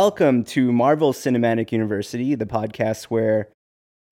Welcome 0.00 0.44
to 0.44 0.70
Marvel 0.70 1.12
Cinematic 1.12 1.72
University, 1.72 2.36
the 2.36 2.46
podcast 2.46 3.06
where, 3.06 3.48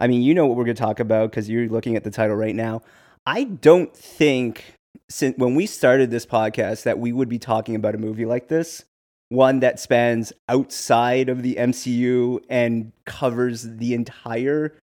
I 0.00 0.08
mean, 0.08 0.20
you 0.20 0.34
know 0.34 0.44
what 0.44 0.56
we're 0.56 0.64
going 0.64 0.74
to 0.74 0.82
talk 0.82 0.98
about 0.98 1.30
because 1.30 1.48
you're 1.48 1.68
looking 1.68 1.94
at 1.94 2.02
the 2.02 2.10
title 2.10 2.34
right 2.34 2.56
now. 2.56 2.82
I 3.24 3.44
don't 3.44 3.96
think 3.96 4.64
since 5.08 5.38
when 5.38 5.54
we 5.54 5.64
started 5.66 6.10
this 6.10 6.26
podcast 6.26 6.82
that 6.82 6.98
we 6.98 7.12
would 7.12 7.28
be 7.28 7.38
talking 7.38 7.76
about 7.76 7.94
a 7.94 7.98
movie 7.98 8.24
like 8.24 8.48
this, 8.48 8.84
one 9.28 9.60
that 9.60 9.78
spans 9.78 10.32
outside 10.48 11.28
of 11.28 11.44
the 11.44 11.54
MCU 11.54 12.40
and 12.50 12.90
covers 13.04 13.62
the 13.62 13.94
entire 13.94 14.76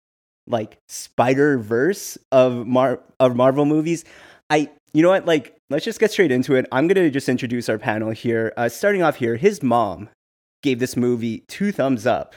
like 0.46 0.76
Spider 0.86 1.56
Verse 1.56 2.18
of 2.30 2.66
Mar- 2.66 3.00
of 3.18 3.34
Marvel 3.34 3.64
movies. 3.64 4.04
I, 4.50 4.68
you 4.92 5.02
know 5.02 5.08
what, 5.08 5.24
like 5.24 5.56
let's 5.70 5.86
just 5.86 5.98
get 5.98 6.10
straight 6.10 6.30
into 6.30 6.56
it. 6.56 6.66
I'm 6.70 6.88
gonna 6.88 7.10
just 7.10 7.30
introduce 7.30 7.70
our 7.70 7.78
panel 7.78 8.10
here. 8.10 8.52
Uh, 8.58 8.68
starting 8.68 9.02
off 9.02 9.16
here, 9.16 9.36
his 9.36 9.62
mom 9.62 10.10
gave 10.62 10.78
this 10.78 10.96
movie 10.96 11.40
two 11.48 11.72
thumbs 11.72 12.06
up. 12.06 12.34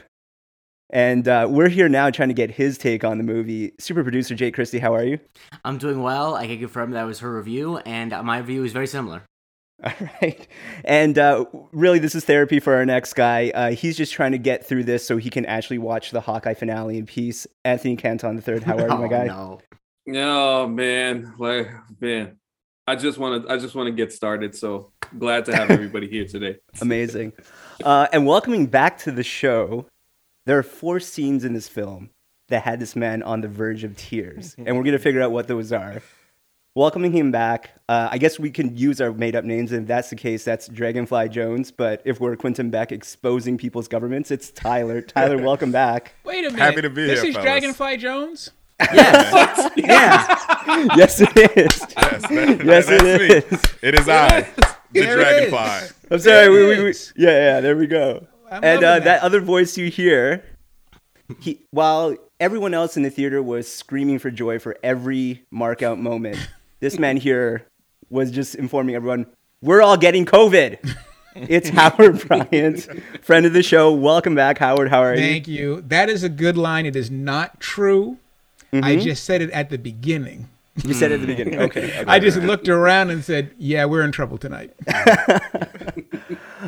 And 0.89 1.27
uh, 1.27 1.47
we're 1.49 1.69
here 1.69 1.89
now 1.89 2.11
trying 2.11 2.29
to 2.29 2.35
get 2.35 2.51
his 2.51 2.77
take 2.77 3.03
on 3.03 3.17
the 3.17 3.23
movie. 3.23 3.73
Super 3.79 4.03
producer 4.03 4.35
Jake 4.35 4.53
Christie, 4.53 4.79
how 4.79 4.93
are 4.93 5.03
you? 5.03 5.19
I'm 5.65 5.79
doing 5.79 6.03
well. 6.03 6.35
I 6.35 6.45
can 6.45 6.59
confirm 6.59 6.91
that 6.91 7.03
was 7.03 7.19
her 7.19 7.35
review, 7.35 7.77
and 7.77 8.11
my 8.23 8.37
review 8.37 8.63
is 8.63 8.73
very 8.73 8.85
similar. 8.85 9.23
All 9.83 9.91
right. 10.21 10.47
And 10.85 11.17
uh, 11.17 11.45
really, 11.71 11.99
this 11.99 12.15
is 12.15 12.23
therapy 12.25 12.59
for 12.59 12.75
our 12.75 12.85
next 12.85 13.13
guy. 13.13 13.51
Uh, 13.53 13.71
he's 13.71 13.97
just 13.97 14.13
trying 14.13 14.31
to 14.33 14.37
get 14.37 14.65
through 14.65 14.83
this 14.83 15.05
so 15.05 15.17
he 15.17 15.29
can 15.29 15.45
actually 15.45 15.79
watch 15.79 16.11
the 16.11 16.21
Hawkeye 16.21 16.53
finale 16.53 16.97
in 16.97 17.05
peace. 17.05 17.47
Anthony 17.65 17.95
Canton 17.95 18.41
III, 18.47 18.59
how 18.61 18.77
are 18.77 18.87
you, 18.87 18.97
my 18.97 19.07
guy? 19.09 19.25
No. 19.25 19.59
Oh 20.13 20.67
man, 20.67 21.33
like 21.37 21.69
man, 22.01 22.37
I 22.85 22.95
just 22.95 23.17
want 23.17 23.45
to 23.45 23.51
I 23.51 23.57
just 23.57 23.75
want 23.75 23.87
to 23.87 23.93
get 23.93 24.11
started. 24.11 24.55
So 24.55 24.91
glad 25.17 25.45
to 25.45 25.55
have 25.55 25.71
everybody 25.71 26.09
here 26.09 26.25
today. 26.25 26.57
Amazing. 26.81 27.33
Uh, 27.83 28.07
and 28.11 28.25
welcoming 28.25 28.65
back 28.65 28.97
to 28.99 29.11
the 29.11 29.23
show, 29.23 29.85
there 30.45 30.57
are 30.57 30.63
four 30.63 30.99
scenes 30.99 31.45
in 31.45 31.53
this 31.53 31.69
film 31.69 32.09
that 32.49 32.63
had 32.63 32.79
this 32.79 32.95
man 32.95 33.23
on 33.23 33.39
the 33.41 33.47
verge 33.47 33.85
of 33.85 33.95
tears, 33.95 34.55
and 34.65 34.77
we're 34.77 34.83
gonna 34.83 34.99
figure 34.99 35.21
out 35.21 35.31
what 35.31 35.47
those 35.47 35.71
are. 35.71 36.01
Welcoming 36.75 37.11
him 37.11 37.31
back, 37.31 37.69
uh, 37.87 38.09
I 38.11 38.17
guess 38.17 38.39
we 38.39 38.49
can 38.49 38.75
use 38.75 38.99
our 38.99 39.13
made 39.13 39.35
up 39.35 39.45
names. 39.45 39.71
And 39.71 39.83
if 39.83 39.87
that's 39.87 40.09
the 40.09 40.15
case, 40.15 40.43
that's 40.43 40.67
Dragonfly 40.67 41.29
Jones. 41.29 41.69
But 41.69 42.01
if 42.03 42.19
we're 42.19 42.35
Quentin 42.35 42.71
Beck 42.71 42.91
exposing 42.91 43.59
people's 43.59 43.87
governments, 43.87 44.31
it's 44.31 44.49
Tyler. 44.49 44.99
Tyler, 44.99 45.37
welcome 45.41 45.71
back. 45.71 46.15
Wait 46.23 46.39
a 46.39 46.49
minute. 46.49 46.57
Happy 46.59 46.81
to 46.81 46.89
be 46.89 47.05
this 47.05 47.23
is 47.23 47.35
fellas. 47.35 47.45
Dragonfly 47.45 47.97
Jones? 47.97 48.49
Yes. 48.79 49.71
yeah. 49.77 50.95
yes, 50.95 51.21
it 51.21 51.37
is. 51.57 51.79
Yes, 51.95 52.21
that- 52.27 52.65
Yes, 52.65 52.85
that's 52.87 52.91
it 52.91 53.21
me. 53.21 53.27
is. 53.57 53.63
It 53.81 53.99
is 53.99 54.09
I, 54.09 54.41
the 54.41 54.75
There 54.93 55.15
dragonfly. 55.15 55.95
I'm 56.11 56.19
sorry. 56.19 56.49
We, 56.49 56.67
we, 56.77 56.83
we, 56.83 56.93
yeah, 57.15 57.29
yeah. 57.55 57.59
There 57.61 57.75
we 57.75 57.87
go. 57.87 58.27
I'm 58.51 58.63
and 58.63 58.83
uh, 58.83 58.93
that. 58.99 59.03
that 59.05 59.21
other 59.23 59.39
voice 59.39 59.77
you 59.77 59.89
hear, 59.89 60.43
he 61.39 61.61
while 61.71 62.15
everyone 62.39 62.73
else 62.73 62.97
in 62.97 63.03
the 63.03 63.09
theater 63.09 63.41
was 63.41 63.71
screaming 63.71 64.19
for 64.19 64.29
joy 64.29 64.59
for 64.59 64.77
every 64.83 65.43
mark 65.49 65.81
out 65.81 65.99
moment, 65.99 66.37
this 66.79 66.99
man 66.99 67.17
here 67.17 67.65
was 68.09 68.29
just 68.31 68.53
informing 68.55 68.93
everyone, 68.95 69.25
"We're 69.61 69.81
all 69.81 69.97
getting 69.97 70.25
COVID." 70.25 70.95
It's 71.35 71.67
Howard 71.69 72.27
Bryant, 72.27 72.87
friend 73.23 73.47
of 73.47 73.53
the 73.53 73.63
show. 73.63 73.91
Welcome 73.91 74.35
back, 74.35 74.59
Howard. 74.59 74.89
How 74.91 74.99
are 75.01 75.15
you? 75.15 75.19
Thank 75.19 75.47
you. 75.47 75.81
That 75.81 76.07
is 76.07 76.21
a 76.21 76.29
good 76.29 76.55
line. 76.57 76.85
It 76.85 76.95
is 76.95 77.09
not 77.09 77.59
true. 77.59 78.19
I 78.73 78.95
Mm-hmm. 78.95 79.01
just 79.01 79.23
said 79.25 79.41
it 79.41 79.51
at 79.51 79.69
the 79.69 79.77
beginning. 79.77 80.49
You 80.83 80.93
said 80.95 81.11
it 81.11 81.15
at 81.15 81.21
the 81.21 81.27
beginning. 81.35 81.59
Okay. 81.59 81.85
okay. 81.99 82.03
I 82.07 82.17
just 82.19 82.37
looked 82.39 82.67
around 82.67 83.11
and 83.11 83.23
said, 83.23 83.51
"Yeah, 83.59 83.85
we're 83.85 84.01
in 84.03 84.11
trouble 84.11 84.37
tonight." 84.39 84.73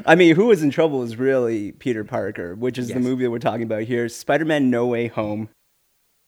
I 0.06 0.16
mean, 0.16 0.36
who 0.36 0.52
is 0.52 0.62
in 0.62 0.70
trouble 0.70 1.02
is 1.04 1.16
really 1.18 1.72
Peter 1.72 2.04
Parker, 2.04 2.54
which 2.56 2.78
is 2.78 2.90
the 2.90 3.00
movie 3.00 3.24
that 3.24 3.32
we're 3.32 3.40
talking 3.40 3.64
about 3.64 3.84
here. 3.84 4.08
Spider-Man: 4.10 4.70
No 4.70 4.86
Way 4.88 5.08
Home. 5.08 5.50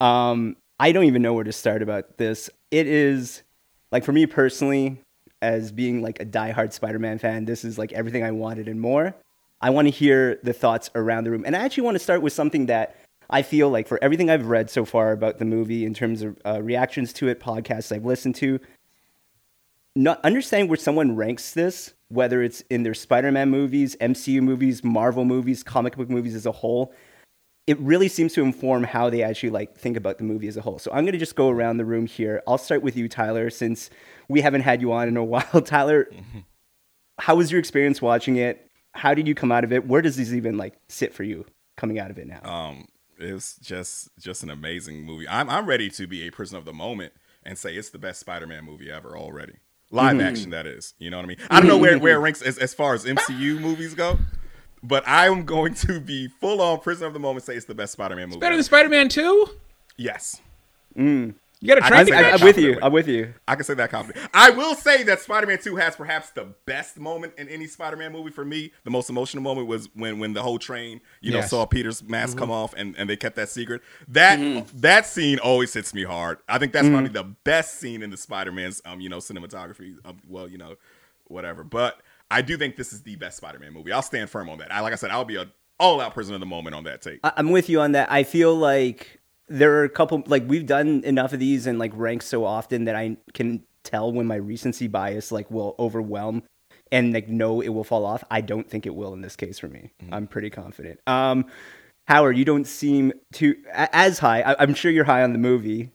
Um, 0.01 0.55
I 0.79 0.91
don't 0.91 1.03
even 1.05 1.21
know 1.21 1.33
where 1.33 1.43
to 1.43 1.51
start 1.51 1.81
about 1.81 2.17
this. 2.17 2.49
It 2.71 2.87
is 2.87 3.43
like 3.91 4.03
for 4.03 4.11
me 4.13 4.25
personally, 4.25 4.99
as 5.41 5.71
being 5.71 6.01
like 6.01 6.19
a 6.19 6.25
diehard 6.25 6.73
Spider-Man 6.73 7.19
fan, 7.19 7.45
this 7.45 7.63
is 7.63 7.77
like 7.77 7.91
everything 7.93 8.23
I 8.23 8.31
wanted 8.31 8.67
and 8.67 8.79
more. 8.81 9.13
I 9.59 9.69
want 9.71 9.87
to 9.87 9.91
hear 9.91 10.39
the 10.43 10.53
thoughts 10.53 10.89
around 10.95 11.23
the 11.25 11.31
room, 11.31 11.43
and 11.45 11.55
I 11.55 11.59
actually 11.59 11.83
want 11.83 11.95
to 11.95 11.99
start 12.03 12.21
with 12.21 12.33
something 12.33 12.67
that 12.67 12.95
I 13.29 13.41
feel 13.41 13.69
like 13.69 13.87
for 13.87 13.99
everything 14.01 14.29
I've 14.29 14.47
read 14.47 14.69
so 14.69 14.85
far 14.85 15.11
about 15.11 15.37
the 15.37 15.45
movie, 15.45 15.85
in 15.85 15.93
terms 15.93 16.21
of 16.21 16.37
uh, 16.45 16.61
reactions 16.61 17.11
to 17.13 17.27
it, 17.27 17.39
podcasts 17.39 17.93
I've 17.93 18.05
listened 18.05 18.35
to, 18.35 18.59
not 19.95 20.23
understanding 20.23 20.69
where 20.69 20.77
someone 20.77 21.15
ranks 21.15 21.53
this, 21.53 21.93
whether 22.09 22.41
it's 22.41 22.61
in 22.69 22.83
their 22.83 22.93
Spider-Man 22.93 23.49
movies, 23.49 23.95
MCU 23.99 24.41
movies, 24.41 24.83
Marvel 24.83 25.25
movies, 25.25 25.63
comic 25.63 25.97
book 25.97 26.09
movies 26.09 26.35
as 26.35 26.45
a 26.45 26.51
whole, 26.51 26.93
it 27.65 27.77
really 27.79 28.07
seems 28.07 28.33
to 28.33 28.43
inform 28.43 28.85
how 28.85 29.09
they 29.09 29.21
actually 29.21 29.49
like 29.49 29.75
think 29.75 29.97
about 29.97 30.17
the 30.17 30.23
movie 30.23 30.47
as 30.47 30.55
a 30.55 30.61
whole. 30.61 30.79
So 30.79 30.89
I'm 30.93 31.03
gonna 31.03 31.17
just 31.17 31.35
go 31.35 31.49
around 31.49 31.77
the 31.77 31.85
room 31.85 32.05
here. 32.05 32.41
I'll 32.47 32.57
start 32.57 32.81
with 32.81 32.95
you, 32.95 33.09
Tyler, 33.09 33.49
since 33.49 33.89
we 34.29 34.39
haven't 34.39 34.61
had 34.61 34.81
you 34.81 34.93
on 34.93 35.09
in 35.09 35.17
a 35.17 35.23
while. 35.23 35.61
Tyler, 35.61 36.07
how 37.19 37.35
was 37.35 37.51
your 37.51 37.59
experience 37.59 38.01
watching 38.01 38.37
it? 38.37 38.69
How 38.93 39.13
did 39.13 39.27
you 39.27 39.35
come 39.35 39.51
out 39.51 39.65
of 39.65 39.73
it? 39.73 39.85
Where 39.85 40.01
does 40.01 40.15
this 40.15 40.31
even 40.31 40.57
like 40.57 40.75
sit 40.87 41.13
for 41.13 41.23
you 41.23 41.45
coming 41.75 41.99
out 41.99 42.09
of 42.09 42.17
it 42.17 42.27
now? 42.27 42.41
Um, 42.43 42.87
it's 43.19 43.57
just 43.57 44.09
just 44.19 44.43
an 44.43 44.49
amazing 44.49 45.03
movie. 45.03 45.27
I'm 45.27 45.49
I'm 45.49 45.65
ready 45.65 45.89
to 45.91 46.07
be 46.07 46.27
a 46.27 46.31
prisoner 46.31 46.59
of 46.59 46.65
the 46.65 46.73
moment 46.73 47.13
and 47.43 47.57
say 47.57 47.75
it's 47.75 47.89
the 47.89 47.97
best 47.97 48.19
Spider-Man 48.19 48.65
movie 48.65 48.91
ever 48.91 49.17
already. 49.17 49.53
Live 49.89 50.17
mm-hmm. 50.17 50.27
action, 50.27 50.49
that 50.49 50.67
is. 50.67 50.93
You 50.99 51.09
know 51.09 51.17
what 51.17 51.23
I 51.23 51.27
mean? 51.27 51.37
I 51.49 51.59
don't 51.59 51.69
know 51.69 51.77
where, 51.77 51.93
mm-hmm. 51.93 52.03
where 52.03 52.15
it 52.17 52.19
ranks 52.19 52.41
as, 52.41 52.57
as 52.57 52.73
far 52.73 52.93
as 52.93 53.05
MCU 53.05 53.59
movies 53.59 53.95
go, 53.95 54.19
but 54.83 55.01
I'm 55.07 55.45
going 55.45 55.73
to 55.75 56.01
be 56.01 56.27
full 56.27 56.61
on 56.61 56.81
prisoner 56.81 57.07
of 57.07 57.13
the 57.13 57.19
moment. 57.19 57.45
Say 57.45 57.55
it's 57.55 57.65
the 57.65 57.75
best 57.75 57.93
Spider-Man 57.93 58.27
movie. 58.27 58.39
Better 58.39 58.53
ever. 58.53 58.57
than 58.57 58.63
Spider-Man 58.63 59.09
Two. 59.09 59.47
yes. 59.95 60.41
Mm. 60.97 61.35
You 61.59 61.69
got 61.69 61.79
a 61.79 61.85
I- 61.85 61.87
train 61.87 61.99
I'm, 62.01 62.05
to 62.07 62.13
I- 62.13 62.19
I'm. 62.29 62.33
I'm 62.35 62.43
with 62.45 62.57
you. 62.59 62.79
I'm 62.81 62.93
with 62.93 63.07
you. 63.07 63.33
I 63.47 63.55
can 63.55 63.63
say 63.63 63.73
that 63.73 63.89
confidently. 63.89 64.29
I 64.33 64.51
will 64.51 64.75
say 64.75 65.01
that 65.03 65.21
Spider-Man 65.21 65.57
2 65.59 65.75
has 65.77 65.95
perhaps 65.95 66.29
the 66.29 66.45
best 66.65 66.99
moment 66.99 67.33
in 67.37 67.49
any 67.49 67.65
Spider-Man 67.65 68.11
movie 68.11 68.29
for 68.29 68.45
me. 68.45 68.71
The 68.83 68.91
most 68.91 69.09
emotional 69.09 69.41
moment 69.41 69.67
was 69.67 69.89
when 69.95 70.19
when 70.19 70.33
the 70.33 70.43
whole 70.43 70.59
train, 70.59 71.01
you 71.21 71.31
know, 71.31 71.41
saw 71.41 71.65
Peter's 71.65 72.03
mask 72.03 72.37
come 72.37 72.51
off 72.51 72.73
and, 72.77 72.95
and 72.97 73.09
they 73.09 73.15
kept 73.17 73.35
that 73.37 73.49
secret. 73.49 73.81
That 74.07 74.67
that 74.75 75.07
scene 75.07 75.39
always 75.39 75.73
hits 75.73 75.93
me 75.93 76.03
hard. 76.03 76.37
I 76.47 76.59
think 76.59 76.73
that's 76.73 76.87
probably 76.87 77.09
the 77.09 77.23
best 77.23 77.79
scene 77.79 78.03
in 78.03 78.11
the 78.11 78.17
Spider-Man's 78.17 78.81
um, 78.85 79.01
you 79.01 79.09
know, 79.09 79.17
cinematography. 79.17 79.95
Um, 80.05 80.17
well, 80.27 80.47
you 80.47 80.57
know, 80.59 80.75
whatever. 81.25 81.63
But 81.63 82.01
I 82.29 82.43
do 82.43 82.57
think 82.57 82.75
this 82.75 82.93
is 82.93 83.01
the 83.01 83.15
best 83.15 83.37
Spider-Man 83.37 83.73
movie. 83.73 83.91
I'll 83.91 84.01
stand 84.03 84.29
firm 84.29 84.49
on 84.49 84.59
that. 84.59 84.71
I 84.71 84.81
like 84.81 84.93
I 84.93 84.97
said, 84.97 85.09
I'll 85.09 85.25
be 85.25 85.37
a 85.37 85.47
all-out 85.79 86.13
prisoner 86.13 86.35
of 86.35 86.39
the 86.39 86.45
moment 86.47 86.75
on 86.75 86.83
that 86.85 87.01
take. 87.01 87.19
I'm 87.23 87.51
with 87.51 87.69
you 87.69 87.81
on 87.81 87.91
that. 87.93 88.11
I 88.11 88.23
feel 88.23 88.55
like 88.55 89.16
there 89.49 89.73
are 89.79 89.83
a 89.83 89.89
couple 89.89 90.23
like 90.27 90.43
we've 90.47 90.65
done 90.65 91.03
enough 91.05 91.33
of 91.33 91.39
these 91.39 91.67
and 91.67 91.79
like 91.79 91.91
ranked 91.95 92.25
so 92.25 92.43
often 92.45 92.85
that 92.85 92.95
I 92.95 93.17
can 93.33 93.63
tell 93.83 94.11
when 94.11 94.25
my 94.27 94.35
recency 94.35 94.87
bias 94.87 95.31
like 95.31 95.49
will 95.49 95.75
overwhelm 95.79 96.43
and 96.91 97.13
like 97.13 97.29
know 97.29 97.61
it 97.61 97.69
will 97.69 97.83
fall 97.83 98.05
off. 98.05 98.23
I 98.29 98.41
don't 98.41 98.69
think 98.69 98.85
it 98.85 98.93
will 98.95 99.13
in 99.13 99.21
this 99.21 99.35
case 99.35 99.59
for 99.59 99.67
me. 99.67 99.91
I'm 100.11 100.27
pretty 100.27 100.49
confident. 100.49 100.99
Um, 101.07 101.45
Howard, 102.07 102.37
you 102.37 102.45
don't 102.45 102.65
seem 102.67 103.11
to 103.33 103.55
as 103.73 104.19
high. 104.19 104.41
I, 104.41 104.55
I'm 104.63 104.73
sure 104.73 104.91
you're 104.91 105.03
high 105.05 105.23
on 105.23 105.33
the 105.33 105.39
movie. 105.39 105.91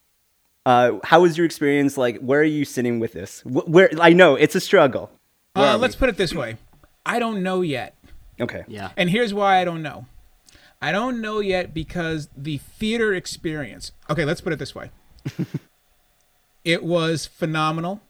Uh, 0.65 0.99
how 1.05 1.23
was 1.23 1.37
your 1.37 1.45
experience? 1.47 1.97
Like, 1.97 2.19
where 2.21 2.41
are 2.41 2.45
you 2.45 2.65
sitting 2.65 3.01
with 3.01 3.13
this? 3.13 3.41
Wh- 3.41 3.69
Where 3.69 3.91
I 4.01 4.13
know 4.13 4.37
it's 4.37 4.55
a 4.55 4.61
struggle. 4.61 5.11
Uh, 5.57 5.77
let's 5.77 5.97
put 5.97 6.09
it 6.09 6.17
this 6.17 6.33
way: 6.35 6.57
I 7.05 7.19
don't 7.19 7.43
know 7.43 7.63
yet, 7.63 7.97
okay. 8.41 8.65
Yeah. 8.69 8.91
and 8.97 9.11
here's 9.11 9.35
why 9.35 9.61
I 9.61 9.65
don't 9.65 9.83
know. 9.83 10.07
I 10.83 10.91
don't 10.91 11.21
know 11.21 11.39
yet 11.39 11.73
because 11.73 12.29
the 12.37 12.59
theater 12.59 13.15
experience. 13.15 13.93
Okay, 14.11 14.25
let's 14.25 14.41
put 14.41 14.53
it 14.53 14.59
this 14.59 14.75
way. 14.75 14.91
it 16.65 16.83
was 16.83 17.25
phenomenal. 17.27 18.01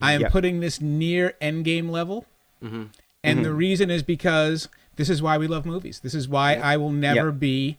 I 0.00 0.12
am 0.12 0.22
Yeah. 0.22 0.28
putting 0.28 0.60
this 0.60 0.80
near 0.80 1.34
endgame 1.42 1.90
level. 1.90 2.26
Mm-hmm. 2.62 2.84
And 3.24 3.44
the 3.44 3.48
mm-hmm. 3.48 3.58
reason 3.58 3.90
is 3.90 4.04
because 4.04 4.68
this 4.96 5.10
is 5.10 5.20
why 5.20 5.36
we 5.36 5.48
love 5.48 5.66
movies. 5.66 6.00
This 6.00 6.14
is 6.14 6.28
why 6.28 6.54
I 6.54 6.76
will 6.76 6.92
never 6.92 7.26
Yep. 7.30 7.38
be 7.40 7.78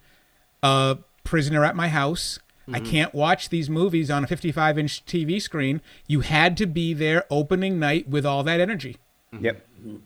a 0.61 0.97
prisoner 1.23 1.63
at 1.63 1.75
my 1.75 1.87
house. 1.87 2.39
I 2.67 2.79
mm-hmm. 2.79 2.91
can't 2.91 3.13
watch 3.13 3.49
these 3.49 3.69
movies 3.69 4.11
on 4.11 4.25
a 4.25 4.27
55 4.27 4.77
inch 4.77 5.05
TV 5.05 5.41
screen. 5.41 5.81
You 6.07 6.19
had 6.21 6.57
to 6.57 6.65
be 6.65 6.93
there 6.93 7.25
opening 7.29 7.79
night 7.79 8.09
with 8.09 8.25
all 8.25 8.43
that 8.43 8.59
energy. 8.59 8.97
Yep. 9.37 9.65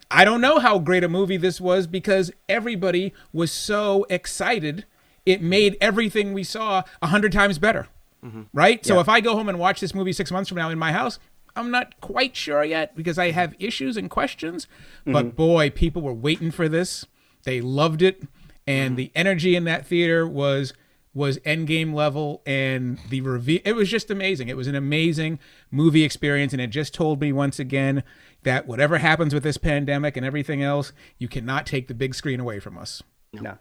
I 0.10 0.26
don't 0.26 0.42
know 0.42 0.60
how 0.60 0.80
great 0.80 1.04
a 1.04 1.10
movie 1.10 1.38
this 1.38 1.62
was 1.62 1.88
because 1.88 2.32
everybody 2.50 3.14
was 3.34 3.52
so 3.52 4.06
excited. 4.10 4.86
It 5.26 5.42
made 5.42 5.78
everything 5.82 6.34
we 6.34 6.44
saw 6.44 6.84
a 7.02 7.08
hundred 7.08 7.32
times 7.32 7.60
better. 7.60 7.88
Mm-hmm. 8.24 8.44
Right? 8.54 8.86
So 8.86 9.00
if 9.00 9.08
I 9.08 9.22
go 9.22 9.36
home 9.36 9.50
and 9.50 9.60
watch 9.60 9.80
this 9.80 9.94
movie 9.94 10.14
six 10.14 10.32
months 10.32 10.50
from 10.50 10.58
now 10.58 10.70
in 10.70 10.80
my 10.80 10.92
house, 10.92 11.20
I'm 11.56 11.72
not 11.72 12.00
quite 12.02 12.36
sure 12.36 12.64
yet 12.64 12.96
because 12.96 13.18
I 13.18 13.32
have 13.32 13.56
issues 13.60 13.98
and 13.98 14.10
questions. 14.10 14.66
Mm-hmm. 15.02 15.14
But 15.14 15.36
boy, 15.36 15.70
people 15.70 16.02
were 16.02 16.14
waiting 16.14 16.52
for 16.52 16.70
this. 16.70 17.06
They 17.44 17.62
loved 17.62 18.02
it. 18.02 18.24
And 18.66 18.92
mm-hmm. 18.92 18.96
the 18.96 19.12
energy 19.16 19.56
in 19.56 19.64
that 19.66 19.86
theater 19.86 20.28
was 20.28 20.74
was 21.18 21.40
Endgame 21.40 21.96
level, 21.96 22.44
and 22.46 23.00
the 23.10 23.22
review. 23.22 23.60
It 23.66 23.76
was 23.76 23.90
just 23.90 24.12
amazing. 24.12 24.50
It 24.50 24.56
was 24.56 24.68
an 24.68 24.76
amazing 24.76 25.40
movie 25.72 26.04
experience, 26.04 26.54
and 26.54 26.62
it 26.62 26.68
just 26.68 26.94
told 26.94 27.20
me 27.20 27.34
once 27.34 27.58
again 27.58 28.04
that 28.44 28.68
whatever 28.68 29.00
happens 29.00 29.34
with 29.34 29.42
this 29.42 29.58
pandemic 29.58 30.16
and 30.16 30.24
everything 30.24 30.62
else, 30.62 30.94
you 31.18 31.28
cannot 31.28 31.66
take 31.66 31.88
the 31.88 31.96
big 31.96 32.14
screen 32.14 32.40
away 32.40 32.60
from 32.60 32.78
us. 32.78 33.02
No. 33.34 33.58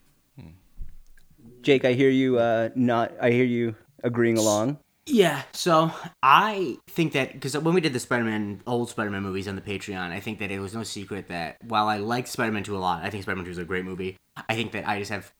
Jake, 1.62 1.84
I 1.86 1.94
hear 1.94 2.10
you. 2.10 2.38
Uh, 2.38 2.68
not. 2.74 3.12
I 3.20 3.30
hear 3.30 3.44
you 3.44 3.74
agreeing 4.04 4.36
along. 4.36 4.78
Yeah, 5.06 5.42
so 5.52 5.92
I 6.22 6.76
think 6.90 7.12
that 7.12 7.32
because 7.32 7.56
when 7.56 7.74
we 7.74 7.80
did 7.80 7.92
the 7.92 8.00
Spider-Man 8.00 8.60
old 8.66 8.90
Spider-Man 8.90 9.22
movies 9.22 9.48
on 9.48 9.56
the 9.56 9.62
Patreon, 9.62 10.10
I 10.10 10.20
think 10.20 10.40
that 10.40 10.50
it 10.50 10.58
was 10.58 10.74
no 10.74 10.82
secret 10.82 11.28
that 11.28 11.56
while 11.62 11.88
I 11.88 11.98
liked 11.98 12.28
Spider-Man 12.28 12.64
2 12.64 12.76
a 12.76 12.78
lot, 12.78 13.02
I 13.04 13.10
think 13.10 13.22
Spider-Man 13.22 13.44
2 13.46 13.50
is 13.52 13.58
a 13.58 13.64
great 13.64 13.84
movie. 13.84 14.16
I 14.48 14.54
think 14.54 14.72
that 14.72 14.86
I 14.86 14.98
just 14.98 15.10
have 15.10 15.32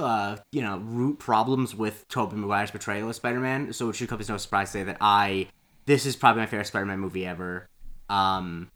uh, 0.00 0.36
you 0.52 0.62
know, 0.62 0.78
root 0.78 1.18
problems 1.18 1.74
with 1.74 2.06
Tobey 2.08 2.36
Maguire's 2.36 2.70
portrayal 2.70 3.08
of 3.08 3.14
Spider-Man, 3.16 3.72
so 3.72 3.88
it 3.90 3.96
should 3.96 4.08
come 4.08 4.20
as 4.20 4.28
no 4.28 4.36
surprise 4.36 4.68
to 4.68 4.72
say 4.78 4.82
that 4.84 4.96
I 5.00 5.48
this 5.86 6.06
is 6.06 6.16
probably 6.16 6.40
my 6.42 6.46
favorite 6.46 6.66
Spider-Man 6.66 6.98
movie 6.98 7.26
ever. 7.26 7.66
Um 8.08 8.70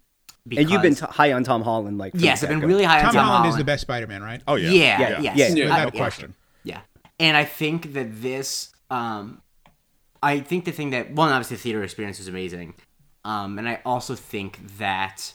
And 0.51 0.69
you've 0.71 0.83
been 0.83 0.95
t- 0.95 1.07
high 1.09 1.33
on 1.33 1.43
Tom 1.45 1.63
Holland, 1.63 1.99
like 1.99 2.13
yes, 2.17 2.43
I've 2.43 2.49
been 2.51 2.59
get-go. 2.61 2.69
really 2.69 2.85
high 2.85 3.01
Tom, 3.01 3.09
on 3.09 3.15
Tom 3.15 3.27
Holland, 3.27 3.51
is 3.51 3.57
the 3.57 3.65
best 3.65 3.83
Spider-Man, 3.83 4.23
right? 4.23 4.43
Oh 4.47 4.55
yeah. 4.57 4.71
Yeah, 4.71 4.99
Yeah, 5.01 5.21
yes, 5.21 5.37
yeah, 5.37 5.49
yeah. 5.49 5.65
Without 5.65 5.95
I- 5.95 5.97
question. 5.97 6.35
Yeah, 6.63 6.81
and 7.21 7.37
I 7.37 7.45
think 7.45 7.93
that 7.95 8.23
this, 8.23 8.73
um, 8.91 9.43
I 10.23 10.41
think 10.41 10.65
the 10.65 10.73
thing 10.73 10.91
that 10.91 11.13
one 11.13 11.31
obviously 11.31 11.57
the 11.57 11.63
theater 11.63 11.83
experience 11.83 12.19
was 12.19 12.29
amazing, 12.29 12.75
um, 13.25 13.59
and 13.59 13.69
I 13.69 13.81
also 13.85 14.15
think 14.15 14.79
that 14.79 15.35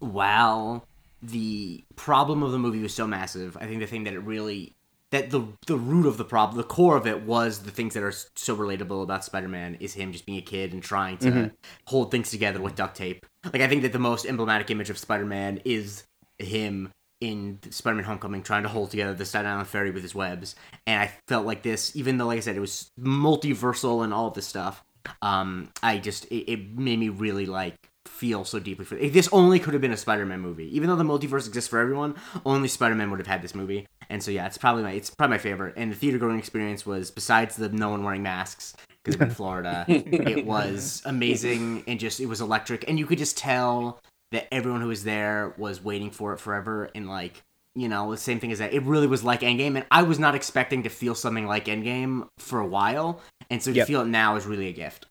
while 0.00 0.86
the 1.26 1.84
problem 1.96 2.42
of 2.42 2.52
the 2.52 2.58
movie 2.58 2.80
was 2.80 2.94
so 2.94 3.06
massive, 3.06 3.56
I 3.60 3.66
think 3.66 3.80
the 3.80 3.86
thing 3.86 4.04
that 4.04 4.14
it 4.14 4.20
really 4.20 4.74
that 5.10 5.30
the 5.30 5.46
the 5.66 5.76
root 5.76 6.06
of 6.06 6.16
the 6.16 6.24
problem, 6.24 6.56
the 6.56 6.64
core 6.64 6.96
of 6.96 7.06
it 7.06 7.22
was 7.22 7.60
the 7.60 7.70
things 7.70 7.94
that 7.94 8.02
are 8.02 8.12
so 8.34 8.56
relatable 8.56 9.02
about 9.02 9.24
Spider-Man 9.24 9.76
is 9.78 9.94
him 9.94 10.10
just 10.10 10.26
being 10.26 10.38
a 10.38 10.42
kid 10.42 10.72
and 10.72 10.82
trying 10.82 11.18
to 11.18 11.52
hold 11.86 12.10
things 12.10 12.30
together 12.30 12.60
with 12.60 12.74
duct 12.74 12.96
tape. 12.96 13.24
Like 13.44 13.62
I 13.62 13.68
think 13.68 13.82
that 13.82 13.92
the 13.92 13.98
most 13.98 14.26
emblematic 14.26 14.70
image 14.70 14.90
of 14.90 14.98
Spider-Man 14.98 15.60
is 15.64 16.04
him 16.38 16.90
in 17.20 17.60
Spider-Man: 17.70 18.04
Homecoming 18.04 18.42
trying 18.42 18.64
to 18.64 18.68
hold 18.68 18.90
together 18.90 19.14
the 19.14 19.24
Staten 19.24 19.50
Island 19.50 19.68
ferry 19.68 19.92
with 19.92 20.02
his 20.02 20.16
webs. 20.16 20.56
And 20.86 21.00
I 21.00 21.12
felt 21.28 21.46
like 21.46 21.62
this, 21.62 21.94
even 21.94 22.18
though, 22.18 22.26
like 22.26 22.38
I 22.38 22.40
said, 22.40 22.56
it 22.56 22.60
was 22.60 22.90
multiversal 22.98 24.02
and 24.02 24.12
all 24.12 24.26
of 24.26 24.34
this 24.34 24.46
stuff. 24.46 24.82
Um, 25.22 25.70
I 25.80 25.98
just 25.98 26.24
it, 26.26 26.50
it 26.50 26.76
made 26.76 26.98
me 26.98 27.10
really 27.10 27.46
like 27.46 27.76
feel 28.24 28.42
so 28.42 28.58
deeply 28.58 28.86
for 28.86 28.94
this. 28.94 29.28
Only 29.32 29.58
could 29.60 29.74
have 29.74 29.82
been 29.82 29.92
a 29.92 29.98
Spider-Man 29.98 30.40
movie, 30.40 30.74
even 30.74 30.88
though 30.88 30.96
the 30.96 31.04
multiverse 31.04 31.46
exists 31.46 31.68
for 31.68 31.78
everyone. 31.78 32.14
Only 32.46 32.68
Spider-Man 32.68 33.10
would 33.10 33.20
have 33.20 33.26
had 33.26 33.42
this 33.42 33.54
movie. 33.54 33.86
And 34.08 34.22
so 34.22 34.30
yeah, 34.30 34.46
it's 34.46 34.56
probably 34.56 34.82
my 34.82 34.92
it's 34.92 35.10
probably 35.10 35.34
my 35.34 35.38
favorite. 35.38 35.74
And 35.76 35.92
the 35.92 35.96
theater 35.96 36.16
going 36.16 36.38
experience 36.38 36.86
was 36.86 37.10
besides 37.10 37.56
the 37.56 37.68
no 37.68 37.90
one 37.90 38.02
wearing 38.02 38.22
masks 38.22 38.74
because 39.02 39.20
in 39.20 39.28
Florida, 39.28 39.84
it 39.88 40.46
was 40.46 41.02
amazing 41.04 41.84
and 41.86 42.00
just 42.00 42.18
it 42.18 42.26
was 42.26 42.40
electric, 42.40 42.88
and 42.88 42.98
you 42.98 43.04
could 43.06 43.18
just 43.18 43.36
tell 43.36 44.00
that 44.32 44.48
everyone 44.52 44.80
who 44.80 44.88
was 44.88 45.04
there 45.04 45.54
was 45.58 45.84
waiting 45.84 46.10
for 46.10 46.32
it 46.32 46.40
forever 46.40 46.90
and 46.94 47.06
like 47.08 47.42
you 47.74 47.88
know 47.88 48.10
the 48.10 48.16
same 48.16 48.40
thing 48.40 48.50
as 48.52 48.58
that 48.58 48.72
it 48.72 48.82
really 48.84 49.06
was 49.06 49.22
like 49.22 49.40
endgame 49.42 49.76
and 49.76 49.84
i 49.92 50.02
was 50.02 50.18
not 50.18 50.34
expecting 50.34 50.82
to 50.82 50.88
feel 50.88 51.14
something 51.14 51.46
like 51.46 51.66
endgame 51.66 52.26
for 52.38 52.58
a 52.58 52.66
while 52.66 53.20
and 53.50 53.62
so 53.62 53.70
to 53.70 53.76
Yep. 53.78 53.86
feel 53.86 54.00
it 54.00 54.06
now 54.08 54.34
is 54.34 54.44
really 54.46 54.68
a 54.68 54.72
gift 54.72 55.06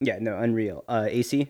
Yeah, 0.00 0.18
no, 0.20 0.36
unreal. 0.38 0.84
Uh, 0.88 1.06
AC. 1.08 1.48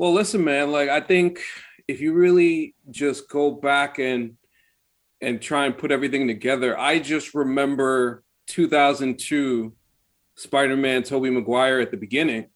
Well, 0.00 0.14
listen, 0.14 0.42
man. 0.42 0.72
Like, 0.72 0.88
I 0.88 1.02
think 1.02 1.42
if 1.86 2.00
you 2.00 2.14
really 2.14 2.74
just 2.90 3.28
go 3.28 3.50
back 3.50 3.98
and 3.98 4.38
and 5.20 5.42
try 5.42 5.66
and 5.66 5.76
put 5.76 5.92
everything 5.92 6.26
together, 6.26 6.78
I 6.78 7.00
just 7.00 7.34
remember 7.34 8.24
2002 8.46 9.74
Spider-Man 10.36 11.02
Tobey 11.02 11.28
Maguire 11.28 11.80
at 11.80 11.90
the 11.90 11.98
beginning, 11.98 12.46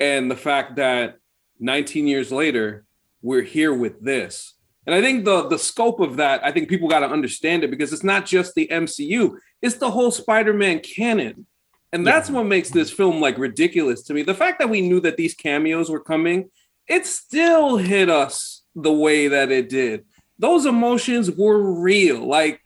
and 0.00 0.30
the 0.30 0.36
fact 0.36 0.76
that 0.76 1.18
19 1.60 2.06
years 2.06 2.32
later 2.32 2.86
we're 3.20 3.42
here 3.42 3.74
with 3.74 4.00
this. 4.00 4.54
And 4.86 4.94
I 4.94 5.02
think 5.02 5.26
the 5.26 5.48
the 5.48 5.58
scope 5.58 6.00
of 6.00 6.16
that, 6.16 6.46
I 6.46 6.50
think 6.50 6.70
people 6.70 6.88
got 6.88 7.00
to 7.00 7.10
understand 7.10 7.62
it 7.62 7.70
because 7.70 7.92
it's 7.92 8.04
not 8.04 8.24
just 8.24 8.54
the 8.54 8.68
MCU; 8.68 9.36
it's 9.60 9.76
the 9.76 9.90
whole 9.90 10.10
Spider-Man 10.10 10.80
canon. 10.80 11.44
And 11.92 12.06
that's 12.06 12.30
what 12.30 12.44
makes 12.44 12.70
this 12.70 12.90
film 12.90 13.20
like 13.20 13.36
ridiculous 13.36 14.02
to 14.04 14.14
me. 14.14 14.22
The 14.22 14.34
fact 14.34 14.58
that 14.60 14.70
we 14.70 14.80
knew 14.80 15.00
that 15.00 15.18
these 15.18 15.34
cameos 15.34 15.90
were 15.90 16.00
coming, 16.00 16.50
it 16.88 17.06
still 17.06 17.76
hit 17.76 18.08
us 18.08 18.62
the 18.74 18.92
way 18.92 19.28
that 19.28 19.50
it 19.50 19.68
did. 19.68 20.04
Those 20.38 20.66
emotions 20.66 21.30
were 21.30 21.80
real. 21.80 22.26
Like 22.26 22.60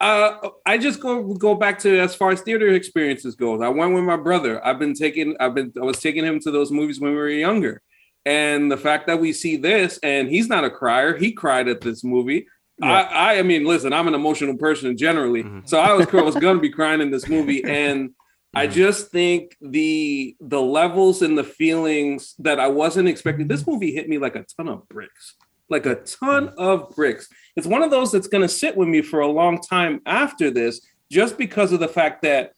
uh, 0.00 0.50
I 0.66 0.76
just 0.78 1.00
go 1.00 1.34
go 1.34 1.54
back 1.54 1.78
to 1.80 1.98
as 1.98 2.14
far 2.14 2.30
as 2.30 2.42
theater 2.42 2.68
experiences 2.68 3.34
goes. 3.34 3.62
I 3.62 3.68
went 3.68 3.94
with 3.94 4.04
my 4.04 4.16
brother. 4.16 4.64
I've 4.64 4.78
been 4.78 4.94
taking 4.94 5.36
I've 5.40 5.54
been 5.54 5.72
I 5.80 5.84
was 5.84 6.00
taking 6.00 6.24
him 6.24 6.38
to 6.40 6.50
those 6.50 6.70
movies 6.70 7.00
when 7.00 7.12
we 7.12 7.16
were 7.16 7.28
younger. 7.28 7.82
And 8.24 8.70
the 8.70 8.76
fact 8.76 9.06
that 9.06 9.20
we 9.20 9.32
see 9.32 9.56
this 9.56 9.98
and 10.02 10.28
he's 10.28 10.48
not 10.48 10.64
a 10.64 10.70
crier, 10.70 11.16
he 11.16 11.32
cried 11.32 11.68
at 11.68 11.80
this 11.80 12.04
movie. 12.04 12.46
I, 12.82 13.02
I 13.02 13.38
I 13.38 13.42
mean, 13.42 13.64
listen, 13.64 13.94
I'm 13.94 14.08
an 14.08 14.14
emotional 14.14 14.56
person 14.56 14.96
generally. 14.98 15.44
Mhm. 15.44 15.66
So 15.66 15.78
I 15.78 15.92
was 15.94 16.06
I 16.12 16.20
was 16.22 16.34
gonna 16.40 16.60
be 16.60 16.70
crying 16.70 17.00
in 17.00 17.10
this 17.10 17.26
movie. 17.28 17.64
And 17.64 18.10
I 18.56 18.68
mm. 18.68 18.72
just 18.72 19.10
think 19.10 19.54
the 19.60 20.34
the 20.40 20.62
levels 20.62 21.20
and 21.20 21.36
the 21.36 21.44
feelings 21.44 22.34
that 22.38 22.58
I 22.58 22.68
wasn't 22.68 23.06
expecting. 23.06 23.48
This 23.48 23.62
mm. 23.62 23.72
movie 23.72 23.92
hit 23.92 24.08
me 24.08 24.16
like 24.16 24.34
a 24.34 24.46
ton 24.56 24.68
of 24.68 24.88
bricks, 24.88 25.34
like 25.68 25.84
a 25.84 25.96
mm. 25.96 26.18
ton 26.18 26.48
of 26.56 26.96
bricks. 26.96 27.28
It's 27.54 27.66
one 27.66 27.82
of 27.82 27.90
those 27.90 28.10
that's 28.10 28.28
going 28.28 28.40
to 28.40 28.48
sit 28.48 28.74
with 28.74 28.88
me 28.88 29.02
for 29.02 29.20
a 29.20 29.28
long 29.28 29.60
time 29.60 30.00
after 30.06 30.50
this, 30.50 30.80
just 31.12 31.36
because 31.36 31.70
of 31.70 31.80
the 31.80 31.88
fact 31.88 32.22
that 32.22 32.52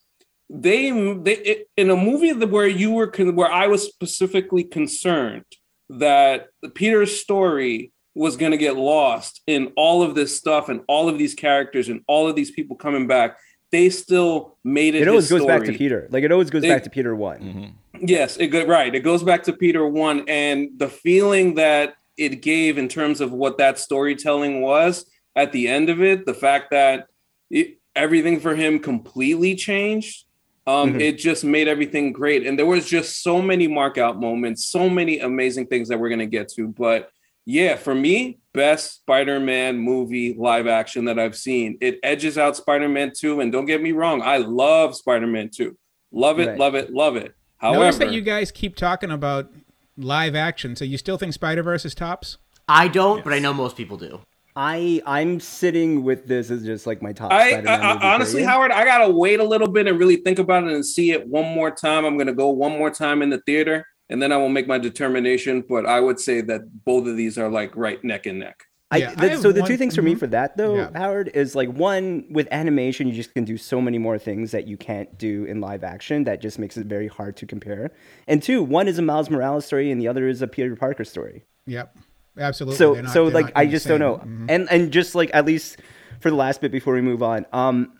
they 0.49 0.91
they 1.17 1.37
it, 1.37 1.69
in 1.77 1.91
a 1.91 1.97
movie 1.97 2.33
that 2.33 2.49
where 2.49 2.69
you 2.69 2.93
were 2.93 3.09
con- 3.09 3.35
where 3.35 3.51
I 3.51 3.67
was 3.67 3.83
specifically 3.83 4.63
concerned 4.63 5.47
that 5.91 6.49
Peter's 6.75 7.21
story 7.21 7.93
was 8.15 8.37
going 8.37 8.53
to 8.53 8.59
get 8.59 8.77
lost 8.77 9.43
in 9.49 9.73
all 9.77 10.03
of 10.03 10.15
this 10.15 10.37
stuff 10.37 10.69
and 10.69 10.83
all 10.87 11.09
of 11.09 11.19
these 11.19 11.35
characters 11.35 11.89
and 11.89 12.03
all 12.07 12.29
of 12.29 12.37
these 12.37 12.53
people 12.53 12.77
coming 12.77 13.09
back. 13.09 13.37
They 13.71 13.91
still 13.91 14.57
made 14.65 14.95
it. 14.95 15.03
It 15.03 15.09
always 15.09 15.29
his 15.29 15.39
goes 15.39 15.47
back 15.47 15.65
to. 15.65 15.73
Peter. 15.73 16.09
Like 16.11 16.25
it 16.25 16.33
always 16.33 16.51
goes 16.51 16.63
They- 16.63 16.69
back 16.69 16.85
to 16.85 16.91
Peter 16.91 17.15
one. 17.15 17.39
Mm-hmm. 17.41 18.07
Yes, 18.07 18.37
it 18.37 18.49
go, 18.49 18.65
right. 18.65 18.95
It 18.95 19.01
goes 19.01 19.23
back 19.23 19.43
to 19.45 19.53
Peter 19.53 19.87
one, 19.87 20.25
and 20.29 20.71
the 20.77 20.89
feeling 20.89 21.55
that 21.55 21.95
it 22.17 22.43
gave 22.43 22.79
in 22.79 22.89
terms 22.89 23.21
of 23.21 23.33
what 23.33 23.59
that 23.59 23.79
storytelling 23.79 24.61
was 24.63 25.05
at 25.37 25.53
the 25.53 25.69
end 25.69 25.89
of 25.91 26.03
it, 26.03 26.25
the 26.25 26.35
fact 26.35 26.71
that 26.71 27.07
it, 27.51 27.79
everything 27.97 28.41
for 28.41 28.55
him 28.55 28.79
completely 28.79 29.55
changed. 29.55 30.25
Um, 30.67 30.95
Mhm. 30.95 31.01
It 31.01 31.13
just 31.19 31.45
made 31.45 31.67
everything 31.67 32.13
great, 32.13 32.47
and 32.47 32.59
there 32.59 32.67
was 32.67 32.87
just 32.89 33.23
so 33.23 33.41
many 33.43 33.67
mark 33.67 33.99
out 33.99 34.21
moments, 34.21 34.65
so 34.67 34.89
many 34.89 35.19
amazing 35.19 35.67
things 35.67 35.89
that 35.89 35.99
we're 35.99 36.11
gonna 36.11 36.27
get 36.27 36.49
to. 36.51 36.69
But 36.69 37.11
yeah, 37.51 37.77
for 37.77 37.95
me, 37.95 38.41
best 38.53 38.97
Spider-Man 38.97 39.79
movie 39.79 40.35
live 40.35 40.67
action 40.67 41.07
that 41.07 41.19
I've 41.19 41.35
seen. 41.35 41.79
It 41.81 41.99
edges 42.03 42.37
out 42.37 42.57
Spider-Man 42.59 43.13
two, 43.17 43.41
and 43.41 43.51
don't 43.51 43.65
get 43.65 43.81
me 43.81 43.93
wrong, 43.93 44.21
I 44.21 44.37
love 44.37 44.95
Spider-Man 44.95 45.49
two. 45.49 45.79
Love 46.13 46.41
it, 46.41 46.49
Right. 46.49 46.59
love 46.59 46.75
it, 46.75 46.93
love 46.93 47.17
it. 47.17 47.35
Notice 47.63 47.97
However, 47.97 47.99
that 48.01 48.13
you 48.13 48.21
guys 48.21 48.51
keep 48.53 48.77
talking 48.77 49.11
about 49.11 49.51
live 49.97 50.35
action. 50.35 50.77
So 50.77 50.85
you 50.85 50.99
still 50.99 51.17
think 51.17 51.33
Spider 51.33 51.63
Verse 51.63 51.87
is 51.87 51.95
tops? 51.95 52.37
i 52.71 52.87
don't 52.87 53.25
but 53.25 53.33
i 53.33 53.39
know 53.39 53.55
most 53.55 53.79
people 53.79 53.97
do 53.97 54.21
I 54.55 55.01
I'm 55.07 55.39
sitting 55.39 56.03
with 56.03 56.27
this 56.27 56.51
as 56.51 56.65
just 56.65 56.85
like 56.85 57.01
my 57.01 57.13
top. 57.13 57.31
I, 57.33 57.53
I, 57.61 57.75
I 57.77 58.15
honestly, 58.15 58.41
period. 58.41 58.51
Howard, 58.51 58.71
I 58.73 58.85
gotta 58.85 59.09
wait 59.09 59.39
a 59.39 59.45
little 59.45 59.69
bit 59.69 59.87
and 59.87 59.97
really 60.01 60.17
think 60.17 60.41
about 60.41 60.65
it 60.65 60.73
and 60.73 60.85
see 60.85 61.13
it 61.13 61.29
one 61.29 61.55
more 61.55 61.71
time. 61.71 62.05
I'm 62.05 62.19
gonna 62.19 62.35
go 62.35 62.51
one 62.51 62.73
more 62.73 62.91
time 62.91 63.23
in 63.23 63.31
the 63.31 63.39
theater, 63.47 63.87
and 64.11 64.21
then 64.23 64.33
I 64.33 64.37
will 64.37 64.49
make 64.49 64.67
my 64.67 64.79
determination. 64.79 65.65
But 65.69 65.87
I 65.87 66.01
would 66.01 66.19
say 66.21 66.41
that 66.43 66.85
both 66.85 67.07
of 67.07 67.17
these 67.17 67.39
are 67.39 67.49
like 67.51 67.77
right 67.77 68.03
neck 68.05 68.27
and 68.27 68.39
neck. 68.39 68.65
I, 68.91 68.97
Yeah, 68.99 69.15
the- 69.15 69.33
I 69.33 69.37
so 69.37 69.53
the 69.53 69.61
one- 69.61 69.69
two 69.69 69.77
things 69.77 69.95
for 69.95 70.01
me 70.01 70.15
mhm. 70.15 70.19
for 70.19 70.27
that 70.29 70.57
though, 70.57 70.77
Yeah. 70.77 70.91
Howard, 70.95 71.31
is 71.35 71.55
like 71.55 71.69
one 71.69 72.25
with 72.31 72.49
animation, 72.51 73.07
you 73.07 73.13
just 73.13 73.35
can 73.35 73.45
do 73.45 73.59
so 73.59 73.83
many 73.83 73.99
more 73.99 74.19
things 74.19 74.51
that 74.53 74.67
you 74.67 74.79
can't 74.79 75.19
do 75.19 75.45
in 75.45 75.61
live 75.61 75.85
action. 75.85 76.25
That 76.25 76.41
just 76.41 76.59
makes 76.59 76.79
it 76.79 76.87
very 76.87 77.07
hard 77.07 77.37
to 77.37 77.47
compare. 77.47 77.91
And 78.27 78.43
two, 78.43 78.63
one 78.63 78.89
is 78.89 78.99
a 78.99 79.03
Miles 79.03 79.29
Morales 79.29 79.67
story, 79.67 79.91
and 79.91 80.01
the 80.01 80.09
other 80.09 80.27
is 80.27 80.41
a 80.41 80.47
Peter 80.49 80.75
Parker 80.75 81.05
story. 81.05 81.45
Yep, 81.67 81.97
absolutely. 82.39 82.77
So 82.79 82.95
not- 82.95 83.13
so 83.13 83.25
like 83.25 83.53
I 83.55 83.67
just 83.67 83.87
don't 83.87 84.01
know. 84.01 84.23
Mhm. 84.25 84.47
And 84.49 84.69
and 84.71 84.91
just 84.91 85.15
like 85.15 85.31
at 85.35 85.45
least 85.45 85.77
for 86.21 86.31
the 86.31 86.37
last 86.37 86.63
bit 86.63 86.73
before 86.73 86.95
we 86.95 87.03
move 87.03 87.23
on, 87.23 87.45
um, 87.53 87.93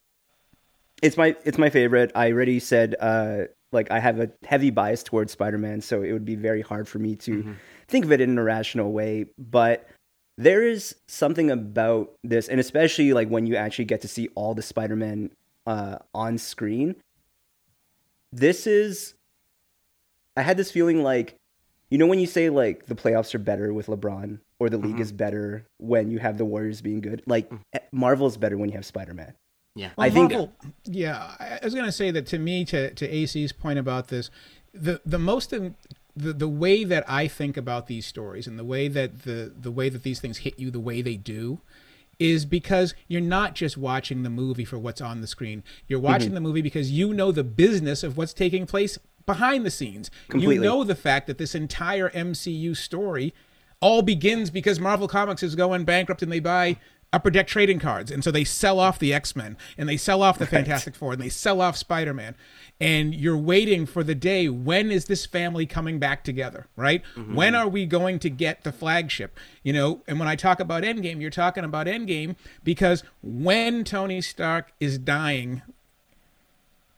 it's 1.03 1.19
my 1.19 1.37
it's 1.45 1.59
my 1.59 1.69
favorite. 1.69 2.13
I 2.15 2.33
already 2.33 2.61
said 2.61 2.95
uh 2.99 3.43
like 3.73 3.91
I 3.91 4.01
have 4.01 4.19
a 4.21 4.31
heavy 4.45 4.71
bias 4.71 5.03
towards 5.03 5.33
Spider-Man, 5.33 5.81
so 5.81 6.03
it 6.03 6.13
would 6.13 6.25
be 6.25 6.37
very 6.37 6.63
hard 6.63 6.89
for 6.89 6.99
me 6.99 7.17
to 7.17 7.55
think 7.89 8.05
of 8.05 8.13
it 8.13 8.21
in 8.21 8.39
a 8.39 8.43
rational 8.43 8.93
way. 8.93 9.27
But 9.39 9.89
there 10.37 10.63
is 10.63 10.95
something 11.09 11.51
about 11.51 12.15
this, 12.23 12.49
and 12.49 12.61
especially 12.61 13.13
like 13.13 13.29
when 13.29 13.47
you 13.47 13.57
actually 13.57 13.87
get 13.87 14.01
to 14.03 14.09
see 14.09 14.29
all 14.35 14.55
the 14.55 14.63
Spider-Man 14.63 15.31
uh, 15.67 15.99
on 16.15 16.39
screen. 16.39 16.97
This 18.33 18.67
is. 18.67 19.15
I 20.37 20.43
had 20.43 20.57
this 20.57 20.71
feeling 20.71 21.03
like, 21.03 21.35
you 21.91 21.99
know, 21.99 22.07
when 22.07 22.21
you 22.21 22.27
say 22.27 22.49
like 22.49 22.87
the 22.87 22.95
playoffs 22.95 23.35
are 23.35 23.41
better 23.41 23.75
with 23.75 23.87
LeBron, 23.89 24.39
or 24.61 24.71
the 24.71 24.79
league 24.79 25.01
is 25.01 25.13
better 25.13 25.67
when 25.79 26.11
you 26.11 26.19
have 26.19 26.39
the 26.39 26.45
Warriors 26.45 26.81
being 26.81 27.01
good. 27.01 27.23
Like 27.27 27.51
eh, 27.73 27.81
Marvel 27.93 28.27
is 28.27 28.37
better 28.37 28.57
when 28.57 28.69
you 28.71 28.77
have 28.77 28.87
Spider-Man. 28.87 29.35
Yeah. 29.79 29.91
Well, 29.97 30.07
I 30.07 30.11
think- 30.11 30.33
Marvel, 30.33 30.53
yeah, 30.85 31.35
I 31.39 31.59
I 31.63 31.65
was 31.65 31.75
gonna 31.75 31.93
say 31.93 32.11
that 32.11 32.27
to 32.27 32.39
me, 32.39 32.65
to 32.67 32.93
to 32.93 33.09
AC's 33.09 33.53
point 33.53 33.79
about 33.79 34.09
this, 34.09 34.31
the 34.75 35.01
the 35.07 35.19
most 35.19 35.53
in, 35.53 35.77
the 36.17 36.33
the 36.33 36.49
way 36.49 36.85
that 36.85 37.09
I 37.09 37.29
think 37.29 37.57
about 37.57 37.87
these 37.87 38.05
stories 38.05 38.47
and 38.47 38.59
the 38.59 38.65
way 38.65 38.89
that 38.89 39.23
the 39.23 39.53
the 39.59 39.71
way 39.71 39.89
that 39.89 40.03
these 40.03 40.21
things 40.21 40.39
hit 40.39 40.59
you 40.59 40.71
the 40.71 40.81
way 40.81 41.01
they 41.01 41.17
do 41.17 41.61
is 42.19 42.45
because 42.45 42.95
you're 43.07 43.21
not 43.21 43.55
just 43.55 43.77
watching 43.77 44.25
the 44.25 44.31
movie 44.31 44.65
for 44.65 44.77
what's 44.77 45.01
on 45.01 45.21
the 45.21 45.29
screen. 45.29 45.63
You're 45.87 46.01
mm-hmm. 46.01 46.07
watching 46.07 46.35
the 46.35 46.41
movie 46.41 46.63
because 46.63 46.91
you 46.91 47.15
know 47.15 47.31
the 47.31 47.45
business 47.45 48.03
of 48.03 48.17
what's 48.17 48.33
taking 48.33 48.67
place 48.67 48.99
behind 49.25 49.65
the 49.65 49.71
scenes. 49.71 50.11
Completely. 50.29 50.57
You 50.57 50.63
know 50.63 50.83
the 50.83 50.97
fact 50.97 51.29
that 51.29 51.39
this 51.39 51.55
entire 51.55 52.11
MCU 52.11 52.77
story 52.77 53.33
all 53.81 54.03
begins 54.03 54.51
because 54.51 54.81
Marvel 54.81 55.07
Comics 55.07 55.45
is 55.45 55.55
going 55.55 55.85
bankrupt 55.85 56.23
and 56.23 56.33
they 56.33 56.41
buy 56.41 56.79
upper 57.13 57.31
deck 57.31 57.47
trading 57.47 57.79
cards. 57.79 58.11
And 58.11 58.23
so 58.23 58.31
they 58.31 58.45
sell 58.45 58.79
off 58.79 58.99
the 58.99 59.15
X-Men 59.15 59.57
and 59.79 59.89
they 59.89 59.97
sell 59.97 60.23
off 60.23 60.39
the 60.39 60.47
Fantastic 60.47 60.95
Four 60.95 61.15
and 61.15 61.23
they 61.23 61.29
sell 61.31 61.61
off 61.61 61.77
Spider-Man. 61.77 62.35
And 62.81 63.15
you're 63.15 63.37
waiting 63.37 63.87
for 63.87 64.05
the 64.05 64.15
day 64.15 64.49
when 64.49 64.91
is 64.93 65.07
this 65.07 65.27
family 65.27 65.67
coming 65.67 65.99
back 65.99 66.23
together 66.23 66.67
right? 66.77 67.03
Mm-hmm. 67.17 67.35
When 67.35 67.55
are 67.55 67.67
we 67.69 67.87
going 67.87 68.19
to 68.21 68.31
get 68.31 68.63
the 68.63 68.73
flagship? 68.73 69.39
You 69.63 69.73
know 69.73 70.03
and 70.07 70.19
when 70.19 70.29
I 70.29 70.37
talk 70.37 70.61
about 70.61 70.83
Endgame 70.85 71.21
you're 71.21 71.31
talking 71.31 71.65
about 71.65 71.87
Endgame 71.87 72.37
because 72.63 73.03
when 73.23 73.85
Tony 73.85 74.21
Stark 74.21 74.73
is 74.79 74.99
dying 74.99 75.63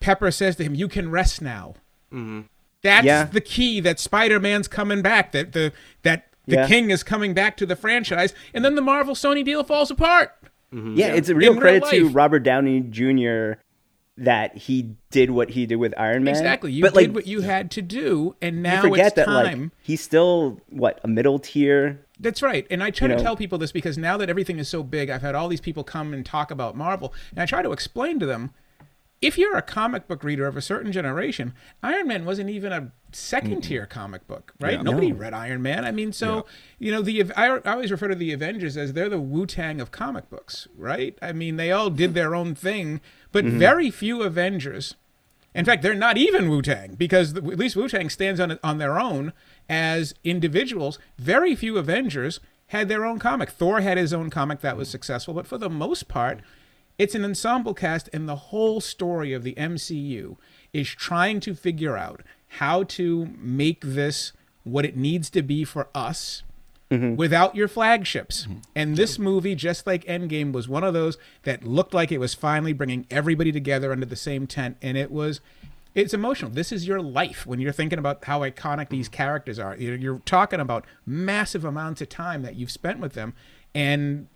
Pepper 0.00 0.30
says 0.30 0.56
to 0.56 0.64
him 0.64 0.74
you 0.74 0.88
can 0.88 1.10
rest 1.10 1.40
now. 1.40 1.74
Mm-hmm. 2.12 2.40
That's 2.82 3.06
Yeah. 3.06 3.24
the 3.24 3.40
key 3.40 3.80
that 3.80 3.98
Spider-Man's 4.00 4.68
coming 4.68 5.02
back 5.02 5.32
that 5.32 5.52
the 5.52 5.72
that 6.02 6.29
the 6.50 6.56
Yeah. 6.56 6.66
king 6.66 6.90
is 6.90 7.02
coming 7.02 7.32
back 7.34 7.56
to 7.58 7.66
the 7.66 7.76
franchise 7.76 8.34
and 8.52 8.64
then 8.64 8.74
the 8.74 8.82
Marvel 8.82 9.14
Sony 9.14 9.44
deal 9.44 9.64
falls 9.64 9.90
apart 9.90 10.32
mm-hmm. 10.72 10.96
Yeah, 10.96 11.08
it's 11.08 11.28
a 11.28 11.34
real 11.34 11.52
In 11.52 11.58
real 11.58 11.80
credit 11.80 11.90
to. 11.90 12.08
Robert 12.10 12.40
Downey 12.40 12.80
Jr. 12.80 13.60
that 14.16 14.56
he 14.56 14.94
did 15.10 15.30
what 15.30 15.50
he 15.50 15.66
did 15.66 15.76
with 15.76 15.94
Iron 15.98 16.24
Man. 16.24 16.34
Exactly. 16.34 16.72
You 16.72 16.82
but 16.82 16.94
did 16.94 17.08
like, 17.08 17.14
what 17.14 17.26
you 17.26 17.40
had 17.40 17.70
to 17.72 17.82
do, 17.82 18.36
and 18.42 18.56
you 18.56 18.62
now 18.62 18.82
forget 18.82 19.06
it's 19.06 19.16
that 19.16 19.26
time. 19.26 19.62
like 19.62 19.70
he's 19.82 20.00
still 20.00 20.60
what 20.68 21.00
a 21.02 21.08
middle 21.08 21.38
tier. 21.38 22.04
That's 22.18 22.42
right. 22.42 22.66
And 22.70 22.82
I 22.82 22.90
try 22.90 23.08
to 23.08 23.16
know? 23.16 23.22
tell 23.22 23.34
people 23.34 23.56
this 23.56 23.72
because 23.72 23.96
now 23.96 24.18
that 24.18 24.28
everything 24.28 24.58
is 24.58 24.68
so 24.68 24.82
big, 24.82 25.08
I've 25.08 25.22
had 25.22 25.34
all 25.34 25.48
these 25.48 25.60
people 25.62 25.82
come 25.84 26.12
and 26.12 26.24
talk 26.24 26.50
about 26.50 26.76
Marvel, 26.76 27.14
and 27.30 27.40
I 27.40 27.46
try 27.46 27.62
to 27.62 27.72
explain 27.72 28.18
to 28.18 28.26
them 28.26 28.50
if 29.20 29.36
you're 29.36 29.56
a 29.56 29.62
comic 29.62 30.08
book 30.08 30.24
reader 30.24 30.46
of 30.46 30.56
a 30.56 30.62
certain 30.62 30.92
generation, 30.92 31.52
Iron 31.82 32.08
Man 32.08 32.24
wasn't 32.24 32.50
even 32.50 32.72
a 32.72 32.92
second 33.12 33.62
tier 33.62 33.84
comic 33.86 34.26
book, 34.26 34.54
right? 34.60 34.74
Yeah. 34.74 34.82
Nobody 34.82 35.12
No. 35.12 35.18
read 35.18 35.34
Iron 35.34 35.62
Man. 35.62 35.84
I 35.84 35.90
mean, 35.90 36.12
so, 36.12 36.46
you 36.78 36.90
know, 36.90 37.02
the 37.02 37.30
I, 37.36 37.56
I 37.56 37.72
always 37.72 37.90
refer 37.90 38.08
to 38.08 38.14
the 38.14 38.32
Avengers 38.32 38.76
as 38.76 38.94
they're 38.94 39.08
the 39.08 39.20
Wu 39.20 39.46
Tang 39.46 39.80
of 39.80 39.90
comic 39.90 40.30
books, 40.30 40.68
right? 40.76 41.18
I 41.20 41.32
mean, 41.32 41.56
they 41.56 41.70
all 41.70 41.90
did 41.90 42.14
their 42.14 42.34
own 42.34 42.54
thing, 42.54 43.00
but 43.30 43.44
mm-hmm. 43.44 43.58
very 43.58 43.90
few 43.90 44.22
Avengers 44.22 44.94
in 45.54 45.64
fact, 45.64 45.82
they're 45.82 45.94
not 45.94 46.16
even 46.16 46.48
Wu 46.48 46.62
Tang 46.62 46.94
because 46.94 47.32
the, 47.32 47.40
at 47.40 47.58
least 47.58 47.76
Wu 47.76 47.88
Tang 47.88 48.08
stands 48.08 48.38
on 48.40 48.58
on 48.62 48.78
their 48.78 48.98
own 48.98 49.32
as 49.68 50.14
individuals. 50.22 50.98
Very 51.18 51.54
few 51.54 51.76
Avengers 51.76 52.40
had 52.68 52.88
their 52.88 53.04
own 53.04 53.18
comic. 53.18 53.50
Thor 53.50 53.80
had 53.80 53.98
his 53.98 54.12
own 54.12 54.30
comic 54.30 54.60
that 54.60 54.76
was 54.76 54.88
successful, 54.88 55.34
but 55.34 55.46
for 55.46 55.58
the 55.58 55.70
most 55.70 56.06
part, 56.06 56.40
it's 57.00 57.14
an 57.14 57.24
ensemble 57.24 57.72
cast, 57.72 58.10
and 58.12 58.28
the 58.28 58.36
whole 58.36 58.78
story 58.78 59.32
of 59.32 59.42
the 59.42 59.54
MCU 59.54 60.36
is 60.74 60.86
trying 60.90 61.40
to 61.40 61.54
figure 61.54 61.96
out 61.96 62.20
how 62.58 62.82
to 62.82 63.30
make 63.38 63.80
this 63.80 64.34
what 64.64 64.84
it 64.84 64.98
needs 64.98 65.30
to 65.30 65.40
be 65.40 65.64
for 65.64 65.88
us 65.94 66.42
mm-hmm. 66.90 67.16
without 67.16 67.54
your 67.56 67.68
flagships. 67.68 68.42
Mm-hmm. 68.42 68.58
And 68.76 68.96
this 68.96 69.18
movie, 69.18 69.54
just 69.54 69.86
like 69.86 70.04
Endgame, 70.04 70.52
was 70.52 70.68
one 70.68 70.84
of 70.84 70.92
those 70.92 71.16
that 71.44 71.64
looked 71.64 71.94
like 71.94 72.12
it 72.12 72.18
was 72.18 72.34
finally 72.34 72.74
bringing 72.74 73.06
everybody 73.10 73.50
together 73.50 73.92
under 73.92 74.04
the 74.04 74.14
same 74.14 74.46
tent. 74.46 74.76
And 74.82 74.98
it 74.98 75.10
was, 75.10 75.40
it's 75.94 76.12
emotional. 76.12 76.50
This 76.50 76.70
is 76.70 76.86
your 76.86 77.00
life 77.00 77.46
when 77.46 77.60
you're 77.60 77.72
thinking 77.72 77.98
about 77.98 78.22
how 78.26 78.40
iconic 78.40 78.90
these 78.90 79.08
mm-hmm. 79.08 79.16
characters 79.16 79.58
are. 79.58 79.74
You're, 79.74 79.96
you're 79.96 80.22
talking 80.26 80.60
about 80.60 80.84
massive 81.06 81.64
amounts 81.64 82.02
of 82.02 82.10
time 82.10 82.42
that 82.42 82.56
you've 82.56 82.70
spent 82.70 83.00
with 83.00 83.14
them. 83.14 83.32
And 83.74 84.28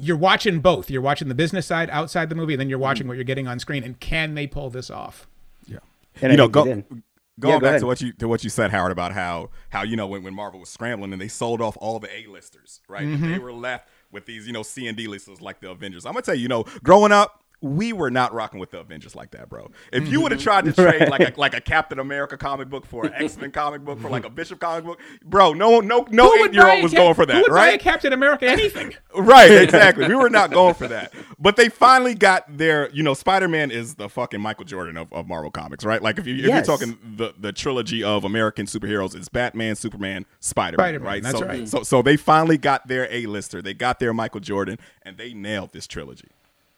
you're 0.00 0.16
watching 0.16 0.60
both. 0.60 0.90
You're 0.90 1.02
watching 1.02 1.28
the 1.28 1.34
business 1.34 1.66
side 1.66 1.90
outside 1.90 2.28
the 2.28 2.34
movie, 2.34 2.54
and 2.54 2.60
then 2.60 2.68
you're 2.68 2.78
watching 2.78 3.06
what 3.06 3.14
you're 3.16 3.24
getting 3.24 3.46
on 3.46 3.58
screen. 3.58 3.84
And 3.84 3.98
can 4.00 4.34
they 4.34 4.46
pull 4.46 4.70
this 4.70 4.90
off? 4.90 5.26
Yeah. 5.66 5.78
And 6.22 6.24
you 6.24 6.32
I 6.32 6.36
know, 6.36 6.48
go, 6.48 6.64
going 6.64 6.84
Yeah, 6.88 7.00
go 7.38 7.60
back 7.60 7.68
ahead. 7.68 7.80
to 7.80 7.86
what 7.86 8.00
you 8.00 8.12
to 8.14 8.28
what 8.28 8.44
you 8.44 8.50
said, 8.50 8.70
Howard, 8.70 8.92
about 8.92 9.12
how 9.12 9.50
how 9.70 9.82
you 9.82 9.96
know 9.96 10.06
when, 10.06 10.22
when 10.22 10.34
Marvel 10.34 10.60
was 10.60 10.68
scrambling 10.68 11.12
and 11.12 11.20
they 11.20 11.28
sold 11.28 11.60
off 11.62 11.76
all 11.80 11.98
the 11.98 12.14
A-listers, 12.14 12.80
right? 12.88 13.06
Mm-hmm. 13.06 13.30
they 13.32 13.38
were 13.38 13.52
left 13.52 13.88
with 14.12 14.26
these, 14.26 14.46
you 14.46 14.52
know, 14.52 14.62
C 14.62 14.86
and 14.88 14.96
D 14.96 15.06
listers 15.06 15.40
like 15.40 15.60
the 15.60 15.70
Avengers. 15.70 16.04
I'm 16.04 16.12
gonna 16.12 16.22
tell 16.22 16.34
you, 16.34 16.42
you 16.42 16.48
know, 16.48 16.64
growing 16.82 17.12
up. 17.12 17.42
We 17.62 17.92
were 17.92 18.10
not 18.10 18.32
rocking 18.32 18.58
with 18.58 18.70
the 18.70 18.78
Avengers 18.78 19.14
like 19.14 19.32
that, 19.32 19.48
bro. 19.48 19.70
If 19.92 20.08
you 20.08 20.20
would 20.22 20.32
have 20.32 20.40
mm-hmm. 20.40 20.44
tried 20.44 20.64
to 20.64 20.72
trade 20.98 21.08
like 21.08 21.20
a 21.20 21.38
like 21.38 21.54
a 21.54 21.60
Captain 21.60 21.98
America 21.98 22.36
comic 22.36 22.68
book 22.68 22.86
for 22.86 23.06
an 23.06 23.12
X 23.14 23.36
Men 23.36 23.50
comic 23.50 23.84
book 23.84 24.00
for 24.00 24.08
like 24.08 24.24
a 24.24 24.30
Bishop 24.30 24.60
comic 24.60 24.84
book, 24.84 25.00
bro, 25.24 25.52
no 25.52 25.80
no 25.80 26.06
no 26.10 26.34
eight 26.36 26.52
year 26.54 26.68
old 26.68 26.82
was 26.82 26.92
Cap- 26.92 26.98
going 26.98 27.14
for 27.14 27.26
that, 27.26 27.42
would 27.42 27.50
buy 27.50 27.68
a 27.68 27.70
right? 27.72 27.80
Captain 27.80 28.12
America 28.12 28.46
anything? 28.48 28.94
Right, 29.12 29.50
exactly. 29.50 30.06
we 30.06 30.14
were 30.14 30.30
not 30.30 30.52
going 30.52 30.74
for 30.74 30.86
that. 30.86 31.12
But 31.38 31.56
they 31.56 31.68
finally 31.68 32.14
got 32.14 32.56
their, 32.56 32.88
you 32.90 33.02
know, 33.02 33.12
Spider 33.12 33.48
Man 33.48 33.72
is 33.72 33.96
the 33.96 34.08
fucking 34.08 34.40
Michael 34.40 34.64
Jordan 34.64 34.96
of, 34.96 35.12
of 35.12 35.26
Marvel 35.26 35.50
Comics, 35.50 35.84
right? 35.84 36.00
Like 36.00 36.18
if 36.18 36.26
you 36.28 36.36
if 36.36 36.46
Yes. 36.46 36.66
you're 36.66 36.76
talking 36.76 36.96
the, 37.16 37.34
the 37.38 37.52
trilogy 37.52 38.04
of 38.04 38.24
American 38.24 38.66
superheroes, 38.66 39.16
it's 39.16 39.28
Batman, 39.28 39.74
Superman, 39.74 40.26
Spider 40.38 40.76
Man, 40.78 41.02
right? 41.02 41.22
that's 41.22 41.38
so, 41.38 41.44
right. 41.44 41.68
so 41.68 41.82
so 41.82 42.02
they 42.02 42.16
finally 42.16 42.56
got 42.56 42.86
their 42.86 43.08
A 43.10 43.26
lister, 43.26 43.60
they 43.60 43.74
got 43.74 43.98
their 43.98 44.14
Michael 44.14 44.40
Jordan, 44.40 44.78
and 45.02 45.16
they 45.16 45.34
nailed 45.34 45.72
this 45.72 45.86
trilogy. 45.86 46.28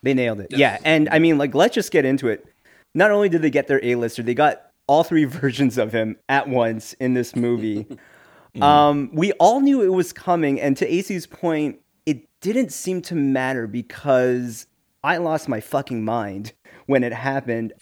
They 0.03 0.15
nailed 0.15 0.41
it. 0.41 0.49
Yeah, 0.51 0.79
and 0.85 1.09
I 1.11 1.19
mean, 1.19 1.39
like, 1.39 1.55
let's 1.55 1.75
just 1.75 1.93
get 1.93 2.05
into 2.05 2.29
it. 2.29 2.47
Not 2.95 3.11
only 3.11 3.29
did 3.29 3.43
they 3.43 3.51
get 3.51 3.69
their 3.69 3.83
A-lister, 3.83 4.23
they 4.23 4.35
got 4.35 4.63
all 4.87 5.05
three 5.05 5.25
versions 5.41 5.79
of 5.79 5.93
him 5.93 6.17
at 6.29 6.49
once 6.49 6.93
in 6.95 7.15
this 7.15 7.37
movie. 7.37 7.87
um, 8.61 9.11
we 9.13 9.33
all 9.33 9.61
knew 9.61 9.83
it 9.83 9.93
was 9.93 10.13
coming, 10.13 10.61
and 10.61 10.77
to 10.77 10.87
AC's 10.87 11.27
point, 11.27 11.79
it 12.07 12.29
didn't 12.41 12.73
seem 12.73 13.01
to 13.03 13.15
matter 13.15 13.67
because 13.67 14.67
I 15.05 15.19
lost 15.19 15.49
my 15.49 15.61
fucking 15.61 16.05
mind 16.05 16.53
when 16.87 17.05
it 17.05 17.13
happened. 17.13 17.73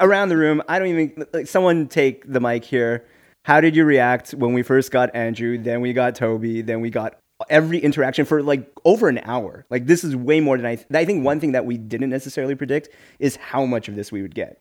Around 0.00 0.28
the 0.30 0.36
room, 0.36 0.62
I 0.68 0.78
don't 0.78 0.88
even 0.88 1.26
like 1.32 1.46
someone 1.46 1.88
take 1.88 2.30
the 2.30 2.40
mic 2.40 2.64
here. 2.64 3.06
How 3.44 3.60
did 3.60 3.74
you 3.74 3.84
react 3.84 4.32
when 4.32 4.52
we 4.52 4.62
first 4.62 4.90
got 4.90 5.14
Andrew, 5.14 5.58
then 5.58 5.80
we 5.80 5.92
got 5.92 6.14
Tobey, 6.14 6.62
then 6.62 6.80
we 6.80 6.90
got 6.90 7.18
every 7.48 7.78
interaction 7.78 8.24
for 8.24 8.42
like 8.42 8.70
over 8.84 9.08
an 9.08 9.18
hour? 9.24 9.66
Like 9.70 9.86
this 9.86 10.04
is 10.04 10.14
way 10.16 10.40
more 10.40 10.56
than 10.56 10.66
I. 10.66 10.84
I 10.94 11.04
think 11.04 11.24
one 11.24 11.40
thing 11.40 11.52
that 11.52 11.66
we 11.66 11.76
didn't 11.76 12.10
necessarily 12.10 12.54
predict 12.54 12.88
is 13.18 13.36
how 13.36 13.64
much 13.64 13.88
of 13.88 13.96
this 13.96 14.12
we 14.12 14.22
would 14.22 14.34
get. 14.34 14.60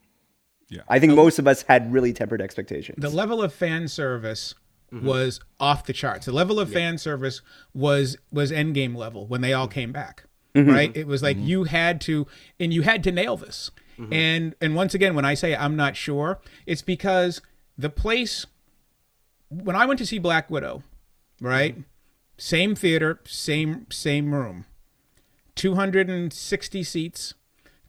Yeah. 0.70 0.82
I 0.88 1.00
think 1.00 1.12
um, 1.12 1.18
most 1.18 1.38
of 1.38 1.48
us 1.48 1.64
had 1.64 1.92
really 1.92 2.14
tempered 2.14 2.42
expectations. 2.42 3.02
the 3.02 3.10
level 3.10 3.42
of 3.42 3.54
fan 3.54 3.90
service 3.90 4.56
mm-hmm. 4.92 5.06
was 5.06 5.42
off 5.60 5.86
the 5.86 5.94
charts. 5.94 6.26
The 6.26 6.32
level 6.32 6.60
of 6.60 6.72
fan 6.72 6.98
service 6.98 7.42
was 7.74 8.18
was 8.32 8.52
endgame 8.52 8.96
level 8.96 9.28
when 9.28 9.42
they 9.42 9.54
all 9.54 9.68
mm-hmm. 9.68 9.74
came 9.74 9.92
back. 9.92 10.24
Mm-hmm. 10.56 10.70
Right? 10.70 10.96
It 10.96 11.08
was 11.08 11.24
like 11.24 11.38
you 11.38 11.66
had 11.66 12.02
to 12.02 12.28
and 12.60 12.74
you 12.74 12.82
had 12.82 13.04
to 13.04 13.12
nail 13.12 13.38
this. 13.38 13.72
And 14.12 14.56
and 14.60 14.76
once 14.76 14.96
again 14.96 15.14
when 15.14 15.26
I 15.26 15.36
say 15.36 15.56
I'm 15.56 15.76
not 15.76 15.96
sure, 15.96 16.40
it's 16.66 16.82
because 16.82 17.42
the 17.78 17.90
place 17.90 18.48
when 19.50 19.76
I 19.76 19.86
went 19.86 20.00
to 20.00 20.06
see 20.06 20.18
Black 20.18 20.50
Widow, 20.50 20.82
right? 21.40 21.76
Same 22.42 22.74
theater, 22.74 23.20
same 23.26 23.86
same 23.92 24.34
room. 24.34 24.66
260 25.56 26.84
seats, 26.84 27.34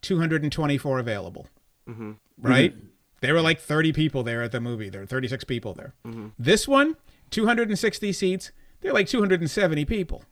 224 0.02 0.98
available 0.98 1.48
mm-hmm. 1.88 2.12
right? 2.40 2.76
Mm-hmm. 2.76 2.86
There 3.20 3.34
were 3.34 3.40
like 3.40 3.60
30 3.60 3.92
people 3.92 4.22
there 4.22 4.42
at 4.42 4.52
the 4.52 4.60
movie. 4.60 4.88
There 4.88 5.00
were 5.00 5.06
36 5.06 5.44
people 5.44 5.74
there. 5.74 5.94
Mm-hmm. 6.06 6.28
This 6.38 6.66
one, 6.66 6.96
260 7.30 8.12
seats, 8.12 8.52
they're 8.80 8.92
like 8.92 9.06
270 9.06 9.84
people. 9.84 10.24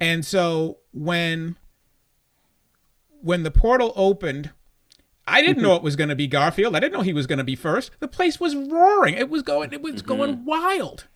And 0.00 0.24
so 0.24 0.78
when 0.92 1.56
when 3.22 3.42
the 3.42 3.50
portal 3.50 3.92
opened, 3.96 4.50
I 5.26 5.40
didn't 5.40 5.62
know 5.62 5.74
it 5.76 5.82
was 5.82 5.96
going 5.96 6.10
to 6.10 6.16
be 6.16 6.26
Garfield. 6.26 6.76
I 6.76 6.80
didn't 6.80 6.92
know 6.92 7.02
he 7.02 7.12
was 7.12 7.26
going 7.26 7.38
to 7.38 7.44
be 7.44 7.56
first. 7.56 7.90
The 8.00 8.08
place 8.08 8.38
was 8.38 8.54
roaring. 8.54 9.14
It 9.14 9.30
was 9.30 9.42
going 9.42 9.72
it 9.72 9.82
was 9.82 10.02
going 10.02 10.44
wild. 10.44 11.06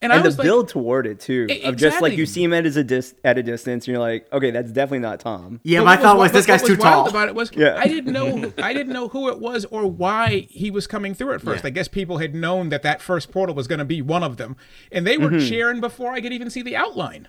And, 0.00 0.12
I 0.12 0.16
and 0.16 0.24
the 0.24 0.28
was 0.28 0.38
like 0.38 0.44
build 0.44 0.68
toward 0.68 1.06
it 1.06 1.18
too, 1.18 1.46
E- 1.48 1.62
of 1.62 1.76
just 1.76 2.02
like 2.02 2.16
you 2.16 2.26
see 2.26 2.44
him 2.44 2.52
at 2.52 2.66
as 2.66 2.76
a 2.76 2.84
dis- 2.84 3.14
at 3.24 3.38
a 3.38 3.42
distance, 3.42 3.86
and 3.88 3.92
you're 3.92 4.00
like, 4.02 4.30
okay, 4.32 4.50
that's 4.50 4.70
definitely 4.70 4.98
not 4.98 5.18
Tom. 5.18 5.60
Yeah, 5.64 5.80
But 5.80 5.84
my 5.84 5.90
what 5.94 6.02
thought 6.02 6.16
was 6.18 6.24
what- 6.28 6.32
this 6.34 6.42
what 6.46 6.52
guy's 6.52 6.62
was 6.62 6.70
too 6.70 6.76
wild 6.82 6.94
tall. 7.06 7.08
About 7.08 7.28
it 7.28 7.34
was, 7.34 7.50
Yeah. 7.56 7.76
I 7.78 7.88
didn't 7.88 8.12
know, 8.12 8.52
I 8.58 8.74
didn't 8.74 8.92
know 8.92 9.08
who 9.08 9.28
it 9.30 9.40
was 9.40 9.64
or 9.66 9.86
why 9.90 10.46
he 10.50 10.70
was 10.70 10.86
coming 10.86 11.14
through 11.14 11.32
at 11.32 11.40
first. 11.40 11.64
Yeah. 11.64 11.68
I 11.68 11.70
guess 11.70 11.88
people 11.88 12.18
had 12.18 12.34
known 12.34 12.68
that 12.68 12.82
that 12.82 13.00
first 13.00 13.32
portal 13.32 13.54
was 13.54 13.66
going 13.66 13.78
to 13.78 13.84
be 13.84 14.02
one 14.02 14.22
of 14.22 14.36
them, 14.36 14.56
and 14.92 15.06
they 15.06 15.16
were 15.16 15.30
Mm-hmm. 15.30 15.48
cheering 15.48 15.80
before 15.80 16.12
I 16.12 16.20
could 16.20 16.32
even 16.34 16.50
see 16.50 16.60
the 16.62 16.76
outline. 16.76 17.28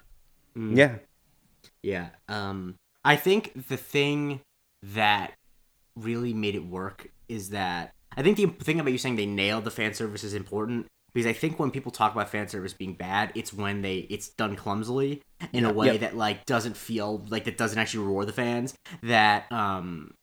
Yeah, 0.55 0.95
Yeah. 1.81 2.09
Um, 2.27 2.75
I 3.03 3.15
think 3.15 3.67
the 3.69 3.77
thing 3.77 4.41
that 4.83 5.31
really 5.95 6.33
made 6.33 6.55
it 6.55 6.65
work 6.65 7.07
is 7.29 7.49
that 7.51 7.93
I 8.17 8.21
think 8.21 8.37
the 8.37 8.47
thing 8.47 8.79
about 8.79 8.91
you 8.91 8.97
saying 8.97 9.15
they 9.15 9.25
nailed 9.25 9.63
the 9.63 9.71
fan 9.71 9.93
service 9.93 10.23
is 10.23 10.33
important 10.33 10.87
because 11.15 11.25
I 11.25 11.33
think 11.33 11.57
when 11.57 11.71
people 11.71 11.91
talk 11.93 12.11
about 12.13 12.29
fan 12.29 12.49
service 12.49 12.73
being 12.73 12.93
bad, 12.93 13.31
it's 13.35 13.53
when 13.53 13.81
they 13.81 13.99
it's 14.09 14.27
done 14.27 14.55
clumsily 14.57 15.21
in 15.53 15.63
a 15.63 15.71
way 15.71 15.87
Yep. 15.93 15.99
that 16.01 16.17
like 16.17 16.45
doesn't 16.45 16.75
feel 16.75 17.25
like 17.29 17.45
that 17.45 17.57
doesn't 17.57 17.79
actually 17.79 18.05
reward 18.05 18.27
the 18.27 18.33
fans. 18.33 18.75
That 19.01 19.49
um, 19.51 20.13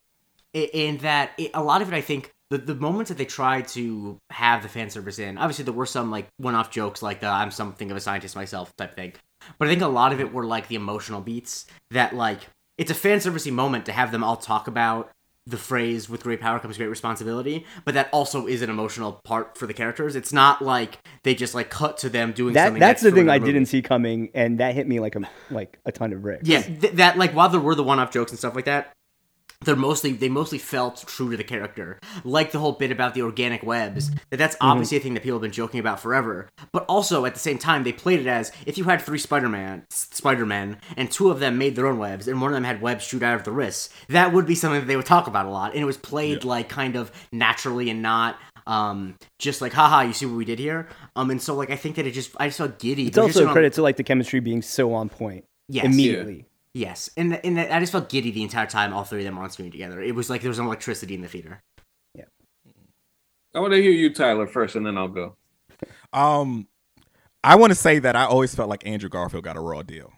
and 0.55 1.01
that 1.01 1.31
it, 1.39 1.51
a 1.55 1.63
lot 1.63 1.83
of 1.83 1.93
it, 1.93 1.97
I 1.97 2.03
think. 2.03 2.31
The, 2.51 2.59
the 2.59 2.75
moments 2.75 3.09
that 3.09 3.17
they 3.17 3.25
tried 3.25 3.67
to 3.69 4.19
have 4.29 4.63
the 4.63 4.69
fan 4.69 4.91
service 4.91 5.19
in, 5.19 5.39
obviously 5.39 5.65
there 5.65 5.73
were 5.73 5.87
some 5.87 6.11
like 6.11 6.29
one-off 6.37 6.71
jokes 6.71 7.01
like 7.01 7.21
the 7.21 7.27
"I'm 7.27 7.51
something 7.51 7.91
of 7.91 7.97
a 7.97 8.01
scientist 8.01 8.37
myself" 8.37 8.71
type 8.77 8.95
thing, 8.95 9.15
but 9.59 9.69
I 9.69 9.71
think 9.71 9.81
a 9.81 9.87
lot 9.87 10.13
of 10.13 10.21
it 10.21 10.35
were 10.35 10.45
like 10.45 10.69
the 10.69 10.75
emotional 10.75 11.23
beats 11.23 11.65
that 11.93 12.15
like 12.15 12.41
it's 12.77 12.91
a 12.91 12.95
fan 12.95 13.21
servicey 13.21 13.51
moment 13.51 13.87
to 13.87 13.93
have 13.93 14.13
them 14.13 14.23
all 14.23 14.37
talk 14.37 14.69
about 14.69 15.11
the 15.47 15.57
phrase 15.57 16.09
with 16.09 16.23
great 16.23 16.41
power 16.41 16.61
comes 16.61 16.77
great 16.77 16.87
responsibility 16.89 17.67
but 17.85 17.95
that 17.95 18.09
also 18.13 18.47
is 18.47 18.63
an 18.63 18.71
emotional 18.71 19.21
part 19.25 19.59
for 19.59 19.67
the 19.67 19.75
characters 19.75 20.15
it's 20.15 20.33
not 20.33 20.63
like 20.63 20.99
they 21.25 21.35
just 21.35 21.53
like 21.55 21.69
cut 21.69 21.99
to 21.99 22.09
them 22.09 22.31
doing 22.33 22.55
That 22.55 22.67
something 22.67 22.81
that's 22.81 23.03
the 23.03 23.11
thing 23.11 23.29
I 23.29 23.39
movie. 23.41 23.53
didn't 23.53 23.67
see 23.67 23.83
coming, 23.83 24.31
and 24.35 24.61
that 24.61 24.75
hit 24.75 24.87
me 24.87 25.01
like 25.01 25.17
a 25.17 25.23
like 25.51 25.79
a 25.85 25.91
ton 25.91 26.13
of 26.13 26.23
bricks. 26.23 26.47
yeah 26.49 26.63
th- 26.63 26.93
that 26.95 27.19
like 27.19 27.33
while 27.33 27.49
there 27.49 27.61
were 27.61 27.75
the 27.75 27.83
one-off 27.83 28.13
jokes 28.13 28.31
and 28.31 28.39
stuff 28.39 28.55
like 28.55 28.67
that 28.67 28.93
they're 29.64 29.76
mostly 29.76 30.12
they 30.12 30.28
mostly 30.28 30.59
felt 30.59 31.04
true 31.07 31.31
to 31.31 31.37
the 31.37 31.45
character 31.45 31.99
like 32.25 32.52
the 32.52 32.59
whole 32.59 32.73
bit 32.73 32.90
about 32.90 33.14
the 33.14 33.23
organic 33.23 33.62
webs 33.62 34.11
that 34.31 34.37
that's 34.38 34.57
Mm-hmm. 34.57 34.66
obviously 34.71 34.97
a 34.99 35.00
thing 35.00 35.14
that 35.14 35.23
people 35.23 35.37
have 35.37 35.42
been 35.42 35.52
joking 35.52 35.81
about 35.81 36.00
forever 36.00 36.49
but 36.73 36.85
also 36.88 37.25
at 37.25 37.35
the 37.35 37.40
same 37.40 37.59
time 37.59 37.85
they 37.85 37.92
played 37.92 38.21
it 38.21 38.26
as 38.26 38.52
if 38.66 38.76
you 38.78 38.85
had 38.85 39.00
three 39.00 39.19
spider-man 39.19 39.85
spider-men 39.90 40.76
and 40.97 41.11
two 41.11 41.31
of 41.31 41.40
them 41.40 41.59
made 41.59 41.75
their 41.76 41.87
own 41.87 41.99
webs 41.99 42.28
and 42.28 42.40
one 42.40 42.50
of 42.50 42.54
them 42.54 42.64
had 42.64 42.81
webs 42.83 43.04
shoot 43.04 43.23
out 43.23 43.35
of 43.35 43.45
the 43.45 43.50
wrists 43.52 43.88
that 44.09 44.33
would 44.33 44.47
be 44.47 44.54
something 44.54 44.81
that 44.81 44.87
they 44.87 44.97
would 44.97 45.07
talk 45.07 45.26
about 45.26 45.47
a 45.47 45.50
lot 45.50 45.73
and 45.73 45.81
it 45.83 45.85
was 45.87 45.97
played 45.97 46.45
like 46.45 46.69
kind 46.69 46.97
of 46.97 47.11
naturally 47.33 47.90
and 47.90 48.02
not 48.02 48.38
um 48.66 49.16
just 49.38 49.61
like 49.61 49.73
haha 49.73 50.02
you 50.02 50.12
see 50.12 50.26
what 50.26 50.37
we 50.37 50.45
did 50.45 50.59
here 50.59 50.88
um 51.16 51.31
and 51.31 51.42
so 51.42 51.54
like 51.54 51.71
i 51.71 51.76
think 51.76 51.97
that 51.97 52.07
it 52.07 52.12
just 52.12 52.31
i 52.38 52.47
just 52.47 52.59
felt 52.59 52.78
giddy 52.78 53.09
It's 53.09 53.19
also 53.19 53.49
a 53.49 53.52
credit 53.52 53.73
to 53.75 53.83
like 53.83 53.97
the 53.97 54.04
chemistry 54.04 54.40
being 54.40 54.62
so 54.62 54.92
on 54.95 55.09
point 55.09 55.45
Yes. 55.69 55.87
immediately. 55.87 56.45
Yes, 56.75 57.11
and 57.19 57.35
and 57.45 57.61
I 57.61 57.81
just 57.81 57.93
felt 57.93 58.09
giddy 58.09 58.31
the 58.31 58.43
entire 58.43 58.67
time 58.67 58.95
all 58.95 59.05
three 59.05 59.21
of 59.21 59.25
them 59.26 59.37
on 59.38 59.50
screen 59.50 59.71
together. 59.71 60.00
It 60.00 60.14
was 60.14 60.31
like 60.31 60.41
there 60.41 60.49
was 60.49 60.59
no 60.59 60.64
electricity 60.64 61.14
in 61.14 61.21
the 61.21 61.29
theater. 61.29 61.62
Yeah. 62.14 62.25
I 63.55 63.61
want 63.61 63.75
to 63.75 63.83
hear 63.83 63.91
you, 63.91 64.12
Tyler, 64.14 64.47
first, 64.47 64.75
and 64.76 64.87
then 64.87 64.97
I'll 64.97 65.09
go. 65.09 65.37
Um, 66.14 66.67
I 67.45 67.57
want 67.57 67.73
to 67.73 67.75
say 67.75 67.99
that 67.99 68.17
I 68.17 68.25
always 68.25 68.55
felt 68.55 68.71
like 68.71 68.87
Andrew 68.87 69.11
Garfield 69.11 69.45
got 69.45 69.57
a 69.57 69.61
raw 69.61 69.83
deal. 69.83 70.12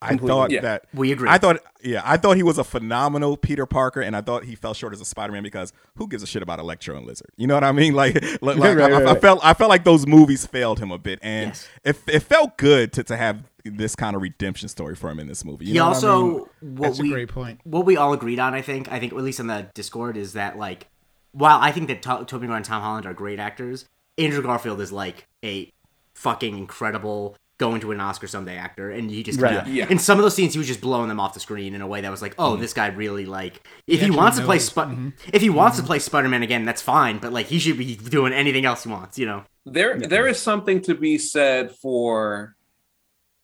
I 0.00 0.10
Completely. 0.10 0.28
thought 0.28 0.50
Yeah. 0.52 0.60
that 0.60 0.84
We 0.94 1.10
agree. 1.10 1.28
I 1.28 1.38
thought, 1.38 1.58
yeah, 1.82 2.02
I 2.04 2.16
thought 2.16 2.36
he 2.36 2.44
was 2.44 2.56
a 2.56 2.62
phenomenal 2.62 3.36
Peter 3.36 3.66
Parker, 3.66 4.00
and 4.00 4.14
I 4.14 4.20
thought 4.20 4.44
he 4.44 4.54
fell 4.54 4.72
short 4.72 4.92
as 4.92 5.00
a 5.00 5.04
Spider-Man 5.04 5.42
because 5.42 5.72
who 5.96 6.06
gives 6.06 6.22
a 6.22 6.26
shit 6.26 6.40
about 6.40 6.60
Electro 6.60 6.96
and 6.96 7.04
Lizard? 7.04 7.30
You 7.36 7.48
know 7.48 7.54
what 7.54 7.64
I 7.64 7.72
mean? 7.72 7.94
Like, 7.98 8.14
like, 8.40 8.56
like, 8.56 8.58
Right, 8.58 8.78
I, 8.78 8.84
I- 8.84 8.90
right, 8.90 8.92
I 8.92 9.12
right. 9.12 9.20
felt, 9.20 9.40
I 9.44 9.54
felt 9.54 9.68
like 9.70 9.82
those 9.82 10.06
movies 10.06 10.46
failed 10.46 10.78
him 10.78 10.92
a 10.92 10.98
bit, 10.98 11.18
and 11.20 11.48
Yes. 11.48 11.68
it, 11.84 11.96
it 12.06 12.20
felt 12.20 12.56
good 12.56 12.92
to, 12.92 13.02
to 13.02 13.16
have 13.16 13.47
this 13.64 13.96
kind 13.96 14.16
of 14.16 14.22
redemption 14.22 14.68
story 14.68 14.94
for 14.94 15.10
him 15.10 15.18
in 15.20 15.26
this 15.26 15.44
movie. 15.44 15.66
You 15.66 15.72
he 15.72 15.78
know 15.78 15.88
what 15.88 16.04
I 16.04 16.08
also 16.08 16.22
mean? 16.22 16.38
what 16.60 16.82
That's 16.88 16.98
a 16.98 17.02
we 17.02 17.10
great 17.10 17.28
point. 17.28 17.60
what 17.64 17.84
we 17.84 17.96
all 17.96 18.12
agreed 18.12 18.38
on. 18.38 18.54
I 18.54 18.62
think 18.62 18.90
I 18.90 18.98
think 18.98 19.12
at 19.12 19.18
least 19.18 19.40
on 19.40 19.46
the 19.46 19.68
Discord 19.74 20.16
is 20.16 20.34
that 20.34 20.58
like 20.58 20.88
while 21.32 21.58
I 21.60 21.72
think 21.72 21.88
that 21.88 22.02
to- 22.02 22.24
Tobey 22.24 22.46
Maguire 22.46 22.56
and 22.56 22.64
Tom 22.64 22.82
Holland 22.82 23.06
are 23.06 23.14
great 23.14 23.38
actors, 23.38 23.84
Andrew 24.16 24.42
Garfield 24.42 24.80
is 24.80 24.92
like 24.92 25.26
a 25.44 25.72
fucking 26.14 26.56
incredible 26.56 27.36
going 27.58 27.80
to 27.80 27.90
an 27.90 28.00
Oscar 28.00 28.28
someday 28.28 28.56
actor, 28.56 28.90
and 28.90 29.10
he 29.10 29.24
just 29.24 29.40
Right. 29.40 29.66
Yeah. 29.66 29.88
in 29.88 29.98
some 29.98 30.16
of 30.18 30.22
those 30.22 30.34
scenes 30.34 30.52
he 30.52 30.58
was 30.58 30.68
just 30.68 30.80
blowing 30.80 31.08
them 31.08 31.18
off 31.18 31.34
the 31.34 31.40
screen 31.40 31.74
in 31.74 31.82
a 31.82 31.86
way 31.88 32.00
that 32.00 32.10
was 32.10 32.22
like, 32.22 32.34
oh, 32.38 32.52
mm-hmm. 32.52 32.62
this 32.62 32.72
guy 32.72 32.86
really 32.86 33.26
like 33.26 33.66
if 33.86 33.98
he, 33.98 34.06
actually 34.06 34.16
wants 34.16 34.38
to 34.38 34.44
play 34.44 34.56
knows. 34.56 34.64
Sp- 34.70 34.88
mm-hmm. 34.94 35.08
if 35.32 35.42
he 35.42 35.50
wants 35.50 35.76
to 35.76 35.82
mm-hmm. 35.82 35.88
play 35.88 35.98
Spider 35.98 36.28
Man 36.28 36.42
again, 36.44 36.64
that's 36.64 36.82
fine, 36.82 37.18
but 37.18 37.32
like 37.32 37.46
he 37.46 37.58
should 37.58 37.76
be 37.76 37.96
doing 37.96 38.32
anything 38.32 38.64
else 38.64 38.84
he 38.84 38.90
wants, 38.90 39.18
you 39.18 39.26
know. 39.26 39.44
There, 39.66 39.98
there 39.98 40.26
is 40.26 40.38
something 40.38 40.80
to 40.82 40.94
be 40.94 41.18
said 41.18 41.72
for 41.72 42.56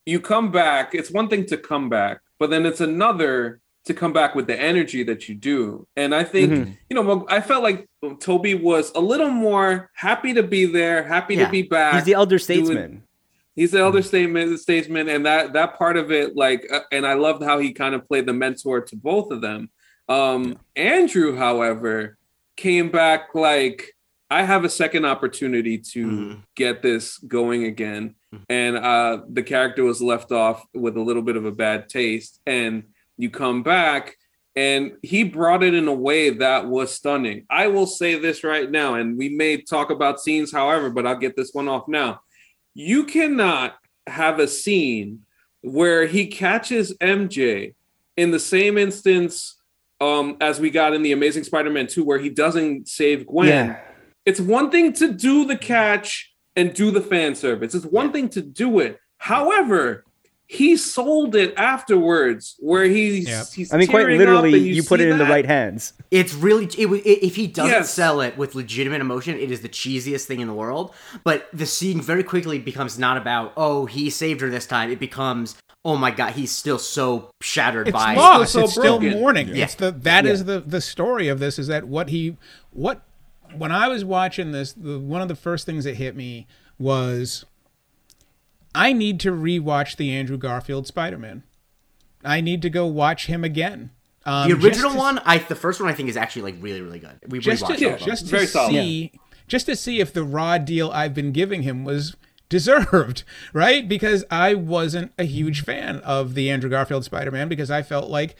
you 0.06 0.20
come 0.20 0.50
back. 0.50 0.94
It's 0.94 1.10
one 1.10 1.28
thing 1.28 1.46
to 1.46 1.56
come 1.56 1.88
back, 1.88 2.20
but 2.38 2.50
then 2.50 2.66
it's 2.66 2.80
another 2.80 3.60
to 3.86 3.94
come 3.94 4.12
back 4.12 4.34
with 4.34 4.46
the 4.46 4.58
energy 4.58 5.02
that 5.02 5.28
you 5.28 5.34
do. 5.34 5.86
And 5.96 6.14
I 6.14 6.24
think 6.24 6.52
Mhm. 6.52 6.78
you 6.88 6.94
know, 7.02 7.26
I 7.28 7.40
felt 7.40 7.62
like 7.62 7.86
Tobey 8.20 8.54
was 8.54 8.90
a 8.94 9.00
little 9.00 9.30
more 9.30 9.90
happy 9.94 10.32
to 10.34 10.42
be 10.42 10.64
there, 10.64 11.02
happy 11.02 11.34
Yeah. 11.34 11.46
to 11.46 11.50
be 11.50 11.62
back. 11.62 11.94
He's 11.94 12.04
the 12.04 12.14
elder 12.14 12.38
doing- 12.38 12.64
statesman. 12.64 13.02
He's 13.54 13.70
the 13.70 13.80
elder 13.80 14.02
statement 14.02 14.58
statesman, 14.58 15.08
and 15.08 15.24
that 15.26 15.52
that 15.52 15.78
part 15.78 15.96
of 15.96 16.10
it, 16.10 16.34
like, 16.34 16.66
uh, 16.72 16.80
and 16.90 17.06
I 17.06 17.14
loved 17.14 17.42
how 17.44 17.58
he 17.58 17.72
kind 17.72 17.94
of 17.94 18.08
played 18.08 18.26
the 18.26 18.32
mentor 18.32 18.80
to 18.80 18.96
both 18.96 19.30
of 19.30 19.42
them. 19.42 19.70
Um, 20.08 20.58
Andrew, 20.76 21.36
however, 21.36 22.16
came 22.56 22.88
back 22.90 23.34
like, 23.34 23.93
I 24.34 24.42
have 24.42 24.64
a 24.64 24.68
second 24.68 25.04
opportunity 25.04 25.78
to 25.78 26.06
Mhm. 26.06 26.42
get 26.56 26.82
this 26.82 27.18
going 27.18 27.64
again, 27.64 28.16
and 28.48 28.76
uh, 28.76 29.20
the 29.28 29.44
character 29.44 29.84
was 29.84 30.02
left 30.02 30.32
off 30.32 30.64
with 30.74 30.96
a 30.96 31.00
little 31.00 31.22
bit 31.22 31.36
of 31.36 31.44
a 31.44 31.52
bad 31.52 31.88
taste, 31.88 32.40
and 32.44 32.82
you 33.16 33.30
come 33.30 33.62
back. 33.62 34.16
And 34.56 34.92
he 35.02 35.24
brought 35.24 35.62
it 35.64 35.74
in 35.74 35.88
a 35.88 35.94
way 35.94 36.30
that 36.30 36.66
was 36.66 36.92
stunning. 36.94 37.44
I 37.50 37.66
will 37.68 37.86
say 37.86 38.16
this 38.16 38.42
right 38.44 38.70
now, 38.70 38.94
and 38.94 39.16
we 39.18 39.28
may 39.28 39.56
talk 39.56 39.90
about 39.90 40.20
scenes, 40.20 40.52
however, 40.52 40.90
but 40.90 41.06
I'll 41.06 41.16
get 41.18 41.36
this 41.36 41.52
one 41.54 41.68
off 41.68 41.86
now 41.88 42.20
you 42.76 43.04
cannot 43.04 43.76
have 44.08 44.40
a 44.40 44.48
scene 44.48 45.20
where 45.62 46.06
he 46.06 46.26
catches 46.26 46.92
MJ 47.00 47.74
in 48.16 48.32
the 48.32 48.40
same 48.40 48.76
instance 48.76 49.54
um, 50.00 50.36
as 50.40 50.58
we 50.58 50.70
got 50.70 50.92
in 50.92 51.02
the 51.02 51.12
Amazing 51.12 51.44
Spider-Man 51.44 51.86
2, 51.86 52.04
where 52.04 52.18
he 52.18 52.28
doesn't 52.28 52.88
save 52.88 53.26
Gwen. 53.26 53.48
Yeah. 53.48 53.80
It's 54.26 54.40
one 54.40 54.70
thing 54.70 54.92
to 54.94 55.12
do 55.12 55.44
the 55.44 55.56
mm. 55.56 55.60
catch 55.60 56.32
and 56.56 56.72
do 56.74 56.90
the 56.90 57.00
fan 57.00 57.34
service. 57.34 57.74
It's 57.74 57.84
one 57.86 58.12
thing 58.12 58.28
to 58.30 58.40
do 58.40 58.78
it. 58.80 58.98
However, 59.18 60.04
he 60.46 60.76
sold 60.76 61.34
it 61.34 61.54
afterwards, 61.56 62.54
where 62.58 62.84
he's, 62.84 63.26
Yep. 63.28 63.46
he's 63.54 63.72
I 63.72 63.78
mean, 63.78 63.88
quite 63.88 64.06
literally, 64.06 64.50
up 64.50 64.54
and 64.56 64.66
you, 64.76 64.82
put 64.82 65.00
it 65.00 65.08
in 65.08 65.16
the 65.18 65.24
right 65.24 65.46
hands. 65.46 65.94
It's 66.10 66.34
really 66.34 66.68
it, 66.78 66.86
wa- 66.86 66.96
i- 66.96 67.18
if 67.22 67.34
he 67.34 67.46
doesn't 67.46 67.72
Yes. 67.72 67.90
sell 67.92 68.20
it 68.20 68.36
with 68.36 68.54
legitimate 68.54 69.00
emotion, 69.00 69.38
it 69.38 69.50
is 69.50 69.62
the 69.62 69.68
cheesiest 69.70 70.26
thing 70.26 70.40
in 70.40 70.46
the 70.46 70.54
world. 70.54 70.92
But 71.24 71.48
the 71.52 71.64
scene 71.66 72.00
very 72.00 72.22
quickly 72.22 72.58
becomes 72.58 72.98
not 72.98 73.16
about 73.16 73.52
oh 73.56 73.86
he 73.86 74.10
saved 74.10 74.42
her 74.42 74.50
this 74.50 74.66
time. 74.66 74.90
It 74.90 75.00
becomes 75.00 75.56
oh 75.86 75.96
my 75.96 76.10
god 76.10 76.32
he's 76.34 76.50
still 76.52 76.78
so 76.78 77.30
shattered 77.42 77.88
It's 77.88 77.94
by 77.96 78.14
lost. 78.14 78.52
so 78.52 78.64
it's 78.64 78.72
still 78.72 79.00
mourning. 79.00 79.48
Yeah. 79.48 79.64
It's 79.64 79.74
the 79.76 79.90
that 79.92 80.26
is 80.26 80.40
Yeah. 80.40 80.44
the 80.46 80.60
the 80.60 80.80
story 80.82 81.28
of 81.28 81.40
this 81.40 81.58
is 81.58 81.66
that 81.68 81.84
what 81.88 82.10
he 82.10 82.36
what 82.70 83.02
when 83.58 83.72
I 83.72 83.88
was 83.88 84.04
watching 84.04 84.52
this, 84.52 84.72
the, 84.72 84.98
one 84.98 85.22
of 85.22 85.28
the 85.28 85.36
first 85.36 85.66
things 85.66 85.84
that 85.84 85.96
hit 85.96 86.14
me 86.16 86.46
was 86.78 87.44
I 88.74 88.92
need 88.92 89.20
to 89.20 89.30
rewatch 89.32 89.96
the 89.96 90.10
Andrew 90.12 90.36
Garfield 90.36 90.86
Spider-Man. 90.86 91.42
I 92.24 92.40
need 92.40 92.62
to 92.62 92.70
go 92.70 92.86
watch 92.86 93.26
him 93.26 93.44
again. 93.44 93.90
Um, 94.26 94.48
the 94.50 94.56
original 94.56 94.92
to- 94.92 94.96
one. 94.98 95.18
I 95.20 95.38
the 95.38 95.54
first 95.54 95.80
one 95.80 95.90
I 95.90 95.92
think 95.94 96.08
is 96.08 96.16
actually 96.16 96.42
like 96.52 96.56
really 96.62 96.80
really 96.80 96.98
good. 96.98 97.18
We 97.28 97.38
just 97.38 97.66
to, 97.66 97.72
all 97.74 97.78
Yeah, 97.78 97.96
just 97.96 98.24
to 98.24 98.30
Very 98.30 98.46
solid. 98.46 98.70
see 98.72 99.12
just 99.46 99.66
to 99.66 99.76
see 99.76 100.00
if 100.00 100.12
the 100.12 100.24
raw 100.24 100.56
deal 100.56 100.90
I've 100.90 101.12
been 101.12 101.30
giving 101.32 101.62
him 101.62 101.84
was 101.84 102.16
deserved, 102.48 103.24
right? 103.52 103.86
Because 103.86 104.24
I 104.30 104.54
wasn't 104.54 105.12
a 105.18 105.24
huge 105.24 105.62
fan 105.62 105.96
of 105.98 106.32
the 106.34 106.48
Andrew 106.50 106.70
Garfield 106.70 107.04
Spider-Man 107.04 107.48
because 107.48 107.70
I 107.70 107.82
felt 107.82 108.08
like 108.08 108.34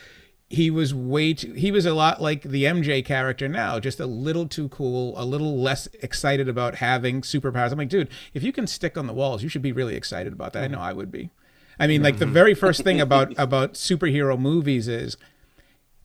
he 0.54 0.70
was 0.70 0.94
way 0.94 1.34
too 1.34 1.52
he 1.52 1.70
was 1.70 1.84
a 1.84 1.94
lot 1.94 2.22
like 2.22 2.42
the 2.42 2.64
MJ 2.64 3.04
character 3.04 3.48
now, 3.48 3.78
just 3.78 4.00
a 4.00 4.06
little 4.06 4.48
too 4.48 4.68
cool, 4.68 5.14
a 5.20 5.24
little 5.24 5.58
less 5.58 5.86
excited 6.02 6.48
about 6.48 6.76
having 6.76 7.20
superpowers. 7.20 7.72
I'm 7.72 7.78
like, 7.78 7.88
dude, 7.88 8.08
if 8.32 8.42
you 8.42 8.52
can 8.52 8.66
stick 8.66 8.96
on 8.96 9.06
the 9.06 9.12
walls, 9.12 9.42
you 9.42 9.48
should 9.48 9.62
be 9.62 9.72
really 9.72 9.96
excited 9.96 10.32
about 10.32 10.52
that. 10.54 10.64
I 10.64 10.68
know 10.68 10.80
I 10.80 10.92
would 10.92 11.10
be. 11.10 11.30
I 11.78 11.86
mean, 11.86 12.02
like 12.02 12.18
the 12.18 12.26
very 12.26 12.54
first 12.54 12.82
thing 12.82 13.00
about 13.00 13.34
about 13.36 13.74
superhero 13.74 14.38
movies 14.38 14.88
is 14.88 15.16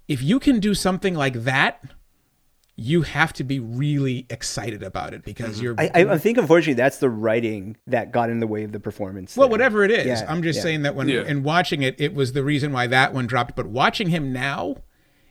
if 0.08 0.22
you 0.22 0.40
can 0.40 0.60
do 0.60 0.74
something 0.74 1.14
like 1.14 1.44
that, 1.44 1.84
you 2.80 3.02
have 3.02 3.34
to 3.34 3.44
be 3.44 3.60
really 3.60 4.26
excited 4.30 4.82
about 4.82 5.14
it 5.14 5.24
because 5.24 5.56
mm-hmm. 5.56 5.64
you're 5.64 5.76
I, 5.78 5.92
I- 5.94 6.14
I 6.14 6.18
think, 6.18 6.38
unfortunately, 6.38 6.76
that's 6.76 6.98
the 6.98 7.10
writing 7.10 7.78
that 7.88 8.12
got 8.12 8.30
in 8.30 8.40
the 8.40 8.48
way 8.48 8.64
of 8.64 8.72
the 8.72 8.80
performance. 8.80 9.36
well, 9.36 9.48
there. 9.48 9.52
whatever 9.52 9.84
it 9.84 9.92
is. 9.92 10.06
Yeah, 10.06 10.26
I'm 10.28 10.42
just 10.42 10.58
yeah. 10.58 10.64
saying 10.64 10.82
that 10.84 10.96
when 10.96 11.10
Yeah. 11.10 11.24
in 11.24 11.44
watching 11.44 11.82
it, 11.82 12.00
it 12.00 12.14
was 12.14 12.34
the 12.34 12.44
reason 12.44 12.72
why 12.72 12.88
that 12.88 13.14
one 13.14 13.28
dropped. 13.28 13.56
But 13.56 13.68
watching 13.68 14.10
him 14.10 14.32
now, 14.32 14.78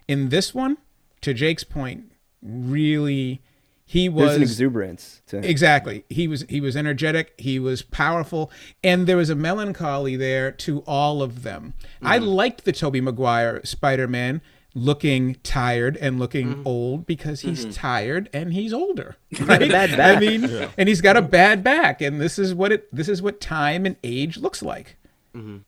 in 0.06 0.28
this 0.28 0.54
one, 0.54 0.76
to 1.22 1.32
Jake's 1.32 1.64
point, 1.64 2.12
really, 2.42 3.42
he 3.84 4.08
There's 4.08 4.28
was 4.28 4.36
an 4.36 4.42
exuberance 4.42 5.22
to 5.28 5.38
him. 5.38 5.44
Exactly. 5.44 6.04
He 6.10 6.28
was 6.28 6.44
he 6.50 6.60
was 6.60 6.76
energetic, 6.76 7.32
he 7.38 7.58
was 7.58 7.80
powerful, 7.80 8.50
and 8.84 9.06
there 9.06 9.16
was 9.16 9.30
a 9.30 9.34
melancholy 9.34 10.16
there 10.16 10.52
to 10.52 10.80
all 10.80 11.22
of 11.22 11.42
them. 11.42 11.72
I 12.02 12.18
mm-hmm. 12.18 12.28
liked 12.28 12.64
the 12.66 12.72
Tobey 12.72 13.00
Maguire 13.00 13.64
Spider-Man 13.64 14.42
looking 14.78 15.36
tired 15.42 15.96
and 15.96 16.18
looking 16.18 16.48
mm-hmm. 16.48 16.66
old 16.66 17.06
because 17.06 17.40
he's 17.40 17.62
mm-hmm. 17.62 17.70
tired 17.72 18.30
and 18.32 18.52
he's 18.52 18.72
older. 18.72 19.16
Right? 19.40 19.70
bad 19.70 19.92
I 19.92 19.96
back. 19.96 20.20
mean, 20.20 20.68
and 20.76 20.88
he's 20.88 21.00
got 21.00 21.16
a 21.16 21.22
bad 21.22 21.62
back 21.64 22.00
and 22.00 22.20
this 22.20 22.38
is 22.38 22.54
what 22.54 22.72
it 22.72 22.94
this 22.94 23.08
is 23.08 23.22
what 23.22 23.40
time 23.40 23.86
and 23.86 23.96
age 24.02 24.36
looks 24.38 24.62
like. 24.62 24.96
Mm-hmm. 25.34 25.58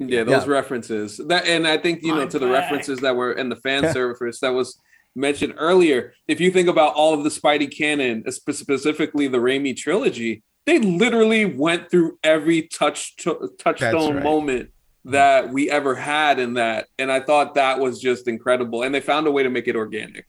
Yeah, 0.00 0.24
those 0.24 0.46
Yeah. 0.46 0.52
references. 0.52 1.16
That 1.16 1.46
and 1.46 1.66
I 1.66 1.76
think 1.78 2.02
you 2.02 2.14
know 2.14 2.24
My 2.24 2.26
to 2.26 2.38
the 2.38 2.46
references 2.48 3.00
that 3.00 3.16
were 3.16 3.32
in 3.32 3.48
the 3.48 3.56
fan 3.56 3.92
service 3.92 4.40
that 4.40 4.50
was 4.50 4.78
mentioned 5.16 5.54
earlier, 5.56 6.12
if 6.28 6.40
you 6.40 6.50
think 6.50 6.68
about 6.68 6.94
all 6.94 7.14
of 7.14 7.24
the 7.24 7.30
Spidey 7.30 7.74
canon, 7.76 8.24
uh, 8.26 8.30
specifically 8.30 9.26
the 9.26 9.38
Raimi 9.38 9.76
trilogy, 9.76 10.42
they 10.66 10.78
literally 10.78 11.44
went 11.44 11.90
through 11.90 12.18
every 12.22 12.62
touch 12.62 13.16
touchstone 13.58 14.16
right. 14.16 14.22
moment 14.22 14.70
that 15.04 15.50
we 15.50 15.70
ever 15.70 15.94
had 15.94 16.38
in 16.38 16.54
that, 16.54 16.88
and 16.98 17.10
I 17.10 17.20
thought 17.20 17.54
that 17.54 17.78
was 17.78 18.00
just 18.00 18.28
incredible. 18.28 18.82
And 18.82 18.94
they 18.94 19.00
found 19.00 19.26
a 19.26 19.30
way 19.30 19.42
to 19.42 19.50
make 19.50 19.68
it 19.68 19.76
organic. 19.76 20.26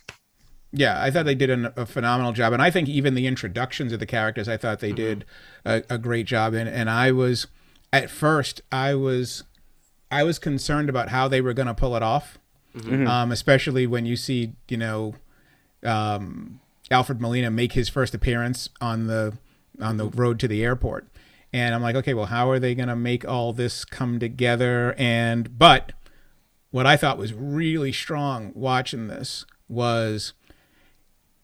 Yeah, 0.71 1.01
I 1.01 1.09
thought 1.09 1.25
they 1.25 1.35
did 1.35 1.49
an, 1.49 1.73
a 1.75 1.85
phenomenal 1.85 2.31
job, 2.31 2.53
and 2.53 2.61
I 2.61 2.69
think 2.69 2.87
even 2.87 3.15
the 3.15 3.27
introductions 3.27 3.91
of 3.91 3.99
the 3.99 4.05
characters, 4.05 4.47
I 4.47 4.57
thought 4.57 4.79
they 4.79 4.91
did 4.91 5.25
a, 5.65 5.83
a 5.89 5.97
great 5.97 6.27
job 6.27 6.53
in. 6.53 6.67
And 6.67 6.89
I 6.89 7.11
was, 7.11 7.47
at 7.91 8.09
first, 8.09 8.61
I 8.71 8.93
was, 8.93 9.43
I 10.11 10.23
was 10.23 10.37
concerned 10.37 10.89
about 10.89 11.09
how 11.09 11.27
they 11.27 11.41
were 11.41 11.53
going 11.53 11.67
to 11.67 11.73
pull 11.73 11.95
it 11.95 12.03
off, 12.03 12.37
um, 12.87 13.31
especially 13.31 13.87
when 13.87 14.05
you 14.05 14.15
see, 14.15 14.53
you 14.67 14.77
know, 14.77 15.15
um, 15.83 16.59
Alfred 16.91 17.19
Molina 17.19 17.49
make 17.49 17.73
his 17.73 17.89
first 17.89 18.13
appearance 18.13 18.69
on 18.79 19.07
the 19.07 19.37
on 19.81 19.97
the 19.97 20.07
road 20.09 20.39
to 20.39 20.47
the 20.47 20.63
airport, 20.63 21.07
and 21.51 21.73
I'm 21.73 21.81
like, 21.81 21.95
okay, 21.95 22.13
well, 22.13 22.27
how 22.27 22.49
are 22.49 22.59
they 22.59 22.75
going 22.75 22.89
to 22.89 22.95
make 22.95 23.27
all 23.27 23.53
this 23.53 23.85
come 23.85 24.19
together? 24.19 24.95
And 24.97 25.57
but 25.57 25.93
what 26.71 26.85
I 26.85 26.97
thought 26.97 27.17
was 27.17 27.33
really 27.33 27.91
strong 27.91 28.51
watching 28.53 29.07
this 29.07 29.45
was 29.67 30.33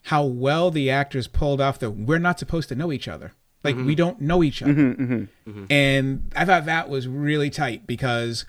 how 0.03 0.23
well 0.23 0.69
the 0.69 0.89
actors 0.89 1.27
pulled 1.27 1.59
off 1.59 1.79
the 1.79 1.89
we're 1.89 2.19
not 2.19 2.37
supposed 2.37 2.69
to 2.69 2.75
know 2.75 2.91
each 2.91 3.07
other. 3.07 3.33
Like 3.63 3.75
we 3.75 3.81
mm-hmm. 3.81 3.93
don't 3.93 4.21
know 4.21 4.43
each 4.43 4.61
other. 4.61 4.73
Mm-hmm, 4.73 5.49
mm-hmm. 5.49 5.65
And 5.71 6.31
I 6.35 6.45
thought 6.45 6.65
that 6.65 6.87
was 6.87 7.07
really 7.07 7.49
tight 7.49 7.87
because 7.87 8.45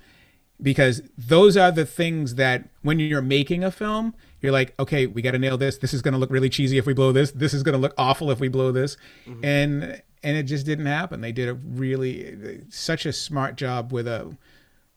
because 0.61 1.03
those 1.17 1.57
are 1.57 1.73
the 1.73 1.87
things 1.87 2.35
that 2.35 2.69
when 2.83 2.99
you're 2.99 3.23
making 3.23 3.65
a 3.65 3.71
film, 3.71 4.15
you're 4.41 4.53
like, 4.53 4.75
okay, 4.79 5.07
we 5.07 5.23
got 5.23 5.33
to 5.33 5.39
nail 5.39 5.57
this. 5.57 5.79
This 5.79 5.95
is 5.95 6.03
going 6.03 6.13
to 6.13 6.19
look 6.19 6.31
really 6.31 6.49
cheesy 6.51 6.79
if 6.79 6.87
we 6.87 6.95
blow 6.95 7.13
this. 7.13 7.31
This 7.31 7.55
is 7.55 7.63
going 7.63 7.75
to 7.75 7.79
look 7.79 7.95
awful 7.97 8.31
if 8.31 8.41
we 8.41 8.49
blow 8.49 8.73
this. 8.73 8.97
And 9.43 10.03
and 10.27 10.37
it 10.37 10.43
just 10.43 10.67
didn't 10.67 10.87
happen. 10.87 11.21
They 11.21 11.31
did 11.31 11.49
a 11.49 11.55
really 11.55 12.63
such 12.69 13.07
a 13.07 13.13
smart 13.13 13.55
job 13.55 13.93
with 13.93 14.09
a 14.09 14.37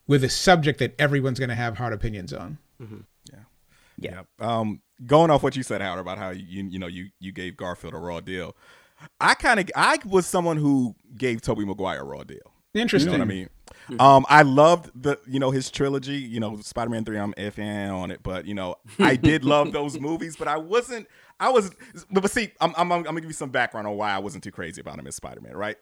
with 0.08 0.24
a 0.24 0.30
subject 0.30 0.80
that 0.80 0.96
everyone's 1.00 1.38
going 1.38 1.50
to 1.50 1.56
have 1.56 1.78
hard 1.78 1.94
opinions 1.94 2.34
on. 2.34 2.58
Yeah. 3.32 3.40
Yeah. 4.00 4.22
Um, 4.40 4.82
going 5.06 5.30
off 5.30 5.44
what 5.44 5.56
you 5.56 5.62
said, 5.62 5.82
Howard, 5.82 6.00
about 6.00 6.18
how 6.18 6.32
you 6.32 6.64
you 6.64 6.80
know 6.80 6.88
you 6.88 7.10
you 7.20 7.32
gave 7.32 7.56
Garfield 7.56 7.94
a 7.94 7.98
raw 7.98 8.22
deal. 8.22 8.56
I 9.22 9.36
kind 9.36 9.60
of 9.60 9.70
I 9.76 10.00
was 10.04 10.26
someone 10.26 10.58
who 10.58 10.96
gave 11.16 11.42
Tobey 11.42 11.64
Maguire 11.64 12.02
a 12.02 12.04
raw 12.04 12.24
deal. 12.24 12.40
Interesting. 12.74 13.12
You 13.12 13.20
know 13.20 13.26
what 13.26 13.32
I 13.32 13.36
mean? 13.36 13.50
Um, 14.00 14.26
I 14.30 14.42
loved 14.42 14.90
the 15.00 15.20
you 15.28 15.40
know 15.40 15.52
his 15.52 15.70
trilogy. 15.70 16.18
You 16.18 16.40
know, 16.40 16.58
Spider 16.58 16.90
Man 16.90 17.06
Three. 17.06 17.20
I'm 17.20 17.34
iffy 17.34 17.94
on 17.94 18.10
it, 18.10 18.24
but 18.24 18.46
you 18.46 18.56
know, 18.56 18.78
I 18.98 19.16
did 19.16 19.46
love 19.46 19.74
those 19.74 20.00
movies. 20.00 20.36
But 20.36 20.48
I 20.48 20.58
wasn't. 20.58 21.08
I 21.40 21.50
was. 21.50 21.72
But, 22.12 22.22
but 22.22 22.32
see, 22.32 22.52
I'm, 22.60 22.74
I'm 22.78 22.92
I'm 22.92 23.04
gonna 23.04 23.22
give 23.22 23.30
you 23.30 23.34
some 23.34 23.50
background 23.50 23.88
on 23.88 23.96
why 23.96 24.12
I 24.12 24.20
wasn't 24.20 24.44
too 24.44 24.52
crazy 24.52 24.82
about 24.82 25.00
him 25.00 25.08
as 25.08 25.16
Spider 25.16 25.42
Man. 25.42 25.56
Right? 25.56 25.78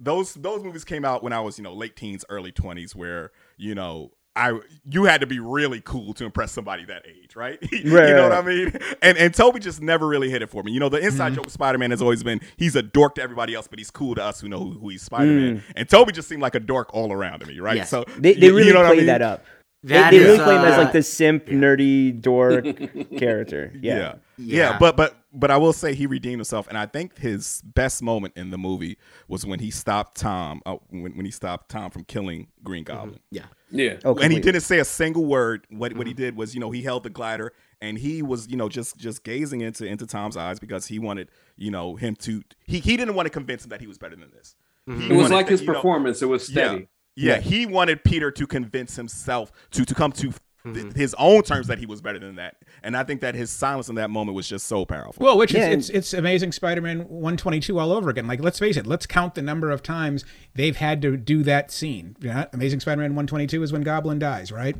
Those 0.00 0.34
those 0.34 0.62
movies 0.64 0.84
came 0.84 1.04
out 1.04 1.22
when 1.22 1.32
I 1.32 1.40
was 1.40 1.58
you 1.58 1.64
know 1.64 1.74
late 1.74 1.96
teens, 1.96 2.24
early 2.28 2.52
twenties, 2.52 2.94
where 2.96 3.30
you 3.56 3.74
know. 3.74 4.12
I 4.34 4.58
you 4.88 5.04
had 5.04 5.20
to 5.20 5.26
be 5.26 5.40
really 5.40 5.82
cool 5.82 6.14
to 6.14 6.24
impress 6.24 6.52
somebody 6.52 6.86
that 6.86 7.04
age, 7.06 7.36
right? 7.36 7.58
you 7.70 7.84
know 7.90 8.22
what. 8.30 8.32
I 8.32 8.40
mean? 8.40 8.72
And 9.02 9.18
and 9.18 9.34
Tobey 9.34 9.60
just 9.60 9.82
never 9.82 10.08
really 10.08 10.30
hit 10.30 10.40
it 10.40 10.48
for 10.48 10.62
me. 10.62 10.72
You 10.72 10.80
know, 10.80 10.88
the 10.88 10.96
inside 11.04 11.34
joke 11.34 11.44
with 11.44 11.52
Spider 11.52 11.76
Man 11.76 11.90
has 11.90 12.00
always 12.00 12.22
been 12.22 12.40
he's 12.56 12.74
a 12.74 12.80
dork 12.80 13.16
to 13.16 13.22
everybody 13.22 13.54
else, 13.54 13.68
but 13.68 13.78
he's 13.78 13.90
cool 13.90 14.14
to 14.14 14.24
us 14.24 14.40
who 14.40 14.48
know 14.48 14.60
who, 14.60 14.70
who 14.78 14.88
he's 14.88 15.02
Spider 15.02 15.26
Man. 15.26 15.62
And 15.76 15.86
Tobey 15.86 16.12
just 16.12 16.30
seemed 16.30 16.40
like 16.40 16.54
a 16.54 16.60
dork 16.60 16.94
all 16.94 17.12
around 17.12 17.40
to 17.40 17.46
me, 17.46 17.60
right? 17.60 17.76
Yes. 17.76 17.90
So 17.90 18.06
They, 18.16 18.32
they 18.32 18.46
you- 18.46 18.52
you 18.52 18.56
really 18.56 18.72
know 18.72 18.78
what 18.80 18.92
I 18.92 18.96
mean? 18.96 19.04
that 19.04 19.20
up. 19.20 19.44
They, 19.82 19.92
That 19.96 20.12
they 20.12 20.16
is, 20.16 20.24
really 20.24 20.38
play 20.44 20.54
him 20.56 20.64
as 20.64 20.74
uh, 20.78 20.82
like 20.84 20.92
the 20.92 21.02
simp, 21.02 21.46
nerdy, 21.48 22.18
dork 22.18 22.64
character. 23.18 23.70
Yeah. 23.82 23.96
Yeah. 23.98 24.14
Yeah. 24.44 24.70
yeah. 24.72 24.78
But 24.78 24.96
but 24.96 25.16
but 25.32 25.50
I 25.50 25.56
will 25.56 25.72
say 25.72 25.94
he 25.94 26.06
redeemed 26.06 26.40
himself, 26.40 26.68
and 26.68 26.76
I 26.76 26.86
think 26.86 27.18
his 27.18 27.62
best 27.64 28.02
moment 28.02 28.34
in 28.36 28.50
the 28.50 28.58
movie 28.58 28.98
was 29.28 29.46
when 29.46 29.60
he 29.60 29.70
stopped 29.70 30.16
Tom. 30.16 30.62
Uh, 30.66 30.76
when 30.90 31.16
when 31.16 31.24
he 31.24 31.30
stopped 31.30 31.70
Tom 31.70 31.90
from 31.90 32.04
killing 32.04 32.48
Green 32.62 32.84
mm-hmm. 32.84 32.96
Goblin. 32.96 33.20
Yeah. 33.30 33.44
Yeah. 33.70 33.96
Oh, 34.04 34.16
and 34.16 34.32
he 34.32 34.40
didn't 34.40 34.60
say 34.60 34.78
a 34.78 34.84
single 34.84 35.24
word. 35.24 35.66
What 35.70 35.94
what 35.96 36.06
he 36.06 36.12
mm-hmm. 36.12 36.22
did 36.22 36.36
was, 36.36 36.54
you 36.54 36.60
know, 36.60 36.70
he 36.70 36.82
held 36.82 37.04
the 37.04 37.10
glider 37.10 37.52
and 37.80 37.98
he 37.98 38.22
was, 38.22 38.48
you 38.48 38.56
know, 38.56 38.68
just 38.68 38.96
just 38.98 39.24
gazing 39.24 39.60
into 39.62 39.86
into 39.86 40.06
Tom's 40.06 40.36
eyes 40.36 40.58
because 40.58 40.86
he 40.86 40.98
wanted, 40.98 41.30
you 41.56 41.70
know, 41.70 41.96
him 41.96 42.14
to. 42.16 42.42
He 42.64 42.80
he 42.80 42.96
didn't 42.96 43.14
want 43.14 43.26
to 43.26 43.30
convince 43.30 43.64
him 43.64 43.70
that 43.70 43.80
he 43.80 43.86
was 43.86 43.98
better 43.98 44.16
than 44.16 44.30
this. 44.30 44.54
Mm-hmm. 44.88 45.00
He 45.00 45.06
It 45.06 45.12
was 45.12 45.22
wanted 45.22 45.34
like 45.34 45.46
to, 45.46 45.52
his 45.52 45.60
you 45.62 45.66
know- 45.68 45.74
performance. 45.74 46.22
It 46.22 46.26
was 46.26 46.46
steady. 46.46 46.88
yeah, 47.16 47.38
he 47.38 47.66
wanted 47.66 48.04
Peter 48.04 48.30
to 48.30 48.46
convince 48.46 48.96
himself 48.96 49.52
to 49.72 49.84
to 49.84 49.94
come 49.94 50.12
to 50.12 50.32
th- 50.64 50.76
mm-hmm. 50.76 50.98
his 50.98 51.14
own 51.18 51.42
terms 51.42 51.66
that 51.66 51.78
he 51.78 51.86
was 51.86 52.00
better 52.00 52.18
than 52.18 52.36
that. 52.36 52.56
And 52.82 52.96
I 52.96 53.04
think 53.04 53.20
that 53.20 53.34
his 53.34 53.50
silence 53.50 53.88
in 53.88 53.96
that 53.96 54.10
moment 54.10 54.36
was 54.36 54.48
just 54.48 54.66
so 54.66 54.84
powerful. 54.84 55.24
Well, 55.24 55.36
which 55.36 55.52
Yeah, 55.52 55.66
and- 55.66 55.80
it's 55.80 55.88
it's 55.90 56.14
Amazing 56.14 56.52
Spider-Man 56.52 57.08
122 57.08 57.78
all 57.78 57.92
over 57.92 58.10
again. 58.10 58.26
Like 58.26 58.40
let's 58.40 58.58
face 58.58 58.76
it, 58.76 58.86
let's 58.86 59.06
count 59.06 59.34
the 59.34 59.42
number 59.42 59.70
of 59.70 59.82
times 59.82 60.24
they've 60.54 60.76
had 60.76 61.02
to 61.02 61.16
do 61.16 61.42
that 61.44 61.70
scene. 61.70 62.16
Yeah, 62.20 62.46
Amazing 62.52 62.80
Spider-Man 62.80 63.10
122 63.10 63.62
is 63.62 63.72
when 63.72 63.82
Goblin 63.82 64.18
dies, 64.18 64.52
right? 64.52 64.76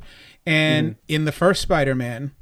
And 0.47 0.93
mm-hmm. 0.93 0.99
in 1.09 1.25
the 1.25 1.33
first 1.33 1.63
Spider-Man, 1.63 2.33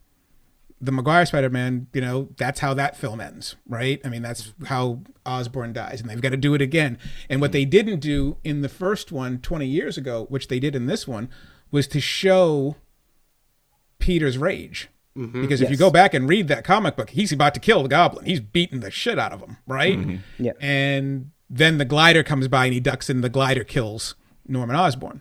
the 0.80 0.92
Maguire 0.92 1.26
Spider-Man, 1.26 1.88
you 1.92 2.00
know, 2.00 2.30
that's 2.38 2.60
how 2.60 2.72
that 2.74 2.96
film 2.96 3.20
ends, 3.20 3.56
right? 3.68 4.00
I 4.02 4.08
mean, 4.08 4.22
that's 4.22 4.54
how 4.66 5.00
Osborn 5.26 5.74
dies, 5.74 6.00
and 6.00 6.08
they've 6.08 6.20
got 6.22 6.30
to 6.30 6.38
do 6.38 6.54
it 6.54 6.62
again. 6.62 6.98
And 7.28 7.40
what 7.40 7.52
they 7.52 7.66
didn't 7.66 8.00
do 8.00 8.38
in 8.44 8.62
the 8.62 8.68
first 8.68 9.12
one 9.12 9.40
20 9.40 9.66
years 9.66 9.98
ago, 9.98 10.24
which 10.30 10.48
they 10.48 10.58
did 10.58 10.74
in 10.74 10.86
this 10.86 11.06
one, 11.06 11.28
was 11.70 11.86
to 11.88 12.00
show 12.00 12.76
Peter's 14.00 14.36
rage. 14.38 14.88
Because 15.14 15.60
if 15.60 15.70
you 15.70 15.76
go 15.76 15.90
back 15.90 16.14
and 16.14 16.26
read 16.28 16.48
that 16.48 16.64
comic 16.64 16.96
book, 16.96 17.10
he's 17.10 17.30
about 17.30 17.52
to 17.54 17.60
kill 17.60 17.82
the 17.82 17.88
goblin. 17.90 18.24
He's 18.24 18.40
beating 18.40 18.80
the 18.80 18.90
shit 18.90 19.18
out 19.18 19.32
of 19.32 19.40
him, 19.40 19.58
right? 19.66 19.98
Yeah. 20.38 20.52
And 20.60 21.32
then 21.50 21.76
the 21.78 21.84
glider 21.84 22.22
comes 22.22 22.48
by 22.48 22.64
and 22.66 22.72
he 22.72 22.80
ducks 22.80 23.10
and 23.10 23.22
the 23.22 23.28
glider 23.28 23.62
kills 23.64 24.14
Norman 24.48 24.76
Osborn. 24.76 25.20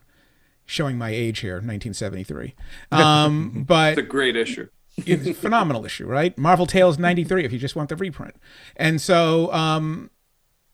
Showing 0.66 0.98
my 0.98 1.10
age 1.10 1.40
here, 1.40 1.56
1973. 1.56 2.54
Um, 2.92 3.66
but 3.68 3.94
It's 3.94 4.00
a 4.00 4.04
great 4.04 4.36
issue. 4.38 4.70
it's 4.98 5.28
a 5.28 5.34
phenomenal 5.34 5.86
issue, 5.86 6.06
right? 6.06 6.38
Marvel 6.38 6.66
Tales 6.68 6.98
93 7.00 7.44
if 7.44 7.52
you 7.52 7.60
just 7.60 7.76
want 7.76 7.90
the 7.90 7.96
reprint. 7.96 8.36
And 8.78 9.02
so 9.02 9.52
um 9.52 10.12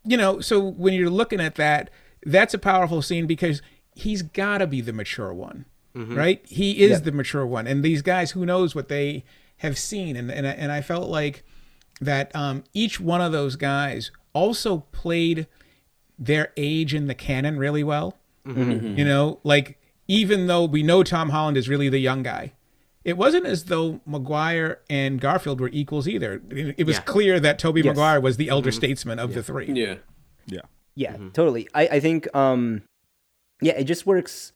you 0.03 0.17
know, 0.17 0.39
so 0.39 0.59
when 0.59 0.93
you're 0.93 1.09
looking 1.09 1.39
at 1.39 1.55
that, 1.55 1.89
that's 2.25 2.53
a 2.53 2.59
powerful 2.59 3.01
scene 3.01 3.25
because 3.25 3.61
he's 3.95 4.21
got 4.21 4.59
to 4.59 4.67
be 4.67 4.81
the 4.81 4.93
mature 4.93 5.33
one. 5.33 5.65
Mm-hmm. 5.95 6.15
Right? 6.15 6.45
He 6.47 6.81
is 6.83 7.03
the 7.03 7.11
mature 7.11 7.45
one. 7.45 7.67
And 7.67 7.83
these 7.83 8.01
guys 8.01 8.31
who 8.31 8.45
knows 8.45 8.75
what 8.75 8.89
they 8.89 9.23
have 9.57 9.77
seen 9.77 10.15
and 10.17 10.29
and 10.29 10.45
I, 10.45 10.51
and 10.51 10.71
I 10.71 10.81
felt 10.81 11.09
like 11.09 11.43
that 12.01 12.35
um 12.35 12.63
each 12.73 12.99
one 12.99 13.21
of 13.21 13.31
those 13.31 13.55
guys 13.55 14.11
also 14.33 14.79
played 14.91 15.47
their 16.19 16.51
age 16.57 16.93
in 16.93 17.07
the 17.07 17.15
canon 17.15 17.57
really 17.57 17.83
well. 17.83 18.17
Mm-hmm. 18.45 18.71
Mm-hmm. 18.71 18.99
You 18.99 19.05
know, 19.05 19.39
like 19.43 19.79
even 20.07 20.47
though 20.47 20.65
we 20.65 20.83
know 20.83 21.03
Tom 21.03 21.29
Holland 21.29 21.55
is 21.57 21.69
really 21.69 21.87
the 21.89 21.99
young 21.99 22.21
guy, 22.23 22.51
it 23.05 23.17
wasn't 23.17 23.45
as 23.45 23.65
though 23.65 24.01
Maguire 24.05 24.79
and 24.89 25.21
Garfield 25.21 25.61
were 25.61 25.69
equals 25.71 26.07
either. 26.07 26.41
It, 26.49 26.75
it 26.77 26.85
was 26.85 26.97
Yeah. 26.97 27.01
clear 27.03 27.39
that 27.39 27.57
Tobey 27.57 27.81
Yes. 27.81 27.95
Maguire 27.95 28.19
was 28.19 28.35
the 28.37 28.49
elder 28.49 28.71
statesman 28.71 29.17
of 29.19 29.33
the 29.33 29.41
three. 29.41 29.71
Yeah. 29.71 29.95
yeah. 30.45 30.61
Yeah, 30.95 31.15
totally. 31.33 31.67
I, 31.73 31.87
I 31.87 31.99
think 32.01 32.27
um 32.35 32.81
yeah, 33.61 33.73
it 33.73 33.85
just 33.85 34.05
works 34.05 34.51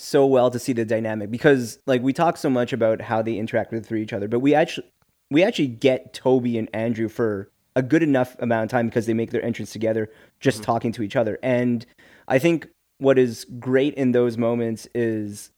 so 0.00 0.24
well 0.24 0.48
to 0.48 0.60
see 0.60 0.72
the 0.72 0.84
dynamic 0.84 1.28
because 1.28 1.80
like 1.84 2.00
we 2.02 2.12
talk 2.12 2.36
so 2.36 2.48
much 2.48 2.72
about 2.72 3.00
how 3.00 3.20
they 3.20 3.36
interact 3.36 3.72
with 3.72 3.84
through 3.84 3.98
each 3.98 4.12
other, 4.12 4.28
but 4.28 4.38
we 4.38 4.54
actually 4.54 4.86
we 5.28 5.42
actually 5.42 5.66
get 5.66 6.14
Tobey 6.14 6.56
and 6.56 6.68
Andrew 6.72 7.08
for 7.08 7.50
a 7.74 7.82
good 7.82 8.04
enough 8.04 8.36
amount 8.38 8.64
of 8.64 8.70
time 8.70 8.86
because 8.86 9.06
they 9.06 9.12
make 9.14 9.32
their 9.32 9.44
entrance 9.44 9.72
together 9.72 10.08
just 10.38 10.58
mm-hmm. 10.58 10.66
talking 10.66 10.92
to 10.92 11.02
each 11.02 11.16
other. 11.16 11.38
And 11.42 11.84
I 12.28 12.38
think 12.38 12.68
what 12.98 13.18
is 13.18 13.44
great 13.58 13.94
in 13.94 14.12
those 14.12 14.38
moments 14.38 14.86
is 14.94 15.50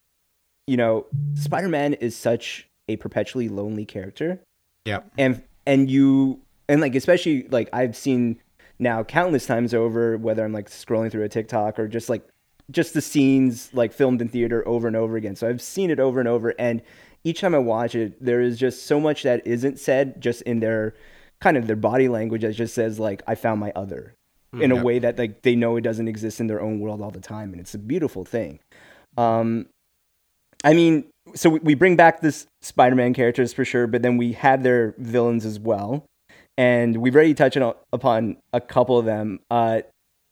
you 0.66 0.76
know, 0.76 1.06
Spider-Man 1.34 1.94
is 1.94 2.16
such 2.16 2.68
a 2.88 2.96
perpetually 2.96 3.48
lonely 3.48 3.84
character 3.84 4.40
Yeah. 4.86 5.00
and 5.18 5.42
and 5.66 5.90
you 5.90 6.40
and 6.66 6.80
like 6.80 6.94
especially 6.94 7.46
like 7.50 7.68
I've 7.74 7.94
seen 7.94 8.40
now 8.78 9.04
countless 9.04 9.44
times 9.44 9.74
over 9.74 10.16
whether 10.16 10.42
I'm 10.44 10.54
like 10.54 10.70
scrolling 10.70 11.10
through 11.10 11.24
a 11.24 11.28
TikTok 11.28 11.78
or 11.78 11.88
just 11.88 12.08
like 12.08 12.26
just 12.70 12.94
the 12.94 13.00
scenes 13.00 13.70
like 13.72 13.92
filmed 13.92 14.20
in 14.20 14.28
theater 14.28 14.66
over 14.66 14.86
and 14.86 14.96
over 14.96 15.16
again. 15.16 15.36
So 15.36 15.48
I've 15.48 15.62
seen 15.62 15.90
it 15.90 16.00
over 16.00 16.20
and 16.20 16.28
over 16.28 16.54
and 16.58 16.82
each 17.22 17.40
time 17.40 17.54
I 17.54 17.58
watch 17.58 17.94
it 17.94 18.22
there 18.24 18.40
is 18.40 18.58
just 18.58 18.86
so 18.86 18.98
much 18.98 19.22
that 19.24 19.46
isn't 19.46 19.78
said 19.78 20.20
just 20.20 20.42
in 20.42 20.60
their 20.60 20.94
kind 21.40 21.56
of 21.56 21.66
their 21.66 21.76
body 21.76 22.08
language 22.08 22.42
that 22.42 22.52
just 22.52 22.74
says 22.74 22.98
like 22.98 23.22
I 23.26 23.34
found 23.34 23.60
my 23.60 23.72
other 23.76 24.14
in 24.52 24.72
a 24.72 24.82
way 24.82 24.98
that 24.98 25.16
like 25.16 25.42
they 25.42 25.54
know 25.54 25.76
it 25.76 25.82
doesn't 25.82 26.08
exist 26.08 26.40
in 26.40 26.48
their 26.48 26.60
own 26.60 26.80
world 26.80 27.00
all 27.00 27.10
the 27.10 27.20
time 27.20 27.52
and 27.52 27.60
it's 27.60 27.74
a 27.74 27.78
beautiful 27.78 28.24
thing. 28.24 28.58
Um 29.16 29.66
I 30.64 30.74
mean, 30.74 31.04
so 31.34 31.50
we, 31.50 31.58
we 31.60 31.74
bring 31.74 31.96
back 31.96 32.20
this 32.20 32.46
Spider-Man 32.62 33.14
characters 33.14 33.52
for 33.52 33.64
sure, 33.64 33.86
but 33.86 34.02
then 34.02 34.16
we 34.16 34.32
have 34.32 34.62
their 34.62 34.94
villains 34.98 35.46
as 35.46 35.58
well, 35.58 36.04
and 36.58 36.98
we've 36.98 37.14
already 37.14 37.34
touched 37.34 37.56
on, 37.56 37.74
upon 37.92 38.36
a 38.52 38.60
couple 38.60 38.98
of 38.98 39.06
them. 39.06 39.40
Uh, 39.50 39.80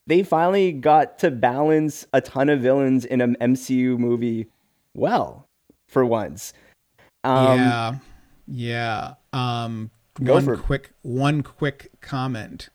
they 0.08 0.22
finally 0.24 0.72
got 0.72 1.18
to 1.20 1.30
balance 1.30 2.06
a 2.12 2.20
ton 2.20 2.48
of 2.48 2.60
villains 2.60 3.04
in 3.04 3.20
an 3.20 3.36
MCU 3.40 3.96
movie 3.98 4.46
well, 4.94 5.46
for 5.86 6.04
once. 6.04 6.52
Um, 7.22 7.58
yeah. 7.58 7.94
Yeah. 8.46 9.14
Um, 9.32 9.90
one 10.18 10.44
for 10.44 10.54
it. 10.54 10.60
quick, 10.60 10.90
one 11.02 11.42
quick 11.42 11.92
comment. 12.00 12.70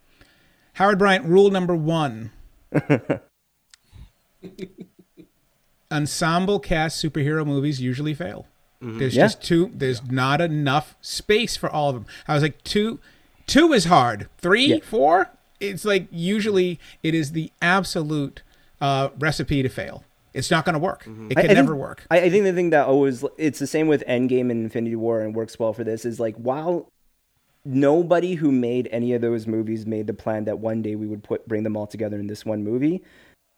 Howard 0.74 1.00
Bryant, 1.00 1.26
rule 1.26 1.50
number 1.50 1.76
one. 1.76 2.32
Ensemble 5.91 6.60
cast 6.60 7.04
superhero 7.04 7.46
movies 7.46 7.82
usually 7.82 8.13
fail. 8.13 8.48
There's 8.82 9.15
Yeah. 9.15 9.26
just 9.26 9.41
too. 9.41 9.72
There's 9.74 10.04
not 10.12 10.41
enough 10.41 10.96
space 11.02 11.56
for 11.56 11.69
all 11.69 11.89
of 11.89 11.96
them. 11.96 12.06
I 12.28 12.34
was 12.34 12.43
like 12.43 12.63
two. 12.63 13.00
Two 13.48 13.72
is 13.74 13.86
hard. 13.86 14.28
Three, 14.38 14.65
Yeah. 14.65 14.80
four. 14.84 15.30
It's 15.63 15.86
like 15.86 16.08
usually 16.12 16.80
it 17.02 17.15
is 17.15 17.32
the 17.32 17.52
absolute 17.62 18.43
uh, 18.82 19.10
recipe 19.17 19.63
to 19.63 19.69
fail. 19.69 20.04
It's 20.34 20.49
not 20.49 20.65
going 20.65 20.73
to 20.73 20.80
work. 20.80 21.08
It 21.30 21.36
can 21.36 21.52
I 21.52 21.54
never 21.54 21.73
think, 21.73 21.82
work. 21.82 22.08
I, 22.10 22.21
I 22.21 22.30
think 22.30 22.43
the 22.43 22.54
thing 22.54 22.71
that 22.71 22.88
always 22.88 23.23
it's 23.38 23.60
the 23.60 23.67
same 23.67 23.88
with 23.88 24.04
Endgame 24.08 24.49
and 24.49 24.63
Infinity 24.63 24.95
War 24.95 25.21
and 25.21 25.36
works 25.36 25.60
well 25.60 25.73
for 25.73 25.84
this 25.84 26.06
is 26.06 26.19
like 26.19 26.36
while 26.36 26.89
nobody 27.65 28.36
who 28.36 28.52
made 28.52 28.89
any 28.91 29.13
of 29.13 29.21
those 29.21 29.47
movies 29.47 29.86
made 29.86 30.08
the 30.08 30.13
plan 30.13 30.45
that 30.45 30.60
one 30.60 30.82
day 30.82 30.95
we 30.95 31.08
would 31.08 31.23
put 31.23 31.47
bring 31.47 31.63
them 31.63 31.78
all 31.78 31.88
together 31.88 32.19
in 32.19 32.28
this 32.28 32.45
one 32.45 32.63
movie. 32.63 33.04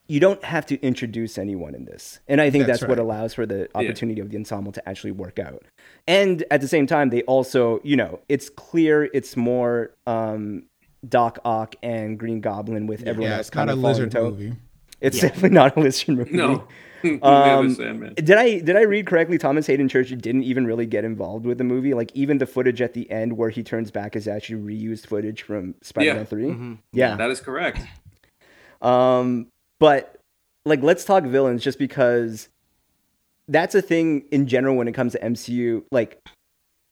You 0.07 0.19
don't 0.19 0.43
have 0.43 0.67
to 0.67 0.79
introduce 0.81 1.39
anyone 1.39 1.73
in 1.73 1.85
this, 1.85 2.19
and 2.27 2.39
I 2.39 2.51
think 2.51 2.67
That's 2.67 2.81
that's, 2.81 2.89
what 2.89 2.99
allows 2.99 3.33
for 3.33 3.47
the 3.47 3.67
opportunity 3.73 4.21
of 4.21 4.29
the 4.29 4.37
ensemble 4.37 4.71
to 4.73 4.87
actually 4.87 5.09
work 5.11 5.39
out. 5.39 5.65
And 6.07 6.43
at 6.51 6.61
the 6.61 6.67
same 6.67 6.85
time, 6.85 7.09
they 7.09 7.23
also, 7.23 7.79
you 7.83 7.95
know, 7.95 8.19
it's 8.29 8.47
clear 8.47 9.09
it's 9.15 9.35
more 9.35 9.89
um, 10.05 10.65
Doc 11.07 11.39
Ock 11.45 11.75
and 11.83 12.17
Green 12.17 12.41
Goblin 12.41 12.87
with 12.87 13.03
everyone 13.03 13.31
yeah, 13.31 13.37
else 13.37 13.47
it's 13.47 13.49
kind 13.51 13.69
a 13.69 13.73
of 13.73 13.79
following 13.79 13.93
lizard 13.95 14.11
toe. 14.11 14.29
movie. 14.31 14.53
It's 15.01 15.19
definitely 15.19 15.49
not 15.49 15.75
a 15.77 15.79
lizard 15.79 16.09
movie. 16.17 16.31
No. 16.37 16.67
Um, 17.21 17.75
Did 18.15 18.31
I 18.31 18.59
did 18.61 18.75
I 18.75 18.81
read 18.81 19.05
correctly? 19.05 19.37
Thomas 19.37 19.67
Haden 19.67 19.87
Church 19.89 20.09
didn't 20.09 20.41
even 20.41 20.65
really 20.65 20.87
get 20.87 21.05
involved 21.05 21.45
with 21.45 21.59
the 21.59 21.63
movie. 21.63 21.93
Like 21.93 22.09
even 22.15 22.39
the 22.39 22.47
footage 22.47 22.81
at 22.81 22.93
the 22.95 23.07
end 23.11 23.37
where 23.37 23.51
he 23.51 23.61
turns 23.61 23.91
back 23.91 24.15
is 24.15 24.27
actually 24.27 24.75
reused 24.75 25.05
footage 25.05 25.43
from 25.43 25.75
Spider-Man 25.83 26.21
Yeah. 26.21 26.23
3 26.23 26.77
Yeah. 26.93 27.15
That 27.15 27.29
is 27.29 27.41
correct. 27.41 27.81
Um, 28.81 29.47
but 29.79 30.19
like 30.65 30.81
let's 30.81 31.05
talk 31.05 31.23
villains 31.25 31.63
just 31.63 31.77
because 31.77 32.49
that's 33.47 33.75
a 33.75 33.81
thing 33.83 34.25
in 34.31 34.47
general 34.47 34.75
when 34.75 34.87
it 34.87 34.93
comes 34.93 35.11
to 35.11 35.19
MCU. 35.19 35.83
Like 35.91 36.25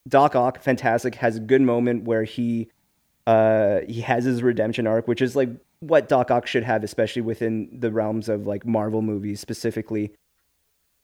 Doc 0.07 0.35
Ock, 0.35 0.61
fantastic, 0.61 1.15
has 1.15 1.37
a 1.37 1.39
good 1.39 1.61
moment 1.63 2.03
where 2.03 2.23
he 2.23 2.69
uh 3.27 3.79
he 3.87 4.01
has 4.01 4.25
his 4.25 4.43
redemption 4.43 4.87
arc, 4.87 5.07
which 5.07 5.21
is 5.21 5.35
like 5.35 5.49
what 5.79 6.07
Doc 6.07 6.31
Ock 6.31 6.47
should 6.47 6.63
have, 6.63 6.83
especially 6.83 7.21
within 7.21 7.69
the 7.71 7.91
realms 7.91 8.29
of 8.29 8.47
like 8.47 8.65
Marvel 8.65 9.01
movies 9.01 9.39
specifically. 9.39 10.13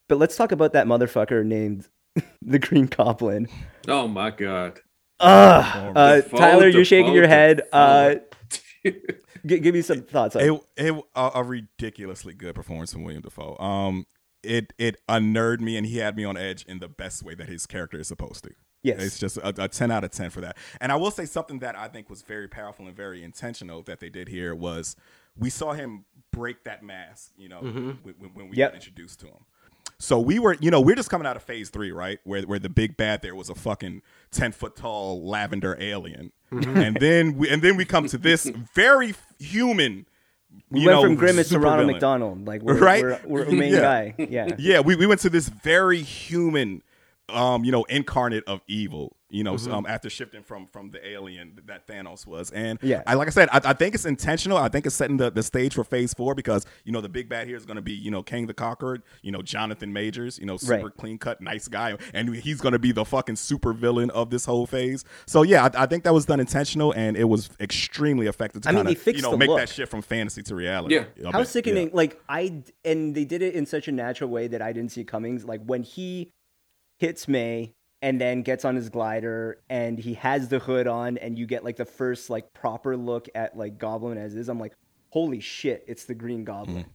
But 0.07 0.17
let's 0.17 0.35
talk 0.35 0.51
about 0.51 0.73
that 0.73 0.87
motherfucker 0.87 1.45
named 1.45 1.87
the 2.41 2.59
Green 2.59 2.85
Goblin. 2.87 3.47
Oh 3.87 4.07
my 4.07 4.31
god. 4.31 4.79
Ugh. 5.19 5.93
Uh, 5.95 6.21
Tyler, 6.21 6.69
you're 6.69 6.85
shaking 6.85 7.13
your 7.13 7.27
head. 7.27 7.61
Uh, 7.73 8.15
g- 8.83 9.59
give 9.59 9.73
me 9.75 9.81
some 9.81 10.01
thoughts. 10.01 10.35
On 10.35 10.41
it. 10.41 10.47
It 10.47 10.61
it 10.77 11.03
a, 11.15 11.31
a 11.35 11.43
ridiculously 11.43 12.33
good 12.33 12.55
performance 12.55 12.93
from 12.93 13.03
William 13.03 13.21
Dafoe. 13.21 13.57
Um, 13.57 14.05
it 14.43 14.71
it 14.77 14.95
unnerved 15.09 15.61
me 15.61 15.75
and 15.75 15.85
he 15.85 15.97
had 15.97 16.15
me 16.15 16.23
on 16.23 16.37
edge 16.37 16.63
in 16.63 16.79
the 16.79 16.87
best 16.87 17.23
way 17.23 17.35
that 17.35 17.49
his 17.49 17.65
character 17.65 17.99
is 17.99 18.07
supposed 18.07 18.45
to. 18.45 18.51
Yes. 18.81 19.01
It's 19.03 19.19
just 19.19 19.37
a, 19.37 19.63
a 19.63 19.67
10 19.67 19.91
out 19.91 20.03
of 20.03 20.11
10 20.11 20.29
for 20.29 20.41
that. 20.41 20.55
And 20.79 20.91
I 20.91 20.95
will 20.95 21.11
say 21.11 21.25
something 21.25 21.59
that 21.59 21.77
I 21.77 21.87
think 21.89 22.09
was 22.09 22.21
very 22.21 22.47
powerful 22.47 22.87
and 22.87 22.95
very 22.95 23.23
intentional 23.23 23.81
that 23.83 23.99
they 23.99 24.09
did 24.09 24.29
here 24.29 24.55
was 24.55 24.95
we 25.37 25.49
saw 25.49 25.73
him 25.73 26.05
break 26.31 26.63
that 26.63 26.81
mask, 26.83 27.31
you 27.37 27.49
know, 27.49 27.59
mm-hmm. 27.61 27.89
when, 28.03 28.15
when- 28.19 28.33
when 28.33 28.49
we 28.49 28.57
Yep. 28.57 28.71
got 28.71 28.75
introduced 28.75 29.19
to 29.21 29.27
him. 29.27 29.45
So 30.01 30.17
we 30.17 30.39
were, 30.39 30.55
you 30.61 30.71
know, 30.71 30.79
we're 30.79 30.95
just 30.95 31.09
coming 31.09 31.27
out 31.27 31.35
of 31.35 31.43
phase 31.43 31.69
three, 31.69 31.91
right? 31.91 32.19
Where 32.23 32.41
where 32.43 32.59
the 32.59 32.69
big 32.69 32.95
bad 32.95 33.21
there 33.21 33.35
was 33.35 33.49
a 33.49 33.55
fucking 33.55 34.01
ten 34.31 34.53
foot 34.53 34.77
tall 34.77 35.27
lavender 35.27 35.75
alien, 35.77 36.31
mm-hmm. 36.53 36.77
and 36.77 36.95
then 37.01 37.35
we 37.37 37.49
and 37.49 37.61
then 37.61 37.75
we 37.75 37.83
come 37.83 38.07
to 38.07 38.17
this 38.17 38.45
very 38.75 39.13
human. 39.39 40.05
We 40.71 40.85
went 40.85 40.91
know, 40.91 41.01
from 41.03 41.15
Grimace 41.15 41.49
to. 41.49 41.59
Ronald 41.59 41.87
McDonald. 41.87 42.47
Like 42.47 42.61
we're, 42.61 42.77
Right? 42.79 43.03
we're, 43.03 43.19
we're 43.25 43.43
a 43.43 43.51
main 43.51 43.73
Yeah. 43.73 43.81
guy. 43.81 44.15
Yeah. 44.17 44.47
Yeah, 44.57 44.79
we, 44.79 44.95
we 44.95 45.05
went 45.05 45.19
to 45.21 45.29
this 45.29 45.49
very 45.49 46.01
human, 46.01 46.81
um, 47.29 47.63
you 47.63 47.71
know, 47.71 47.83
incarnate 47.83 48.43
of 48.47 48.61
evil. 48.67 49.15
You 49.31 49.43
know, 49.43 49.53
Mm-hmm. 49.53 49.71
um, 49.71 49.85
after 49.85 50.09
shifting 50.09 50.41
from 50.41 50.65
from 50.65 50.89
the 50.89 51.07
alien 51.07 51.59
that 51.67 51.85
Thanos 51.87 52.25
was, 52.25 52.49
and 52.49 52.79
Yeah. 52.81 53.03
I 53.05 53.13
like 53.13 53.27
I 53.27 53.29
said, 53.29 53.47
I, 53.51 53.61
I 53.63 53.73
think 53.73 53.93
it's 53.93 54.05
intentional. 54.05 54.57
I 54.57 54.69
think 54.69 54.87
it's 54.87 54.95
setting 54.95 55.17
the, 55.17 55.29
the 55.29 55.43
stage 55.43 55.75
for 55.75 55.83
Phase 55.83 56.15
Four 56.15 56.33
because 56.33 56.65
you 56.83 56.91
know 56.91 56.99
the 56.99 57.09
big 57.09 57.29
bad 57.29 57.45
here 57.45 57.55
is 57.55 57.63
going 57.63 57.75
to 57.75 57.81
be 57.83 57.91
you 57.93 58.09
know 58.09 58.23
Kang 58.23 58.47
the 58.47 58.55
Conqueror, 58.55 59.03
you 59.21 59.31
know 59.31 59.43
Jonathan 59.43 59.93
Majors, 59.93 60.39
you 60.39 60.47
know 60.47 60.57
super 60.57 60.85
Right. 60.85 60.97
clean 60.97 61.19
cut, 61.19 61.41
nice 61.41 61.67
guy, 61.67 61.95
and 62.11 62.33
he's 62.37 62.59
going 62.59 62.73
to 62.73 62.79
be 62.79 62.91
the 62.91 63.05
fucking 63.05 63.35
super 63.35 63.71
villain 63.71 64.09
of 64.09 64.31
this 64.31 64.45
whole 64.45 64.65
phase. 64.65 65.05
So 65.27 65.43
yeah, 65.43 65.69
I, 65.75 65.83
I 65.83 65.85
think 65.85 66.05
that 66.05 66.13
was 66.15 66.25
done 66.25 66.39
intentional, 66.39 66.91
and 66.93 67.15
it 67.15 67.25
was 67.25 67.51
extremely 67.59 68.25
effective 68.25 68.63
to 68.63 68.69
I 68.69 68.71
mean, 68.71 68.77
kind 68.79 68.87
they 68.87 68.93
of 68.93 68.97
fixed 69.01 69.23
you 69.23 69.29
know 69.31 69.37
make 69.37 69.49
look. 69.49 69.59
that 69.59 69.69
shit 69.69 69.89
from 69.89 70.01
fantasy 70.01 70.41
to 70.41 70.55
reality. 70.55 70.95
Yeah. 70.95 71.03
a 71.27 71.31
How 71.31 71.39
bit. 71.41 71.49
sickening! 71.49 71.89
Yeah. 71.89 71.95
Like 71.97 72.19
I 72.27 72.63
and 72.83 73.13
they 73.13 73.25
did 73.25 73.43
it 73.43 73.53
in 73.53 73.67
such 73.67 73.87
a 73.87 73.91
natural 73.91 74.31
way 74.31 74.47
that 74.47 74.63
I 74.63 74.73
didn't 74.73 74.91
see 74.91 75.01
it 75.01 75.07
coming. 75.07 75.39
Like 75.45 75.61
when 75.63 75.83
he 75.83 76.31
hits 76.99 77.27
May 77.27 77.73
and 78.01 78.19
then 78.19 78.43
gets 78.43 78.63
on 78.65 78.75
his 78.75 78.89
glider 78.89 79.61
and 79.69 79.99
he 79.99 80.13
has 80.15 80.47
the 80.47 80.59
hood 80.59 80.87
on 80.87 81.17
and 81.17 81.37
you 81.37 81.45
get 81.45 81.63
like 81.63 81.75
the 81.75 81.85
first 81.85 82.29
like 82.29 82.53
proper 82.53 82.95
look 82.95 83.27
at 83.35 83.57
like 83.57 83.77
Goblin 83.77 84.17
as 84.17 84.35
is. 84.35 84.49
I'm 84.49 84.59
like, 84.59 84.73
holy 85.09 85.39
shit! 85.39 85.83
It's 85.87 86.05
the 86.05 86.15
Green 86.15 86.43
Goblin. 86.43 86.83
Mm-hmm. 86.83 86.89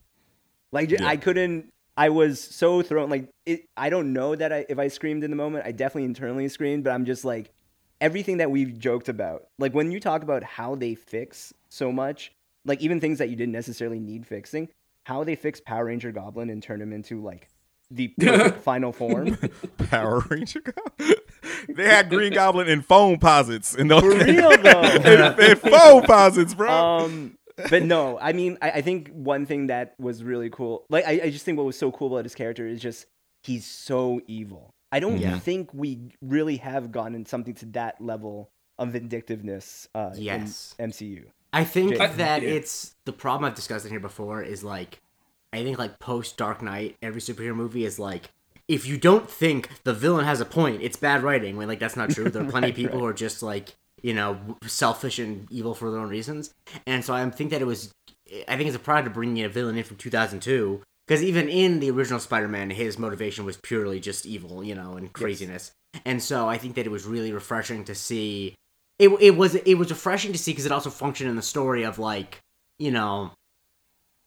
Like 0.73 0.91
Yeah. 0.91 1.07
I 1.07 1.17
couldn't. 1.17 1.73
I 1.97 2.09
was 2.09 2.41
so 2.41 2.83
thrown. 2.83 3.11
Like 3.11 3.29
it. 3.47 3.69
I 3.77 3.91
don't 3.91 4.13
know 4.13 4.35
that 4.35 4.53
I 4.53 4.67
if 4.69 4.79
I 4.79 4.89
screamed 4.89 5.25
in 5.25 5.31
the 5.31 5.37
moment. 5.37 5.67
I 5.67 5.73
definitely 5.73 6.05
internally 6.05 6.49
screamed, 6.49 6.85
but 6.85 6.93
I'm 6.93 7.05
just 7.05 7.25
like 7.25 7.51
everything 8.01 8.39
that 8.39 8.51
we've 8.51 8.79
joked 8.79 9.09
about. 9.09 9.47
Like 9.59 9.75
when 9.75 9.91
you 9.91 10.01
talk 10.01 10.23
about 10.23 10.43
how 10.43 10.75
they 10.75 10.95
fix 10.95 11.53
so 11.69 11.93
much, 11.93 12.33
like 12.65 12.81
even 12.81 13.01
things 13.01 13.19
that 13.19 13.31
you 13.31 13.37
didn't 13.37 13.53
necessarily 13.53 14.01
need 14.01 14.27
fixing, 14.27 14.69
how 15.05 15.23
they 15.23 15.37
fix 15.37 15.61
Power 15.61 15.85
Ranger 15.87 16.13
Goblin 16.13 16.51
and 16.51 16.63
turn 16.63 16.81
him 16.81 16.93
into 16.93 17.23
like 17.23 17.49
the 17.91 18.09
final 18.63 18.93
form. 18.93 19.37
Power 19.91 20.21
Ranger 20.31 20.61
Goblin. 20.61 21.15
they 21.77 21.85
had 21.87 22.09
Green 22.11 22.33
Goblin 22.33 22.69
in 22.69 22.83
Foamposites 22.83 23.77
in 23.77 23.89
those 23.89 24.03
For 24.03 24.11
real 24.25 24.51
though. 24.59 24.83
in, 24.83 25.51
in 25.51 25.57
Foamposites, 25.57 26.57
bro. 26.57 26.71
um 26.71 27.39
but 27.71 27.85
no 27.85 28.19
i 28.21 28.33
mean 28.33 28.59
I, 28.61 28.71
I 28.73 28.81
think 28.83 29.11
one 29.13 29.47
thing 29.47 29.69
that 29.69 29.95
was 30.01 30.25
really 30.25 30.51
cool 30.51 30.85
like 30.91 31.07
I, 31.07 31.21
I 31.25 31.31
just 31.31 31.45
think 31.45 31.57
what 31.57 31.65
was 31.65 31.79
so 31.79 31.93
cool 31.93 32.09
about 32.13 32.25
his 32.25 32.35
character 32.35 32.67
is 32.67 32.81
just 32.83 33.07
he's 33.45 33.65
so 33.65 34.21
evil 34.27 34.75
i 34.91 34.99
don't 34.99 35.19
Yeah. 35.19 35.39
think 35.39 35.73
we 35.73 36.11
really 36.21 36.57
have 36.57 36.91
gotten 36.91 37.25
something 37.27 37.55
to 37.55 37.67
that 37.67 38.01
level 38.01 38.51
of 38.77 38.89
vindictiveness 38.89 39.87
uh 39.95 40.11
Yes. 40.17 40.75
in 40.81 40.91
mcu 40.91 41.25
I 41.53 41.63
think 41.63 41.93
Jay. 41.97 42.07
that 42.17 42.43
Yeah. 42.43 42.49
it's 42.49 42.97
the 43.07 43.13
problem 43.13 43.45
I've 43.49 43.55
discussed 43.55 43.85
in 43.85 43.93
here 43.93 44.01
before 44.01 44.43
is 44.43 44.65
like 44.65 44.99
I 45.55 45.65
think 45.65 45.79
like 45.79 45.99
post 45.99 46.37
Dark 46.37 46.63
Knight, 46.63 46.97
every 47.03 47.21
superhero 47.21 47.55
movie 47.55 47.85
is 47.85 47.99
like 47.99 48.31
if 48.67 48.87
you 48.87 48.97
don't 48.97 49.31
think 49.31 49.69
the 49.85 49.93
villain 49.93 50.25
has 50.25 50.41
a 50.41 50.45
point, 50.45 50.83
it's 50.83 50.97
bad 50.97 51.23
writing. 51.23 51.57
When 51.57 51.69
like 51.69 51.79
that's 51.79 51.97
not 51.97 52.11
true. 52.11 52.31
There 52.31 52.43
are 52.43 52.51
plenty 52.51 52.71
of 52.71 52.77
people 52.77 52.99
who 52.99 53.07
are 53.07 53.13
just 53.13 53.43
like 53.43 53.75
you 54.03 54.15
know 54.15 54.39
selfish 54.67 55.19
and 55.19 55.51
evil 55.51 55.75
for 55.75 55.91
their 55.91 56.01
own 56.01 56.09
reasons. 56.09 56.53
And 56.87 57.05
so 57.05 57.15
I 57.15 57.29
think 57.31 57.51
that 57.51 57.63
it 57.63 57.67
was 57.67 57.93
I 58.49 58.57
think 58.57 58.69
it's 58.69 58.77
a 58.77 58.81
pride 58.81 59.05
to 59.05 59.11
bring 59.11 59.37
in 59.37 59.45
a 59.45 59.49
villain 59.49 59.77
in 59.77 59.85
from 59.85 59.97
2002 59.97 60.83
because 61.07 61.23
even 61.23 61.49
in 61.49 61.81
the 61.81 61.91
original 61.91 62.19
Spider-Man, 62.19 62.71
his 62.71 62.99
motivation 62.99 63.45
was 63.45 63.59
purely 63.59 64.01
just 64.01 64.25
evil, 64.25 64.65
you 64.65 64.75
know, 64.75 64.97
and 64.97 65.13
craziness. 65.13 65.73
And 66.05 66.23
so 66.23 66.49
I 66.49 66.57
think 66.57 66.77
that 66.77 66.87
it 66.87 66.91
was 66.91 67.05
really 67.05 67.33
refreshing 67.33 67.85
to 67.85 67.95
see 67.95 68.55
it, 68.99 69.09
it 69.21 69.37
was 69.37 69.55
it 69.55 69.75
was 69.75 69.91
refreshing 69.91 70.33
to 70.33 70.39
see 70.39 70.53
because 70.53 70.67
it 70.67 70.73
also 70.73 70.91
functioned 70.91 71.29
in 71.29 71.37
the 71.37 71.43
story 71.43 71.83
of 71.83 71.99
like 71.99 72.39
you 72.79 72.91
know 72.91 73.33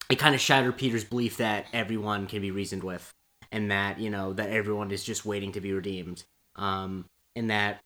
it 0.09 0.19
kind 0.19 0.35
of 0.35 0.41
shattered 0.41 0.77
Peter's 0.77 1.03
belief 1.03 1.37
that 1.37 1.65
everyone 1.73 2.27
can 2.27 2.41
be 2.41 2.51
reasoned 2.51 2.83
with 2.83 3.13
and 3.51 3.71
that 3.71 3.99
you 3.99 4.09
know 4.09 4.33
that 4.33 4.49
everyone 4.49 4.91
is 4.91 5.03
just 5.03 5.25
waiting 5.25 5.51
to 5.53 5.61
be 5.61 5.73
redeemed. 5.73 6.23
Um 6.55 7.05
and 7.35 7.49
that 7.49 7.81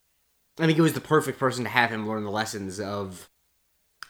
I 0.60 0.66
think 0.66 0.78
it 0.78 0.82
was 0.82 0.94
the 0.94 1.02
perfect 1.02 1.40
person 1.40 1.64
to 1.64 1.70
have 1.70 1.90
him 1.90 2.08
learn 2.08 2.24
the 2.24 2.32
lessons 2.32 2.80
of 2.80 3.30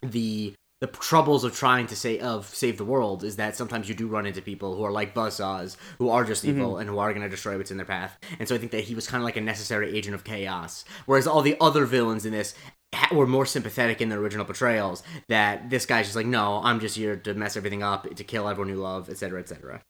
the 0.01 0.53
the 0.79 0.87
troubles 0.87 1.43
of 1.43 1.55
trying 1.55 1.85
to 1.85 1.95
say 1.95 2.17
of 2.17 2.47
save 2.47 2.77
the 2.77 2.83
world 2.83 3.23
is 3.23 3.35
that 3.35 3.55
sometimes 3.55 3.87
you 3.87 3.93
do 3.93 4.07
run 4.07 4.25
into 4.25 4.41
people 4.41 4.75
who 4.75 4.83
are 4.83 4.91
like 4.91 5.13
buzzsaws 5.13 5.77
who 5.99 6.09
are 6.09 6.25
just 6.25 6.43
evil 6.43 6.77
and 6.79 6.89
who 6.89 6.97
are 6.97 7.13
going 7.13 7.21
to 7.21 7.29
destroy 7.29 7.55
what's 7.55 7.69
in 7.69 7.77
their 7.77 7.85
path. 7.85 8.17
And 8.39 8.49
so 8.49 8.55
i 8.55 8.57
think 8.57 8.71
that 8.71 8.83
he 8.83 8.95
was 8.95 9.07
kind 9.07 9.21
of 9.21 9.25
like 9.25 9.37
a 9.37 9.41
necessary 9.41 9.95
agent 9.95 10.15
of 10.15 10.23
chaos. 10.23 10.83
Whereas 11.05 11.27
all 11.27 11.43
the 11.43 11.55
other 11.61 11.85
villains 11.85 12.25
in 12.25 12.31
this 12.31 12.55
were 13.11 13.27
more 13.27 13.45
sympathetic 13.45 14.01
in 14.01 14.09
their 14.09 14.19
original 14.19 14.45
portrayals 14.45 15.03
that 15.27 15.69
this 15.69 15.85
guy's 15.85 16.05
just 16.05 16.15
like 16.15 16.25
no 16.25 16.61
i'm 16.63 16.79
just 16.79 16.95
here 16.95 17.15
to 17.15 17.33
mess 17.33 17.55
everything 17.57 17.83
up 17.83 18.13
to 18.15 18.23
kill 18.23 18.47
everyone 18.47 18.69
you 18.69 18.75
love 18.75 19.09
etc 19.09 19.39
etc 19.39 19.81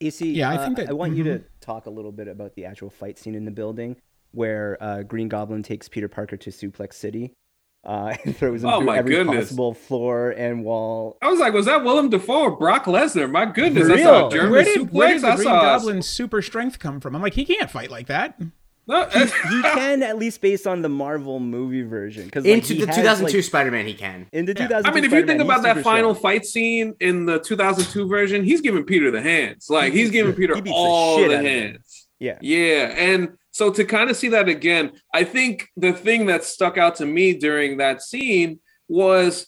AC, 0.00 0.32
Yeah, 0.32 0.50
I 0.50 0.56
uh, 0.56 0.64
think 0.64 0.76
that- 0.78 0.88
I 0.88 0.92
want 0.94 1.14
you 1.16 1.22
mhm. 1.22 1.26
to 1.38 1.44
talk 1.60 1.86
a 1.86 1.90
little 1.90 2.10
bit 2.10 2.26
about 2.26 2.54
the 2.54 2.64
actual 2.64 2.90
fight 2.90 3.20
scene 3.20 3.36
in 3.36 3.44
the 3.44 3.52
building 3.52 3.94
where 4.32 4.76
uh, 4.80 5.02
Green 5.04 5.28
Goblin 5.28 5.62
takes 5.62 5.88
Peter 5.88 6.08
Parker 6.08 6.36
to 6.38 6.50
Suplex 6.50 6.94
City 6.94 7.34
uh, 7.84 8.12
and 8.24 8.36
throws 8.36 8.64
him 8.64 8.70
Oh 8.70 8.78
through 8.78 8.86
my 8.86 8.98
every 8.98 9.14
goodness. 9.14 9.44
possible 9.44 9.74
floor 9.74 10.30
and 10.30 10.64
wall. 10.64 11.18
I 11.22 11.28
was 11.28 11.38
like, 11.38 11.52
was 11.52 11.66
that 11.66 11.84
Willem 11.84 12.10
Dafoe 12.10 12.40
or 12.42 12.50
Brock 12.56 12.86
Lesnar? 12.86 13.30
My 13.30 13.44
goodness, 13.46 13.86
For 13.86 13.94
I 13.94 14.02
saw 14.02 14.26
a 14.26 14.30
German 14.32 14.50
Where 14.50 14.64
did, 14.64 14.78
suplex. 14.80 14.90
where 14.92 15.08
did 15.12 15.22
the 15.22 15.28
I 15.28 15.34
Green 15.36 15.44
saw 15.44 15.60
Goblin's 15.62 16.08
super 16.08 16.42
strength 16.42 16.80
come 16.80 16.98
from? 16.98 17.14
I'm 17.14 17.22
like, 17.22 17.34
he 17.34 17.44
can't 17.44 17.70
fight 17.70 17.90
like 17.92 18.08
that. 18.08 18.40
No, 18.88 19.04
he 19.08 19.62
can 19.62 20.02
at 20.02 20.18
least 20.18 20.40
based 20.40 20.66
on 20.66 20.82
the 20.82 20.88
Marvel 20.88 21.38
movie 21.38 21.82
version 21.82 22.24
because 22.24 22.44
Into 22.44 22.74
the 22.74 22.86
2002 22.86 23.42
Spider-Man, 23.42 23.86
he 23.86 23.94
can. 23.94 24.26
in 24.32 24.44
the 24.44 24.52
Yeah. 24.52 24.66
2002 24.66 24.90
I 24.90 24.94
mean, 24.94 25.04
if 25.04 25.10
you 25.12 25.18
think 25.18 25.40
Spider-Man, 25.40 25.46
about 25.46 25.62
that 25.62 25.82
final 25.84 26.14
strong. 26.14 26.22
fight 26.22 26.44
scene 26.44 26.94
in 27.00 27.26
the 27.26 27.38
2002 27.38 28.08
version, 28.08 28.44
he's 28.44 28.60
giving 28.60 28.84
Peter 28.84 29.10
the 29.10 29.22
hands. 29.22 29.66
Like 29.70 29.92
he's 29.92 30.10
giving 30.10 30.34
Peter 30.34 30.54
He 30.56 30.60
beats 30.62 30.74
the 30.74 30.78
all 30.80 31.18
the 31.18 31.24
out 31.26 31.30
of 31.32 31.40
him. 31.40 31.44
hands. 31.46 32.08
yeah, 32.18 32.38
Yeah, 32.40 32.92
and 32.96 33.30
so 33.52 33.70
to 33.72 33.84
kind 33.84 34.10
of 34.10 34.16
see 34.16 34.28
that 34.30 34.48
again, 34.48 34.92
I 35.14 35.24
think 35.24 35.68
the 35.76 35.92
thing 35.92 36.26
that 36.26 36.42
stuck 36.42 36.76
out 36.78 36.96
to 36.96 37.06
me 37.06 37.34
during 37.34 37.76
that 37.76 38.02
scene 38.02 38.58
was 38.88 39.46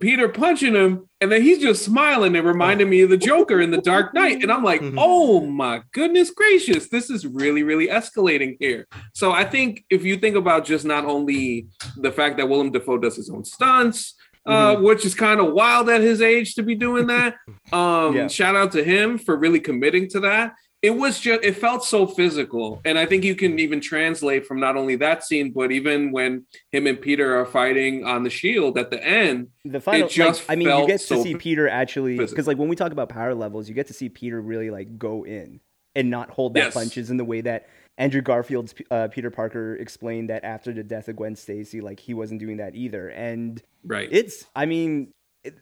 Peter 0.00 0.28
punching 0.28 0.74
him, 0.74 1.08
and 1.20 1.30
then 1.30 1.42
he's 1.42 1.58
just 1.58 1.84
smiling 1.84 2.34
and 2.36 2.46
reminded 2.46 2.88
me 2.88 3.00
of 3.02 3.10
the 3.10 3.16
Joker 3.16 3.60
in 3.60 3.70
the 3.70 3.80
Dark 3.80 4.14
Knight. 4.14 4.42
And 4.42 4.50
I'm 4.52 4.62
like, 4.64 4.80
Mhm. 4.80 4.94
oh 4.98 5.40
my 5.46 5.82
goodness 5.92 6.30
gracious, 6.30 6.88
this 6.88 7.10
is 7.10 7.26
really, 7.26 7.62
really 7.62 7.88
escalating 7.88 8.56
here. 8.60 8.86
So 9.14 9.32
I 9.32 9.44
think 9.44 9.84
if 9.90 10.04
you 10.04 10.16
think 10.16 10.36
about 10.36 10.64
just 10.64 10.84
not 10.84 11.04
only 11.04 11.66
the 11.96 12.12
fact 12.12 12.36
that 12.38 12.48
Willem 12.48 12.70
Dafoe 12.72 12.98
does 12.98 13.16
his 13.16 13.30
own 13.30 13.44
stunts, 13.44 14.14
uh, 14.46 14.76
which 14.76 15.06
is 15.06 15.14
kind 15.14 15.40
of 15.40 15.52
wild 15.54 15.88
at 15.88 16.02
his 16.02 16.20
age 16.20 16.54
to 16.54 16.62
be 16.62 16.74
doing 16.74 17.06
that. 17.06 17.36
Um, 17.72 18.14
Yeah. 18.14 18.28
shout 18.28 18.54
out 18.54 18.72
to 18.72 18.84
him 18.84 19.16
for 19.18 19.36
really 19.36 19.58
committing 19.60 20.06
to 20.10 20.20
that 20.20 20.52
it 20.84 20.90
was 20.90 21.18
just 21.18 21.42
it 21.42 21.56
felt 21.56 21.82
so 21.84 22.06
physical 22.06 22.80
and 22.84 22.98
i 22.98 23.06
think 23.06 23.24
you 23.24 23.34
can 23.34 23.58
even 23.58 23.80
translate 23.80 24.46
from 24.46 24.60
not 24.60 24.76
only 24.76 24.96
that 24.96 25.24
scene 25.24 25.50
but 25.50 25.72
even 25.72 26.12
when 26.12 26.44
him 26.72 26.86
and 26.86 27.00
peter 27.00 27.38
are 27.38 27.46
fighting 27.46 28.04
on 28.04 28.22
the 28.22 28.30
shield 28.30 28.76
at 28.76 28.90
the 28.90 29.02
end 29.02 29.48
the 29.64 29.80
final. 29.80 30.06
just 30.08 30.46
like, 30.48 30.52
I 30.52 30.56
mean, 30.58 30.68
you 30.68 30.74
felt 30.74 30.88
get 30.88 31.00
to 31.00 31.06
so 31.06 31.22
see 31.22 31.34
Peter 31.36 31.66
actually 31.68 32.18
because 32.18 32.46
like 32.46 32.58
when 32.58 32.68
we 32.68 32.76
talk 32.76 32.92
about 32.92 33.08
power 33.08 33.34
levels, 33.34 33.66
you 33.68 33.74
get 33.74 33.86
to 33.86 33.94
see 33.94 34.08
Peter 34.10 34.40
really 34.42 34.70
like 34.70 34.98
go 34.98 35.24
in 35.24 35.58
and 35.94 36.10
not 36.10 36.28
hold 36.30 36.52
back 36.52 36.64
Yes. 36.64 36.74
punches 36.74 37.10
in 37.10 37.16
the 37.16 37.24
way 37.24 37.40
that 37.40 37.66
Andrew 37.96 38.20
Garfield's 38.20 38.74
uh, 38.90 39.08
Peter 39.08 39.30
Parker 39.30 39.76
explained 39.76 40.28
that 40.28 40.44
after 40.44 40.72
the 40.72 40.82
death 40.82 41.08
of 41.08 41.16
Gwen 41.16 41.34
Stacy, 41.36 41.80
like 41.80 41.98
he 42.00 42.12
wasn't 42.12 42.40
doing 42.40 42.58
that 42.58 42.74
either, 42.74 43.08
and 43.08 43.62
right 43.86 44.08
it's 44.12 44.44
i 44.54 44.66
mean 44.66 45.12
it, 45.44 45.54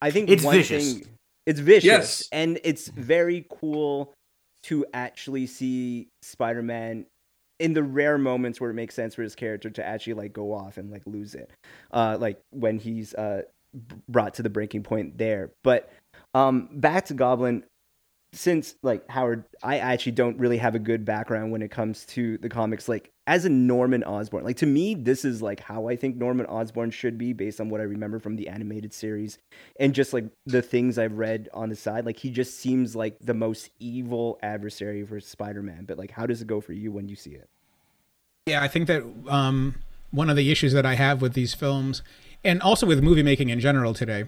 i 0.00 0.10
think 0.10 0.28
It's 0.30 0.42
one 0.42 0.56
vicious. 0.56 0.94
thing 0.94 1.06
it's 1.46 1.60
vicious 1.60 1.84
Yes. 1.84 2.28
and 2.32 2.58
it's 2.64 2.88
very 2.88 3.46
cool 3.50 4.12
to 4.64 4.86
actually 4.94 5.46
see 5.46 6.08
spider-man 6.22 7.06
in 7.58 7.74
the 7.74 7.82
rare 7.82 8.18
moments 8.18 8.60
where 8.60 8.70
it 8.70 8.74
makes 8.74 8.94
sense 8.94 9.14
for 9.14 9.22
his 9.22 9.34
character 9.34 9.70
to 9.70 9.86
actually 9.86 10.14
like 10.14 10.32
go 10.32 10.52
off 10.52 10.78
and 10.78 10.90
like 10.90 11.02
lose 11.06 11.34
it. 11.34 11.50
Uh 11.92 12.16
like 12.20 12.40
when 12.50 12.78
he's 12.78 13.14
uh 13.14 13.42
brought 14.08 14.34
to 14.34 14.42
the 14.42 14.50
breaking 14.50 14.82
point 14.82 15.16
there. 15.16 15.52
But 15.62 15.92
um 16.34 16.68
back 16.72 17.06
to 17.06 17.14
goblin 17.14 17.64
since 18.34 18.76
like 18.82 19.08
Howard, 19.10 19.44
I 19.62 19.78
actually 19.78 20.12
don't 20.12 20.38
really 20.38 20.56
have 20.56 20.74
a 20.74 20.78
good 20.78 21.04
background 21.04 21.52
when 21.52 21.60
it 21.60 21.70
comes 21.70 22.06
to 22.06 22.38
the 22.38 22.48
comics. 22.48 22.88
Like 22.88 23.10
as 23.26 23.44
a 23.44 23.50
Norman 23.50 24.02
Osborn, 24.04 24.42
like 24.42 24.56
to 24.58 24.66
me, 24.66 24.94
this 24.94 25.24
is 25.24 25.42
like 25.42 25.60
how 25.60 25.88
I 25.88 25.96
think 25.96 26.16
Norman 26.16 26.46
Osborn 26.46 26.90
should 26.90 27.18
be 27.18 27.34
based 27.34 27.60
on 27.60 27.68
what 27.68 27.80
I 27.80 27.84
remember 27.84 28.18
from 28.18 28.36
the 28.36 28.48
animated 28.48 28.94
series 28.94 29.38
and 29.78 29.94
just 29.94 30.14
like 30.14 30.24
the 30.46 30.62
things 30.62 30.98
I've 30.98 31.18
read 31.18 31.50
on 31.52 31.68
the 31.68 31.76
side. 31.76 32.06
Like 32.06 32.18
he 32.18 32.30
just 32.30 32.58
seems 32.58 32.96
like 32.96 33.18
the 33.20 33.34
most 33.34 33.68
evil 33.78 34.38
adversary 34.42 35.04
for 35.04 35.20
Spider-Man. 35.20 35.84
But 35.84 35.98
like, 35.98 36.10
how 36.10 36.24
does 36.24 36.40
it 36.40 36.46
go 36.46 36.62
for 36.62 36.72
you 36.72 36.90
when 36.90 37.08
you 37.08 37.16
see 37.16 37.32
it? 37.32 37.50
Yeah, 38.46 38.62
I 38.62 38.68
think 38.68 38.88
that 38.88 39.04
um, 39.28 39.76
one 40.10 40.30
of 40.30 40.36
the 40.36 40.50
issues 40.50 40.72
that 40.72 40.86
I 40.86 40.94
have 40.94 41.20
with 41.20 41.34
these 41.34 41.52
films, 41.54 42.02
and 42.42 42.62
also 42.62 42.86
with 42.86 43.02
movie 43.02 43.22
making 43.22 43.50
in 43.50 43.60
general 43.60 43.94
today, 43.94 44.24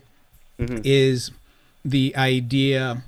is 0.59 1.33
the 1.85 2.15
idea 2.17 3.03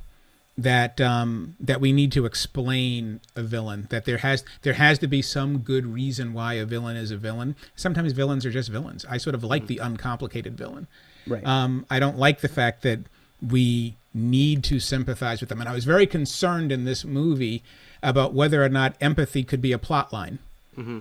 that 0.59 1.01
um, 1.01 1.55
that 1.61 1.81
we 1.81 1.93
need 1.93 2.13
to 2.13 2.25
explain 2.25 3.21
a 3.35 3.43
villain. 3.43 3.87
That 3.91 4.05
there 4.05 4.19
has 4.19 4.45
there 4.63 4.75
has 4.75 4.99
to 5.01 5.07
be 5.07 5.23
some 5.23 5.59
good 5.59 5.87
reason 5.87 6.33
why 6.33 6.55
a 6.55 6.65
villain 6.65 6.97
is 6.97 7.11
a 7.11 7.17
villain. 7.17 7.57
Sometimes 7.75 8.13
villains 8.13 8.47
are 8.47 8.51
just 8.51 8.71
villains. 8.71 9.05
I 9.09 9.19
sort 9.19 9.35
of 9.35 9.45
like 9.45 9.67
the 9.67 9.79
uncomplicated 9.79 10.57
villain. 10.57 10.87
Right. 11.27 11.45
Um, 11.47 11.85
I 11.91 11.99
don't 11.99 12.19
like 12.19 12.41
the 12.41 12.49
fact 12.49 12.83
that 12.83 13.01
we 13.47 13.97
need 14.15 14.65
to 14.65 14.81
sympathize 14.81 15.41
with 15.41 15.51
them. 15.51 15.61
And 15.61 15.69
I 15.69 15.75
was 15.75 15.85
very 15.85 16.07
concerned 16.07 16.73
in 16.73 16.85
this 16.85 17.05
movie 17.05 17.63
about 18.03 18.33
whether 18.33 18.65
or 18.65 18.69
not 18.69 18.97
empathy 19.01 19.45
could 19.45 19.61
be 19.61 19.73
a 19.73 19.79
plot 19.79 20.13
line. 20.13 20.39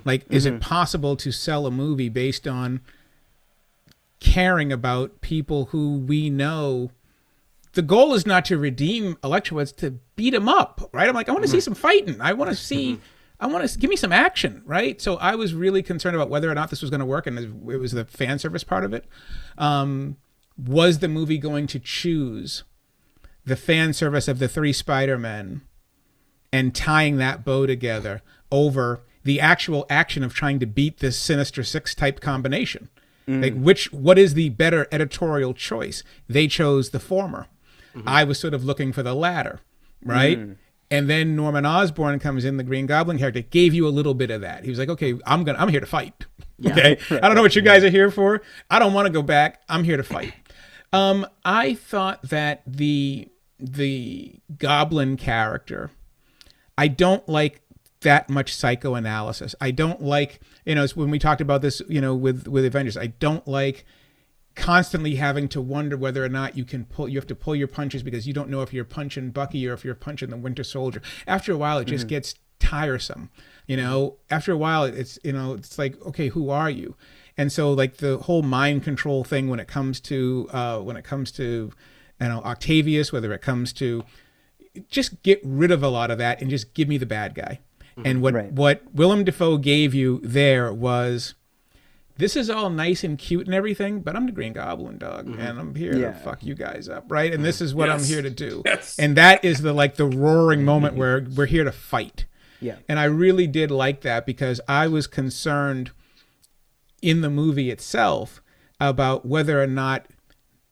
Like, 0.05 0.25
is 0.29 0.45
it 0.45 0.61
possible 0.61 1.15
to 1.17 1.31
sell 1.31 1.65
a 1.65 1.71
movie 1.71 2.07
based 2.09 2.47
on 2.47 2.79
caring 4.19 4.71
about 4.71 5.21
people 5.21 5.65
who 5.65 5.97
we 5.97 6.29
know? 6.29 6.91
The 7.75 7.81
goal 7.81 8.13
is 8.13 8.25
not 8.25 8.45
to 8.45 8.57
redeem 8.57 9.17
Electro, 9.23 9.59
it's 9.59 9.71
to 9.73 9.91
beat 10.15 10.33
him 10.33 10.49
up, 10.49 10.89
right? 10.91 11.07
I'm 11.07 11.13
like, 11.13 11.29
I 11.29 11.33
want 11.33 11.43
to 11.43 11.49
see 11.49 11.57
mm-hmm. 11.57 11.63
some 11.63 11.75
fighting. 11.75 12.19
I 12.19 12.33
want 12.33 12.49
to 12.49 12.55
see, 12.55 12.93
mm-hmm. 12.93 13.01
I 13.39 13.47
want 13.47 13.69
to 13.69 13.77
give 13.77 13.89
me 13.89 13.95
some 13.95 14.11
action, 14.11 14.63
right? 14.65 15.01
So 15.01 15.17
I 15.17 15.35
was 15.35 15.53
really 15.53 15.83
concerned 15.83 16.15
about 16.15 16.29
whether 16.29 16.49
or 16.49 16.55
not 16.55 16.69
this 16.69 16.81
was 16.81 16.89
going 16.89 17.01
to 17.01 17.05
work, 17.05 17.27
and 17.27 17.37
it 17.37 17.77
was 17.77 17.91
the 17.91 18.05
fan 18.05 18.39
service 18.39 18.63
part 18.63 18.83
of 18.83 18.93
it. 18.93 19.05
Um, 19.57 20.17
was 20.57 20.99
the 20.99 21.09
movie 21.09 21.37
going 21.37 21.67
to 21.67 21.79
choose 21.79 22.63
the 23.45 23.55
fan 23.57 23.93
service 23.93 24.27
of 24.27 24.39
the 24.39 24.47
three 24.47 24.73
Spider-Men 24.73 25.61
and 26.51 26.73
tying 26.73 27.17
that 27.17 27.43
bow 27.43 27.65
together 27.65 28.21
over 28.51 29.01
the 29.23 29.39
actual 29.41 29.85
action 29.89 30.23
of 30.23 30.33
trying 30.33 30.59
to 30.59 30.65
beat 30.65 30.99
this 30.99 31.19
Sinister 31.19 31.63
Six 31.63 31.93
type 31.93 32.21
combination? 32.21 32.89
Like, 33.27 33.55
mm. 33.55 33.63
which, 33.63 33.91
what 33.91 34.19
is 34.19 34.35
the 34.35 34.49
better 34.49 34.87
editorial 34.91 35.55
choice? 35.55 36.03
They 36.29 36.47
chose 36.47 36.91
the 36.91 36.99
former. 36.99 37.47
I 38.05 38.23
was 38.23 38.39
sort 38.39 38.53
of 38.53 38.63
looking 38.63 38.91
for 38.93 39.03
the 39.03 39.13
latter, 39.13 39.59
right? 40.03 40.37
And 40.91 41.09
then 41.09 41.35
Norman 41.35 41.65
Osborn 41.65 42.19
comes 42.19 42.45
in, 42.45 42.57
the 42.57 42.63
Green 42.63 42.85
Goblin 42.85 43.17
character, 43.17 43.41
gave 43.41 43.73
you 43.73 43.87
a 43.87 43.89
little 43.89 44.13
bit 44.13 44.29
of 44.29 44.41
that. 44.41 44.63
He 44.63 44.69
was 44.69 44.77
like, 44.79 44.89
"Okay, 44.89 45.15
I'm 45.25 45.43
gonna, 45.43 45.57
I'm 45.57 45.69
here 45.69 45.79
to 45.79 45.85
fight. 45.85 46.25
Okay, 46.65 46.97
I 47.09 47.19
don't 47.19 47.35
know 47.35 47.41
what 47.41 47.55
you 47.55 47.61
guys 47.61 47.83
are 47.83 47.89
here 47.89 48.11
for. 48.11 48.41
I 48.69 48.79
don't 48.79 48.93
want 48.93 49.07
to 49.07 49.11
go 49.11 49.21
back. 49.21 49.61
I'm 49.67 49.83
here 49.83 49.97
to 49.97 50.03
fight." 50.03 50.33
Um, 50.93 51.25
I 51.43 51.73
thought 51.73 52.21
that 52.29 52.61
the 52.67 53.29
the 53.59 54.39
Goblin 54.57 55.17
character, 55.17 55.91
I 56.77 56.87
don't 56.87 57.27
like 57.27 57.61
that 58.01 58.29
much 58.29 58.55
psychoanalysis. 58.55 59.55
I 59.59 59.71
don't 59.71 60.01
like, 60.01 60.39
you 60.65 60.75
know, 60.75 60.85
when 60.95 61.09
we 61.09 61.19
talked 61.19 61.41
about 61.41 61.61
this, 61.61 61.81
you 61.89 61.99
know, 61.99 62.15
with 62.15 62.47
with 62.47 62.63
Avengers. 62.63 62.95
I 62.97 63.07
don't 63.07 63.45
like 63.47 63.85
constantly 64.55 65.15
having 65.15 65.47
to 65.49 65.61
wonder 65.61 65.97
whether 65.97 66.23
or 66.23 66.29
not 66.29 66.57
you 66.57 66.65
can 66.65 66.85
pull 66.85 67.07
you 67.09 67.17
have 67.17 67.27
to 67.27 67.35
pull 67.35 67.55
your 67.55 67.67
punches 67.67 68.03
because 68.03 68.25
you 68.25 68.33
don't 68.33 68.49
know 68.49 68.61
if 68.61 68.73
you're 68.73 68.85
punching 68.85 69.31
Bucky 69.31 69.67
or 69.67 69.73
if 69.73 69.83
you're 69.83 69.95
punching 69.95 70.29
the 70.29 70.37
Winter 70.37 70.63
Soldier. 70.63 71.01
After 71.27 71.51
a 71.51 71.57
while 71.57 71.77
it 71.77 71.85
just 71.85 72.05
mm-hmm. 72.05 72.09
gets 72.09 72.35
tiresome. 72.59 73.29
You 73.67 73.77
know, 73.77 74.09
mm-hmm. 74.09 74.33
after 74.33 74.51
a 74.51 74.57
while 74.57 74.85
it's 74.85 75.19
you 75.23 75.33
know, 75.33 75.53
it's 75.53 75.77
like, 75.77 76.01
okay, 76.05 76.29
who 76.29 76.49
are 76.49 76.69
you? 76.69 76.95
And 77.37 77.51
so 77.51 77.73
like 77.73 77.97
the 77.97 78.17
whole 78.17 78.43
mind 78.43 78.83
control 78.83 79.23
thing 79.23 79.49
when 79.49 79.59
it 79.59 79.67
comes 79.67 79.99
to 80.01 80.49
uh 80.51 80.79
when 80.79 80.95
it 80.97 81.03
comes 81.03 81.31
to 81.33 81.71
you 82.21 82.27
know, 82.27 82.41
Octavius, 82.41 83.11
whether 83.11 83.33
it 83.33 83.41
comes 83.41 83.73
to 83.73 84.03
just 84.89 85.21
get 85.21 85.41
rid 85.43 85.71
of 85.71 85.83
a 85.83 85.89
lot 85.89 86.11
of 86.11 86.17
that 86.17 86.41
and 86.41 86.49
just 86.49 86.73
give 86.73 86.87
me 86.87 86.97
the 86.97 87.05
bad 87.05 87.35
guy. 87.35 87.59
And 87.97 88.05
mm-hmm. 88.05 88.21
what 88.21 88.33
Right. 88.33 88.51
what 88.51 88.93
Willem 88.93 89.23
Dafoe 89.23 89.57
gave 89.57 89.93
you 89.93 90.21
there 90.23 90.73
was 90.73 91.33
this 92.17 92.35
is 92.35 92.49
all 92.49 92.69
nice 92.69 93.03
and 93.03 93.17
cute 93.17 93.45
and 93.45 93.53
everything, 93.53 94.01
but 94.01 94.15
I'm 94.15 94.25
the 94.25 94.31
Green 94.31 94.53
Goblin 94.53 94.97
dog, 94.97 95.27
mm-hmm. 95.27 95.39
and 95.39 95.59
I'm 95.59 95.75
here 95.75 95.95
Yeah. 95.95 96.11
to 96.11 96.19
fuck 96.19 96.43
you 96.43 96.55
guys 96.55 96.87
up, 96.87 97.05
right? 97.09 97.33
And 97.33 97.43
this 97.43 97.57
mm-hmm. 97.57 97.65
is 97.65 97.75
what 97.75 97.89
I'm 97.89 98.03
here 98.03 98.21
to 98.21 98.29
do. 98.29 98.63
Yes. 98.75 98.97
And 98.97 99.15
that 99.17 99.43
is 99.43 99.61
the 99.61 99.73
like 99.73 99.95
the 99.95 100.05
roaring 100.05 100.63
moment 100.63 100.93
mm-hmm. 100.93 100.99
where 100.99 101.27
we're 101.35 101.45
here 101.45 101.63
to 101.63 101.71
fight. 101.71 102.25
Yeah. 102.61 102.77
And 102.87 102.99
I 102.99 103.05
really 103.05 103.47
did 103.47 103.69
like 103.69 104.01
that 104.01 104.25
because 104.25 104.59
I 104.67 104.87
was 104.87 105.07
concerned 105.07 105.91
in 107.01 107.21
the 107.21 107.29
movie 107.29 107.69
itself 107.69 108.41
about 108.79 109.25
whether 109.25 109.61
or 109.61 109.67
not 109.67 110.07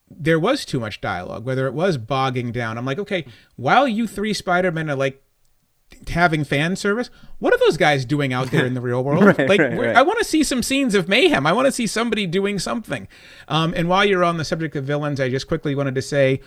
there 0.10 0.40
was 0.40 0.66
too 0.66 0.80
much 0.80 1.02
dialogue, 1.02 1.46
whether 1.46 1.68
it 1.68 1.74
was 1.74 1.98
bogging 1.98 2.52
down. 2.52 2.78
I'm 2.78 2.86
like, 2.86 3.00
okay, 3.00 3.26
while 3.56 3.88
you 3.88 4.08
three 4.08 4.34
Spider-Men 4.34 4.90
are 4.90 4.96
like 4.96 5.23
having 6.10 6.44
fan 6.44 6.76
service, 6.76 7.10
what 7.40 7.54
are 7.54 7.58
those 7.60 7.78
guys 7.78 8.06
doing 8.06 8.34
out 8.34 8.52
there 8.52 8.66
in 8.66 8.74
the 8.74 8.82
real 8.82 9.04
world? 9.04 9.24
Right, 9.38 9.50
like, 9.50 9.60
right, 9.60 9.78
right. 9.78 9.96
I 9.96 10.02
want 10.02 10.20
to 10.20 10.26
see 10.26 10.44
some 10.44 10.64
scenes 10.64 10.96
of 10.96 11.08
mayhem. 11.08 11.46
I 11.46 11.54
want 11.54 11.66
to 11.66 11.72
see 11.72 11.88
somebody 11.88 12.28
doing 12.28 12.60
something. 12.60 13.08
Um, 13.48 13.74
and 13.76 13.88
while 13.88 14.06
you're 14.06 14.24
on 14.24 14.38
the 14.38 14.46
subject 14.46 14.76
of 14.76 14.86
villains, 14.86 15.20
I 15.20 15.30
just 15.30 15.48
quickly 15.48 15.76
wanted 15.76 15.96
to 15.96 16.02
say, 16.02 16.42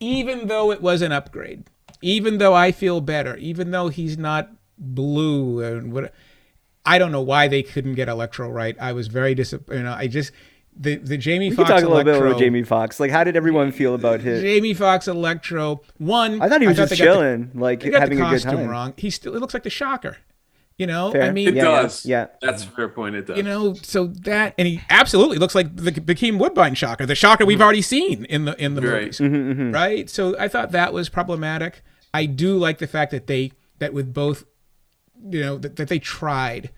even 0.00 0.48
though 0.48 0.70
it 0.70 0.82
was 0.82 1.02
an 1.02 1.12
upgrade, 1.12 1.64
even 2.02 2.38
though 2.38 2.54
I 2.54 2.72
feel 2.72 3.00
better, 3.00 3.36
even 3.36 3.70
though 3.70 3.88
he's 3.88 4.18
not 4.18 4.50
blue 4.78 5.62
and 5.62 5.92
what, 5.92 6.12
I 6.84 6.98
don't 6.98 7.12
know 7.12 7.22
why 7.22 7.48
they 7.48 7.62
couldn't 7.62 7.94
get 7.94 8.08
Electro 8.08 8.48
right. 8.50 8.76
I 8.80 8.92
was 8.92 9.08
very 9.08 9.34
disappointed. 9.34 9.78
You 9.78 9.84
know, 9.84 9.92
I 9.92 10.06
just 10.06 10.32
the 10.78 10.96
the 10.96 11.16
Jamie 11.16 11.50
We 11.50 11.56
could 11.56 11.66
Foxx 11.66 11.80
talk 11.80 11.88
a 11.88 11.92
little 11.92 12.04
bit 12.04 12.16
about 12.20 12.38
Jamie 12.38 12.62
Foxx. 12.62 13.00
Like, 13.00 13.10
how 13.10 13.24
did 13.24 13.36
everyone 13.36 13.72
feel 13.72 13.94
about 13.94 14.20
uh, 14.20 14.24
his? 14.24 14.42
Jamie 14.42 14.74
Foxx 14.74 15.08
Electro. 15.08 15.80
One, 15.98 16.40
I 16.42 16.48
thought 16.48 16.60
he 16.60 16.66
was 16.66 16.76
just 16.76 16.90
they 16.90 16.96
got 16.96 17.04
the- 17.04 17.10
chilling, 17.12 17.50
like 17.54 17.80
they 17.80 17.90
got 17.90 18.02
having 18.02 18.18
the 18.18 18.26
a 18.26 18.30
good 18.30 18.42
time. 18.42 18.68
wrong. 18.68 18.94
He 18.96 19.10
still 19.10 19.34
it 19.34 19.40
looks 19.40 19.54
like 19.54 19.62
the 19.62 19.70
Shocker. 19.70 20.18
You 20.78 20.86
know, 20.86 21.10
Fair. 21.10 21.22
I 21.22 21.30
mean, 21.30 21.48
It 21.48 21.54
Yeah, 21.54 21.64
does. 21.64 22.04
yeah. 22.04 22.26
That's 22.42 22.64
a 22.64 22.66
fair 22.66 22.90
point. 22.90 23.14
It 23.16 23.26
does. 23.28 23.38
you 23.38 23.42
know, 23.42 23.72
so 23.72 24.08
that 24.08 24.54
and 24.58 24.68
he 24.68 24.82
absolutely 24.90 25.38
looks 25.38 25.54
like 25.54 25.74
the 25.74 25.90
Bokeem 25.90 26.38
Woodbine 26.38 26.74
Shocker, 26.74 27.06
the 27.06 27.14
Shocker 27.14 27.46
we've 27.46 27.56
mm-hmm. 27.56 27.64
already 27.64 27.80
seen 27.80 28.26
in 28.26 28.44
the 28.44 28.62
in 28.62 28.74
the 28.74 28.82
Right. 28.82 29.00
movies, 29.00 29.18
mm-hmm, 29.18 29.52
mm-hmm, 29.52 29.72
right? 29.72 30.10
So 30.10 30.38
I 30.38 30.48
thought 30.48 30.72
that 30.72 30.92
was 30.92 31.08
problematic. 31.08 31.82
I 32.12 32.26
do 32.26 32.58
like 32.58 32.76
the 32.76 32.86
fact 32.86 33.10
that 33.12 33.26
they 33.26 33.52
that 33.78 33.94
with 33.94 34.12
both 34.12 34.44
you 35.30 35.40
know 35.40 35.56
that, 35.56 35.76
that 35.76 35.88
they 35.88 35.98
tried 35.98 36.68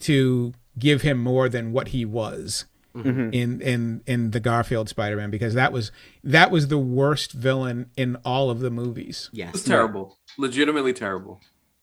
to 0.00 0.52
give 0.78 1.00
him 1.00 1.16
more 1.16 1.48
than 1.48 1.72
what 1.72 1.88
he 1.88 2.04
was 2.04 2.66
Mm-hmm. 2.94 3.32
in 3.32 3.60
in 3.62 4.02
in 4.06 4.30
the 4.32 4.40
Garfield 4.40 4.88
Spider-Man 4.88 5.30
because 5.30 5.54
that 5.54 5.72
was 5.72 5.92
that 6.24 6.50
was 6.50 6.68
the 6.68 6.76
worst 6.76 7.32
villain 7.32 7.90
in 7.96 8.16
all 8.16 8.50
of 8.50 8.60
the 8.60 8.70
movies. 8.70 9.30
Yes. 9.32 9.54
It's 9.54 9.64
terrible, 9.64 10.18
legitimately 10.36 10.92
terrible. 10.92 11.40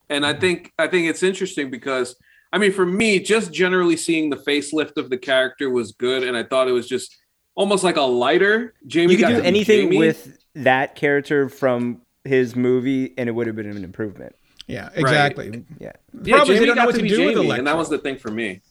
And 0.08 0.24
I 0.24 0.34
think 0.34 0.72
I 0.78 0.88
think 0.88 1.08
it's 1.08 1.24
interesting 1.24 1.72
because 1.72 2.16
I 2.52 2.58
mean, 2.58 2.72
for 2.72 2.86
me, 2.86 3.20
just 3.20 3.52
generally 3.52 3.98
seeing 3.98 4.30
the 4.30 4.38
facelift 4.38 4.98
of 4.98 5.10
the 5.10 5.18
character 5.18 5.70
was 5.70 5.92
good, 5.92 6.24
and 6.24 6.36
I 6.36 6.44
thought 6.44 6.68
it 6.68 6.74
was 6.74 6.88
just 6.88 7.18
almost 7.56 7.84
like 7.84 7.98
a 7.98 8.02
lighter 8.02 8.74
Jamie. 8.88 9.14
You 9.14 9.20
could 9.20 9.36
do 9.36 9.42
anything 9.42 9.92
Jamie. 9.92 9.98
with 9.98 10.38
that 10.56 10.96
character 10.96 11.50
from 11.50 12.02
his 12.24 12.56
movie, 12.56 13.14
and 13.18 13.30
it 13.30 13.34
would 13.34 13.48
have 13.48 13.56
been 13.56 13.70
an 13.70 13.84
improvement. 13.84 14.36
Yeah, 14.68 14.90
exactly. 14.94 15.66
Yeah. 15.80 15.94
The 16.14 16.30
yeah, 16.30 16.36
problem 16.36 16.56
Jamie 16.56 16.60
they 16.60 16.66
don't 16.68 16.76
know 16.76 16.82
got 16.82 16.86
what 16.86 16.92
to 16.94 16.98
to 16.98 17.04
be 17.04 17.10
do 17.10 17.18
with 17.18 17.36
Jamie, 17.36 17.46
Electro. 17.46 17.58
and 17.58 17.68
that 17.68 17.78
was 17.78 17.90
the 17.90 17.98
thing 17.98 18.18
for 18.18 18.30
me. 18.30 18.62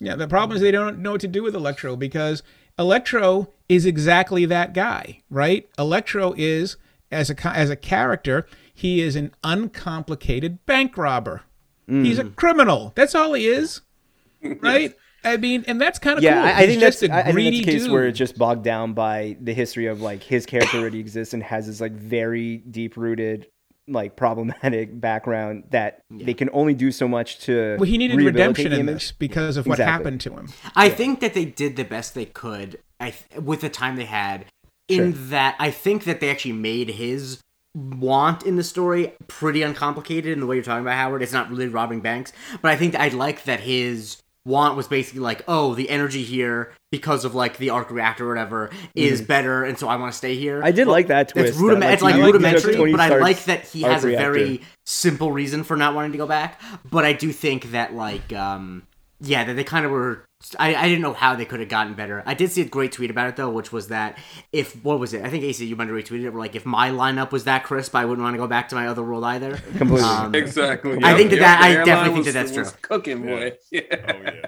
Yeah, 0.00 0.16
the 0.16 0.26
problem 0.28 0.56
is 0.56 0.62
they 0.62 0.70
don't 0.70 0.98
know 1.00 1.12
what 1.12 1.20
to 1.20 1.28
do 1.28 1.42
with 1.42 1.54
Electro 1.54 1.94
because 1.94 2.42
Electro 2.78 3.52
is 3.68 3.84
exactly 3.84 4.46
that 4.46 4.72
guy, 4.72 5.20
right? 5.28 5.68
Electro 5.78 6.32
is 6.36 6.76
as 7.12 7.28
a 7.30 7.46
as 7.48 7.68
a 7.70 7.76
character, 7.76 8.46
he 8.72 9.00
is 9.02 9.14
an 9.16 9.34
uncomplicated 9.44 10.64
bank 10.66 10.96
robber. 10.96 11.42
He's 11.86 12.18
Mm. 12.18 12.26
a 12.26 12.30
criminal. 12.30 12.92
That's 12.94 13.14
all 13.16 13.32
he 13.32 13.46
is, 13.48 13.80
right? 14.42 14.94
I 15.24 15.36
mean, 15.36 15.64
and 15.66 15.80
that's 15.80 15.98
kind 15.98 16.16
of 16.18 16.22
Yeah, 16.22 16.34
cool. 16.40 16.44
I, 16.44 16.62
I 16.62 16.66
think 16.66 16.80
that's 16.80 17.02
a 17.02 17.10
I 17.12 17.18
I 17.18 17.32
think 17.32 17.36
that's 17.52 17.58
a 17.58 17.64
case 17.64 17.82
dude. 17.82 17.92
where 17.92 18.06
it's 18.06 18.16
just 18.18 18.38
bogged 18.38 18.62
down 18.64 18.92
by 18.94 19.36
the 19.40 19.52
history 19.52 19.86
of 19.86 20.00
like 20.00 20.22
his 20.22 20.46
character 20.46 20.78
already 20.78 21.00
exists 21.00 21.34
and 21.34 21.42
has 21.42 21.66
this 21.66 21.80
like 21.80 21.92
very 21.92 22.58
deep 22.58 22.96
rooted 22.96 23.48
like 23.90 24.16
problematic 24.16 25.00
background 25.00 25.64
that 25.70 26.02
they 26.10 26.34
can 26.34 26.48
only 26.52 26.74
do 26.74 26.92
so 26.92 27.08
much 27.08 27.38
to 27.40 27.76
well, 27.78 27.88
he 27.88 27.98
needed 27.98 28.16
redemption 28.16 28.70
the 28.70 28.80
in 28.80 28.86
this 28.86 29.12
because 29.12 29.56
of 29.56 29.66
what 29.66 29.74
Exactly. 29.74 29.92
happened 29.92 30.20
to 30.22 30.32
him. 30.34 30.48
I 30.74 30.88
think 30.88 31.20
that 31.20 31.34
they 31.34 31.44
did 31.44 31.76
the 31.76 31.84
best 31.84 32.14
they 32.14 32.26
could 32.26 32.78
I 33.00 33.10
th- 33.10 33.42
with 33.42 33.62
the 33.62 33.70
time 33.70 33.96
they 33.96 34.04
had. 34.04 34.44
In 34.88 35.30
that, 35.30 35.56
I 35.58 35.70
think 35.70 36.04
that 36.04 36.20
they 36.20 36.30
actually 36.30 36.52
made 36.52 36.90
his 36.90 37.40
want 37.74 38.42
in 38.42 38.56
the 38.56 38.64
story 38.64 39.12
pretty 39.28 39.62
uncomplicated 39.62 40.32
in 40.32 40.40
the 40.40 40.46
way 40.46 40.56
you're 40.56 40.64
talking 40.64 40.82
about 40.82 40.96
Howard. 40.96 41.22
It's 41.22 41.32
not 41.32 41.48
really 41.48 41.68
robbing 41.68 42.00
banks, 42.00 42.32
but 42.60 42.70
I 42.70 42.76
think 42.76 42.96
I 42.96 43.08
like 43.08 43.44
that 43.44 43.60
his 43.60 44.19
want 44.44 44.76
was 44.76 44.88
basically 44.88 45.20
like, 45.20 45.42
oh, 45.46 45.74
the 45.74 45.88
energy 45.90 46.22
here 46.22 46.72
because 46.90 47.24
of 47.24 47.34
like 47.34 47.58
the 47.58 47.70
arc 47.70 47.90
reactor 47.90 48.26
or 48.26 48.28
whatever 48.28 48.70
is 48.94 49.20
better, 49.22 49.64
and 49.64 49.78
so 49.78 49.88
I 49.88 49.96
want 49.96 50.12
to 50.12 50.18
stay 50.18 50.36
here. 50.36 50.62
I 50.62 50.72
did 50.72 50.86
like 50.86 51.08
that 51.08 51.28
twist. 51.28 51.50
It's, 51.50 51.58
rudiment- 51.58 51.92
it's 51.92 52.02
like 52.02 52.16
rudimentary, 52.16 52.92
but 52.92 53.00
I 53.00 53.18
like 53.18 53.44
that 53.44 53.66
he 53.66 53.82
has 53.82 54.04
a 54.04 54.08
reactor. 54.08 54.32
very 54.32 54.62
simple 54.86 55.30
reason 55.30 55.62
for 55.62 55.76
not 55.76 55.94
wanting 55.94 56.12
to 56.12 56.18
go 56.18 56.26
back. 56.26 56.60
But 56.90 57.04
I 57.04 57.12
do 57.12 57.32
think 57.32 57.72
that 57.72 57.94
like 57.94 58.32
um 58.32 58.86
yeah, 59.20 59.44
that 59.44 59.54
they 59.54 59.64
kind 59.64 59.84
of 59.84 59.92
were. 59.92 60.24
I, 60.58 60.74
I 60.74 60.88
didn't 60.88 61.02
know 61.02 61.12
how 61.12 61.36
they 61.36 61.44
could 61.44 61.60
have 61.60 61.68
gotten 61.68 61.92
better. 61.94 62.22
I 62.24 62.32
did 62.34 62.50
see 62.50 62.62
a 62.62 62.64
great 62.64 62.92
tweet 62.92 63.10
about 63.10 63.28
it 63.28 63.36
though, 63.36 63.50
which 63.50 63.72
was 63.72 63.88
that 63.88 64.18
if 64.52 64.82
what 64.84 64.98
was 64.98 65.12
it? 65.12 65.22
I 65.22 65.28
think 65.30 65.44
AC 65.44 65.64
you 65.66 65.76
might 65.76 65.88
have 65.88 65.96
retweeted 65.96 66.24
it. 66.24 66.30
Where 66.30 66.40
like 66.40 66.54
if 66.56 66.64
my 66.64 66.90
lineup 66.90 67.30
was 67.30 67.44
that 67.44 67.64
crisp, 67.64 67.94
I 67.94 68.04
wouldn't 68.06 68.22
want 68.24 68.34
to 68.34 68.38
go 68.38 68.46
back 68.46 68.68
to 68.70 68.74
my 68.74 68.86
other 68.86 69.02
world 69.02 69.22
either. 69.24 69.56
Completely. 69.76 70.00
Um, 70.00 70.34
Exactly. 70.34 70.98
I 71.02 71.14
think 71.14 71.30
that 71.30 71.40
that- 71.40 71.60
I 71.62 71.68
the 71.72 71.74
airline 71.80 71.86
definitely 71.86 72.14
think 72.14 72.24
was- 72.26 72.34
that 72.34 72.54
that's 72.54 72.70
true. 72.72 72.78
Cooking 72.82 73.22
boy. 73.22 73.52
Yeah. 73.70 73.80
Oh 73.92 74.22
yeah. 74.22 74.42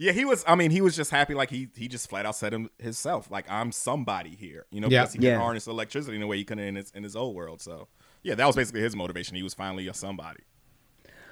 Yeah, 0.00 0.12
he 0.12 0.24
was. 0.24 0.44
I 0.46 0.54
mean, 0.54 0.70
he 0.70 0.80
was 0.80 0.94
just 0.94 1.10
happy. 1.10 1.34
Like 1.34 1.50
he 1.50 1.68
he 1.76 1.88
just 1.88 2.08
flat 2.08 2.24
out 2.24 2.36
said 2.36 2.54
him 2.54 2.70
himself. 2.78 3.30
Like 3.32 3.46
I'm 3.50 3.72
somebody 3.72 4.30
here. 4.30 4.64
You 4.70 4.80
know, 4.80 4.88
Yeah. 4.88 5.02
because 5.02 5.14
he 5.14 5.20
Yeah. 5.20 5.32
can 5.32 5.40
harness 5.40 5.66
electricity 5.66 6.16
in 6.16 6.22
a 6.22 6.26
way 6.28 6.36
he 6.36 6.44
couldn't 6.44 6.62
in 6.64 6.76
his 6.76 6.90
in 6.92 7.02
his 7.02 7.16
old 7.16 7.34
world. 7.34 7.60
So 7.60 7.88
yeah, 8.22 8.36
that 8.36 8.46
was 8.46 8.54
basically 8.54 8.80
his 8.82 8.94
motivation. 8.94 9.36
He 9.36 9.42
was 9.42 9.54
finally 9.54 9.88
a 9.88 9.92
somebody. 9.94 10.40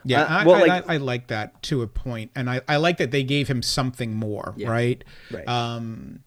Yeah, 0.07 0.23
Uh, 0.23 0.27
I, 0.29 0.45
well, 0.47 0.55
I, 0.57 0.61
like- 0.67 0.89
I, 0.89 0.95
I 0.95 0.97
like 0.99 1.27
that 1.29 1.63
to 1.65 1.83
a 1.83 1.87
point, 1.87 2.31
and 2.35 2.49
I, 2.49 2.61
I 2.69 2.77
like 2.77 2.99
that 2.99 3.11
they 3.11 3.23
gave 3.25 3.49
him 3.49 3.63
something 3.63 4.15
more, 4.15 4.55
Yeah. 4.57 4.69
right? 4.71 5.03
Right. 5.31 5.47
Um, 5.49 6.21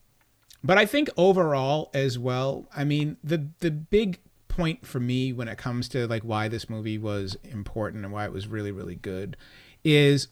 but 0.64 0.78
I 0.78 0.86
think 0.86 1.10
overall 1.18 1.90
as 1.94 2.20
well, 2.20 2.68
I 2.76 2.84
mean 2.84 3.18
the 3.24 3.48
the 3.60 3.72
big 3.72 4.20
point 4.50 4.86
for 4.86 5.00
me 5.00 5.32
when 5.32 5.48
it 5.48 5.58
comes 5.58 5.88
to 5.90 6.06
like 6.08 6.24
why 6.24 6.50
this 6.50 6.70
movie 6.70 6.98
was 6.98 7.38
important 7.46 8.04
and 8.04 8.12
why 8.14 8.26
it 8.26 8.34
was 8.34 8.46
really 8.48 8.72
really 8.74 8.96
good 8.96 9.38
is 9.86 10.28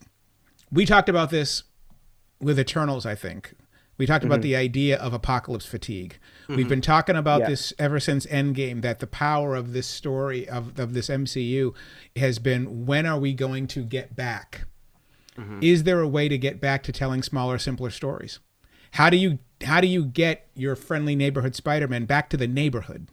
we 0.70 0.86
talked 0.86 1.08
about 1.08 1.30
this 1.30 1.64
with 2.42 2.60
Eternals, 2.60 3.06
I 3.06 3.16
think. 3.16 3.54
We 3.98 4.06
talked 4.06 4.26
about 4.26 4.42
the 4.42 4.56
idea 4.56 4.98
of 4.98 5.14
apocalypse 5.14 5.66
fatigue. 5.66 6.20
We've 6.48 6.60
mm-hmm. 6.60 6.70
been 6.70 6.82
talking 6.82 7.16
about 7.16 7.42
Yeah. 7.42 7.50
this 7.50 7.74
ever 7.78 8.00
since 8.00 8.26
Endgame 8.26 8.82
that 8.82 9.00
the 9.00 9.08
power 9.08 9.56
of 9.56 9.74
this 9.74 9.88
story 9.88 10.48
of, 10.48 10.80
of 10.80 10.94
this 10.94 11.10
MCU 11.10 11.74
has 12.16 12.40
been 12.40 12.86
when 12.86 13.06
are 13.06 13.20
we 13.20 13.34
going 13.34 13.68
to 13.68 13.84
get 13.84 14.16
back? 14.16 14.66
Mm-hmm. 15.38 15.60
Is 15.62 15.84
there 15.84 16.00
a 16.00 16.08
way 16.08 16.30
to 16.30 16.38
get 16.38 16.62
back 16.62 16.84
to 16.84 16.92
telling 16.92 17.22
smaller, 17.22 17.58
simpler 17.58 17.90
stories? 17.90 18.40
How 18.92 19.10
do 19.10 19.18
you 19.18 19.40
how 19.64 19.82
do 19.82 19.88
you 19.88 20.06
get 20.06 20.48
your 20.56 20.76
friendly 20.76 21.16
neighborhood 21.16 21.56
Spider-Man 21.56 22.06
back 22.06 22.30
to 22.30 22.38
the 22.38 22.48
neighborhood? 22.48 23.08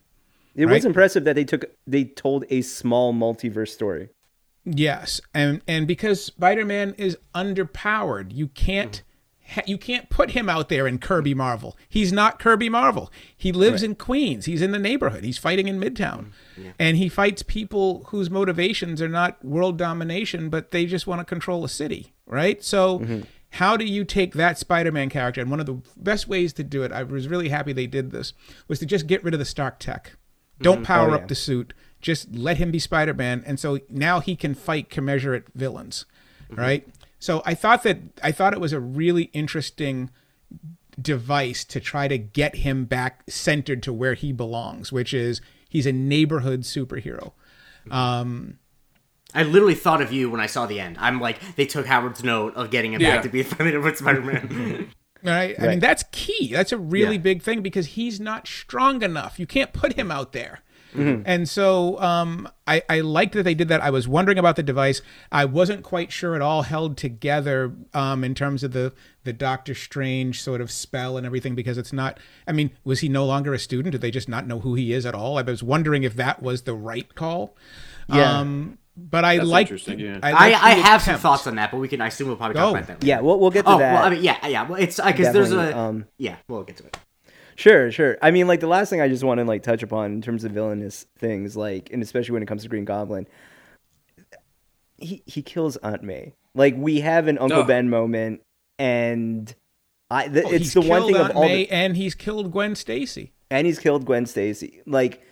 It 0.55 0.67
right? 0.67 0.75
was 0.75 0.85
impressive 0.85 1.25
that 1.25 1.35
they 1.35 1.45
took 1.45 1.65
they 1.87 2.05
told 2.05 2.45
a 2.51 2.63
small 2.63 3.13
multiverse 3.13 3.71
story. 3.71 4.11
Yes, 4.65 5.21
and 5.35 5.61
and 5.67 5.87
because 5.87 6.25
Spider-Man 6.25 6.95
is 6.97 7.19
underpowered, 7.35 8.33
you 8.33 8.49
can't 8.49 8.97
ha- 8.97 9.14
you 9.67 9.79
can't 9.79 10.09
put 10.11 10.31
him 10.31 10.49
out 10.49 10.69
there 10.69 10.87
in 10.87 10.99
Kirby 10.99 11.35
Marvel. 11.35 11.77
He's 11.89 12.13
not 12.13 12.39
Kirby 12.39 12.69
Marvel. 12.69 13.13
He 13.37 13.53
lives 13.53 13.83
in 13.83 13.95
Queens. 13.95 14.47
He's 14.47 14.63
in 14.63 14.73
the 14.73 14.79
neighborhood. 14.79 15.25
He's 15.25 15.39
fighting 15.39 15.69
in 15.69 15.79
Midtown, 15.79 16.33
mm, 16.59 16.73
and 16.79 16.97
he 16.97 17.09
fights 17.09 17.43
people 17.43 18.05
whose 18.09 18.31
motivations 18.31 19.03
are 19.03 19.09
not 19.09 19.45
world 19.45 19.77
domination, 19.77 20.49
but 20.49 20.71
they 20.71 20.87
just 20.87 21.07
want 21.07 21.21
to 21.21 21.25
control 21.25 21.65
a 21.65 21.69
city, 21.69 22.13
right? 22.27 22.63
So. 22.63 23.01
Mm-hmm. 23.01 23.21
How 23.59 23.77
do 23.77 23.85
you 23.85 24.05
take 24.05 24.35
that 24.35 24.59
Spider-Man 24.59 25.11
character? 25.11 25.41
And 25.41 25.49
one 25.49 25.61
of 25.61 25.67
the 25.67 25.81
best 25.97 26.27
ways 26.27 26.53
to 26.55 26.65
do 26.65 26.83
it, 26.83 26.91
I 26.91 27.05
was 27.05 27.29
really 27.29 27.51
happy 27.51 27.73
they 27.73 27.87
did 27.87 28.11
this, 28.11 28.33
was 28.67 28.81
to 28.81 28.87
just 28.87 29.07
get 29.07 29.23
rid 29.23 29.33
of 29.33 29.39
the 29.39 29.45
Stark 29.45 29.79
tech. 29.79 30.07
Mm-hmm. 30.07 30.65
Don't 30.65 30.81
oh, 30.81 30.85
power 30.85 31.13
Oh, 31.13 31.15
up 31.15 31.29
the 31.29 31.37
suit. 31.37 31.73
Just 32.01 32.35
let 32.35 32.57
him 32.57 32.73
be 32.73 32.81
Spider 32.81 33.15
Man, 33.15 33.45
and 33.47 33.61
so 33.61 33.79
now 33.89 34.19
he 34.19 34.35
can 34.35 34.55
fight 34.55 34.91
commensurate 34.91 35.45
villains, 35.55 36.05
mm-hmm. 36.51 36.61
right? 36.61 36.89
So 37.25 37.41
I 37.47 37.55
thought 37.55 37.85
that 37.85 37.99
I 38.23 38.33
thought 38.33 38.53
it 38.53 38.61
was 38.61 38.75
a 38.75 38.81
really 38.81 39.31
interesting 39.33 40.11
device 41.01 41.65
to 41.65 41.81
try 41.81 42.07
to 42.07 42.19
get 42.19 42.57
him 42.57 42.85
back 42.85 43.23
centered 43.31 43.83
to 43.85 43.95
where 43.95 44.13
he 44.13 44.31
belongs, 44.31 44.93
which 44.93 45.15
is 45.15 45.41
he's 45.67 45.87
a 45.87 45.93
neighborhood 45.93 46.61
superhero. 46.65 47.33
Um, 47.91 48.59
I 49.35 49.43
literally 49.43 49.75
thought 49.75 50.03
of 50.03 50.13
you 50.13 50.29
when 50.31 50.39
I 50.41 50.45
saw 50.45 50.67
the 50.67 50.79
end. 50.79 50.99
I'm 51.01 51.19
like, 51.19 51.39
they 51.57 51.65
took 51.65 51.87
Howard's 51.87 52.23
note 52.23 52.55
of 52.57 52.71
getting 52.71 52.93
him 52.93 53.01
Yeah. 53.01 53.15
back 53.15 53.23
to 53.23 53.31
be 53.31 53.41
a 53.41 53.45
friendly 53.45 53.79
with 53.79 53.97
Spider-Man. 53.97 54.91
Right? 55.25 55.59
I 55.59 55.69
mean, 55.69 55.81
that's 55.81 56.05
key. 56.13 56.53
That's 56.53 56.71
a 56.73 56.77
really 56.77 57.17
Yeah. 57.17 57.23
big 57.23 57.41
thing 57.43 57.63
because 57.63 57.87
he's 57.87 58.21
not 58.21 58.47
strong 58.47 59.01
enough. 59.01 59.39
You 59.41 59.47
can't 59.47 59.73
put 59.73 59.95
him 59.95 60.11
out 60.11 60.33
there. 60.33 60.61
And 60.95 61.49
so 61.49 62.01
um, 62.01 62.49
I, 62.67 62.83
I 62.89 63.01
liked 63.01 63.35
that 63.35 63.43
they 63.43 63.55
did 63.55 63.69
that. 63.69 63.81
I 63.83 63.91
was 63.91 64.07
wondering 64.07 64.39
about 64.39 64.57
the 64.57 64.63
device. 64.63 65.03
I 65.33 65.45
wasn't 65.45 65.83
quite 65.83 66.13
sure 66.13 66.37
it 66.37 66.43
all 66.43 66.63
held 66.63 66.97
together 66.97 67.73
um, 67.93 68.23
in 68.25 68.35
terms 68.35 68.63
of 68.63 68.73
the, 68.73 68.93
the 69.25 69.33
Doctor 69.33 69.75
Strange 69.75 70.41
sort 70.41 70.61
of 70.61 70.71
spell 70.71 71.17
and 71.17 71.27
everything 71.27 71.55
because 71.55 71.79
it's 71.79 71.93
not. 71.93 72.19
I 72.47 72.53
mean, 72.53 72.71
was 72.85 73.01
he 73.01 73.09
no 73.09 73.27
longer 73.27 73.53
a 73.55 73.59
student? 73.59 73.93
Did 73.93 74.01
they 74.03 74.11
just 74.13 74.29
not 74.29 74.47
know 74.47 74.61
who 74.61 74.75
he 74.75 74.93
is 74.93 75.05
at 75.05 75.15
all? 75.15 75.37
I 75.39 75.43
was 75.43 75.63
wondering 75.63 76.05
if 76.05 76.15
that 76.17 76.43
was 76.43 76.63
the 76.63 76.75
right 76.75 77.13
call. 77.15 77.57
Yeah. 78.09 78.39
Um, 78.41 78.79
but 78.97 79.25
I 79.25 79.39
like. 79.39 79.71
yeah. 79.89 80.21
I, 80.23 80.31
like 80.31 80.55
I 80.63 80.75
the 80.77 80.83
have 80.83 81.03
some 81.03 81.19
thoughts 81.19 81.49
on 81.49 81.57
that, 81.57 81.73
but 81.73 81.79
we 81.79 81.89
can. 81.89 82.01
I 82.01 82.07
assume 82.07 82.29
we'll 82.29 82.37
probably 82.37 82.55
talk 82.55 82.67
Oh. 82.67 82.71
about 82.71 82.87
that. 82.87 82.93
Later. 83.03 83.07
Yeah, 83.09 83.21
we'll 83.23 83.41
we'll 83.41 83.51
get 83.51 83.65
to 83.65 83.73
Oh 83.73 83.79
that. 83.79 83.93
well, 83.95 84.05
I 84.05 84.11
mean, 84.11 84.23
yeah, 84.23 84.47
yeah. 84.47 84.69
Well, 84.69 84.81
it's 84.81 85.01
because 85.01 85.33
there's 85.33 85.51
a 85.51 85.77
um, 85.77 86.05
yeah. 86.17 86.37
We'll 86.47 86.63
get 86.63 86.77
to 86.77 86.85
it. 86.87 86.97
Sure, 87.57 87.91
sure. 87.93 88.19
I 88.21 88.31
mean, 88.31 88.47
like 88.49 88.61
the 88.61 88.67
last 88.67 88.91
thing 88.91 89.01
I 89.01 89.09
just 89.09 89.23
want 89.25 89.39
to 89.39 89.45
like 89.45 89.63
touch 89.63 89.83
upon 89.83 90.13
in 90.13 90.23
terms 90.23 90.45
of 90.45 90.53
villainous 90.53 91.07
things, 91.19 91.57
like, 91.57 91.91
and 91.93 92.03
especially 92.03 92.33
when 92.33 92.43
it 92.43 92.47
comes 92.47 92.63
to 92.63 92.69
Green 92.69 92.85
Goblin, 92.85 93.27
he 94.99 95.23
he 95.27 95.43
kills 95.43 95.77
Aunt 95.79 96.03
May. 96.03 96.33
Like 96.55 96.75
we 96.77 97.01
have 97.01 97.27
an 97.29 97.39
Uncle 97.39 97.61
Oh. 97.61 97.65
Ben 97.65 97.89
moment, 97.91 98.41
and 98.79 99.55
I 100.11 100.29
th- 100.29 100.45
Oh, 100.47 100.51
it's 100.53 100.75
the 100.75 100.81
one 100.83 101.03
thing 101.07 101.17
Aunt 101.17 101.31
of 101.31 101.37
all, 101.37 101.45
May 101.45 101.65
the, 101.65 101.71
and 101.73 101.97
he's 101.97 102.15
killed 102.15 102.53
Gwen 102.53 102.75
Stacy. 102.75 103.33
and 103.51 103.67
he's 103.67 103.79
killed 103.79 104.05
Gwen 104.07 104.27
Stacy. 104.27 104.81
Like, 104.87 105.23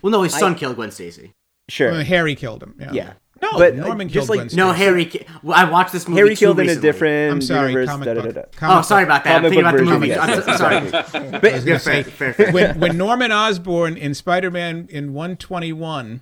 Well, 0.00 0.10
no, 0.10 0.22
his 0.22 0.34
son 0.34 0.52
I- 0.54 0.58
killed 0.58 0.76
Gwen 0.76 0.90
Stacy. 0.90 1.32
sure, 1.68 1.92
Well, 1.92 2.04
Harry 2.04 2.34
killed 2.34 2.62
him. 2.62 2.74
Yeah. 2.78 2.92
Yeah. 2.92 3.12
No, 3.42 3.58
But, 3.58 3.74
Norman 3.74 4.08
just 4.08 4.14
killed 4.14 4.28
like- 4.28 4.36
Gwen 4.38 4.48
Stacy. 4.50 4.56
No, 4.56 4.72
Harry. 4.72 5.04
ki- 5.06 5.26
Well, 5.42 5.58
I 5.58 5.64
watched 5.68 5.92
this 5.92 6.06
movie. 6.06 6.20
Harry 6.20 6.36
too 6.36 6.46
killed 6.46 6.60
in 6.60 6.66
a 6.66 6.68
recently. 6.68 6.88
different 6.88 7.32
I'm 7.32 7.40
sorry, 7.42 7.72
universe. 7.72 7.88
comic 7.90 8.04
da, 8.06 8.14
da, 8.14 8.20
da, 8.22 8.30
da. 8.30 8.40
Oh, 8.40 8.48
comic 8.56 8.76
Oh, 8.78 8.82
sorry 8.82 9.02
about 9.02 9.24
that. 9.24 9.36
I'm 9.36 9.42
thinking 9.42 9.60
about 9.60 9.76
the 9.76 9.82
movie. 9.84 10.08
yes, 10.08 10.18
I'm 10.20 10.42
so- 10.42 10.56
sorry. 10.56 10.76
exactly. 10.76 11.20
I 11.20 11.30
was 11.32 11.40
But 11.40 11.64
Yeah, 11.66 11.76
say, 11.78 12.02
fair, 12.04 12.32
fair, 12.32 12.32
fair. 12.34 12.52
when 12.52 12.78
when 12.78 12.96
Norman 13.06 13.32
Osborn 13.32 13.96
in 13.96 14.14
Spider-Man 14.14 14.86
in 14.90 15.12
121, 15.12 16.20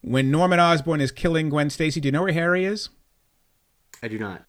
when 0.00 0.30
Norman 0.32 0.58
Osborn 0.58 1.00
is 1.00 1.12
killing 1.12 1.48
Gwen 1.48 1.70
Stacy, 1.70 2.00
do 2.00 2.08
you 2.08 2.12
know 2.12 2.22
where 2.24 2.32
Harry 2.32 2.64
is? 2.64 2.88
I 4.02 4.08
do 4.08 4.18
not. 4.18 4.42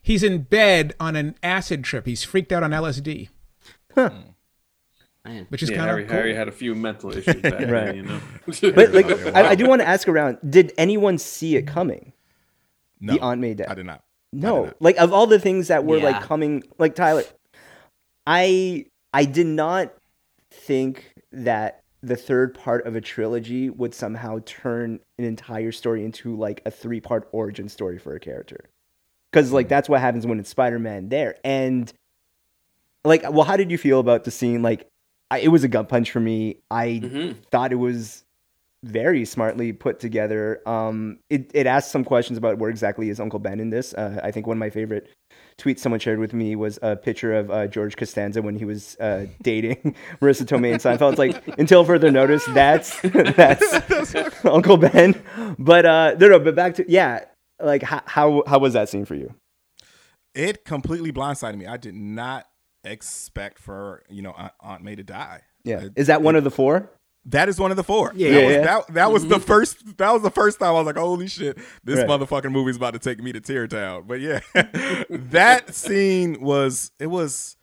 He's 0.00 0.22
in 0.22 0.42
bed 0.42 0.94
on 0.98 1.14
an 1.14 1.34
acid 1.42 1.84
trip. 1.84 2.06
He's 2.06 2.24
freaked 2.24 2.52
out 2.52 2.62
on 2.62 2.70
LSD. 2.70 3.28
Man. 5.24 5.46
which 5.48 5.62
is 5.62 5.70
Yeah, 5.70 5.76
kind 5.78 5.88
Harry, 5.88 6.02
of 6.02 6.08
cool. 6.08 6.16
Harry 6.16 6.34
had 6.34 6.48
a 6.48 6.52
few 6.52 6.74
mental 6.74 7.10
issues 7.10 7.36
back 7.36 7.58
then, 7.58 7.96
you 7.96 8.02
know. 8.02 8.20
But 8.74 8.92
like, 8.92 9.10
I, 9.34 9.50
I 9.50 9.54
do 9.54 9.66
want 9.66 9.80
to 9.80 9.88
ask 9.88 10.06
around. 10.08 10.38
Did 10.48 10.72
anyone 10.76 11.18
see 11.18 11.56
it 11.56 11.66
coming? 11.66 12.12
No, 13.00 13.14
The 13.14 13.20
Aunt 13.20 13.40
May 13.40 13.54
death. 13.54 13.70
I 13.70 13.74
did 13.74 13.86
not. 13.86 14.02
No, 14.32 14.66
not. 14.66 14.76
like 14.80 14.96
of 14.96 15.12
all 15.12 15.26
the 15.26 15.38
things 15.38 15.68
that 15.68 15.84
were 15.84 15.98
like 15.98 16.20
coming, 16.22 16.62
like 16.78 16.94
Tyler, 16.94 17.22
I 18.26 18.86
I 19.12 19.24
did 19.24 19.46
not 19.46 19.92
think 20.50 21.14
that 21.32 21.82
the 22.02 22.16
third 22.16 22.54
part 22.54 22.86
of 22.86 22.96
a 22.96 23.00
trilogy 23.00 23.70
would 23.70 23.94
somehow 23.94 24.38
turn 24.44 25.00
an 25.18 25.24
entire 25.24 25.72
story 25.72 26.04
into 26.04 26.36
like 26.36 26.62
a 26.66 26.70
three 26.70 27.00
part 27.00 27.28
origin 27.32 27.68
story 27.68 27.98
for 27.98 28.14
a 28.14 28.20
character, 28.20 28.68
because 29.30 29.52
like 29.52 29.68
that's 29.68 29.88
what 29.88 30.00
happens 30.00 30.26
when 30.26 30.40
it's 30.40 30.50
Spider 30.50 30.78
Man 30.78 31.08
there, 31.10 31.36
and 31.44 31.92
like, 33.04 33.22
well, 33.30 33.44
how 33.44 33.56
did 33.56 33.70
you 33.70 33.78
feel 33.78 34.00
about 34.00 34.24
the 34.24 34.30
scene? 34.30 34.62
Like, 34.62 34.88
I, 35.34 35.38
it 35.38 35.48
was 35.48 35.64
a 35.64 35.68
gut 35.68 35.88
punch 35.88 36.10
for 36.10 36.20
me. 36.20 36.56
I 36.70 37.00
Mhm. 37.02 37.36
thought 37.50 37.72
it 37.72 37.76
was 37.76 38.22
very 38.82 39.24
smartly 39.24 39.72
put 39.72 39.98
together. 39.98 40.60
Um, 40.68 41.18
it, 41.30 41.50
it 41.54 41.66
asked 41.66 41.90
some 41.90 42.04
questions 42.04 42.36
about 42.36 42.58
where 42.58 42.68
exactly 42.68 43.08
is 43.08 43.18
Uncle 43.18 43.38
Ben 43.38 43.58
in 43.58 43.70
this. 43.70 43.94
Uh, 43.94 44.20
I 44.22 44.30
think 44.30 44.46
one 44.46 44.58
of 44.58 44.60
my 44.60 44.68
favorite 44.68 45.08
tweets 45.56 45.78
someone 45.78 46.00
shared 46.00 46.18
with 46.18 46.34
me 46.34 46.54
was 46.54 46.78
a 46.82 46.94
picture 46.94 47.32
of 47.34 47.50
uh, 47.50 47.66
George 47.66 47.96
Costanza 47.96 48.42
when 48.42 48.56
he 48.56 48.66
was 48.66 48.96
uh, 49.00 49.24
dating 49.42 49.94
Marisa 50.20 50.44
Tomei 50.44 50.72
and 50.72 50.82
Seinfeld. 50.82 51.12
It's 51.12 51.18
like 51.18 51.58
until 51.58 51.82
further 51.84 52.10
notice, 52.10 52.44
that's 52.52 53.00
that's 53.02 54.44
Uncle 54.44 54.76
Ben. 54.76 55.14
But 55.58 55.86
uh, 55.86 56.16
no, 56.20 56.28
no. 56.28 56.38
But 56.38 56.54
back 56.54 56.74
to 56.74 56.84
yeah, 56.86 57.24
like 57.62 57.82
how 57.82 58.02
how, 58.04 58.42
how 58.46 58.58
was 58.58 58.74
that 58.74 58.90
scene 58.90 59.06
for 59.06 59.14
you? 59.14 59.34
It 60.34 60.64
completely 60.66 61.10
blindsided 61.12 61.56
me. 61.56 61.66
I 61.66 61.76
did 61.78 61.94
not 61.94 62.46
expect 62.84 63.58
for 63.58 64.02
you 64.08 64.22
know 64.22 64.32
Aunt, 64.32 64.52
Aunt 64.60 64.84
May 64.84 64.94
to 64.96 65.02
die. 65.02 65.42
Yeah, 65.64 65.88
is 65.96 66.06
that 66.08 66.22
one 66.22 66.36
of 66.36 66.44
the 66.44 66.50
four? 66.50 66.90
That 67.26 67.48
is 67.48 67.58
one 67.58 67.70
of 67.70 67.78
the 67.78 67.84
four. 67.84 68.12
Yeah. 68.14 68.30
that 68.30 68.34
Yeah, 68.34 68.46
was, 68.46 68.54
yeah. 68.54 68.62
That, 68.62 68.94
that 68.94 69.12
was 69.12 69.26
the 69.26 69.36
mm-hmm. 69.36 69.44
first. 69.44 69.96
That 69.96 70.12
was 70.12 70.22
the 70.22 70.30
first 70.30 70.58
time 70.58 70.68
I 70.68 70.72
was 70.72 70.86
like, 70.86 70.96
"Holy 70.96 71.26
shit, 71.26 71.58
this 71.82 71.98
Right. 71.98 72.06
motherfucking 72.06 72.52
movie's 72.52 72.76
about 72.76 72.92
to 72.92 72.98
take 72.98 73.22
me 73.22 73.32
to 73.32 73.40
Tear 73.40 73.66
Town." 73.66 74.04
But 74.06 74.20
yeah, 74.20 74.40
that 75.10 75.74
scene 75.74 76.40
was. 76.40 76.92
It 76.98 77.06
was. 77.06 77.56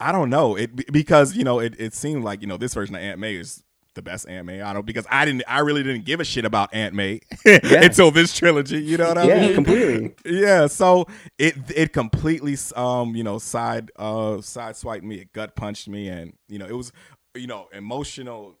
I 0.00 0.12
don't 0.12 0.30
know 0.30 0.56
it 0.56 0.92
because 0.92 1.34
you 1.36 1.42
know 1.44 1.58
it, 1.58 1.74
it 1.78 1.92
seemed 1.92 2.24
like 2.24 2.40
you 2.40 2.46
know 2.46 2.56
this 2.56 2.74
version 2.74 2.94
of 2.94 3.02
Aunt 3.02 3.18
May 3.18 3.34
is 3.36 3.62
the 3.98 4.02
best 4.02 4.28
Aunt 4.28 4.46
May. 4.46 4.62
I 4.62 4.72
don't 4.72 4.86
because 4.86 5.06
I 5.10 5.26
didn't. 5.26 5.42
I 5.48 5.60
really 5.60 5.82
didn't 5.82 6.06
give 6.06 6.20
a 6.20 6.24
shit 6.24 6.44
about 6.46 6.72
Aunt 6.74 6.94
May 6.94 7.20
until 7.44 8.10
this 8.10 8.34
trilogy. 8.36 8.82
You 8.82 8.96
know 8.96 9.08
what 9.08 9.18
I 9.18 9.26
Yeah, 9.26 9.34
mean? 9.34 9.50
Yeah, 9.50 9.54
completely. 9.54 10.14
yeah 10.24 10.66
so 10.66 11.06
it 11.38 11.54
it 11.74 11.92
completely 11.92 12.56
um 12.76 13.14
you 13.16 13.24
know 13.24 13.38
side 13.38 13.90
uh 13.96 14.40
side 14.40 14.76
swiped 14.76 15.04
me 15.04 15.16
it 15.16 15.32
gut 15.32 15.56
punched 15.56 15.88
me 15.88 16.08
and 16.08 16.34
you 16.48 16.58
know 16.58 16.66
it 16.66 16.76
was 16.76 16.92
you 17.34 17.46
know 17.46 17.68
emotional 17.72 18.56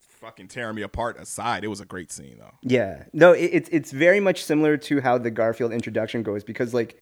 fucking 0.00 0.48
tearing 0.48 0.76
me 0.76 0.82
apart 0.82 1.18
aside 1.18 1.64
it 1.64 1.68
was 1.68 1.80
a 1.80 1.86
great 1.86 2.12
scene 2.12 2.38
though 2.38 2.54
Yeah, 2.62 3.04
no, 3.12 3.32
it, 3.32 3.50
it's 3.52 3.68
it's 3.70 3.92
very 3.92 4.20
much 4.20 4.42
similar 4.44 4.76
to 4.78 5.00
how 5.00 5.18
the 5.18 5.30
Garfield 5.30 5.72
introduction 5.72 6.22
goes 6.22 6.42
because 6.44 6.74
like 6.74 6.98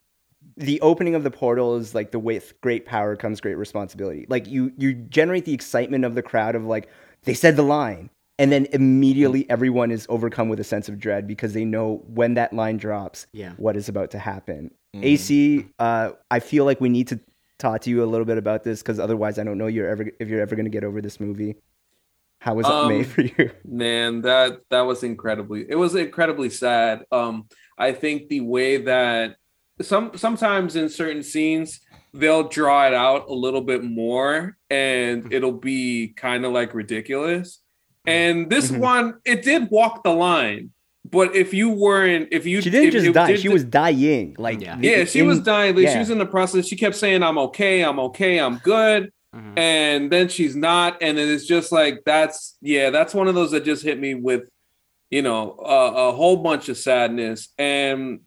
the 0.57 0.81
opening 0.83 1.15
of 1.15 1.23
the 1.25 1.31
portal 1.31 1.77
is 1.77 1.95
like 1.95 2.11
the 2.13 2.19
with 2.19 2.61
great 2.61 2.87
power 2.87 3.17
comes 3.17 3.41
great 3.41 3.57
responsibility. 3.57 4.27
Like 4.29 4.47
you 4.47 4.73
you 4.77 4.93
generate 4.95 5.47
the 5.47 5.55
excitement 5.55 6.05
of 6.05 6.15
the 6.15 6.23
crowd 6.23 6.55
of 6.55 6.65
like 6.65 6.89
they 7.27 7.35
said 7.35 7.57
the 7.57 7.63
line, 7.63 8.09
and 8.39 8.51
then 8.51 8.67
immediately 8.73 9.49
everyone 9.51 9.91
is 9.91 10.07
overcome 10.09 10.49
with 10.49 10.59
a 10.61 10.65
sense 10.65 10.89
of 10.89 10.99
dread 10.99 11.27
because 11.27 11.53
they 11.53 11.65
know 11.65 12.03
when 12.07 12.35
that 12.35 12.53
line 12.55 12.79
drops, 12.79 13.27
Yeah. 13.33 13.53
what 13.59 13.77
is 13.77 13.89
about 13.91 14.11
to 14.13 14.19
happen. 14.19 14.71
AC, 14.95 15.67
uh, 15.79 16.13
I 16.31 16.41
feel 16.41 16.65
like 16.65 16.81
we 16.81 16.89
need 16.89 17.09
to 17.09 17.21
talk 17.59 17.83
to 17.83 17.91
you 17.91 18.03
a 18.03 18.07
little 18.07 18.25
bit 18.25 18.39
about 18.39 18.65
this 18.65 18.81
because 18.81 18.99
otherwise, 18.99 19.39
I 19.39 19.45
don't 19.45 19.59
know 19.59 19.67
you're 19.67 19.89
ever 19.89 20.07
if 20.19 20.29
you're 20.29 20.41
ever 20.41 20.57
going 20.57 20.65
to 20.65 20.71
get 20.71 20.85
over 20.85 21.03
this 21.03 21.21
movie. 21.21 21.57
How 22.41 22.55
was 22.55 22.67
it 22.67 22.73
Um, 22.73 22.89
made 22.89 23.07
for 23.07 23.21
you? 23.23 23.51
Man, 23.65 24.23
that 24.23 24.61
that 24.71 24.83
was 24.83 25.03
incredibly. 25.03 25.67
It 25.69 25.75
was 25.75 25.95
incredibly 25.95 26.49
sad. 26.49 27.05
Um, 27.13 27.47
I 27.77 27.93
think 27.93 28.29
the 28.29 28.41
way 28.41 28.79
that 28.79 29.37
some 29.83 30.13
sometimes 30.17 30.77
in 30.77 30.89
certain 30.89 31.23
scenes 31.23 31.81
they'll 32.19 32.49
draw 32.49 32.87
it 32.87 32.95
out 32.95 33.29
a 33.29 33.33
little 33.35 33.61
bit 33.61 33.85
more, 33.85 34.57
and 34.71 35.33
it'll 35.33 35.53
be 35.53 36.09
kind 36.09 36.45
of 36.45 36.53
like 36.53 36.75
ridiculous. 36.75 37.61
And 38.07 38.49
this 38.51 38.71
Mhm. 38.71 38.79
one, 38.79 39.15
it 39.25 39.43
did 39.43 39.71
walk 39.71 40.05
the 40.05 40.13
line. 40.15 40.71
But 41.09 41.37
if 41.37 41.55
you 41.55 41.71
weren't, 41.71 42.29
if 42.33 42.47
you 42.47 42.61
She 42.61 42.71
didn't 42.71 42.91
just 42.91 43.07
you 43.07 43.13
die; 43.13 43.29
did 43.29 43.41
she 43.41 43.49
was 43.49 43.63
dying. 43.65 44.35
Like 44.39 44.61
Yeah. 44.61 44.77
yeah, 44.81 45.05
she 45.05 45.21
in- 45.21 45.27
was 45.29 45.41
dying. 45.41 45.77
Like, 45.77 45.89
She 45.89 45.99
was 45.99 46.11
in 46.11 46.19
the 46.19 46.27
process. 46.27 46.67
She 46.67 46.75
kept 46.77 46.97
saying, 46.97 47.23
"I'm 47.23 47.39
okay, 47.39 47.83
I'm 47.85 47.99
okay, 48.01 48.39
I'm 48.41 48.59
good." 48.59 49.13
Mhm. 49.35 49.59
and 49.59 50.11
then 50.11 50.29
she's 50.29 50.57
not 50.57 50.97
and 51.03 51.19
then 51.19 51.29
it's 51.29 51.45
just 51.47 51.71
like 51.71 52.01
that's 52.07 52.57
yeah 52.63 52.89
that's 52.89 53.13
one 53.13 53.29
of 53.29 53.35
those 53.35 53.51
that 53.51 53.65
just 53.67 53.83
hit 53.83 54.01
me 54.01 54.15
with 54.15 54.45
you 55.11 55.21
know 55.21 55.59
a, 55.63 56.09
a 56.09 56.13
whole 56.13 56.39
bunch 56.39 56.71
of 56.71 56.79
sadness 56.79 57.49
and 57.59 58.21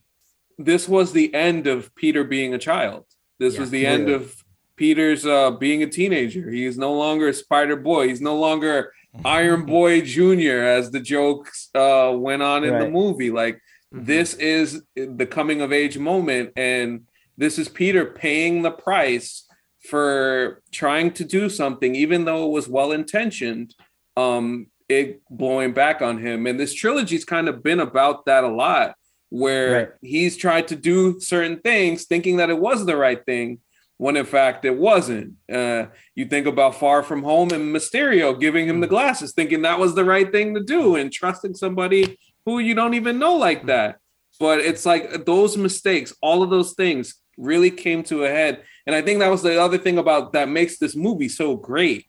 this 0.60 0.88
was 0.88 1.12
the 1.12 1.34
end 1.34 1.66
of 1.66 1.96
peter 1.96 2.24
being 2.24 2.54
a 2.54 2.60
child 2.60 3.06
this 3.40 3.56
Yeah. 3.56 3.60
was 3.62 3.72
the 3.72 3.86
end 3.86 4.08
Yeah. 4.10 4.16
of 4.16 4.44
peter's 4.76 5.26
uh 5.26 5.52
being 5.52 5.84
a 5.84 5.88
teenager 5.88 6.50
he 6.52 6.66
is 6.66 6.78
no 6.78 6.94
longer 6.94 7.28
a 7.30 7.34
spider 7.34 7.76
boy 7.76 8.08
he's 8.08 8.22
no 8.22 8.38
longer 8.38 8.94
iron 9.26 9.66
boy 9.66 10.00
junior 10.02 10.64
as 10.64 10.92
the 10.92 11.00
jokes 11.02 11.70
uh 11.76 12.14
went 12.16 12.42
on 12.42 12.64
in 12.64 12.78
the 12.80 12.90
movie 12.90 13.32
like 13.32 13.60
Mhm. 13.94 14.06
this 14.06 14.36
is 14.36 14.84
the 14.96 15.26
coming 15.26 15.62
of 15.62 15.74
age 15.74 15.98
moment 15.98 16.52
and 16.56 17.02
this 17.38 17.58
is 17.60 17.68
peter 17.68 18.06
paying 18.06 18.62
the 18.62 18.72
price 18.72 19.46
for 19.90 20.62
trying 20.72 21.12
to 21.12 21.24
do 21.26 21.50
something 21.50 21.96
even 21.96 22.24
though 22.26 22.46
it 22.46 22.52
was 22.52 22.68
well 22.70 22.92
intentioned 22.92 23.74
um 24.16 24.68
it 24.88 25.22
blowing 25.30 25.72
back 25.74 26.02
on 26.02 26.20
him 26.20 26.46
and 26.48 26.60
this 26.60 26.74
trilogy's 26.74 27.26
kind 27.26 27.48
of 27.50 27.64
been 27.64 27.80
about 27.80 28.26
that 28.26 28.44
a 28.44 28.48
lot 28.66 28.96
where 29.30 29.73
Right. 29.73 29.89
he's 30.01 30.38
tried 30.38 30.67
to 30.69 30.75
do 30.75 31.19
certain 31.19 31.59
things 31.59 32.05
thinking 32.05 32.38
that 32.38 32.49
it 32.49 32.59
was 32.59 32.86
the 32.86 32.97
right 32.97 33.23
thing 33.25 33.59
when 33.97 34.17
in 34.17 34.25
fact 34.25 34.65
it 34.65 34.77
wasn't. 34.77 35.34
Uh 35.51 35.86
you 36.15 36.25
think 36.25 36.47
about 36.47 36.75
far 36.80 37.03
from 37.03 37.23
home 37.23 37.51
and 37.51 37.73
mysterio 37.75 38.39
giving 38.39 38.67
him 38.67 38.80
the 38.80 38.88
mm-hmm. 38.88 38.95
glasses 38.95 39.34
thinking 39.34 39.61
that 39.61 39.80
was 39.80 39.95
the 39.95 40.05
right 40.05 40.32
thing 40.32 40.55
to 40.55 40.63
do 40.63 40.95
and 40.95 41.11
trusting 41.11 41.55
somebody 41.55 42.17
who 42.45 42.59
you 42.59 42.73
don't 42.73 42.95
even 42.95 43.19
know 43.19 43.36
like 43.36 43.59
mm-hmm. 43.59 43.67
that. 43.67 43.97
But 44.39 44.59
it's 44.59 44.86
like 44.86 45.25
those 45.25 45.57
mistakes 45.57 46.13
all 46.21 46.41
of 46.43 46.49
those 46.49 46.73
things 46.73 47.15
really 47.38 47.71
came 47.71 48.03
to 48.03 48.25
a 48.25 48.30
head. 48.30 48.63
And 48.88 48.95
i 48.95 49.01
think 49.01 49.19
that 49.19 49.30
was 49.30 49.43
the 49.43 49.61
other 49.61 49.77
thing 49.77 49.97
about 49.99 50.34
that 50.34 50.49
makes 50.49 50.80
this 50.80 50.95
movie 50.95 51.30
so 51.30 51.55
great 51.55 52.05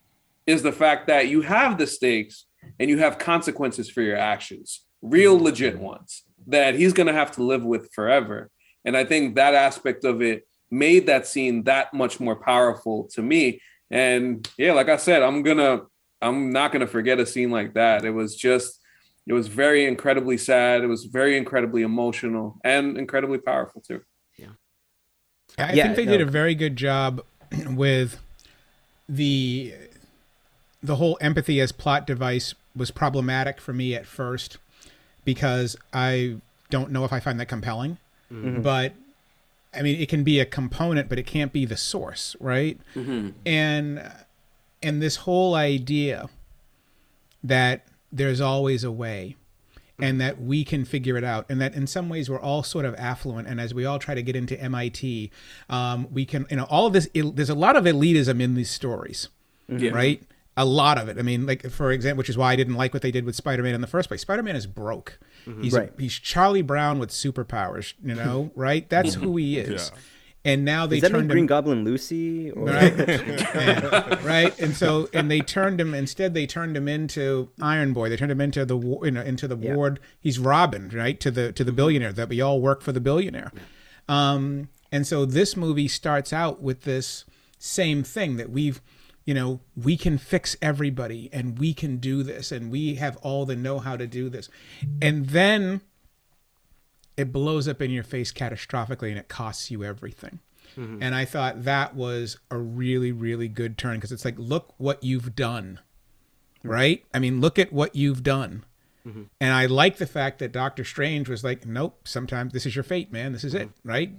is 0.47 0.63
the 0.63 0.73
fact 0.73 1.07
that 1.09 1.29
you 1.29 1.43
have 1.43 1.77
the 1.77 1.87
stakes 1.87 2.47
and 2.79 2.89
you 2.89 2.99
have 2.99 3.19
consequences 3.19 3.91
for 3.91 4.03
your 4.03 4.17
actions 4.17 4.85
real 5.03 5.35
mm-hmm. 5.35 5.45
legit 5.45 5.79
ones 5.79 6.25
that 6.47 6.75
he's 6.75 6.93
going 6.93 7.07
to 7.07 7.13
have 7.13 7.33
to 7.33 7.43
live 7.43 7.65
with 7.65 7.93
forever. 7.93 8.51
And 8.85 8.97
i 8.97 9.05
think 9.05 9.35
that 9.35 9.55
aspect 9.55 10.05
of 10.05 10.23
it 10.23 10.47
made 10.71 11.07
that 11.07 11.27
scene 11.27 11.65
that 11.65 11.93
much 11.93 12.21
more 12.21 12.37
powerful 12.37 13.09
to 13.15 13.23
me. 13.23 13.61
And 13.91 14.49
yeah 14.57 14.73
like 14.73 14.89
i 14.89 14.97
said 14.97 15.23
i'm 15.23 15.43
gonna 15.43 15.83
i'm 16.23 16.53
not 16.53 16.73
gonna 16.73 16.87
forget 16.87 17.19
a 17.21 17.27
scene 17.27 17.51
like 17.51 17.75
that. 17.75 18.05
It 18.05 18.11
was 18.11 18.37
just 18.37 18.79
it 19.27 19.33
was 19.33 19.49
very 19.49 19.85
incredibly 19.87 20.39
sad. 20.39 20.83
It 20.83 20.87
was 20.87 21.05
very 21.05 21.37
incredibly 21.37 21.83
emotional 21.83 22.59
and 22.65 22.97
incredibly 22.97 23.39
powerful 23.39 23.81
too. 23.81 24.01
Yeah. 24.37 24.49
I 25.59 25.73
Yeah, 25.75 25.85
think 25.85 25.97
they 25.97 26.05
no. 26.07 26.13
did 26.13 26.21
a 26.23 26.31
very 26.31 26.55
good 26.55 26.77
job 26.77 27.23
with 27.69 28.19
the 29.09 29.75
the 30.83 30.97
whole 30.97 31.19
empathy 31.21 31.61
as 31.61 31.73
plot 31.73 32.07
device 32.07 32.55
was 32.75 32.91
problematic 32.91 33.61
for 33.61 33.73
me 33.73 33.95
at 33.95 34.07
first 34.07 34.59
because 35.25 35.77
I 35.93 36.37
don't 36.71 36.91
know 36.91 37.05
if 37.05 37.13
I 37.13 37.21
find 37.21 37.39
that 37.41 37.47
compelling. 37.47 37.99
But 38.63 38.93
I 39.75 39.83
mean, 39.83 40.01
it 40.01 40.09
can 40.09 40.23
be 40.25 40.39
a 40.41 40.45
component, 40.47 41.09
but 41.09 41.19
it 41.19 41.27
can't 41.27 41.53
be 41.53 41.65
the 41.65 41.77
source, 41.77 42.37
right? 42.41 42.79
And 43.47 44.11
and 44.83 45.03
this 45.03 45.17
whole 45.17 45.55
idea 45.55 46.29
that 47.43 47.87
there's 48.13 48.41
always 48.41 48.85
a 48.85 48.91
way 48.93 49.37
and 50.03 50.19
that 50.21 50.41
we 50.41 50.65
can 50.65 50.85
figure 50.85 51.17
it 51.19 51.25
out 51.25 51.45
and 51.51 51.61
that 51.61 51.75
in 51.75 51.87
some 51.87 52.09
ways 52.09 52.31
we're 52.31 52.41
all 52.41 52.63
sort 52.63 52.85
of 52.87 52.95
affluent 52.97 53.47
and 53.47 53.61
as 53.61 53.75
we 53.75 53.85
all 53.85 53.99
try 53.99 54.15
to 54.15 54.23
get 54.23 54.35
into 54.35 54.57
mit 54.71 55.31
um, 55.69 56.09
we 56.11 56.25
can 56.25 56.47
you 56.51 56.57
know 56.57 56.65
all 56.71 56.87
of 56.87 56.93
this 56.95 57.09
there's 57.15 57.51
a 57.51 57.55
lot 57.55 57.77
of 57.77 57.85
elitism 57.85 58.41
in 58.41 58.55
these 58.55 58.71
stories 58.71 59.29
Yeah. 59.69 59.91
right 59.91 60.23
a 60.61 60.65
lot 60.65 60.99
of 60.99 61.09
it. 61.09 61.19
I 61.19 61.23
mean 61.23 61.47
like 61.47 61.69
for 61.71 61.91
example 61.91 62.19
which 62.19 62.29
is 62.29 62.37
why 62.37 62.53
i 62.53 62.57
didn't 62.57 62.75
like 62.75 62.93
what 62.95 63.03
they 63.03 63.11
did 63.11 63.25
with 63.25 63.35
spider-man 63.35 63.75
in 63.75 63.81
the 63.81 63.87
first 63.87 64.09
place. 64.09 64.21
Spider-man 64.21 64.57
is 64.57 64.67
broke. 64.67 65.19
He's 65.63 65.73
Right. 65.73 65.91
he's 65.99 66.13
charlie 66.15 66.63
brown 66.63 66.99
with 66.99 67.11
superpowers 67.11 67.95
you 68.05 68.15
know 68.15 68.51
right? 68.69 68.89
That's 68.89 69.15
who 69.15 69.37
he 69.37 69.59
is. 69.59 69.91
And 70.43 70.65
now 70.65 70.87
they 70.87 70.97
Is 70.97 71.03
that 71.03 71.13
like 71.13 71.21
turned 71.21 71.31
Green 71.31 71.43
him 71.45 71.49
Goblin 71.49 71.85
Lucy? 71.85 72.51
Or... 72.51 72.65
right. 72.67 72.95
Yeah, 73.09 74.27
right? 74.27 74.59
And 74.59 74.75
so 74.75 75.09
and 75.13 75.31
they 75.31 75.41
turned 75.41 75.79
him 75.81 75.93
instead 75.95 76.33
they 76.35 76.47
turned 76.47 76.77
him 76.77 76.89
into 76.89 77.51
iron 77.61 77.93
boy. 77.93 78.09
They 78.09 78.17
turned 78.17 78.33
him 78.33 78.41
into 78.41 78.65
the 78.65 78.79
you 78.79 79.11
know 79.11 79.23
into 79.23 79.47
the 79.49 79.57
Yeah. 79.59 79.75
ward. 79.75 80.01
He's 80.19 80.39
robin 80.39 80.91
right? 80.95 81.19
To 81.21 81.31
the 81.31 81.53
to 81.53 81.63
the 81.65 81.73
billionaire 81.73 82.13
that 82.13 82.29
we 82.29 82.41
all 82.41 82.61
work 82.61 82.81
for 82.83 82.93
the 82.93 83.01
billionaire. 83.01 83.53
Um 84.09 84.69
and 84.93 85.07
so 85.07 85.25
this 85.25 85.57
movie 85.57 85.89
starts 85.89 86.33
out 86.33 86.61
with 86.63 86.83
this 86.83 87.25
same 87.59 88.03
thing 88.03 88.37
that 88.39 88.51
we've 88.51 88.81
you 89.31 89.35
know, 89.35 89.61
we 89.77 89.97
can 89.97 90.19
fix 90.19 90.57
everybody 90.61 91.31
and 91.33 91.57
we 91.57 91.73
can 91.73 91.99
do 91.99 92.25
this 92.25 92.51
and 92.51 92.69
we 92.69 92.97
have 92.97 93.17
all 93.19 93.47
the 93.47 93.55
know 93.55 93.79
how 93.79 93.97
to 93.97 94.05
do 94.05 94.29
this. 94.29 94.49
And 95.01 95.27
then 95.27 95.83
it 97.17 97.33
blows 97.33 97.69
up 97.69 97.81
in 97.81 97.93
your 97.93 98.03
face 98.03 98.33
catastrophically 98.33 99.09
and 99.09 99.19
it 99.19 99.29
costs 99.29 99.71
you 99.71 99.85
everything. 99.85 100.41
Mm-hmm. 100.77 101.01
And 101.01 101.15
I 101.15 101.27
thought 101.27 101.63
that 101.63 101.95
was 101.95 102.39
a 102.51 102.59
really, 102.59 103.13
really 103.13 103.47
good 103.47 103.79
turn 103.79 103.99
because 103.99 104.11
it's 104.11 104.25
like, 104.25 104.35
look 104.37 104.75
what 104.79 105.05
you've 105.05 105.37
done, 105.37 105.79
mm-hmm. 106.59 106.69
right? 106.69 107.05
I 107.15 107.21
mean, 107.21 107.41
look 107.41 107.57
at 107.57 107.73
what 107.73 107.95
you've 107.95 108.25
done. 108.25 108.65
Mm-hmm. 109.07 109.23
And 109.41 109.55
I 109.55 109.67
like 109.67 109.99
the 109.99 110.07
fact 110.07 110.41
that 110.41 110.51
Doctor 110.51 110.83
Strange 110.83 111.29
was 111.29 111.45
like, 111.45 111.65
nope, 111.65 112.01
sometimes 112.09 112.53
this 112.53 112.67
is 112.67 112.75
your 112.75 112.83
fate, 112.83 113.13
man. 113.13 113.33
This 113.33 113.45
is 113.45 113.55
it, 113.55 113.71
right? 113.85 114.11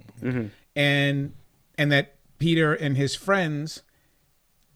And 0.74 1.34
and 1.76 1.92
that 1.92 2.14
Peter 2.38 2.72
and 2.72 2.96
his 2.96 3.14
friends 3.14 3.82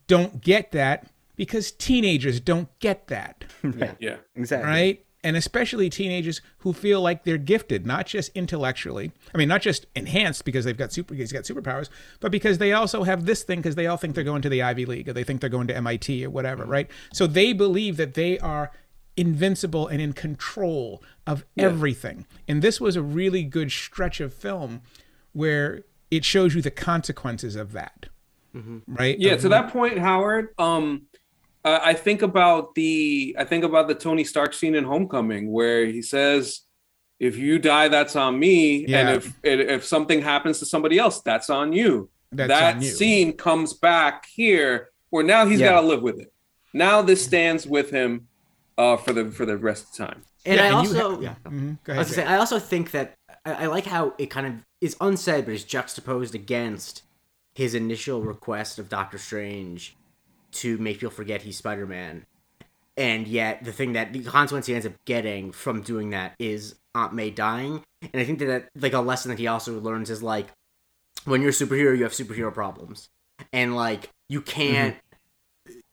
don't 0.07 0.40
get 0.40 0.72
that 0.72 1.07
because 1.36 1.70
teenagers 1.70 2.40
don't 2.40 2.68
get 2.78 3.09
that, 3.09 3.44
Yeah. 3.98 4.16
Exactly. 4.34 4.68
right? 4.68 5.02
And 5.22 5.36
especially 5.36 5.90
teenagers 5.90 6.40
who 6.59 6.72
feel 6.72 7.00
like 7.00 7.24
they're 7.24 7.36
gifted, 7.36 7.84
not 7.84 8.07
just 8.07 8.30
intellectually. 8.36 9.11
I 9.34 9.38
mean, 9.38 9.48
not 9.48 9.61
just 9.61 9.86
enhanced 9.96 10.44
because 10.44 10.64
they've 10.64 10.76
got 10.76 10.92
super, 10.92 11.14
he's 11.14 11.32
got 11.32 11.42
superpowers, 11.42 11.88
but 12.20 12.30
because 12.30 12.59
they 12.59 12.72
also 12.72 13.02
have 13.02 13.26
this 13.26 13.42
thing 13.42 13.59
because 13.59 13.74
they 13.74 13.88
all 13.88 13.96
think 13.96 14.14
they're 14.14 14.22
going 14.22 14.42
to 14.42 14.48
the 14.48 14.62
Ivy 14.62 14.86
League 14.86 15.09
or 15.09 15.12
they 15.12 15.24
think 15.24 15.40
they're 15.40 15.50
going 15.50 15.66
to 15.66 15.76
MIT 15.76 16.24
or 16.24 16.30
whatever, 16.30 16.62
mm-hmm. 16.62 16.72
right? 16.72 16.90
So 17.12 17.26
they 17.26 17.52
believe 17.52 17.96
that 17.96 18.14
they 18.14 18.38
are 18.38 18.70
invincible 19.16 19.88
and 19.88 20.00
in 20.00 20.12
control 20.12 21.02
of 21.26 21.44
everything. 21.57 22.26
And 22.46 22.62
this 22.62 22.80
was 22.80 22.94
a 22.94 23.02
really 23.02 23.42
good 23.42 23.72
stretch 23.72 24.20
of 24.20 24.32
film 24.32 24.82
where 25.32 25.82
it 26.11 26.24
shows 26.24 26.54
you 26.54 26.62
the 26.62 26.70
consequences 26.70 27.57
of 27.57 27.72
that. 27.72 28.07
Right? 28.86 29.18
Yeah, 29.18 29.32
Of 29.32 29.42
to 29.42 29.48
that 29.50 29.72
point, 29.72 29.98
Howard, 29.98 30.48
um, 30.59 31.02
I 31.64 31.94
think 31.94 32.22
about 32.22 32.74
the 32.76 33.34
I 33.38 33.44
think 33.44 33.64
about 33.64 33.88
the 33.88 33.94
Tony 33.94 34.22
Stark 34.24 34.54
scene 34.54 34.74
in 34.76 34.84
Homecoming 34.84 35.50
where 35.50 35.84
he 35.86 36.00
says, 36.00 36.61
"If 37.18 37.36
you 37.36 37.59
die, 37.59 37.88
that's 37.88 38.14
on 38.14 38.38
me, 38.38 38.86
Yeah. 38.86 38.98
and 39.00 39.09
if 39.16 39.34
if 39.44 39.84
something 39.84 40.22
happens 40.22 40.61
to 40.61 40.66
somebody 40.66 40.98
else, 40.98 41.20
that's 41.22 41.50
on 41.50 41.72
you." 41.72 42.09
That's 42.32 42.48
that 42.48 42.76
on 42.76 42.82
you. 42.82 42.88
scene 42.88 43.32
comes 43.32 43.72
back 43.72 44.26
here, 44.26 44.90
where 45.11 45.24
now 45.24 45.46
he's 45.46 45.59
Yeah. 45.61 45.70
got 45.70 45.80
to 45.80 45.86
live 45.88 46.02
with 46.02 46.20
it. 46.20 46.32
Now 46.72 47.02
this 47.02 47.24
stands 47.24 47.66
with 47.66 47.90
him 47.90 48.28
uh, 48.78 48.96
for 48.96 49.12
the 49.12 49.30
for 49.32 49.44
the 49.46 49.57
rest 49.57 49.86
of 49.86 49.96
the 49.96 50.07
time. 50.07 50.22
And 50.44 50.57
Yeah, 50.57 50.62
I 50.64 50.66
and 50.66 50.74
also, 50.76 51.16
ha- 51.16 51.20
yeah. 51.20 51.34
Mhm. 51.44 51.78
Go 51.82 51.92
I 51.92 51.96
ahead. 51.96 52.07
was 52.07 52.14
say, 52.14 52.24
I 52.24 52.36
also 52.36 52.59
think 52.61 52.92
that 52.92 53.14
I, 53.44 53.64
I 53.64 53.66
like 53.66 53.86
how 53.86 54.14
it 54.18 54.26
kind 54.30 54.46
of 54.46 54.52
is 54.80 54.96
unsaid, 55.00 55.46
but 55.46 55.54
is 55.54 55.64
juxtaposed 55.64 56.34
against 56.36 57.02
his 57.57 57.74
initial 57.74 58.20
request 58.20 58.78
of 58.78 58.90
Doctor 58.90 59.16
Strange 59.16 59.96
to 60.52 60.76
make 60.76 60.98
people 60.98 61.11
forget 61.11 61.40
he's 61.40 61.57
Spider 61.57 61.86
Man, 61.86 62.26
and 62.98 63.26
yet 63.26 63.64
the 63.64 63.72
thing 63.72 63.94
that 63.94 64.12
the 64.12 64.22
consequence 64.22 64.66
he 64.66 64.74
ends 64.74 64.84
up 64.84 64.92
getting 65.07 65.52
from 65.52 65.80
doing 65.80 66.11
that 66.11 66.34
is 66.38 66.74
Aunt 66.94 67.14
May 67.14 67.30
dying, 67.30 67.82
and 68.02 68.20
I 68.20 68.24
think 68.24 68.40
that, 68.40 68.46
that 68.46 68.68
like 68.78 68.92
a 68.92 69.00
lesson 69.00 69.30
that 69.30 69.38
he 69.38 69.46
also 69.46 69.80
learns 69.80 70.11
is 70.11 70.22
like 70.22 70.48
when 71.24 71.40
you're 71.40 71.50
a 71.50 71.54
superhero, 71.54 71.96
you 71.96 72.02
have 72.02 72.12
superhero 72.12 72.52
problems, 72.52 73.09
and 73.52 73.74
like 73.74 74.11
you 74.28 74.42
can't. 74.42 74.94
Mm-hmm. 74.94 75.02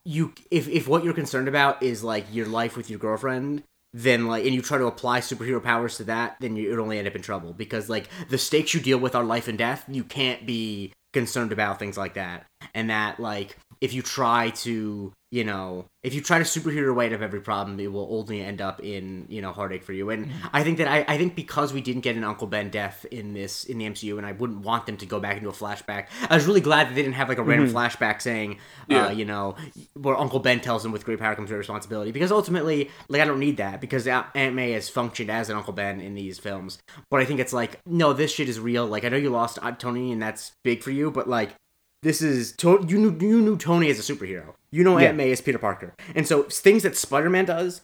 You 0.05 0.33
if 0.51 0.67
if 0.67 0.85
what 0.89 1.05
you're 1.05 1.13
concerned 1.13 1.47
about 1.47 1.81
is 1.81 2.03
like 2.03 2.25
your 2.29 2.45
life 2.45 2.75
with 2.75 2.89
your 2.89 2.99
girlfriend, 2.99 3.63
then 3.93 4.27
like 4.27 4.43
and 4.43 4.53
you 4.53 4.61
try 4.61 4.77
to 4.77 4.85
apply 4.85 5.21
superhero 5.21 5.63
powers 5.63 5.95
to 5.95 6.03
that, 6.03 6.35
then 6.41 6.57
you 6.57 6.69
would 6.71 6.79
only 6.79 6.97
end 6.97 7.07
up 7.07 7.15
in 7.15 7.21
trouble 7.21 7.53
because 7.53 7.89
like 7.89 8.09
the 8.27 8.37
stakes 8.37 8.73
you 8.73 8.81
deal 8.81 8.97
with 8.97 9.15
are 9.15 9.23
life 9.23 9.47
and 9.47 9.57
death. 9.57 9.85
You 9.87 10.03
can't 10.03 10.45
be 10.45 10.91
concerned 11.13 11.51
about 11.51 11.79
things 11.79 11.97
like 11.97 12.15
that, 12.15 12.45
and 12.73 12.89
that 12.89 13.19
like 13.19 13.57
if 13.83 13.91
you 13.91 14.01
try 14.01 14.49
to 14.49 15.11
you 15.29 15.43
know 15.43 15.85
if 16.03 16.13
you 16.13 16.21
try 16.21 16.37
to 16.37 16.45
superhero 16.45 16.75
your 16.75 16.93
way 16.93 17.07
out 17.07 17.13
of 17.13 17.21
every 17.21 17.41
problem, 17.41 17.77
it 17.79 17.91
will 17.91 18.07
only 18.11 18.39
end 18.39 18.61
up 18.61 18.81
in 18.81 19.25
you 19.27 19.41
know 19.41 19.51
heartache 19.51 19.83
for 19.83 19.91
you. 19.91 20.09
And 20.09 20.27
mm-hmm. 20.27 20.47
I 20.53 20.63
think 20.63 20.77
that 20.77 20.87
I, 20.87 21.03
I 21.05 21.17
think 21.17 21.35
because 21.35 21.73
we 21.73 21.81
didn't 21.81 22.01
get 22.01 22.15
an 22.15 22.23
Uncle 22.23 22.47
Ben 22.47 22.69
death 22.69 23.05
in 23.11 23.33
this 23.33 23.65
in 23.65 23.77
the 23.77 23.85
MCU, 23.85 24.17
and 24.17 24.25
I 24.25 24.31
wouldn't 24.31 24.61
want 24.61 24.85
them 24.85 24.95
to 24.97 25.05
go 25.05 25.19
back 25.19 25.35
into 25.35 25.49
a 25.49 25.53
flashback. 25.53 26.07
I 26.29 26.35
was 26.35 26.45
really 26.45 26.61
glad 26.61 26.87
that 26.87 26.95
they 26.95 27.01
didn't 27.01 27.15
have 27.15 27.27
like 27.27 27.39
a 27.39 27.43
random 27.43 27.67
mm-hmm. 27.67 27.77
flashback 27.77 28.21
saying, 28.21 28.53
uh, 28.53 28.55
Yeah. 28.87 29.07
uh, 29.07 29.11
you 29.11 29.25
know, 29.25 29.55
where 29.95 30.17
Uncle 30.17 30.39
Ben 30.39 30.61
tells 30.61 30.85
him 30.85 30.93
with 30.93 31.03
great 31.03 31.19
power 31.19 31.35
comes 31.35 31.49
great 31.49 31.57
responsibility. 31.57 32.11
Because 32.11 32.31
ultimately, 32.31 32.89
like 33.09 33.21
I 33.21 33.25
don't 33.25 33.39
need 33.39 33.57
that 33.57 33.81
because 33.81 34.07
Aunt 34.07 34.27
Aunt 34.35 34.55
May 34.55 34.71
has 34.71 34.87
functioned 34.87 35.29
as 35.29 35.49
an 35.49 35.57
Uncle 35.57 35.73
Ben 35.73 35.99
in 35.99 36.13
these 36.13 36.39
films. 36.39 36.79
But 37.09 37.19
I 37.19 37.25
think 37.25 37.41
it's 37.41 37.53
like, 37.53 37.79
no, 37.85 38.13
this 38.13 38.31
shit 38.31 38.47
is 38.47 38.61
real. 38.61 38.85
Like 38.85 39.03
I 39.03 39.09
know 39.09 39.17
you 39.17 39.29
lost 39.29 39.59
uh, 39.61 39.71
Tony, 39.71 40.13
and 40.13 40.21
that's 40.21 40.53
big 40.63 40.83
for 40.83 40.91
you, 40.91 41.11
but 41.11 41.27
like 41.27 41.55
this 42.03 42.21
is 42.21 42.51
to- 42.57 42.85
you 42.87 42.97
knew 42.99 43.17
you 43.27 43.41
knew 43.41 43.57
Tony 43.57 43.89
as 43.89 43.97
a 43.97 44.13
superhero. 44.13 44.53
You 44.71 44.83
know 44.83 44.97
Yeah. 44.97 45.07
Aunt 45.09 45.17
May 45.17 45.31
as 45.31 45.41
Peter 45.41 45.57
Parker, 45.59 45.93
and 46.15 46.27
so 46.27 46.43
things 46.43 46.83
that 46.83 46.95
Spider 46.95 47.29
Man 47.29 47.45
does 47.45 47.81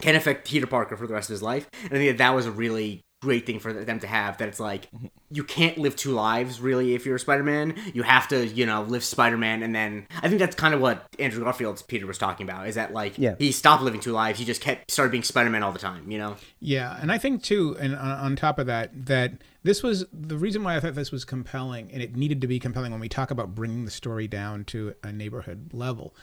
can 0.00 0.16
affect 0.16 0.46
Peter 0.48 0.66
Parker 0.66 0.96
for 0.96 1.06
the 1.06 1.14
rest 1.14 1.28
of 1.30 1.34
his 1.34 1.42
life. 1.42 1.68
And 1.84 1.92
I 1.92 1.96
think 1.96 2.10
that 2.12 2.18
that 2.18 2.34
was 2.34 2.46
a 2.46 2.50
really 2.50 3.02
great 3.24 3.46
thing 3.46 3.58
for 3.58 3.72
them 3.72 3.98
to 4.00 4.06
have. 4.06 4.36
That 4.38 4.48
it's 4.48 4.60
like 4.60 4.90
mm-hmm. 4.92 5.06
you 5.30 5.42
can't 5.42 5.78
live 5.78 5.96
two 5.96 6.12
lives 6.12 6.60
really 6.60 6.94
if 6.94 7.06
you're 7.06 7.16
a 7.16 7.20
Spider-Man. 7.20 7.74
You 7.94 8.02
have 8.02 8.28
to, 8.28 8.46
you 8.46 8.66
know, 8.66 8.82
live 8.82 9.02
Spider-Man, 9.02 9.62
and 9.62 9.74
then 9.74 10.06
I 10.22 10.28
think 10.28 10.38
that's 10.38 10.54
kind 10.54 10.74
of 10.74 10.80
what 10.80 11.06
Andrew 11.18 11.42
Garfield's 11.42 11.82
Peter 11.82 12.06
was 12.06 12.18
talking 12.18 12.48
about. 12.48 12.68
Is 12.68 12.74
that 12.74 12.92
like 12.92 13.18
Yeah. 13.18 13.34
he 13.38 13.50
stopped 13.50 13.82
living 13.82 14.00
two 14.00 14.12
lives. 14.12 14.38
He 14.38 14.44
just 14.44 14.60
kept 14.60 14.90
started 14.90 15.10
being 15.10 15.24
Spider-Man 15.24 15.62
all 15.62 15.72
the 15.72 15.78
time. 15.78 16.10
You 16.10 16.18
know. 16.18 16.36
Yeah, 16.60 16.98
and 17.00 17.10
I 17.10 17.18
think 17.18 17.42
too, 17.42 17.76
and 17.80 17.96
on, 17.96 18.18
on 18.18 18.36
top 18.36 18.58
of 18.58 18.66
that, 18.66 19.06
that 19.06 19.32
this 19.62 19.82
was 19.82 20.04
the 20.12 20.36
reason 20.36 20.62
why 20.62 20.76
I 20.76 20.80
thought 20.80 20.94
this 20.94 21.10
was 21.10 21.24
compelling, 21.24 21.90
and 21.92 22.02
it 22.02 22.14
needed 22.14 22.40
to 22.42 22.46
be 22.46 22.60
compelling 22.60 22.92
when 22.92 23.00
we 23.00 23.08
talk 23.08 23.30
about 23.30 23.54
bringing 23.54 23.86
the 23.86 23.90
story 23.90 24.28
down 24.28 24.64
to 24.66 24.94
a 25.02 25.10
neighborhood 25.10 25.70
level, 25.72 26.14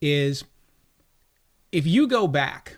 is 0.00 0.44
if 1.72 1.86
you 1.86 2.06
go 2.06 2.28
back 2.28 2.76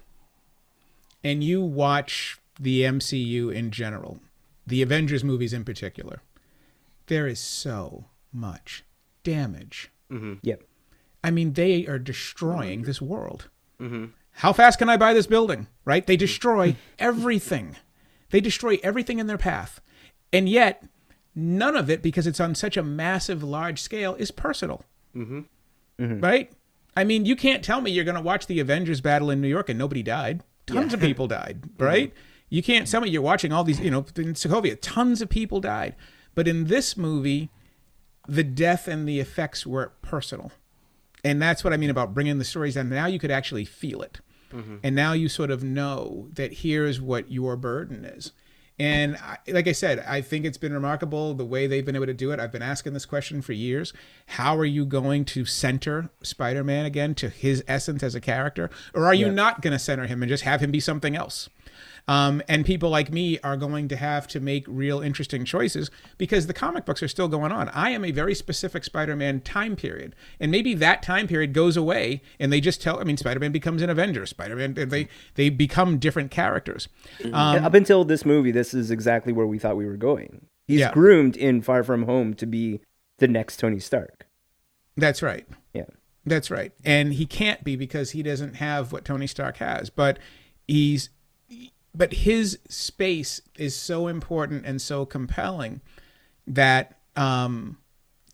and 1.23 1.45
you 1.45 1.61
watch 1.61 2.39
the 2.59 2.83
MCU 2.83 3.53
in 3.53 3.71
general, 3.71 4.21
the 4.67 4.83
Avengers 4.83 5.25
movies 5.25 5.53
in 5.53 5.65
particular, 5.65 6.23
there 7.07 7.27
is 7.27 7.41
so 7.41 8.07
much 8.33 8.85
damage. 9.23 9.91
Mm-hmm. 10.11 10.35
Yep. 10.43 10.63
I 11.23 11.31
mean, 11.31 11.55
they 11.55 11.87
are 11.87 11.99
destroying 11.99 12.83
this 12.83 13.03
world. 13.03 13.49
Mm-hmm. 13.81 14.07
How 14.33 14.53
fast 14.53 14.79
can 14.79 14.89
I 14.89 14.97
buy 14.97 15.15
this 15.15 15.27
building? 15.27 15.67
Right? 15.85 16.07
They 16.07 16.17
destroy 16.17 16.77
everything. 16.99 17.77
They 18.31 18.41
destroy 18.41 18.79
everything 18.83 19.19
in 19.19 19.27
their 19.27 19.39
path. 19.39 19.81
And 20.33 20.49
yet, 20.49 20.85
none 21.35 21.77
of 21.77 21.89
it, 21.89 22.03
because 22.03 22.27
it's 22.27 22.41
on 22.41 22.55
such 22.55 22.77
a 22.77 22.83
massive, 22.83 23.43
large 23.43 23.81
scale, 23.81 24.15
is 24.17 24.31
personal. 24.31 24.85
Mm-hmm. 25.17 26.21
Right? 26.21 26.53
I 26.97 27.05
mean, 27.05 27.27
you 27.27 27.37
can't 27.37 27.65
tell 27.65 27.81
me 27.81 27.91
you're 27.91 28.05
going 28.05 28.17
to 28.17 28.21
watch 28.21 28.47
the 28.47 28.61
Avengers 28.61 29.01
battle 29.01 29.31
in 29.31 29.41
New 29.41 29.49
York 29.49 29.69
and 29.69 29.79
nobody 29.79 30.03
died. 30.03 30.43
Tons 30.67 30.95
of 30.95 31.01
people 31.01 31.27
died, 31.27 31.63
right? 31.79 32.13
You 32.57 32.63
can't 32.63 32.91
tell 32.91 33.03
me 33.03 33.11
you're 33.11 33.21
watching 33.21 33.53
all 33.53 33.65
these, 33.65 33.81
you 33.81 33.91
know, 33.91 34.07
in 34.17 34.33
Sokovia, 34.33 34.79
tons 34.81 35.21
of 35.21 35.29
people 35.29 35.61
died. 35.61 35.95
But 36.35 36.49
in 36.49 36.69
this 36.69 36.97
movie, 36.97 37.51
the 38.27 38.43
death 38.43 38.89
and 38.89 39.07
the 39.07 39.21
effects 39.21 39.67
were 39.67 39.93
personal. 40.01 40.53
And 41.23 41.43
that's 41.43 41.63
what 41.63 41.75
I 41.75 41.77
mean 41.77 41.91
about 41.91 42.15
bringing 42.15 42.39
the 42.39 42.47
stories 42.47 42.77
down. 42.77 42.89
Now 42.89 43.09
you 43.09 43.19
could 43.19 43.31
actually 43.31 43.67
feel 43.67 44.01
it. 44.01 44.21
Mm-hmm. 44.55 44.77
And 44.83 44.97
now 44.97 45.13
you 45.13 45.29
sort 45.29 45.51
of 45.51 45.63
know 45.63 46.29
that 46.33 46.55
here's 46.55 46.99
what 46.99 47.31
your 47.31 47.57
burden 47.57 48.07
is. 48.07 48.33
And 48.79 49.19
I, 49.19 49.37
like 49.49 49.69
I 49.69 49.73
said, 49.73 49.99
I 50.09 50.23
think 50.23 50.47
it's 50.47 50.57
been 50.57 50.73
remarkable 50.73 51.35
the 51.35 51.45
way 51.45 51.67
they've 51.67 51.85
been 51.85 51.97
able 51.97 52.07
to 52.07 52.15
do 52.15 52.31
it. 52.31 52.41
I've 52.41 52.53
been 52.53 52.63
asking 52.63 52.95
this 52.95 53.05
question 53.05 53.43
for 53.43 53.53
years. 53.53 53.93
How 54.29 54.57
are 54.57 54.65
you 54.65 54.87
going 54.87 55.27
to 55.27 55.45
center 55.45 56.09
Spider 56.23 56.65
Man 56.65 56.87
again 56.87 57.15
to 57.17 57.29
his 57.29 57.63
essence 57.69 58.03
as 58.03 58.15
a 58.15 58.21
character? 58.21 58.71
Or 58.95 59.05
are 59.05 59.15
you 59.15 59.31
not 59.31 59.61
going 59.61 59.73
to 59.73 59.79
center 59.79 60.07
him 60.07 60.23
and 60.23 60.31
just 60.31 60.45
have 60.45 60.63
him 60.63 60.71
be 60.71 60.81
something 60.81 61.15
else? 61.15 61.51
Um, 62.09 62.41
and 62.49 62.65
people 62.65 62.89
like 62.89 63.13
me 63.13 63.39
are 63.41 63.57
going 63.57 63.89
to 63.89 63.97
have 63.97 64.29
to 64.29 64.39
make 64.39 64.65
real 64.69 65.01
interesting 65.01 65.45
choices 65.45 65.91
because 66.19 66.47
the 66.47 66.55
comic 66.55 66.85
books 66.85 67.03
are 67.03 67.09
still 67.09 67.27
going 67.27 67.51
on. 67.51 67.69
I 67.71 67.91
am 67.91 68.05
a 68.05 68.13
very 68.13 68.35
specific 68.35 68.85
Spider-Man 68.85 69.41
time 69.41 69.75
period, 69.75 70.15
and 70.39 70.53
maybe 70.53 70.73
that 70.75 71.03
time 71.03 71.27
period 71.27 71.53
goes 71.53 71.77
away, 71.77 72.23
and 72.39 72.53
they 72.53 72.61
just 72.61 72.81
tell. 72.81 73.01
I 73.01 73.05
mean, 73.05 73.17
Spider-Man 73.17 73.51
becomes 73.51 73.83
an 73.83 73.91
Avenger. 73.91 74.25
Spider-Man 74.25 74.75
they 74.75 75.09
they 75.35 75.51
become 75.51 75.99
different 75.99 76.31
characters. 76.31 76.89
Um, 77.25 77.65
Up 77.65 77.75
until 77.75 78.05
this 78.05 78.25
movie, 78.25 78.53
this 78.53 78.73
is 78.73 78.91
exactly 78.93 79.33
where 79.33 79.47
we 79.47 79.59
thought 79.59 79.77
we 79.77 79.87
were 79.87 79.97
going. 79.97 80.47
He's 80.69 80.81
Yeah. 80.81 80.93
groomed 80.93 81.37
in 81.37 81.61
Far 81.61 81.83
From 81.83 82.05
Home 82.05 82.35
to 82.35 82.47
be 82.47 82.81
the 83.19 83.27
next 83.29 83.57
Tony 83.59 83.81
Stark. 83.81 84.27
that's 84.97 85.23
right. 85.23 85.47
Yeah. 85.75 85.85
That's 86.25 86.51
right. 86.51 86.73
And 86.85 87.15
he 87.15 87.27
can't 87.27 87.63
be 87.65 87.77
because 87.77 88.13
he 88.13 88.23
doesn't 88.23 88.55
have 88.57 88.93
what 88.93 89.05
Tony 89.05 89.27
Stark 89.27 89.59
has. 89.59 89.91
But 89.91 90.19
he's 90.67 91.11
but 91.97 92.13
his 92.13 92.59
space 92.69 93.41
is 93.57 93.75
so 93.75 94.07
important 94.07 94.67
and 94.67 94.81
so 94.83 95.07
compelling 95.07 95.81
that 96.47 96.99
um, 97.17 97.79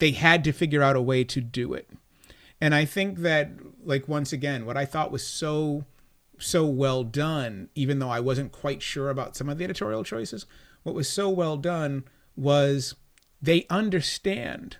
they 0.00 0.10
had 0.10 0.42
to 0.44 0.52
figure 0.52 0.82
out 0.82 0.96
a 0.96 1.00
way 1.00 1.22
to 1.22 1.40
do 1.40 1.72
it. 1.72 1.88
And 2.60 2.74
I 2.74 2.84
think 2.84 3.18
that 3.18 3.52
like 3.84 4.08
once 4.08 4.32
again, 4.32 4.66
what 4.66 4.76
I 4.76 4.84
thought 4.84 5.12
was 5.12 5.26
so 5.26 5.84
so 6.38 6.66
well 6.66 7.04
done, 7.04 7.68
even 7.76 8.00
though 8.00 8.10
I 8.10 8.18
wasn't 8.18 8.50
quite 8.50 8.82
sure 8.82 9.10
about 9.10 9.36
some 9.36 9.48
of 9.48 9.58
the 9.58 9.64
editorial 9.64 10.02
choices, 10.02 10.46
what 10.82 10.94
was 10.94 11.08
so 11.08 11.30
well 11.30 11.56
done 11.56 12.04
was 12.34 12.96
they 13.40 13.66
understand 13.70 14.78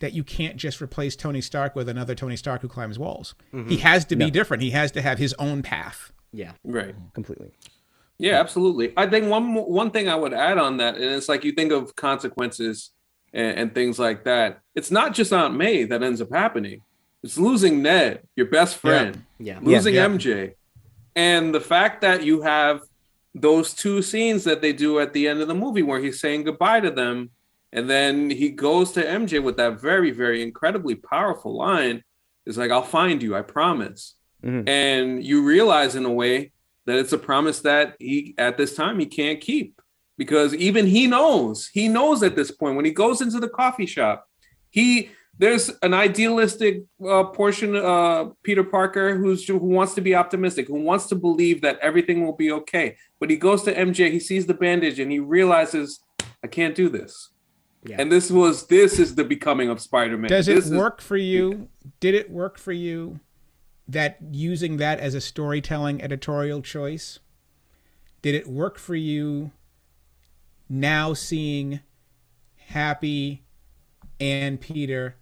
that 0.00 0.12
you 0.12 0.24
can't 0.24 0.56
just 0.56 0.82
replace 0.82 1.16
Tony 1.16 1.40
Stark 1.40 1.74
with 1.74 1.88
another 1.88 2.14
Tony 2.14 2.36
Stark 2.36 2.60
who 2.60 2.68
climbs 2.68 2.98
walls. 2.98 3.34
Mm-hmm. 3.54 3.70
He 3.70 3.76
has 3.78 4.04
to 4.06 4.16
be 4.16 4.30
different. 4.30 4.62
He 4.62 4.70
has 4.70 4.90
to 4.92 5.00
have 5.00 5.18
his 5.18 5.32
own 5.34 5.62
path. 5.62 6.12
Yeah. 6.32 6.52
Right. 6.64 6.94
completely. 7.14 7.52
Yeah, 8.22 8.38
absolutely. 8.38 8.92
I 8.96 9.06
think 9.08 9.28
one 9.28 9.52
one 9.54 9.90
thing 9.90 10.08
I 10.08 10.14
would 10.14 10.32
add 10.32 10.56
on 10.56 10.76
that, 10.76 10.94
and 10.94 11.04
it's 11.04 11.28
like 11.28 11.42
you 11.44 11.50
think 11.52 11.72
of 11.72 11.96
consequences 11.96 12.90
and, 13.34 13.58
and 13.58 13.74
things 13.74 13.98
like 13.98 14.22
that. 14.24 14.60
It's 14.76 14.92
not 14.92 15.12
just 15.12 15.32
Aunt 15.32 15.56
May 15.56 15.82
that 15.84 16.04
ends 16.04 16.20
up 16.20 16.28
happening. 16.32 16.82
It's 17.24 17.36
losing 17.36 17.82
Ned, 17.82 18.20
your 18.36 18.46
best 18.46 18.76
friend, 18.76 19.24
Yeah. 19.40 19.58
losing 19.60 19.94
Yeah. 19.96 20.06
MJ, 20.06 20.54
and 21.16 21.52
the 21.52 21.60
fact 21.60 22.00
that 22.02 22.22
you 22.22 22.42
have 22.42 22.82
those 23.34 23.74
two 23.74 24.02
scenes 24.02 24.44
that 24.44 24.60
they 24.62 24.72
do 24.72 25.00
at 25.00 25.12
the 25.14 25.26
end 25.26 25.40
of 25.40 25.48
the 25.48 25.54
movie 25.54 25.82
where 25.82 25.98
he's 26.00 26.20
saying 26.20 26.44
goodbye 26.44 26.78
to 26.80 26.92
them, 26.92 27.30
and 27.72 27.90
then 27.90 28.30
he 28.30 28.50
goes 28.50 28.92
to 28.92 29.02
MJ 29.04 29.40
with 29.42 29.56
that 29.56 29.80
very, 29.80 30.12
very 30.12 30.42
incredibly 30.42 30.94
powerful 30.94 31.56
line. 31.56 32.04
Is 32.46 32.56
like, 32.56 32.70
"I'll 32.70 32.82
find 33.00 33.20
you, 33.20 33.34
I 33.34 33.42
promise." 33.42 34.14
Mhm. 34.44 34.68
And 34.68 35.24
you 35.24 35.42
realize 35.42 35.96
in 35.96 36.04
a 36.04 36.12
way 36.12 36.52
that 36.86 36.98
it's 36.98 37.12
a 37.12 37.18
promise 37.18 37.60
that 37.60 37.94
he 37.98 38.34
at 38.38 38.56
this 38.56 38.74
time 38.74 38.98
he 38.98 39.06
can't 39.06 39.40
keep. 39.40 39.80
Because 40.18 40.54
even 40.54 40.86
he 40.86 41.06
knows 41.06 41.68
he 41.72 41.88
knows 41.88 42.22
at 42.22 42.36
this 42.36 42.50
point 42.50 42.76
when 42.76 42.84
he 42.84 42.90
goes 42.92 43.20
into 43.22 43.40
the 43.40 43.48
coffee 43.48 43.86
shop 43.86 44.28
he 44.70 45.10
there's 45.38 45.70
an 45.80 45.94
idealistic 45.94 46.82
uh, 47.08 47.24
portion 47.24 47.74
uh 47.74 48.26
peter 48.42 48.62
parker 48.62 49.16
who's 49.16 49.48
who 49.48 49.56
wants 49.56 49.94
to 49.94 50.00
be 50.02 50.14
optimistic 50.14 50.68
who 50.68 50.74
wants 50.82 51.06
to 51.06 51.16
believe 51.16 51.62
that 51.62 51.78
everything 51.80 52.24
will 52.24 52.36
be 52.36 52.52
okay. 52.52 52.96
But 53.18 53.30
he 53.30 53.36
goes 53.36 53.62
to 53.64 53.74
mj 53.74 54.12
he 54.12 54.20
sees 54.20 54.46
the 54.46 54.54
bandage 54.54 55.00
and 55.00 55.10
he 55.10 55.18
realizes 55.18 56.00
i 56.44 56.46
can't 56.46 56.74
do 56.74 56.88
this. 56.90 57.30
Yeah. 57.84 57.96
and 57.98 58.12
this 58.12 58.30
was 58.30 58.66
this 58.66 58.98
is 59.00 59.14
the 59.16 59.24
becoming 59.24 59.70
of 59.70 59.80
spider-man. 59.80 60.28
Does 60.28 60.46
it 60.46 60.54
This 60.54 60.66
is- 60.66 60.72
work 60.72 61.00
for 61.00 61.16
you? 61.16 61.68
Did 62.00 62.14
it 62.14 62.30
work 62.30 62.58
for 62.58 62.70
you 62.72 63.18
that 63.88 64.18
using 64.30 64.76
that 64.78 65.00
as 65.00 65.14
a 65.14 65.20
storytelling 65.20 66.02
editorial 66.02 66.62
choice? 66.62 67.18
Did 68.22 68.34
it 68.34 68.46
work 68.46 68.78
for 68.78 68.94
you 68.94 69.50
now 70.68 71.12
seeing 71.12 71.80
Happy 72.68 73.42
and 74.20 74.60
Peter 74.60 75.16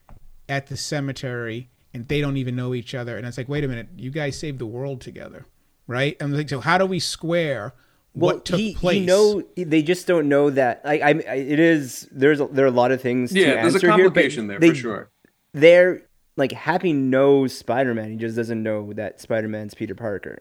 at 0.48 0.66
the 0.66 0.76
cemetery 0.76 1.70
and 1.92 2.06
they 2.08 2.20
don't 2.20 2.36
even 2.36 2.54
know 2.54 2.74
each 2.74 2.94
other? 2.94 3.16
And 3.16 3.26
it's 3.26 3.38
like, 3.38 3.48
wait 3.48 3.64
a 3.64 3.68
minute, 3.68 3.88
you 3.96 4.10
guys 4.10 4.38
saved 4.38 4.58
the 4.58 4.66
world 4.66 5.00
together, 5.00 5.46
right? 5.86 6.16
I'm 6.20 6.32
like, 6.32 6.48
so 6.48 6.60
how 6.60 6.78
do 6.78 6.86
we 6.86 7.00
square 7.00 7.72
what 8.12 8.44
took 8.44 8.58
he, 8.58 8.74
place? 8.74 8.98
He 8.98 9.06
know 9.06 9.42
they 9.56 9.82
just 9.82 10.06
don't 10.06 10.28
know 10.28 10.50
that. 10.50 10.82
I, 10.84 10.98
I, 10.98 11.08
I 11.08 11.34
it 11.36 11.60
is 11.60 12.08
there's 12.10 12.40
a, 12.40 12.46
there 12.46 12.64
are 12.64 12.68
a 12.68 12.72
lot 12.72 12.90
of 12.90 13.00
things. 13.00 13.32
to 13.32 13.38
yeah 13.38 13.62
there's 13.62 13.74
a 13.74 13.76
answer 13.76 13.86
here, 13.86 13.90
complication 13.96 14.46
there 14.48 14.58
they- 14.58 14.70
for 14.70 14.74
sure 14.74 15.10
They're 15.52 16.02
like 16.36 16.52
Happy 16.52 16.92
knows 16.92 17.56
Spider 17.56 17.94
Man. 17.94 18.10
He 18.10 18.16
just 18.16 18.36
doesn't 18.36 18.62
know 18.62 18.92
that 18.94 19.20
Spider 19.20 19.48
Man's 19.48 19.74
Peter 19.74 19.94
Parker. 19.94 20.38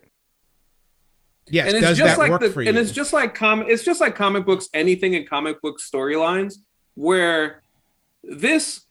yes, 1.49 1.67
and 1.67 1.77
it's 1.77 1.85
does 1.87 1.97
just 1.97 2.15
that 2.15 2.19
like 2.21 2.31
work 2.31 2.41
the, 2.41 2.49
for 2.51 2.61
you? 2.61 2.69
and 2.69 2.77
it's 2.77 2.91
just 2.91 3.11
like 3.13 3.33
com 3.35 3.63
it's 3.67 3.83
just 3.83 3.99
like 3.99 4.15
comic 4.15 4.45
books 4.45 4.69
anything 4.73 5.13
in 5.15 5.25
comic 5.25 5.61
book 5.61 5.79
storylines 5.79 6.55
where 6.95 7.63
this 8.23 8.81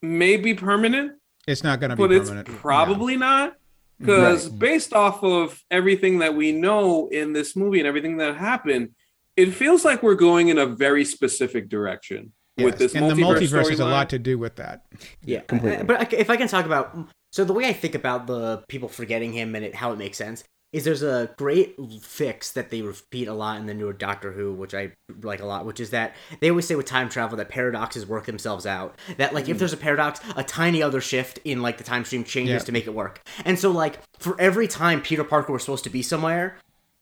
may 0.00 0.36
be 0.36 0.54
permanent 0.54 1.12
It's 1.46 1.62
not 1.64 1.80
going 1.80 1.90
to 1.90 1.96
be 1.96 2.02
but 2.02 2.12
it's 2.12 2.30
permanent. 2.30 2.48
probably 2.58 3.16
not 3.16 3.54
because 4.00 4.48
based 4.48 4.94
off 4.94 5.24
of 5.24 5.60
everything 5.72 6.20
that 6.20 6.34
we 6.34 6.52
know 6.52 7.08
in 7.08 7.32
this 7.32 7.56
movie 7.56 7.78
and 7.80 7.88
everything 7.88 8.16
that 8.18 8.36
happened 8.36 8.90
it 9.36 9.52
feels 9.52 9.84
like 9.84 10.02
we're 10.02 10.14
going 10.14 10.48
in 10.48 10.58
a 10.58 10.66
very 10.66 11.04
specific 11.04 11.68
direction 11.68 12.32
with 12.58 12.74
Yes, 12.80 12.92
this 12.92 12.94
and 12.94 13.10
the 13.10 13.14
multiverse, 13.14 13.48
multiverse 13.50 13.70
has 13.70 13.80
a 13.80 13.84
lot 13.86 14.10
to 14.10 14.18
do 14.18 14.38
with 14.38 14.56
that. 14.56 14.84
Yeah, 15.24 15.40
Completely. 15.40 15.78
Uh, 15.80 15.84
But 15.84 16.00
I- 16.14 16.16
if 16.16 16.30
I 16.30 16.36
can 16.36 16.48
talk 16.48 16.66
about, 16.66 16.96
so 17.32 17.44
the 17.44 17.52
way 17.52 17.66
I 17.66 17.72
think 17.72 17.94
about 17.94 18.26
the 18.26 18.62
people 18.68 18.88
forgetting 18.88 19.32
him 19.32 19.54
and 19.54 19.64
it, 19.64 19.74
how 19.74 19.92
it 19.92 19.98
makes 19.98 20.16
sense 20.18 20.44
is 20.70 20.84
there's 20.84 21.02
a 21.02 21.30
great 21.38 21.74
fix 22.02 22.52
that 22.52 22.68
they 22.68 22.82
repeat 22.82 23.26
a 23.26 23.32
lot 23.32 23.58
in 23.58 23.64
the 23.64 23.72
newer 23.72 23.92
Doctor 23.94 24.32
Who, 24.32 24.52
which 24.52 24.74
I 24.74 24.92
like 25.22 25.40
a 25.40 25.46
lot, 25.46 25.64
which 25.64 25.80
is 25.80 25.88
that 25.90 26.14
they 26.40 26.50
always 26.50 26.66
say 26.66 26.74
with 26.74 26.84
time 26.84 27.08
travel 27.08 27.38
that 27.38 27.48
paradoxes 27.48 28.04
work 28.06 28.26
themselves 28.26 28.66
out. 28.66 28.98
That 29.16 29.32
like 29.32 29.48
if 29.48 29.58
there's 29.58 29.72
a 29.72 29.78
paradox, 29.78 30.20
a 30.36 30.44
tiny 30.44 30.82
other 30.82 31.00
shift 31.00 31.38
in 31.46 31.62
like 31.62 31.78
the 31.78 31.84
time 31.84 32.04
stream 32.04 32.22
changes 32.22 32.52
Yeah. 32.62 32.66
to 32.66 32.72
make 32.72 32.86
it 32.86 32.92
work. 32.92 33.22
And 33.46 33.58
so 33.58 33.70
like 33.70 33.98
for 34.18 34.38
every 34.38 34.68
time 34.68 35.00
Peter 35.00 35.24
Parker 35.24 35.54
was 35.54 35.62
supposed 35.62 35.84
to 35.84 35.90
be 35.90 36.02
somewhere, 36.02 36.58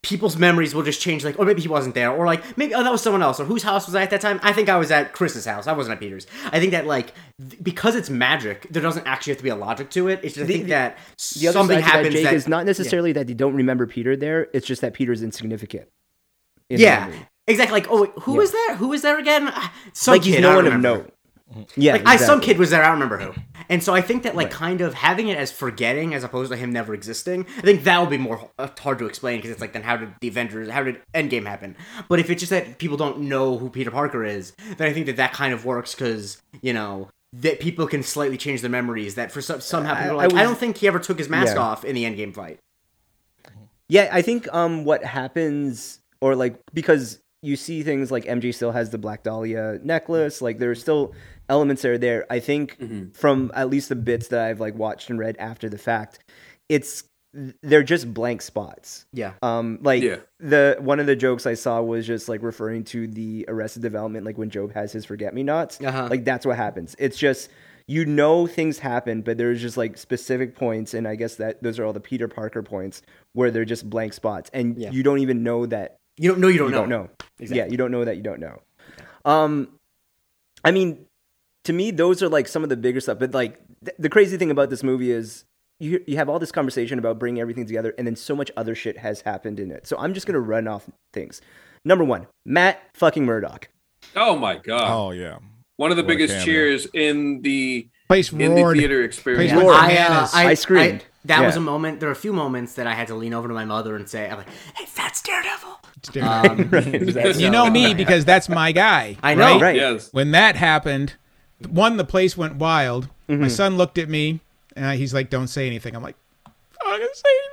people's 0.06 0.36
memories 0.36 0.72
will 0.74 0.84
just 0.84 1.00
change 1.00 1.24
like 1.24 1.36
or 1.38 1.44
maybe 1.44 1.60
he 1.60 1.66
wasn't 1.68 1.94
there 1.94 2.10
or 2.12 2.24
like 2.26 2.56
maybe 2.56 2.72
oh 2.74 2.82
that 2.84 2.92
was 2.92 3.02
someone 3.02 3.22
else 3.22 3.40
or 3.40 3.44
whose 3.44 3.64
house 3.64 3.86
was 3.86 3.94
i 3.96 4.02
at 4.02 4.10
that 4.10 4.20
time 4.20 4.38
i 4.44 4.52
think 4.52 4.68
i 4.68 4.76
was 4.76 4.90
at 4.92 5.12
chris's 5.12 5.44
house 5.44 5.66
i 5.66 5.72
wasn't 5.72 5.92
at 5.92 5.98
peter's 5.98 6.26
i 6.52 6.60
think 6.60 6.70
that 6.70 6.86
like 6.86 7.12
th- 7.40 7.60
because 7.62 7.96
it's 7.96 8.08
magic 8.08 8.66
there 8.70 8.80
doesn't 8.82 9.04
actually 9.06 9.32
have 9.32 9.38
to 9.38 9.42
be 9.42 9.48
a 9.50 9.56
logic 9.56 9.90
to 9.90 10.06
it 10.06 10.20
it's 10.22 10.34
just 10.34 10.44
i 10.44 10.46
The- 10.46 10.52
think 10.52 10.64
the- 10.66 10.70
that 10.70 10.98
The 11.34 11.52
something 11.52 11.78
that, 11.78 11.82
happens 11.84 12.14
Jake, 12.14 12.24
that 12.24 12.34
is 12.34 12.46
not 12.46 12.64
necessarily 12.66 13.12
that 13.14 13.26
they 13.26 13.34
don't 13.34 13.54
remember 13.54 13.86
Peter 13.88 14.16
there. 14.16 14.46
It's 14.54 14.66
just 14.66 14.80
that 14.82 14.92
Peter's 14.94 15.22
insignificant. 15.22 15.88
in 16.70 16.78
yeah 16.80 17.10
exactly 17.48 17.72
like 17.80 17.88
oh 17.90 18.02
wait, 18.02 18.10
who 18.22 18.32
Yeah. 18.34 18.38
was 18.38 18.52
there 18.52 18.76
who 18.76 18.88
was 18.88 19.02
there 19.02 19.18
again 19.18 19.48
Ah, 19.52 19.72
some 19.92 20.12
like 20.12 20.22
kid, 20.22 20.34
he's 20.34 20.40
no 20.40 20.56
one 20.56 20.66
of 20.66 20.72
remember. 20.74 20.98
note. 21.04 21.12
Yeah, 21.76 21.92
like 21.92 22.06
I, 22.06 22.16
some 22.16 22.40
kid 22.40 22.58
was 22.58 22.70
there. 22.70 22.82
I 22.82 22.86
don't 22.86 22.94
remember 23.00 23.18
who. 23.18 23.32
And 23.68 23.82
so 23.82 23.94
I 23.94 24.00
think 24.00 24.24
that 24.24 24.34
like 24.34 24.50
kind 24.50 24.80
of 24.80 24.94
having 24.94 25.28
it 25.28 25.38
as 25.38 25.52
forgetting 25.52 26.12
as 26.12 26.24
opposed 26.24 26.50
to 26.50 26.56
him 26.56 26.72
never 26.72 26.92
existing. 26.92 27.46
I 27.58 27.60
think 27.60 27.84
that 27.84 27.98
will 27.98 28.06
be 28.08 28.18
more 28.18 28.50
uh, 28.58 28.68
hard 28.80 28.98
to 28.98 29.06
explain 29.06 29.38
because 29.38 29.50
it's 29.52 29.60
like 29.60 29.72
then 29.72 29.82
how 29.82 29.96
did 29.96 30.12
the 30.20 30.26
Avengers, 30.28 30.68
how 30.68 30.82
did 30.82 31.00
Endgame 31.14 31.46
happen? 31.46 31.76
But 32.08 32.18
if 32.18 32.30
it's 32.30 32.40
just 32.40 32.50
that 32.50 32.78
people 32.78 32.96
don't 32.96 33.20
know 33.20 33.58
who 33.58 33.70
Peter 33.70 33.92
Parker 33.92 34.24
is, 34.24 34.54
then 34.76 34.88
I 34.88 34.92
think 34.92 35.06
that 35.06 35.16
that 35.16 35.32
kind 35.34 35.54
of 35.54 35.64
works 35.64 35.94
because 35.94 36.42
you 36.62 36.72
know 36.72 37.10
that 37.32 37.60
people 37.60 37.86
can 37.86 38.02
slightly 38.02 38.36
change 38.36 38.60
their 38.60 38.70
memories. 38.70 39.14
That 39.14 39.30
for 39.30 39.40
some 39.40 39.60
somehow 39.60 39.94
I- 39.94 40.02
people 40.02 40.16
are 40.16 40.22
I 40.22 40.26
like, 40.26 40.32
I, 40.34 40.40
was- 40.42 40.48
don't 40.50 40.58
think 40.58 40.78
he 40.78 40.88
ever 40.88 40.98
took 40.98 41.18
his 41.18 41.28
mask 41.28 41.54
Yeah. 41.54 41.62
off 41.62 41.84
in 41.84 41.94
the 41.94 42.02
Endgame 42.04 42.34
fight. 42.34 42.58
Yeah, 43.88 44.08
I 44.12 44.22
think 44.22 44.52
um 44.52 44.84
what 44.84 45.04
happens 45.04 46.00
or 46.20 46.34
like 46.34 46.58
because 46.74 47.20
you 47.46 47.56
see 47.56 47.82
things 47.82 48.10
like 48.10 48.24
MJ 48.24 48.52
still 48.54 48.72
has 48.72 48.90
the 48.90 48.98
Black 48.98 49.22
Dahlia 49.22 49.78
necklace, 49.82 50.42
like 50.42 50.58
there's 50.58 50.80
still 50.80 51.14
elements 51.48 51.82
that 51.82 51.90
are 51.92 51.98
there. 51.98 52.26
I 52.30 52.40
think 52.40 52.78
Mm-hmm. 52.78 53.10
from 53.10 53.50
at 53.54 53.70
least 53.70 53.88
the 53.88 53.96
bits 53.96 54.28
that 54.28 54.40
I've 54.40 54.60
like 54.60 54.74
watched 54.74 55.10
and 55.10 55.18
read 55.18 55.36
after 55.38 55.68
the 55.68 55.78
fact, 55.78 56.18
it's 56.68 57.04
they're 57.62 57.82
just 57.82 58.12
blank 58.14 58.40
spots. 58.42 59.04
Yeah. 59.12 59.32
Um 59.42 59.78
like 59.82 60.02
Yeah. 60.02 60.16
the 60.40 60.76
one 60.80 61.00
of 61.00 61.06
the 61.06 61.16
jokes 61.16 61.46
I 61.46 61.54
saw 61.54 61.82
was 61.82 62.06
just 62.06 62.28
like 62.28 62.42
referring 62.42 62.84
to 62.84 63.06
the 63.06 63.44
Arrested 63.48 63.82
Development 63.82 64.24
like 64.24 64.38
when 64.38 64.48
Gob 64.48 64.72
has 64.72 64.92
his 64.92 65.04
forget 65.04 65.34
me 65.34 65.42
nots. 65.42 65.78
Uh-huh. 65.80 66.08
Like 66.10 66.24
that's 66.24 66.46
what 66.46 66.56
happens. 66.56 66.96
It's 66.98 67.18
just 67.18 67.50
you 67.88 68.04
know 68.06 68.46
things 68.48 68.78
happen, 68.80 69.20
but 69.22 69.36
there's 69.38 69.60
just 69.60 69.76
like 69.76 69.96
specific 69.98 70.56
points, 70.56 70.92
and 70.94 71.06
I 71.06 71.14
guess 71.14 71.36
that 71.36 71.62
those 71.62 71.78
are 71.78 71.84
all 71.84 71.92
the 71.92 72.00
Peter 72.00 72.26
Parker 72.26 72.62
points 72.62 73.02
where 73.34 73.50
they're 73.52 73.64
just 73.66 73.88
blank 73.88 74.12
spots, 74.14 74.50
and 74.52 74.76
Yeah. 74.76 74.90
you 74.90 75.02
don't 75.04 75.18
even 75.20 75.42
know 75.44 75.66
that 75.66 75.98
You 76.18 76.30
don't 76.30 76.40
know. 76.40 76.48
You 76.48 76.58
don't 76.58 76.68
you 76.68 76.74
know. 76.74 76.80
don't 76.80 76.88
know. 76.88 77.10
Exactly. 77.38 77.58
Yeah, 77.58 77.66
you 77.66 77.76
don't 77.76 77.90
know 77.90 78.04
that 78.04 78.16
you 78.16 78.22
don't 78.22 78.40
know. 78.40 78.60
Um, 79.24 79.68
I 80.64 80.70
mean, 80.70 81.04
to 81.64 81.72
me, 81.72 81.90
those 81.90 82.22
are 82.22 82.28
like 82.28 82.48
some 82.48 82.62
of 82.62 82.68
the 82.68 82.76
bigger 82.76 83.00
stuff. 83.00 83.18
But 83.18 83.32
like 83.34 83.60
th- 83.84 83.96
the 83.98 84.08
crazy 84.08 84.36
thing 84.36 84.50
about 84.50 84.70
this 84.70 84.82
movie 84.82 85.10
is 85.10 85.44
you 85.78 86.02
you 86.06 86.16
have 86.16 86.28
all 86.28 86.38
this 86.38 86.52
conversation 86.52 86.98
about 86.98 87.18
bringing 87.18 87.40
everything 87.40 87.66
together, 87.66 87.94
and 87.98 88.06
then 88.06 88.16
so 88.16 88.34
much 88.34 88.50
other 88.56 88.74
shit 88.74 88.98
has 88.98 89.20
happened 89.22 89.60
in 89.60 89.70
it. 89.70 89.86
So 89.86 89.96
I'm 89.98 90.14
just 90.14 90.26
gonna 90.26 90.40
run 90.40 90.66
off 90.68 90.88
things. 91.12 91.40
Number 91.84 92.04
one, 92.04 92.26
Matt 92.44 92.80
fucking 92.94 93.24
Murdock. 93.24 93.68
oh 94.16 94.36
my 94.36 94.56
god 94.56 94.90
Oh 94.90 95.10
yeah. 95.10 95.38
one 95.76 95.90
of 95.90 95.96
the 95.96 96.02
What 96.02 96.08
biggest 96.08 96.44
cheers 96.44 96.86
in 96.94 97.42
the 97.42 97.88
Place 98.08 98.32
in 98.32 98.38
the 98.54 98.72
theater 98.72 99.02
experience 99.02 99.52
Place 99.52 99.66
I, 99.68 99.96
uh, 99.96 100.28
I, 100.32 100.46
I 100.50 100.54
screamed. 100.54 101.04
that 101.24 101.44
was 101.44 101.56
a 101.56 101.60
moment. 101.60 101.98
There 102.00 102.08
were 102.08 102.12
a 102.12 102.16
few 102.16 102.32
moments 102.32 102.74
that 102.74 102.86
I 102.86 102.94
had 102.94 103.08
to 103.08 103.14
lean 103.16 103.34
over 103.34 103.48
to 103.48 103.54
my 103.54 103.64
mother 103.64 103.96
and 103.96 104.08
say, 104.08 104.30
"I'm 104.30 104.38
like, 104.38 104.48
hey, 104.76 104.86
that's 104.96 105.20
Daredevil." 105.22 105.80
Daredevil. 106.08 106.64
Um, 106.64 106.70
That's- 107.12 107.40
you 107.40 107.50
know 107.50 107.70
me 107.70 107.94
because 107.94 108.24
that's 108.24 108.48
my 108.48 108.72
guy. 108.72 109.16
I 109.22 109.34
know. 109.34 109.58
Right. 109.60 109.76
yes 109.76 110.12
When 110.12 110.30
that 110.32 110.56
happened, 110.56 111.14
one, 111.68 111.96
the 111.96 112.04
place 112.04 112.36
went 112.36 112.56
wild. 112.56 113.08
Mm-hmm. 113.28 113.42
My 113.42 113.48
son 113.48 113.76
looked 113.76 113.98
at 113.98 114.08
me 114.08 114.40
and 114.76 114.98
he's 114.98 115.12
like, 115.14 115.30
"Don't 115.30 115.48
say 115.48 115.66
anything." 115.66 115.96
I'm 115.96 116.02
like, 116.02 116.16
"I'm 116.46 116.52
not 116.90 116.98
gonna 116.98 117.14
say 117.14 117.28
anything." 117.30 117.52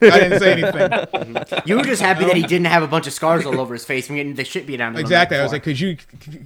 I 0.00 0.18
didn't 0.20 0.40
say 0.40 0.52
anything. 0.62 1.62
You 1.66 1.76
were 1.76 1.84
just 1.84 2.02
happy 2.02 2.24
that 2.24 2.34
he 2.36 2.42
didn't 2.42 2.66
have 2.66 2.82
a 2.82 2.88
bunch 2.88 3.06
of 3.06 3.12
scars 3.12 3.44
all 3.46 3.60
over 3.60 3.74
his 3.74 3.84
face 3.84 4.06
from 4.06 4.16
getting 4.16 4.34
the 4.34 4.44
shit 4.44 4.66
beat 4.66 4.80
out 4.80 4.88
of 4.92 4.94
him. 4.96 5.00
exactly. 5.00 5.36
I 5.38 5.42
was 5.42 5.52
like, 5.52 5.62
"Could 5.62 5.78
you, 5.78 5.96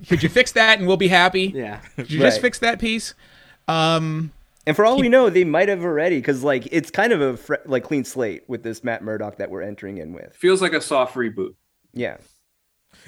could 0.09 0.23
you 0.23 0.29
fix 0.29 0.53
that 0.53 0.79
and 0.79 0.87
we'll 0.87 0.97
be 0.97 1.09
happy?" 1.09 1.53
yeah. 1.55 1.81
Could 1.97 2.11
you 2.11 2.19
just 2.21 2.41
fix 2.41 2.59
that 2.59 2.79
piece? 2.81 3.15
Um, 3.69 4.33
And 4.67 4.75
for 4.75 4.85
all 4.85 4.99
we 4.99 5.09
know, 5.09 5.31
they 5.31 5.45
might 5.45 5.69
have 5.69 5.85
already, 5.85 6.17
because 6.17 6.43
like 6.43 6.67
it's 6.73 6.91
kind 6.91 7.13
of 7.13 7.21
a 7.21 7.37
fre- 7.37 7.55
like 7.67 7.85
clean 7.85 8.05
slate 8.05 8.43
with 8.49 8.63
this 8.65 8.83
Matt 8.83 9.03
Murdock 9.03 9.37
that 9.39 9.51
we're 9.51 9.63
entering 9.63 9.99
in 9.99 10.13
with. 10.13 10.35
feels 10.35 10.61
like 10.61 10.73
a 10.73 10.81
soft 10.81 11.15
reboot 11.15 11.55
Yeah, 11.93 12.17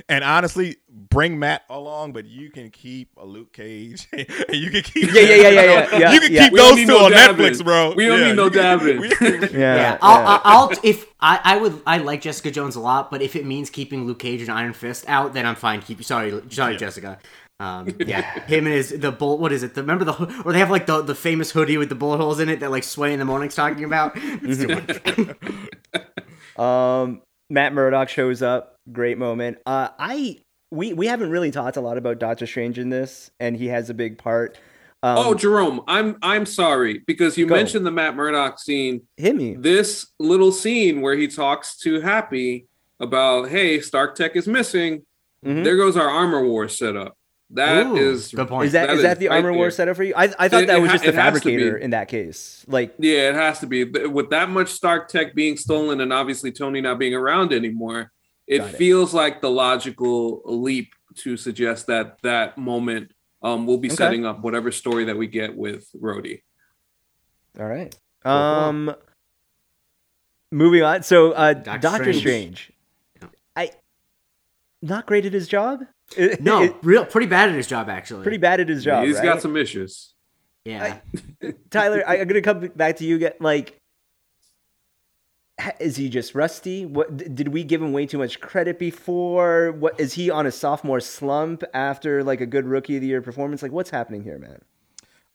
And 0.09 0.23
honestly, 0.23 0.77
bring 0.89 1.39
Matt 1.41 1.63
along, 1.69 2.13
but 2.13 2.27
you 2.27 2.51
can 2.51 2.71
keep 2.71 3.11
a 3.17 3.27
Luke 3.27 3.53
Cage. 3.53 4.07
and 4.13 4.27
you 4.53 4.71
can 4.71 4.83
keep 4.83 5.13
Yeah, 5.13 5.21
yeah, 5.23 5.35
yeah, 5.35 5.49
yeah, 5.49 5.63
yeah, 5.63 5.99
yeah, 5.99 6.13
you 6.13 6.21
can 6.21 6.33
yeah. 6.33 6.43
keep 6.45 6.53
We 6.53 6.59
those 6.61 6.77
two 6.77 6.87
no 6.87 7.05
on 7.07 7.11
dabbing. 7.11 7.45
Netflix, 7.47 7.65
bro. 7.65 7.93
We 7.97 8.07
don't 8.07 8.21
Yeah, 8.21 8.27
need 8.29 8.37
no 8.37 8.45
you 8.45 8.51
can- 8.53 9.01
we- 9.01 9.09
yeah. 9.09 9.39
Yeah, 9.51 9.75
yeah. 9.77 9.99
I'll, 10.01 10.27
I'll, 10.27 10.41
I'll 10.71 10.79
if 10.85 11.07
I, 11.21 11.41
I 11.43 11.57
would 11.57 11.83
I 11.87 11.99
like 11.99 12.21
Jessica 12.21 12.53
Jones 12.53 12.77
a 12.77 12.81
lot, 12.81 13.11
but 13.11 13.21
if 13.21 13.35
it 13.35 13.45
means 13.45 13.69
keeping 13.71 14.07
Luke 14.07 14.21
Cage 14.21 14.43
and 14.43 14.51
Iron 14.51 14.75
Fist 14.75 15.05
out, 15.09 15.33
then 15.35 15.45
I'm 15.45 15.57
fine. 15.57 15.81
Keep 15.83 16.05
sorry, 16.05 16.41
sorry, 16.51 16.77
Jessica. 16.77 17.19
Um, 17.61 17.89
yeah, 18.07 18.45
him 18.47 18.67
and 18.67 18.75
his 18.75 18.91
the 18.91 19.11
bullet. 19.13 19.41
What 19.41 19.53
is 19.53 19.63
it? 19.63 19.75
The, 19.75 19.83
remember 19.83 20.05
the 20.05 20.43
or 20.45 20.53
they 20.53 20.59
have 20.61 20.71
like 20.71 20.87
the 20.87 21.03
the 21.03 21.15
famous 21.15 21.51
hoodie 21.51 21.77
with 21.77 21.89
the 21.89 21.95
bullet 21.95 22.19
holes 22.19 22.39
in 22.41 22.49
it 22.49 22.61
that 22.61 22.71
like 22.71 22.85
Sway 22.85 23.13
in 23.13 23.19
the 23.19 23.25
morning's 23.25 23.55
talking 23.55 23.85
about. 23.85 24.13
It's 24.43 24.59
too 24.63 24.69
much. 24.69 25.37
Um, 26.63 27.23
Matt 27.51 27.73
Murdock 27.73 28.09
shows 28.09 28.43
up. 28.43 28.75
Great 28.91 29.17
moment. 29.17 29.59
Uh, 29.65 29.89
I 29.99 30.39
we 30.71 30.93
we 30.93 31.07
haven't 31.07 31.31
really 31.31 31.51
talked 31.51 31.77
a 31.77 31.81
lot 31.81 31.97
about 31.99 32.19
Doctor 32.19 32.47
Strange 32.47 32.79
in 32.79 32.89
this, 32.91 33.31
and 33.39 33.57
he 33.57 33.69
has 33.69 33.91
a 33.91 33.95
big 33.95 34.19
part. 34.19 34.59
Um, 35.05 35.19
oh, 35.19 35.35
Jerome, 35.35 35.83
I'm 35.87 36.17
I'm 36.23 36.45
sorry 36.47 37.03
because 37.07 37.39
you 37.39 37.47
Go. 37.47 37.55
mentioned 37.55 37.87
the 37.87 37.93
Matt 37.93 38.17
Murdock 38.17 38.59
scene. 38.59 39.03
hit 39.17 39.37
me. 39.37 39.55
This 39.55 40.09
little 40.19 40.51
scene 40.51 41.01
where 41.01 41.15
he 41.15 41.29
talks 41.29 41.77
to 41.79 42.01
Happy 42.01 42.67
about, 42.99 43.49
"Hey, 43.51 43.81
Stark 43.81 44.17
Tech 44.17 44.35
is 44.35 44.49
missing. 44.49 45.03
Mhm. 45.47 45.63
There 45.63 45.77
goes 45.77 45.97
our 45.97 46.09
armor 46.09 46.45
war 46.45 46.69
setup." 46.69 47.15
That 47.51 47.87
Ooh, 47.87 47.97
is 47.97 48.29
good 48.33 48.47
point. 48.47 48.67
Is 48.67 48.73
that 48.73 48.89
that 48.89 48.93
is 48.93 48.99
is 48.99 49.03
that 49.05 49.19
the 49.19 49.29
right 49.29 49.37
armor 49.43 49.55
war 49.55 49.71
setup 49.71 49.97
for 49.97 50.05
you? 50.05 50.13
I 50.15 50.25
I 50.39 50.49
thought 50.49 50.65
It- 50.65 50.67
that 50.67 50.81
was 50.83 50.89
ha- 50.89 50.95
just 50.95 51.05
the 51.05 51.11
it 51.11 51.15
has 51.15 51.25
fabricator 51.25 51.79
in 51.79 51.91
that 51.91 52.09
case. 52.09 52.65
Like, 52.69 52.95
Yeah, 52.99 53.31
it 53.31 53.35
has 53.37 53.61
to 53.61 53.67
be 53.67 53.85
with 53.85 54.29
that 54.31 54.51
much 54.51 54.69
Stark 54.69 55.09
Tech 55.09 55.35
being 55.35 55.57
stolen, 55.57 56.01
and 56.03 56.13
obviously 56.13 56.53
Tony 56.53 56.83
not 56.83 56.99
being 56.99 57.15
around 57.15 57.53
anymore. 57.55 58.13
It, 58.47 58.61
it. 58.63 58.77
feels 58.77 59.15
like 59.15 59.41
the 59.41 59.51
logical 59.51 60.43
leap 60.45 60.93
to 61.17 61.37
suggest 61.39 61.87
that 61.87 62.19
that 62.23 62.59
moment 62.59 63.13
um, 63.43 63.67
will 63.67 63.79
be 63.79 63.89
Okay. 63.89 63.97
setting 63.97 64.27
up 64.27 64.41
whatever 64.41 64.71
story 64.71 65.05
that 65.05 65.17
we 65.17 65.27
get 65.27 65.57
with 65.57 65.89
Rhodey. 65.99 66.43
all 67.59 67.67
right. 67.67 67.95
cool. 68.25 68.33
Um, 68.33 68.95
moving 70.51 70.83
on. 70.83 71.03
So, 71.03 71.33
uh, 71.33 71.55
Doctor 71.55 71.79
Doctor 71.81 72.13
Strange. 72.13 72.21
Strange. 72.21 72.73
I 73.57 73.71
not 74.83 75.07
great 75.07 75.25
at 75.27 75.33
his 75.33 75.49
job. 75.49 75.81
It- 76.17 76.41
no, 76.41 76.63
it- 76.63 76.75
real 76.83 77.05
pretty 77.05 77.27
bad 77.27 77.49
at 77.51 77.55
his 77.55 77.67
job 77.67 77.89
actually. 77.89 78.23
pretty 78.23 78.39
bad 78.39 78.61
at 78.61 78.69
his 78.69 78.85
job. 78.85 79.05
He's 79.05 79.17
right? 79.17 79.25
got 79.25 79.43
some 79.43 79.57
issues. 79.57 80.15
Yeah. 80.65 80.99
Tyler, 81.71 82.03
I, 82.07 82.19
I'm 82.19 82.29
gonna 82.29 82.43
come 82.43 82.61
back 82.77 82.97
to 82.97 83.05
you. 83.05 83.19
Get 83.19 83.41
like, 83.41 83.81
is 85.81 85.97
he 85.97 86.09
just 86.09 86.35
rusty? 86.35 86.85
What 86.87 87.35
did 87.35 87.49
we 87.49 87.65
give 87.65 87.83
him 87.83 87.93
way 87.93 88.07
too 88.07 88.19
much 88.19 88.41
credit 88.41 88.79
before? 88.79 89.73
What 89.73 89.99
is 89.99 90.15
he 90.15 90.31
on 90.31 90.47
a 90.47 90.53
sophomore 90.53 91.01
slump 91.01 91.65
after 91.73 92.23
like 92.23 92.41
a 92.41 92.47
good 92.47 92.67
rookie 92.67 92.97
of 92.97 93.03
the 93.03 93.09
year 93.09 93.23
performance? 93.23 93.63
Like, 93.63 93.73
what's 93.73 93.91
happening 93.91 94.23
here, 94.23 94.39
man? 94.39 94.61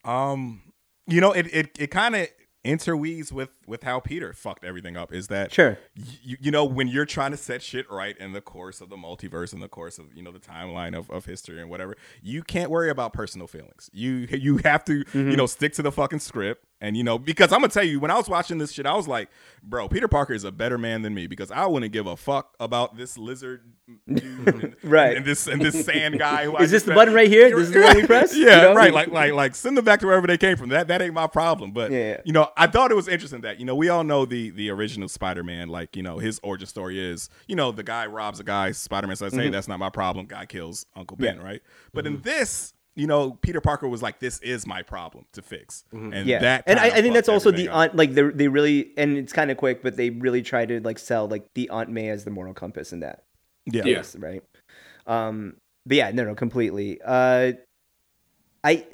Um, 0.05 0.61
you 1.07 1.19
know, 1.19 1.32
it 1.32 1.47
it, 1.53 1.71
it 1.80 1.88
kind 1.88 2.15
of 2.15 2.28
interweaves 2.64 3.34
with 3.34 3.49
with 3.68 3.84
how 3.84 3.99
Peter 3.99 4.34
fucked 4.34 4.64
everything 4.64 4.95
up. 4.95 5.14
Is 5.14 5.28
that 5.28 5.51
Sure. 5.51 5.78
you, 5.95 6.38
you 6.39 6.51
know 6.51 6.64
when 6.64 6.88
you're 6.88 7.05
trying 7.05 7.32
to 7.32 7.38
set 7.38 7.61
shit 7.61 7.89
right 7.91 8.18
in 8.18 8.32
the 8.32 8.41
course 8.41 8.82
of 8.82 8.89
the 8.89 8.95
multiverse 8.95 9.53
in 9.53 9.59
the 9.59 9.68
course 9.68 9.99
of 9.99 10.05
you 10.16 10.24
know 10.24 10.32
the 10.32 10.39
timeline 10.39 10.97
of, 10.97 11.09
of 11.09 11.26
history 11.26 11.59
and 11.59 11.70
whatever 11.70 11.95
you 12.22 12.41
can't 12.41 12.70
worry 12.70 12.89
about 12.89 13.14
personal 13.14 13.47
feelings 13.47 13.89
you 13.93 14.28
you 14.32 14.57
have 14.59 14.84
to 14.86 14.99
you 14.99 15.03
mm-hmm. 15.05 15.32
know 15.32 15.45
stick 15.45 15.74
to 15.74 15.82
the 15.82 15.91
fucking 15.91 16.20
script 16.20 16.66
and 16.84 16.95
you 16.95 17.03
know 17.03 17.17
because 17.17 17.51
i'm 17.51 17.59
gonna 17.61 17.69
tell 17.71 17.84
you 17.84 17.99
when 17.99 18.11
i 18.11 18.15
was 18.15 18.29
watching 18.29 18.59
this 18.59 18.71
shit 18.71 18.86
i 18.86 18.93
was 18.95 19.07
like 19.07 19.29
bro 19.63 19.88
peter 19.88 20.07
parker 20.07 20.34
is 20.34 20.43
a 20.43 20.51
better 20.51 20.77
man 20.77 21.01
than 21.01 21.13
me 21.15 21.25
because 21.25 21.49
i 21.49 21.65
wouldn't 21.65 21.91
give 21.91 22.05
a 22.05 22.15
fuck 22.15 22.53
about 22.59 22.95
this 22.97 23.17
lizard 23.17 23.61
dude 24.07 24.47
and, 24.47 24.75
Right. 24.84 25.17
and 25.17 25.25
this 25.25 25.47
and 25.47 25.61
this 25.61 25.86
sand 25.86 26.19
guy 26.19 26.45
who 26.45 26.55
I 26.57 26.61
Is 26.63 26.71
this 26.71 26.84
the 26.84 26.89
met. 26.91 26.95
button 26.95 27.13
right 27.13 27.27
here? 27.27 27.49
This 27.49 27.67
is 27.67 27.71
the 27.73 27.81
one 27.81 27.95
we 27.97 28.05
press? 28.05 28.34
yeah 28.36 28.55
You 28.55 28.61
know? 28.69 28.75
right 28.75 28.93
like 28.93 29.09
like 29.09 29.34
like 29.34 29.55
send 29.55 29.75
them 29.77 29.84
back 29.86 29.99
to 30.01 30.05
wherever 30.07 30.27
they 30.27 30.38
came 30.38 30.55
from 30.57 30.69
that 30.69 30.88
that 30.89 31.01
ain't 31.01 31.13
my 31.13 31.27
problem 31.27 31.71
but 31.71 31.91
Yeah, 31.91 32.21
you 32.25 32.34
know 32.34 32.49
i 32.57 32.67
thought 32.67 32.91
it 32.91 32.95
was 32.95 33.07
interesting 33.07 33.41
that 33.41 33.59
you 33.59 33.65
know 33.65 33.75
we 33.75 33.89
all 33.89 34.03
know 34.03 34.25
the 34.25 34.49
the 34.51 34.69
original 34.69 35.07
spider-man 35.09 35.69
like 35.69 35.95
you 35.95 36.03
know 36.03 36.17
his 36.19 36.39
origin 36.43 36.67
story 36.67 36.99
is 36.99 37.29
you 37.47 37.55
know 37.55 37.71
the 37.71 37.84
guy 37.84 38.05
robs 38.05 38.39
a 38.39 38.43
guy 38.43 38.71
spider-man 38.71 39.15
says 39.15 39.34
hey 39.34 39.49
that's 39.49 39.67
not 39.67 39.79
my 39.79 39.89
problem 39.89 40.25
guy 40.25 40.45
kills 40.45 40.86
uncle 40.95 41.17
ben 41.17 41.36
Mm-hmm. 41.36 41.41
Yeah. 41.41 41.51
right 41.51 41.61
but 41.93 42.05
in 42.07 42.21
this 42.21 42.73
you 42.96 43.08
know 43.08 43.32
peter 43.41 43.60
parker 43.60 43.88
was 43.88 44.02
like 44.02 44.20
this 44.20 44.39
is 44.39 44.68
my 44.68 44.82
problem 44.82 45.26
to 45.32 45.41
fix 45.41 45.84
and 45.91 46.14
Mm-hmm. 46.14 46.28
Yeah, 46.30 46.39
that 46.39 46.64
and 46.68 46.80
I, 46.80 46.88
I 46.88 47.02
think 47.02 47.14
that's 47.14 47.30
also 47.30 47.50
the 47.52 47.56
everything 47.56 47.70
up. 47.70 47.78
aunt. 47.78 47.96
Like 47.96 48.14
they 48.14 48.22
they 48.24 48.48
really 48.48 48.91
and 48.98 49.18
it's 49.18 49.34
kind 49.34 49.52
of 49.52 49.58
quick, 49.58 49.82
but 49.82 49.98
they 49.98 50.10
really 50.10 50.41
try 50.41 50.66
to 50.66 50.80
like 50.82 51.00
sell 51.00 51.28
like 51.28 51.54
the 51.54 51.70
Aunt 51.70 51.89
May 51.89 52.10
as 52.10 52.24
the 52.24 52.32
moral 52.32 52.54
compass 52.54 52.94
in 52.94 53.00
that. 53.02 53.24
yeah 53.66 53.84
Yeah. 53.86 53.91
Yes, 53.98 54.16
right. 54.16 54.44
Um, 55.08 55.58
but 55.86 55.98
yeah, 55.98 56.12
no, 56.12 56.24
no, 56.24 56.36
completely. 56.36 57.00
Uh, 57.04 57.54
I, 58.64 58.72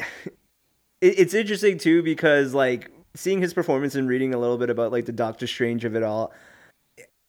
it, 1.02 1.20
it's 1.20 1.34
interesting 1.34 1.78
too 1.78 2.02
because 2.04 2.54
like 2.54 2.92
seeing 3.16 3.42
his 3.42 3.54
performance 3.54 3.96
and 3.96 4.08
reading 4.08 4.34
a 4.34 4.38
little 4.38 4.58
bit 4.58 4.70
about 4.70 4.92
like 4.92 5.06
the 5.06 5.12
Doctor 5.12 5.48
Strange 5.48 5.86
of 5.86 5.96
it 5.96 6.04
all, 6.04 6.34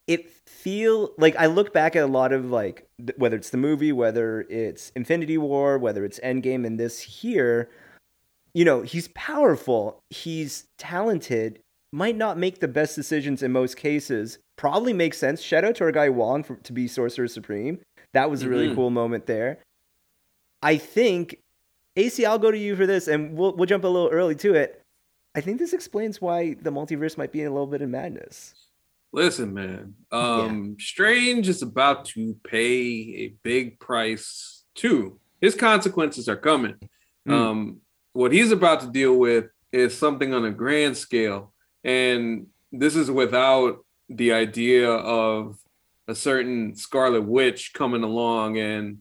it 0.07 0.31
feel 0.47 1.13
like 1.19 1.37
I 1.37 1.47
look 1.47 1.73
back 1.73 1.97
at 1.97 2.03
a 2.03 2.07
lot 2.07 2.33
of 2.33 2.51
like 2.51 2.89
th- 3.07 3.19
whether 3.19 3.37
it's 3.37 3.51
the 3.51 3.57
movie, 3.57 3.93
whether 3.93 4.43
it's 4.49 4.91
Infinity 4.97 5.39
War, 5.39 5.79
whether 5.79 6.05
it's 6.05 6.21
Endgame, 6.21 6.67
and 6.67 6.79
this 6.79 7.01
here, 7.01 7.69
you 8.55 8.65
know, 8.65 8.83
he's 8.83 9.09
powerful, 9.09 10.03
he's 10.11 10.67
talented, 10.79 11.61
might 11.93 12.17
not 12.17 12.39
make 12.39 12.61
the 12.61 12.69
best 12.69 12.95
decisions 12.97 13.43
in 13.43 13.53
most 13.53 13.77
cases. 13.77 14.39
Probably 14.57 14.93
makes 14.93 15.19
sense. 15.19 15.41
Shout 15.41 15.65
out 15.65 15.75
to 15.77 15.85
our 15.85 15.93
guy 15.93 16.09
Wong 16.09 16.43
for, 16.43 16.57
to 16.57 16.73
be 16.73 16.87
Sorcerer 16.87 17.29
Supreme. 17.29 17.81
That 18.13 18.31
was 18.31 18.43
a 18.43 18.49
really 18.49 18.69
Mhm. 18.69 18.75
cool 18.75 18.91
moment 18.91 19.27
there. 19.27 19.59
I 20.63 20.77
think 20.77 21.39
AC, 21.97 22.25
I'll 22.25 22.39
go 22.39 22.51
to 22.51 22.59
you 22.59 22.77
for 22.77 22.87
this, 22.87 23.09
and 23.09 23.37
we'll 23.37 23.55
we'll 23.57 23.67
jump 23.67 23.85
a 23.85 23.89
little 23.89 24.09
early 24.11 24.35
to 24.37 24.55
it. 24.55 24.81
I 25.35 25.41
think 25.41 25.59
this 25.59 25.73
explains 25.73 26.21
why 26.21 26.55
the 26.55 26.71
multiverse 26.71 27.17
might 27.17 27.33
be 27.33 27.41
in 27.41 27.47
a 27.47 27.51
little 27.51 27.67
bit 27.67 27.83
of 27.83 27.89
madness. 27.89 28.55
Listen, 29.13 29.53
man. 29.55 29.95
Um, 30.13 30.77
Strange 30.79 31.49
is 31.49 31.63
about 31.63 32.05
to 32.07 32.37
pay 32.45 32.85
a 33.25 33.35
big 33.43 33.81
price 33.81 34.65
too. 34.75 35.19
His 35.41 35.55
consequences 35.55 36.29
are 36.29 36.37
coming. 36.37 36.77
Mm. 37.29 37.33
Um, 37.33 37.77
what 38.13 38.33
he's 38.33 38.53
about 38.53 38.81
to 38.81 38.87
deal 38.91 39.17
with 39.17 39.47
is 39.73 39.97
something 39.97 40.33
on 40.35 40.45
a 40.45 40.51
grand 40.51 40.97
scale, 40.97 41.53
and 41.85 42.47
this 42.73 42.95
is 42.95 43.11
without 43.11 43.85
the 44.09 44.33
idea 44.33 44.91
of 44.91 45.57
a 46.09 46.15
certain 46.15 46.75
Scarlet 46.77 47.23
Witch 47.23 47.73
coming 47.73 48.03
along 48.03 48.59
and 48.59 48.99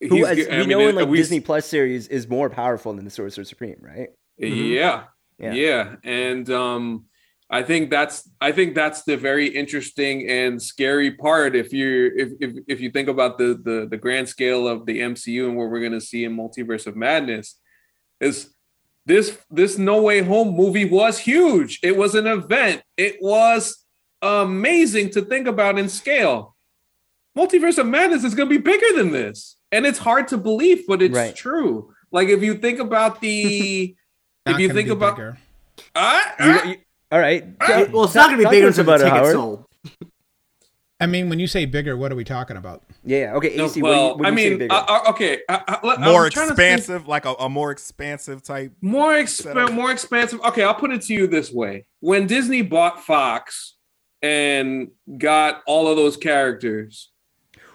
Who, 0.00 0.24
as 0.26 0.38
ge- 0.38 0.48
I 0.48 0.52
we 0.52 0.66
mean, 0.66 0.68
know 0.70 0.88
in 0.88 0.94
like 0.96 1.08
we- 1.08 1.18
Disney 1.18 1.40
Plus 1.40 1.66
series, 1.66 2.08
is 2.08 2.28
more 2.28 2.50
powerful 2.50 2.92
than 2.92 3.04
the 3.04 3.10
Sorcerer 3.10 3.44
Supreme, 3.44 3.76
right? 3.80 4.08
Yeah. 4.38 5.04
Yeah. 5.38 5.52
yeah. 5.52 5.96
And 6.04 6.48
um 6.50 7.04
I 7.52 7.64
think 7.64 7.90
that's 7.90 8.28
I 8.40 8.52
think 8.52 8.74
that's 8.76 9.02
the 9.02 9.16
very 9.16 9.48
interesting 9.48 10.28
and 10.28 10.62
scary 10.62 11.10
part 11.10 11.56
if 11.56 11.72
you 11.72 12.12
if 12.16 12.28
if, 12.40 12.64
if 12.68 12.80
you 12.80 12.90
think 12.90 13.08
about 13.08 13.38
the, 13.38 13.60
the 13.62 13.88
the 13.90 13.96
grand 13.96 14.28
scale 14.28 14.68
of 14.68 14.86
the 14.86 15.00
MCU 15.00 15.48
and 15.48 15.56
what 15.56 15.68
we're 15.68 15.82
gonna 15.82 16.00
see 16.00 16.24
in 16.24 16.36
Multiverse 16.36 16.86
of 16.86 16.94
Madness 16.94 17.56
is 18.20 18.54
this 19.04 19.36
this 19.50 19.78
No 19.78 20.00
Way 20.02 20.22
Home 20.22 20.54
movie 20.54 20.84
was 20.84 21.18
huge. 21.18 21.80
It 21.82 21.96
was 21.96 22.14
an 22.14 22.28
event. 22.28 22.82
It 22.96 23.16
was 23.20 23.84
amazing 24.22 25.10
to 25.10 25.22
think 25.22 25.48
about 25.48 25.76
in 25.78 25.88
scale. 25.88 26.54
Multiverse 27.36 27.78
of 27.78 27.86
Madness 27.86 28.22
is 28.22 28.34
gonna 28.36 28.48
be 28.50 28.58
bigger 28.58 28.96
than 28.96 29.10
this. 29.10 29.56
And 29.72 29.86
it's 29.86 29.98
hard 29.98 30.28
to 30.28 30.36
believe, 30.36 30.86
but 30.86 31.02
it's 31.02 31.14
Right. 31.16 31.34
true. 31.34 31.92
Like 32.12 32.28
if 32.28 32.42
you 32.44 32.54
think 32.54 32.78
about 32.78 33.20
the 33.20 33.96
if 34.46 34.58
you 34.60 34.72
think 34.72 34.88
about 34.88 35.16
bigger. 35.16 35.38
Ah, 35.96 36.64
you- 36.68 36.76
all 37.10 37.18
right. 37.18 37.44
It- 37.60 37.92
well, 37.92 38.04
it's 38.04 38.14
not 38.14 38.28
going 38.30 38.40
to 38.42 38.48
be 38.48 38.50
bigger 38.50 38.68
us 38.68 38.78
until 38.78 38.96
the 38.98 39.04
about 39.04 39.06
it, 39.06 39.10
ticket's 39.10 39.32
Howard. 39.32 39.32
sold. 39.34 39.64
I 41.02 41.06
mean, 41.06 41.30
when 41.30 41.38
you 41.38 41.46
say 41.46 41.64
bigger, 41.64 41.96
what 41.96 42.12
are 42.12 42.14
we 42.14 42.24
talking 42.24 42.58
about? 42.58 42.82
Yeah, 43.04 43.18
yeah. 43.18 43.34
Okay, 43.36 43.56
no, 43.56 43.64
AC. 43.64 43.80
well, 43.80 44.18
what 44.18 44.18
do 44.18 44.18
you, 44.18 44.18
what 44.18 44.26
I 44.26 44.30
mean, 44.50 44.58
bigger? 44.58 44.74
uh, 44.74 44.84
uh, 44.86 45.10
okay, 45.10 45.40
uh, 45.48 45.58
uh, 45.66 45.96
more 45.98 46.26
I'm 46.26 46.30
trying 46.30 46.48
to 46.48 46.52
expansive 46.52 47.08
like 47.08 47.24
a, 47.24 47.32
a 47.34 47.48
more 47.48 47.70
expansive 47.70 48.42
type 48.42 48.72
more 48.82 49.26
Setup. 49.26 49.70
exp- 49.70 49.74
more 49.74 49.90
expansive. 49.90 50.40
Okay, 50.42 50.62
I'll 50.62 50.74
put 50.74 50.92
it 50.92 51.00
to 51.02 51.14
you 51.14 51.26
this 51.26 51.50
way: 51.50 51.86
when 52.00 52.26
Disney 52.26 52.60
bought 52.60 53.02
Fox 53.02 53.76
and 54.20 54.88
got 55.16 55.62
all 55.66 55.88
of 55.88 55.96
those 55.96 56.18
characters, 56.18 57.10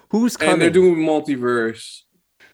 Who's 0.09 0.37
coming? 0.37 0.53
and 0.53 0.61
they're 0.61 0.69
doing 0.69 0.97
multiverse, 0.97 2.01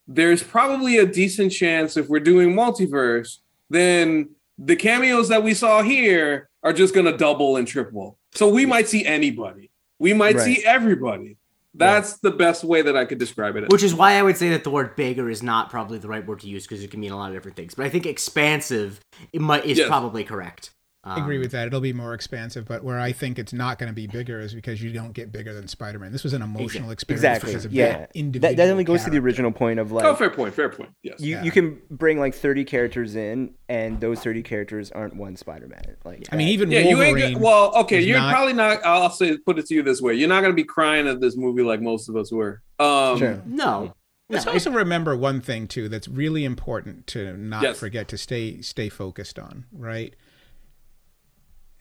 there's 0.08 0.42
probably 0.42 1.00
a 1.00 1.06
decent 1.06 1.52
chance 1.52 1.98
if 1.98 2.08
we're 2.08 2.22
doing 2.22 2.54
multiverse, 2.54 3.40
then 3.70 4.30
the 4.58 4.78
cameos 4.78 5.28
that 5.28 5.44
we 5.44 5.54
saw 5.54 5.82
here 5.82 6.50
are 6.64 6.74
just 6.74 6.94
gonna 6.94 7.18
double 7.18 7.58
and 7.58 7.68
triple. 7.68 8.18
So 8.34 8.48
we 8.50 8.66
might 8.66 8.88
see 8.88 9.06
anybody. 9.06 9.72
We 10.00 10.14
might 10.14 10.36
Right. 10.36 10.44
see 10.44 10.64
everybody. 10.66 11.38
That's 11.74 12.18
the 12.20 12.32
best 12.32 12.64
way 12.66 12.82
that 12.82 12.98
I 12.98 13.06
could 13.06 13.18
describe 13.18 13.56
it. 13.56 13.70
Which 13.70 13.84
is 13.84 13.96
why 13.96 14.14
I 14.14 14.24
would 14.24 14.36
say 14.38 14.50
that 14.50 14.64
the 14.66 14.70
word 14.70 14.96
bigger 14.98 15.30
is 15.30 15.42
not 15.42 15.70
probably 15.70 16.00
the 16.00 16.08
right 16.10 16.26
word 16.26 16.42
to 16.42 16.48
use 16.48 16.68
because 16.68 16.84
it 16.84 16.92
can 16.92 17.00
mean 17.00 17.12
a 17.12 17.16
lot 17.18 17.30
of 17.30 17.34
different 17.34 17.56
things. 17.56 17.76
But 17.76 17.86
I 17.86 17.90
think 17.90 18.06
expansive 18.06 19.00
it 19.32 19.40
might 19.42 19.66
is 19.66 19.78
Yes. 19.78 19.88
probably 19.88 20.24
correct. 20.26 20.72
I 21.04 21.20
agree 21.20 21.38
Um, 21.38 21.42
with 21.42 21.52
that. 21.54 21.66
It'll 21.66 21.82
be 21.82 21.94
more 21.94 22.14
expansive, 22.14 22.68
but 22.68 22.84
where 22.84 23.00
I 23.00 23.12
think 23.12 23.40
it's 23.40 23.54
not 23.54 23.80
going 23.80 23.88
to 23.90 23.94
be 23.96 24.06
bigger 24.06 24.40
is 24.40 24.54
because 24.54 24.84
you 24.84 24.92
don't 24.92 25.14
get 25.14 25.32
bigger 25.32 25.52
than 25.52 25.68
Spider-Man. 25.68 26.12
This 26.12 26.24
was 26.24 26.34
an 26.34 26.44
emotional 26.44 26.92
experience 26.92 27.24
Exactly. 27.24 27.50
because 27.50 27.66
of 27.66 27.74
Yeah. 27.74 27.86
that 27.88 28.00
That, 28.00 28.12
individual. 28.14 28.52
that 28.52 28.56
definitely 28.58 28.84
goes 28.84 29.04
to 29.06 29.10
the 29.10 29.18
original 29.18 29.52
point 29.52 29.80
of 29.80 29.92
like 29.92 30.06
oh, 30.06 30.14
fair 30.14 30.30
point. 30.30 30.54
Fair 30.54 30.70
point. 30.70 30.92
Yes. 31.02 31.20
you, 31.20 31.32
Yeah. 31.38 31.44
you 31.44 31.50
can 31.50 31.82
bring 31.90 32.20
like 32.20 32.36
30 32.36 32.66
characters 32.66 33.16
in 33.16 33.56
and 33.68 34.00
those 34.00 34.20
30 34.20 34.44
characters 34.44 34.92
aren't 34.92 35.16
one 35.16 35.36
spider-man 35.36 35.96
like 36.06 36.28
I 36.32 36.36
mean, 36.36 36.50
even 36.50 36.70
Yeah, 36.70 36.82
you 36.82 37.02
ain't. 37.02 37.16
Wolverine. 37.16 37.34
Get, 37.34 37.42
well, 37.42 37.76
okay, 37.78 38.02
you're 38.02 38.20
not- 38.20 38.32
probably 38.34 38.54
not. 38.54 38.86
I'll 38.86 39.10
say, 39.10 39.38
put 39.40 39.58
it 39.58 39.66
to 39.68 39.74
you 39.74 39.82
this 39.82 40.02
way: 40.02 40.14
you're 40.14 40.30
not 40.30 40.42
gonna 40.42 40.54
be 40.54 40.64
crying 40.64 41.08
at 41.08 41.20
this 41.20 41.36
movie 41.36 41.64
like 41.64 41.82
most 41.82 42.10
of 42.10 42.16
us 42.16 42.32
were. 42.32 42.62
Um, 42.78 43.18
Sure. 43.18 43.42
no. 43.48 43.96
Let's 44.30 44.48
also 44.48 44.72
remember 44.72 45.16
one 45.18 45.42
thing 45.42 45.68
too 45.68 45.90
that's 45.90 46.08
really 46.08 46.46
important 46.46 47.06
to 47.08 47.36
not 47.36 47.64
Yes. 47.64 47.80
forget 47.80 48.08
to 48.10 48.18
stay 48.18 48.62
stay 48.62 48.88
focused 48.88 49.38
on, 49.40 49.66
right? 49.74 50.16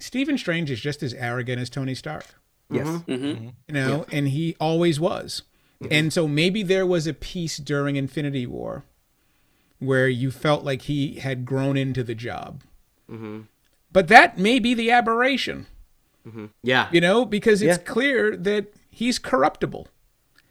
Stephen 0.00 0.38
Strange 0.38 0.70
is 0.70 0.80
just 0.80 1.02
as 1.02 1.14
arrogant 1.14 1.60
as 1.60 1.70
Tony 1.70 1.94
Stark. 1.94 2.24
Yes. 2.70 2.86
Mm-hmm. 2.86 3.12
mm-hmm. 3.12 3.24
mm-hmm. 3.24 3.48
you 3.68 3.74
know, 3.74 4.06
and 4.12 4.28
he 4.28 4.56
always 4.60 4.98
was. 5.00 5.42
Mm-hmm. 5.82 5.92
And 5.92 6.12
so 6.12 6.28
maybe 6.28 6.62
there 6.62 6.86
was 6.86 7.06
a 7.06 7.14
piece 7.14 7.56
during 7.56 7.96
Infinity 7.96 8.46
War 8.46 8.84
where 9.78 10.08
you 10.08 10.30
felt 10.30 10.62
like 10.62 10.82
he 10.82 11.14
had 11.14 11.44
grown 11.44 11.76
into 11.76 12.02
the 12.04 12.14
job. 12.14 12.62
Mm-hmm. 13.10 13.40
But 13.92 14.08
that 14.08 14.38
may 14.38 14.58
be 14.58 14.74
the 14.74 14.90
aberration, 14.90 15.66
Yeah. 16.62 16.88
you 16.92 17.00
know, 17.00 17.24
because 17.24 17.60
it's 17.62 17.78
Yeah. 17.78 17.84
clear 17.84 18.36
that 18.36 18.72
he's 18.90 19.18
corruptible. 19.18 19.88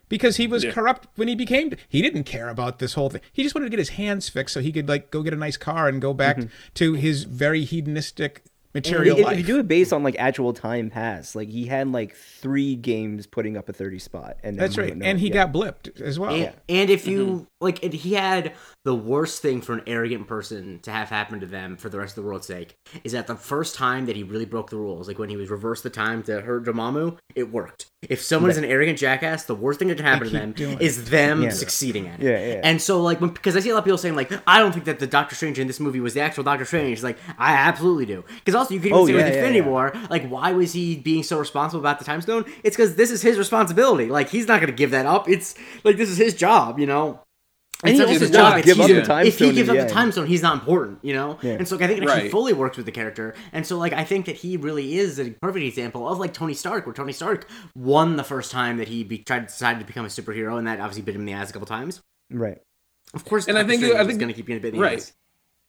Because 0.09 0.37
he 0.37 0.47
was 0.47 0.63
Yeah. 0.63 0.71
corrupt 0.71 1.07
when 1.15 1.27
he 1.27 1.35
became 1.35 1.71
he 1.87 2.01
didn't 2.01 2.23
care 2.23 2.49
about 2.49 2.79
this 2.79 2.95
whole 2.95 3.11
thing. 3.11 3.21
He 3.31 3.43
just 3.43 3.53
wanted 3.53 3.67
to 3.67 3.69
get 3.69 3.79
his 3.79 3.89
hands 3.89 4.27
fixed 4.27 4.55
so 4.55 4.59
he 4.59 4.71
could 4.71 4.89
like 4.89 5.11
go 5.11 5.21
get 5.21 5.33
a 5.33 5.37
nice 5.37 5.57
car 5.57 5.87
and 5.87 6.01
go 6.01 6.13
back 6.15 6.39
to 6.73 6.93
his 6.93 7.23
very 7.23 7.63
hedonistic 7.63 8.43
material 8.73 9.17
If- 9.17 9.25
life. 9.25 9.33
If 9.33 9.47
you 9.47 9.53
do 9.53 9.59
it 9.59 9.67
based 9.67 9.93
on 9.93 10.03
like 10.03 10.15
actual 10.19 10.53
time 10.53 10.89
passed, 10.89 11.35
like 11.35 11.49
he 11.49 11.65
had 11.65 11.91
like 11.91 12.15
three 12.15 12.75
games 12.75 13.27
putting 13.27 13.57
up 13.57 13.69
a 13.69 13.73
thirty 13.73 13.99
spot, 13.99 14.37
and 14.43 14.57
That's 14.57 14.77
right. 14.77 14.93
And 15.01 15.19
he 15.19 15.27
yeah. 15.27 15.45
got 15.45 15.53
blipped 15.53 15.99
as 16.01 16.19
well. 16.19 16.33
And, 16.33 16.53
and 16.67 16.89
if 16.89 17.07
you 17.07 17.25
mm-hmm. 17.25 17.43
like, 17.61 17.83
he 17.83 18.13
had 18.13 18.53
the 18.89 18.95
worst 18.95 19.39
thing 19.43 19.61
for 19.61 19.73
an 19.73 19.83
arrogant 19.85 20.25
person 20.27 20.79
to 20.81 20.89
have 20.89 21.09
happen 21.09 21.39
to 21.39 21.45
them 21.45 21.77
for 21.77 21.89
the 21.89 21.99
rest 21.99 22.17
of 22.17 22.23
the 22.23 22.27
world's 22.27 22.47
sake 22.47 22.75
is 23.03 23.11
that 23.11 23.27
the 23.27 23.35
first 23.35 23.75
time 23.75 24.07
that 24.07 24.15
he 24.15 24.23
really 24.23 24.45
broke 24.45 24.71
the 24.71 24.77
rules, 24.77 25.07
like 25.07 25.19
when 25.19 25.29
he 25.29 25.37
was 25.37 25.47
reversed 25.51 25.83
the 25.83 25.91
time 25.91 26.23
to 26.23 26.41
hurt 26.41 26.65
Dormammu, 26.65 27.15
it 27.35 27.51
worked. 27.51 27.85
If 28.01 28.19
someone 28.23 28.49
is 28.49 28.57
an 28.57 28.65
arrogant 28.65 28.97
jackass, 28.97 29.43
the 29.43 29.53
worst 29.53 29.77
thing 29.77 29.89
that 29.89 29.97
can 29.97 30.05
happen 30.07 30.27
to 30.27 30.33
them 30.33 30.77
is 30.79 31.11
them 31.11 31.43
Yeah. 31.43 31.49
succeeding 31.51 32.07
at 32.07 32.19
it. 32.19 32.23
Yeah, 32.23 32.53
yeah. 32.55 32.61
And 32.63 32.81
so, 32.81 32.99
like, 33.03 33.21
when, 33.21 33.29
because 33.29 33.55
I 33.55 33.59
see 33.59 33.69
a 33.69 33.73
lot 33.73 33.79
of 33.79 33.85
people 33.85 33.99
saying, 33.99 34.15
like, 34.15 34.31
I 34.47 34.57
don't 34.57 34.71
think 34.71 34.85
that 34.85 34.97
the 34.97 35.05
Doctor 35.05 35.35
Strange 35.35 35.59
in 35.59 35.67
this 35.67 35.79
movie 35.79 35.99
was 35.99 36.15
the 36.15 36.21
actual 36.21 36.43
Doctor 36.43 36.65
Strange. 36.65 37.03
Like, 37.03 37.17
I 37.37 37.53
absolutely 37.53 38.07
do. 38.07 38.23
Because 38.39 38.55
also, 38.55 38.73
you 38.73 38.79
could 38.79 38.87
even 38.87 38.97
Oh, 38.97 39.05
say 39.05 39.13
with 39.13 39.27
Infinity. 39.27 39.61
War, 39.61 39.93
like, 40.09 40.27
why 40.27 40.51
was 40.53 40.73
he 40.73 40.95
being 40.95 41.21
so 41.21 41.37
responsible 41.37 41.81
about 41.81 41.99
the 41.99 42.05
Time 42.05 42.21
Stone? 42.21 42.45
It's 42.63 42.75
because 42.75 42.95
this 42.95 43.11
is 43.11 43.21
his 43.21 43.37
responsibility. 43.37 44.07
Like, 44.07 44.29
he's 44.29 44.47
not 44.47 44.61
going 44.61 44.71
to 44.71 44.75
give 44.75 44.89
that 44.91 45.05
up. 45.05 45.29
It's 45.29 45.53
like 45.83 45.97
this 45.97 46.09
is 46.09 46.17
his 46.17 46.33
job, 46.33 46.79
you 46.79 46.87
know. 46.87 47.19
And 47.81 47.91
It's 47.91 47.99
he 47.99 48.05
not 48.05 48.07
also 48.09 48.19
his 48.19 48.31
job. 48.31 48.63
Give 48.63 48.79
up 48.81 48.87
the 48.89 49.01
time 49.03 49.25
if 49.25 49.39
he 49.39 49.53
gives 49.53 49.69
up 49.69 49.75
the 49.75 49.81
end. 49.83 49.89
Time 49.89 50.11
Stone, 50.11 50.27
he's 50.27 50.41
not 50.41 50.53
important, 50.55 50.99
you 51.01 51.13
know. 51.13 51.37
Yeah. 51.41 51.53
And 51.53 51.65
so 51.67 51.75
like, 51.77 51.83
I 51.85 51.87
think 51.87 51.99
it 52.01 52.03
actually 52.09 52.23
Right. 52.23 52.31
fully 52.31 52.51
works 52.51 52.75
with 52.75 52.85
the 52.85 52.91
character. 52.91 53.35
And 53.53 53.65
so 53.65 53.77
like 53.77 53.93
I 53.93 54.03
think 54.03 54.25
that 54.25 54.35
he 54.35 54.57
really 54.57 54.97
is 54.97 55.17
a 55.17 55.29
perfect 55.31 55.63
example 55.65 56.07
of 56.07 56.19
like 56.19 56.33
Tony 56.33 56.53
Stark, 56.53 56.85
where 56.85 56.93
Tony 56.93 57.13
Stark 57.13 57.47
won 57.75 58.17
the 58.17 58.23
first 58.25 58.51
time 58.51 58.77
that 58.77 58.89
he 58.89 59.05
be- 59.05 59.19
tried 59.19 59.47
decided 59.47 59.79
to 59.79 59.85
become 59.85 60.03
a 60.05 60.09
superhero, 60.09 60.57
and 60.57 60.67
that 60.67 60.79
obviously 60.81 61.03
bit 61.03 61.15
him 61.15 61.21
in 61.21 61.25
the 61.27 61.33
ass 61.33 61.49
a 61.49 61.53
couple 61.53 61.67
times. 61.67 62.01
right. 62.29 62.57
Of 63.13 63.25
course, 63.25 63.47
And 63.47 63.57
I 63.57 63.63
think- 63.63 63.79
Strange 63.81 63.95
I 63.97 64.01
is 64.01 64.07
think- 64.07 64.19
going 64.19 64.27
to 64.27 64.35
keep 64.35 64.45
getting 64.45 64.61
bit 64.61 64.73
in 64.73 64.79
the 64.79 64.85
right. 64.85 64.97
ass. 64.99 65.13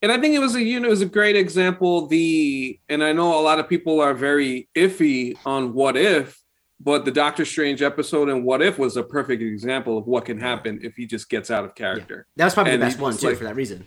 and 0.03 0.11
I 0.13 0.19
think 0.19 0.35
it 0.35 0.41
was 0.41 0.55
a 0.57 0.63
you 0.63 0.81
know 0.81 0.89
it 0.89 0.91
was 0.91 1.01
a 1.03 1.07
great 1.07 1.37
example. 1.37 2.07
The 2.09 2.79
and 2.89 3.05
I 3.05 3.13
know 3.13 3.39
a 3.39 3.43
lot 3.43 3.59
of 3.61 3.69
people 3.69 4.01
are 4.01 4.15
very 4.15 4.69
iffy 4.75 5.37
on 5.47 5.73
what 5.75 5.97
if, 5.97 6.39
but 6.83 7.05
the 7.05 7.11
Doctor 7.11 7.45
Strange 7.45 7.83
episode 7.83 8.29
and 8.29 8.45
What 8.45 8.63
If 8.63 8.79
was 8.79 8.97
a 8.97 9.03
perfect 9.03 9.43
example 9.43 9.99
of 9.99 10.07
what 10.07 10.25
can 10.25 10.41
happen 10.41 10.81
if 10.83 10.95
he 10.97 11.07
just 11.07 11.29
gets 11.29 11.51
out 11.51 11.65
of 11.65 11.75
character. 11.75 12.27
That 12.37 12.47
was 12.47 12.55
probably 12.55 12.73
And 12.73 12.83
the 12.83 12.87
best 12.87 12.99
one 12.99 13.13
just, 13.13 13.23
too 13.23 13.29
like- 13.29 13.39
for 13.39 13.45
that 13.45 13.57
reason. 13.57 13.87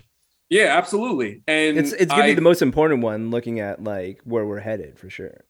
Yeah, 0.49 0.77
absolutely. 0.77 1.41
And 1.47 1.77
It's 1.79 1.93
it's 1.93 2.11
gonna 2.11 2.23
I- 2.23 2.27
be 2.27 2.33
the 2.35 2.41
most 2.41 2.61
important 2.61 3.01
one, 3.01 3.31
looking 3.31 3.59
at 3.59 3.83
like 3.83 4.21
where 4.23 4.45
we're 4.45 4.59
headed 4.59 4.99
for 4.99 5.09
sure. 5.09 5.43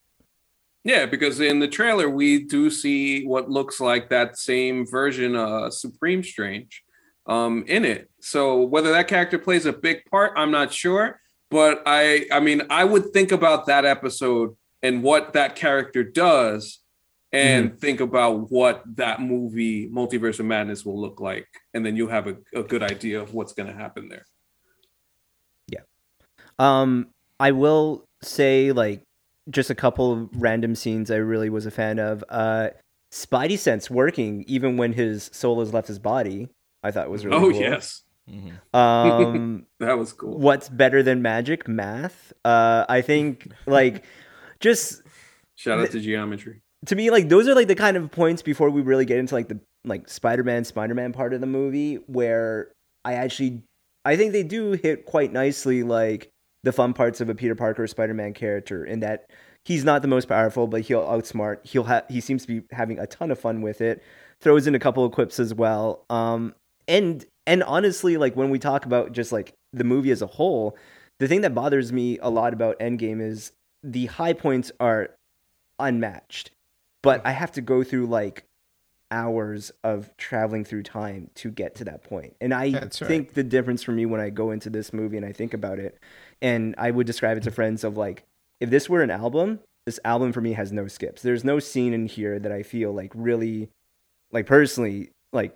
Yeah, 0.86 1.06
because 1.06 1.40
in 1.40 1.60
the 1.60 1.68
trailer 1.68 2.10
we 2.10 2.44
do 2.44 2.70
see 2.70 3.26
what 3.26 3.50
looks 3.50 3.80
like 3.82 4.10
that 4.10 4.38
same 4.38 4.86
version 4.86 5.36
of 5.36 5.74
Supreme 5.74 6.24
Strange 6.24 6.84
um 7.26 7.64
in 7.68 7.84
it. 7.86 8.10
So 8.22 8.62
whether 8.64 8.92
that 8.92 9.08
character 9.08 9.38
plays 9.40 9.66
a 9.66 9.74
big 9.74 10.06
part, 10.12 10.34
I'm 10.38 10.52
not 10.52 10.72
sure, 10.74 11.20
but 11.50 11.82
I 11.86 12.26
I 12.32 12.40
mean, 12.40 12.62
I 12.70 12.84
would 12.86 13.12
think 13.12 13.32
about 13.34 13.66
that 13.66 13.84
episode 13.86 14.56
and 14.82 15.04
what 15.04 15.34
that 15.34 15.56
character 15.56 16.04
does 16.04 16.80
and 17.34 17.80
think 17.80 18.00
about 18.00 18.52
what 18.52 18.84
that 18.96 19.22
movie 19.22 19.90
Multiverse 19.90 20.40
of 20.40 20.46
Madness 20.46 20.86
will 20.86 21.00
look 21.00 21.20
like 21.20 21.48
and 21.74 21.86
then 21.86 21.96
you'll 21.96 22.10
have 22.10 22.28
a, 22.28 22.38
a 22.54 22.64
good 22.64 22.84
idea 22.84 23.22
of 23.22 23.34
what's 23.34 23.54
going 23.54 23.68
to 23.68 23.76
happen 23.76 24.08
there. 24.10 24.26
Yeah 25.68 25.82
um, 26.60 27.08
I 27.40 27.52
will 27.52 28.06
say 28.22 28.72
like 28.72 29.02
just 29.50 29.70
a 29.70 29.76
couple 29.76 30.12
of 30.14 30.30
random 30.36 30.76
scenes 30.76 31.12
I 31.12 31.16
really 31.18 31.50
was 31.50 31.66
a 31.66 31.72
fan 31.72 32.00
of. 32.00 32.24
Uh, 32.30 32.70
Spidey 33.12 33.60
sense 33.60 33.92
working 33.92 34.44
even 34.48 34.76
when 34.78 34.92
his 34.94 35.30
soul 35.34 35.60
has 35.60 35.72
left 35.72 35.88
his 35.88 36.00
body. 36.00 36.48
I 36.82 36.90
thought 36.90 37.10
was 37.12 37.26
really 37.26 37.38
oh 37.38 37.52
cool. 37.52 37.62
yes. 37.62 38.02
Um, 38.74 39.68
That 39.80 40.00
was 40.00 40.14
cool. 40.14 40.40
what's 40.40 40.68
better 40.68 41.04
than 41.04 41.22
magic? 41.22 41.68
Math. 41.68 42.34
Uh, 42.44 42.86
I 42.90 43.02
think 43.02 43.50
like 43.68 44.04
just 44.60 45.04
Shout 45.56 45.80
out 45.80 45.92
to 45.92 46.00
geometry. 46.00 46.63
To 46.86 46.96
me 46.96 47.10
like 47.10 47.30
those 47.30 47.48
are 47.48 47.56
like 47.56 47.68
the 47.68 47.76
kind 47.76 47.98
of 47.98 48.12
points 48.12 48.42
before 48.42 48.70
we 48.70 48.82
really 48.82 49.06
get 49.06 49.18
into 49.18 49.34
like 49.34 49.48
the 49.48 49.60
like 49.86 50.10
spider-man 50.10 50.64
spider-man 50.64 51.14
part 51.14 51.34
of 51.34 51.42
the 51.42 51.48
movie 51.48 51.96
where 52.08 52.72
i 53.06 53.14
actually 53.14 53.62
i 54.06 54.16
think 54.16 54.32
they 54.32 54.44
do 54.44 54.72
hit 54.74 55.06
quite 55.06 55.32
nicely 55.32 55.84
like 55.84 56.30
the 56.64 56.72
fun 56.72 56.94
parts 56.94 57.22
of 57.22 57.30
a 57.30 57.36
peter 57.36 57.56
parker 57.56 57.86
spider-man 57.88 58.34
character 58.34 58.84
in 58.86 59.00
that 59.00 59.30
he's 59.66 59.84
not 59.84 60.02
the 60.02 60.08
most 60.08 60.28
powerful 60.28 60.68
but 60.68 60.82
he'll 60.82 61.04
outsmart 61.04 61.66
he'll 61.66 61.84
have 61.84 62.06
he 62.10 62.22
seems 62.22 62.46
to 62.46 62.48
be 62.48 62.66
having 62.72 63.00
a 63.00 63.08
ton 63.08 63.32
of 63.32 63.40
fun 63.40 63.62
with 63.62 63.82
it 63.82 64.02
throws 64.42 64.68
in 64.68 64.76
a 64.76 64.80
couple 64.80 65.04
of 65.06 65.12
quips 65.12 65.40
as 65.40 65.54
well 65.54 66.06
um 66.10 66.54
and 66.88 67.26
and 67.46 67.64
honestly 67.64 68.18
like 68.18 68.36
when 68.36 68.50
we 68.50 68.60
talk 68.60 68.86
about 68.86 69.12
just 69.12 69.32
like 69.32 69.54
the 69.72 69.84
movie 69.84 70.12
as 70.12 70.22
a 70.22 70.28
whole 70.28 70.78
the 71.20 71.28
thing 71.28 71.42
that 71.42 71.54
bothers 71.54 71.94
me 71.94 72.18
a 72.20 72.30
lot 72.30 72.54
about 72.54 72.80
endgame 72.80 73.22
is 73.22 73.52
the 73.84 74.06
high 74.08 74.34
points 74.34 74.72
are 74.80 75.10
unmatched 75.80 76.52
but 77.04 77.22
I 77.26 77.32
have 77.32 77.52
to 77.52 77.62
go 77.62 77.84
through 77.84 78.08
like 78.08 78.46
hours 79.12 79.72
of 79.84 80.16
traveling 80.18 80.66
through 80.66 80.82
time 80.82 81.30
to 81.36 81.52
get 81.52 81.76
to 81.76 81.86
that 81.86 82.04
point. 82.04 82.36
And 82.42 82.52
I 82.52 82.72
That's 82.72 83.00
right. 83.00 83.08
think 83.08 83.34
the 83.34 83.44
difference 83.44 83.84
for 83.84 83.92
me 83.92 84.08
when 84.08 84.20
I 84.20 84.32
go 84.32 84.50
into 84.50 84.72
this 84.72 84.92
movie 84.92 85.18
and 85.18 85.26
I 85.26 85.32
think 85.32 85.54
about 85.54 85.78
it, 85.78 86.00
and 86.42 86.74
I 86.80 86.90
would 86.90 87.06
describe 87.06 87.38
it 87.38 87.44
to 87.44 87.52
friends 87.52 87.84
of 87.84 87.96
like, 87.96 88.24
if 88.60 88.72
this 88.72 88.90
were 88.90 89.04
an 89.04 89.12
album, 89.12 89.60
this 89.86 90.00
album 90.04 90.34
for 90.34 90.42
me 90.42 90.54
has 90.54 90.72
no 90.72 90.88
skips. 90.88 91.22
There's 91.22 91.44
no 91.44 91.60
scene 91.60 91.94
in 91.94 92.08
here 92.08 92.40
that 92.40 92.52
I 92.52 92.64
feel 92.64 92.92
like 92.92 93.12
really, 93.14 93.70
like 94.32 94.48
personally, 94.48 95.12
like 95.32 95.54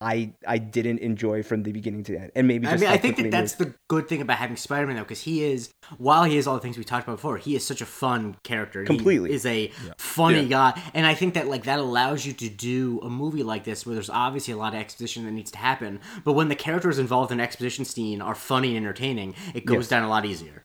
I 0.00 0.32
I 0.46 0.58
didn't 0.58 0.98
enjoy 1.00 1.42
from 1.42 1.64
the 1.64 1.72
beginning 1.72 2.04
to 2.04 2.12
the 2.12 2.20
end. 2.20 2.32
And 2.36 2.46
maybe 2.46 2.68
I 2.68 2.70
just 2.70 2.82
mean, 2.82 2.90
I 2.90 2.98
think 2.98 3.16
quickly 3.16 3.30
that 3.30 3.36
it 3.38 3.40
that's 3.40 3.58
moved. 3.58 3.72
the 3.72 3.78
good 3.88 4.08
thing 4.08 4.20
about 4.20 4.36
having 4.38 4.56
Spider-Man 4.56 4.94
though, 4.94 5.02
because 5.02 5.22
he 5.22 5.42
is, 5.42 5.70
while 5.96 6.22
he 6.22 6.36
is 6.36 6.46
all 6.46 6.54
the 6.54 6.60
things 6.60 6.78
we 6.78 6.84
talked 6.84 7.04
about 7.08 7.16
before, 7.16 7.36
he 7.36 7.56
is 7.56 7.66
such 7.66 7.80
a 7.80 7.86
fun 7.86 8.36
character. 8.44 8.82
He 8.82 8.86
Completely. 8.86 9.32
is 9.32 9.44
a 9.44 9.72
funny 9.98 10.42
Yeah. 10.42 10.72
guy, 10.72 10.82
and 10.94 11.04
I 11.04 11.14
think 11.14 11.34
that 11.34 11.48
like 11.48 11.64
that 11.64 11.80
allows 11.80 12.24
you 12.24 12.32
to 12.34 12.48
do 12.48 13.00
a 13.02 13.10
movie 13.10 13.42
like 13.42 13.64
this 13.64 13.84
where 13.84 13.94
there's 13.96 14.10
obviously 14.10 14.54
a 14.54 14.56
lot 14.56 14.72
of 14.72 14.78
exposition 14.80 15.24
that 15.24 15.32
needs 15.32 15.50
to 15.50 15.58
happen, 15.58 15.98
but 16.22 16.34
when 16.34 16.46
the 16.48 16.54
characters 16.56 17.00
involved 17.00 17.32
in 17.32 17.40
exposition 17.40 17.84
scene 17.84 18.20
are 18.22 18.36
funny 18.36 18.76
and 18.76 18.86
entertaining, 18.86 19.34
it 19.52 19.66
goes 19.66 19.78
Yes. 19.78 19.88
down 19.88 20.04
a 20.04 20.08
lot 20.08 20.24
easier. 20.24 20.62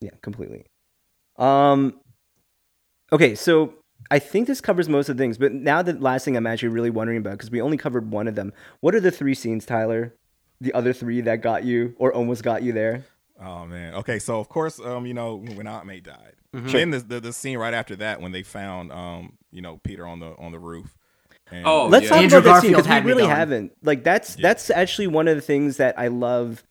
Yeah, 0.00 0.10
completely. 0.22 0.66
Um 1.38 2.00
okay, 3.12 3.36
so 3.36 3.74
I 4.10 4.18
think 4.18 4.46
this 4.46 4.60
covers 4.60 4.88
most 4.88 5.08
of 5.08 5.16
the 5.16 5.22
things, 5.22 5.38
but 5.38 5.52
now 5.52 5.82
the 5.82 5.94
last 5.94 6.24
thing 6.24 6.36
I'm 6.36 6.46
actually 6.46 6.68
really 6.68 6.90
wondering 6.90 7.18
about 7.18 7.32
because 7.32 7.50
we 7.50 7.60
only 7.60 7.76
covered 7.76 8.10
one 8.10 8.28
of 8.28 8.34
them. 8.34 8.52
What 8.80 8.94
are 8.94 9.00
the 9.00 9.10
three 9.10 9.34
scenes, 9.34 9.66
Tyler? 9.66 10.14
The 10.60 10.72
other 10.72 10.92
three 10.92 11.20
that 11.22 11.42
got 11.42 11.64
you 11.64 11.94
or 11.98 12.12
almost 12.14 12.42
got 12.42 12.62
you 12.62 12.72
there? 12.72 13.04
Oh 13.40 13.66
man. 13.66 13.94
Okay, 13.94 14.18
so 14.18 14.40
of 14.40 14.48
course, 14.48 14.80
um, 14.80 15.04
you 15.06 15.12
know, 15.14 15.36
when 15.36 15.66
Aunt 15.66 15.86
May 15.86 16.00
died, 16.00 16.32
Mm-hmm. 16.54 16.68
then 16.68 16.90
the, 16.90 16.98
the 17.00 17.20
the 17.20 17.32
scene 17.34 17.58
right 17.58 17.74
after 17.74 17.96
that 17.96 18.22
when 18.22 18.32
they 18.32 18.42
found 18.42 18.90
um, 18.90 19.36
you 19.50 19.60
know, 19.60 19.76
Peter 19.84 20.06
on 20.06 20.20
the 20.20 20.34
on 20.38 20.52
the 20.52 20.58
roof. 20.58 20.96
And, 21.50 21.66
Oh, 21.66 21.86
Let's 21.88 22.04
yeah. 22.04 22.08
talk 22.10 22.18
Andrew 22.22 22.38
about 22.38 22.54
that 22.54 22.62
scene 22.62 22.70
because 22.74 22.88
we 22.88 23.00
really 23.00 23.26
haven't. 23.26 23.72
Like 23.82 24.04
that's 24.04 24.36
Yeah. 24.38 24.42
that's 24.48 24.70
actually 24.70 25.08
one 25.08 25.28
of 25.28 25.36
the 25.36 25.42
things 25.42 25.76
that 25.76 25.98
I 25.98 26.08
love. 26.08 26.62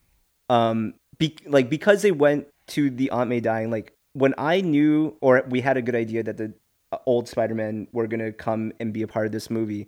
Um, 0.50 0.96
be, 1.20 1.38
like 1.46 1.70
because 1.70 2.02
they 2.02 2.12
went 2.12 2.48
to 2.68 2.90
the 2.90 3.12
Aunt 3.12 3.30
May 3.30 3.40
dying. 3.42 3.70
Like 3.70 3.94
when 4.14 4.34
I 4.38 4.62
knew 4.62 5.16
or 5.22 5.44
we 5.48 5.62
had 5.62 5.78
a 5.78 5.82
good 5.84 5.96
idea 5.96 6.24
that 6.24 6.38
the 6.38 6.54
Uh, 6.96 7.00
old 7.06 7.28
Spider-Man 7.28 7.88
were 7.91 8.08
gonna 8.08 8.32
come 8.32 8.72
and 8.80 8.93
be 8.93 9.02
a 9.02 9.08
part 9.08 9.26
of 9.26 9.32
this 9.32 9.50
movie. 9.50 9.88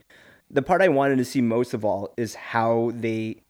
The 0.50 0.62
part 0.62 0.82
I 0.82 0.88
wanted 0.88 1.18
to 1.18 1.26
see 1.26 1.42
most 1.42 1.74
of 1.74 1.84
all 1.84 2.14
is 2.18 2.36
how 2.36 2.92
they 2.96 3.42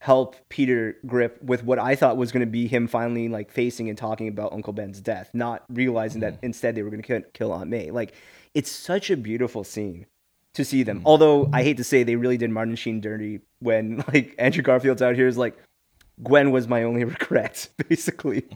help 0.00 0.36
Peter 0.48 0.96
grip 1.06 1.42
with 1.42 1.62
what 1.62 1.78
I 1.78 1.94
thought 1.94 2.16
was 2.16 2.32
going 2.32 2.40
to 2.40 2.50
be 2.50 2.66
him 2.66 2.86
finally 2.86 3.28
like 3.28 3.50
facing 3.50 3.90
and 3.90 3.98
talking 3.98 4.28
about 4.28 4.52
Uncle 4.52 4.72
Ben's 4.72 5.00
death, 5.00 5.30
not 5.34 5.62
realizing 5.68 6.22
that 6.22 6.36
mm-hmm. 6.36 6.46
instead 6.46 6.74
they 6.74 6.82
were 6.82 6.88
going 6.88 7.02
to 7.02 7.06
kill, 7.06 7.22
kill 7.34 7.52
Aunt 7.52 7.68
May. 7.68 7.90
Like 7.90 8.14
it's 8.54 8.70
such 8.70 9.10
a 9.10 9.16
beautiful 9.16 9.62
scene 9.62 10.06
to 10.54 10.64
see 10.64 10.82
them. 10.82 10.98
Mm-hmm. 10.98 11.06
Although 11.06 11.50
I 11.52 11.62
hate 11.62 11.76
to 11.76 11.84
say 11.84 12.02
they 12.02 12.16
really 12.16 12.38
did 12.38 12.50
Martin 12.50 12.76
Sheen 12.76 13.02
dirty 13.02 13.40
when 13.60 13.98
like 14.08 14.34
Andrew 14.38 14.62
Garfield's 14.62 15.02
out 15.02 15.16
here 15.16 15.28
is 15.28 15.36
like 15.36 15.56
Gwen 16.22 16.50
was 16.50 16.68
my 16.68 16.82
only 16.82 17.04
regret 17.16 17.68
basically. 17.88 18.46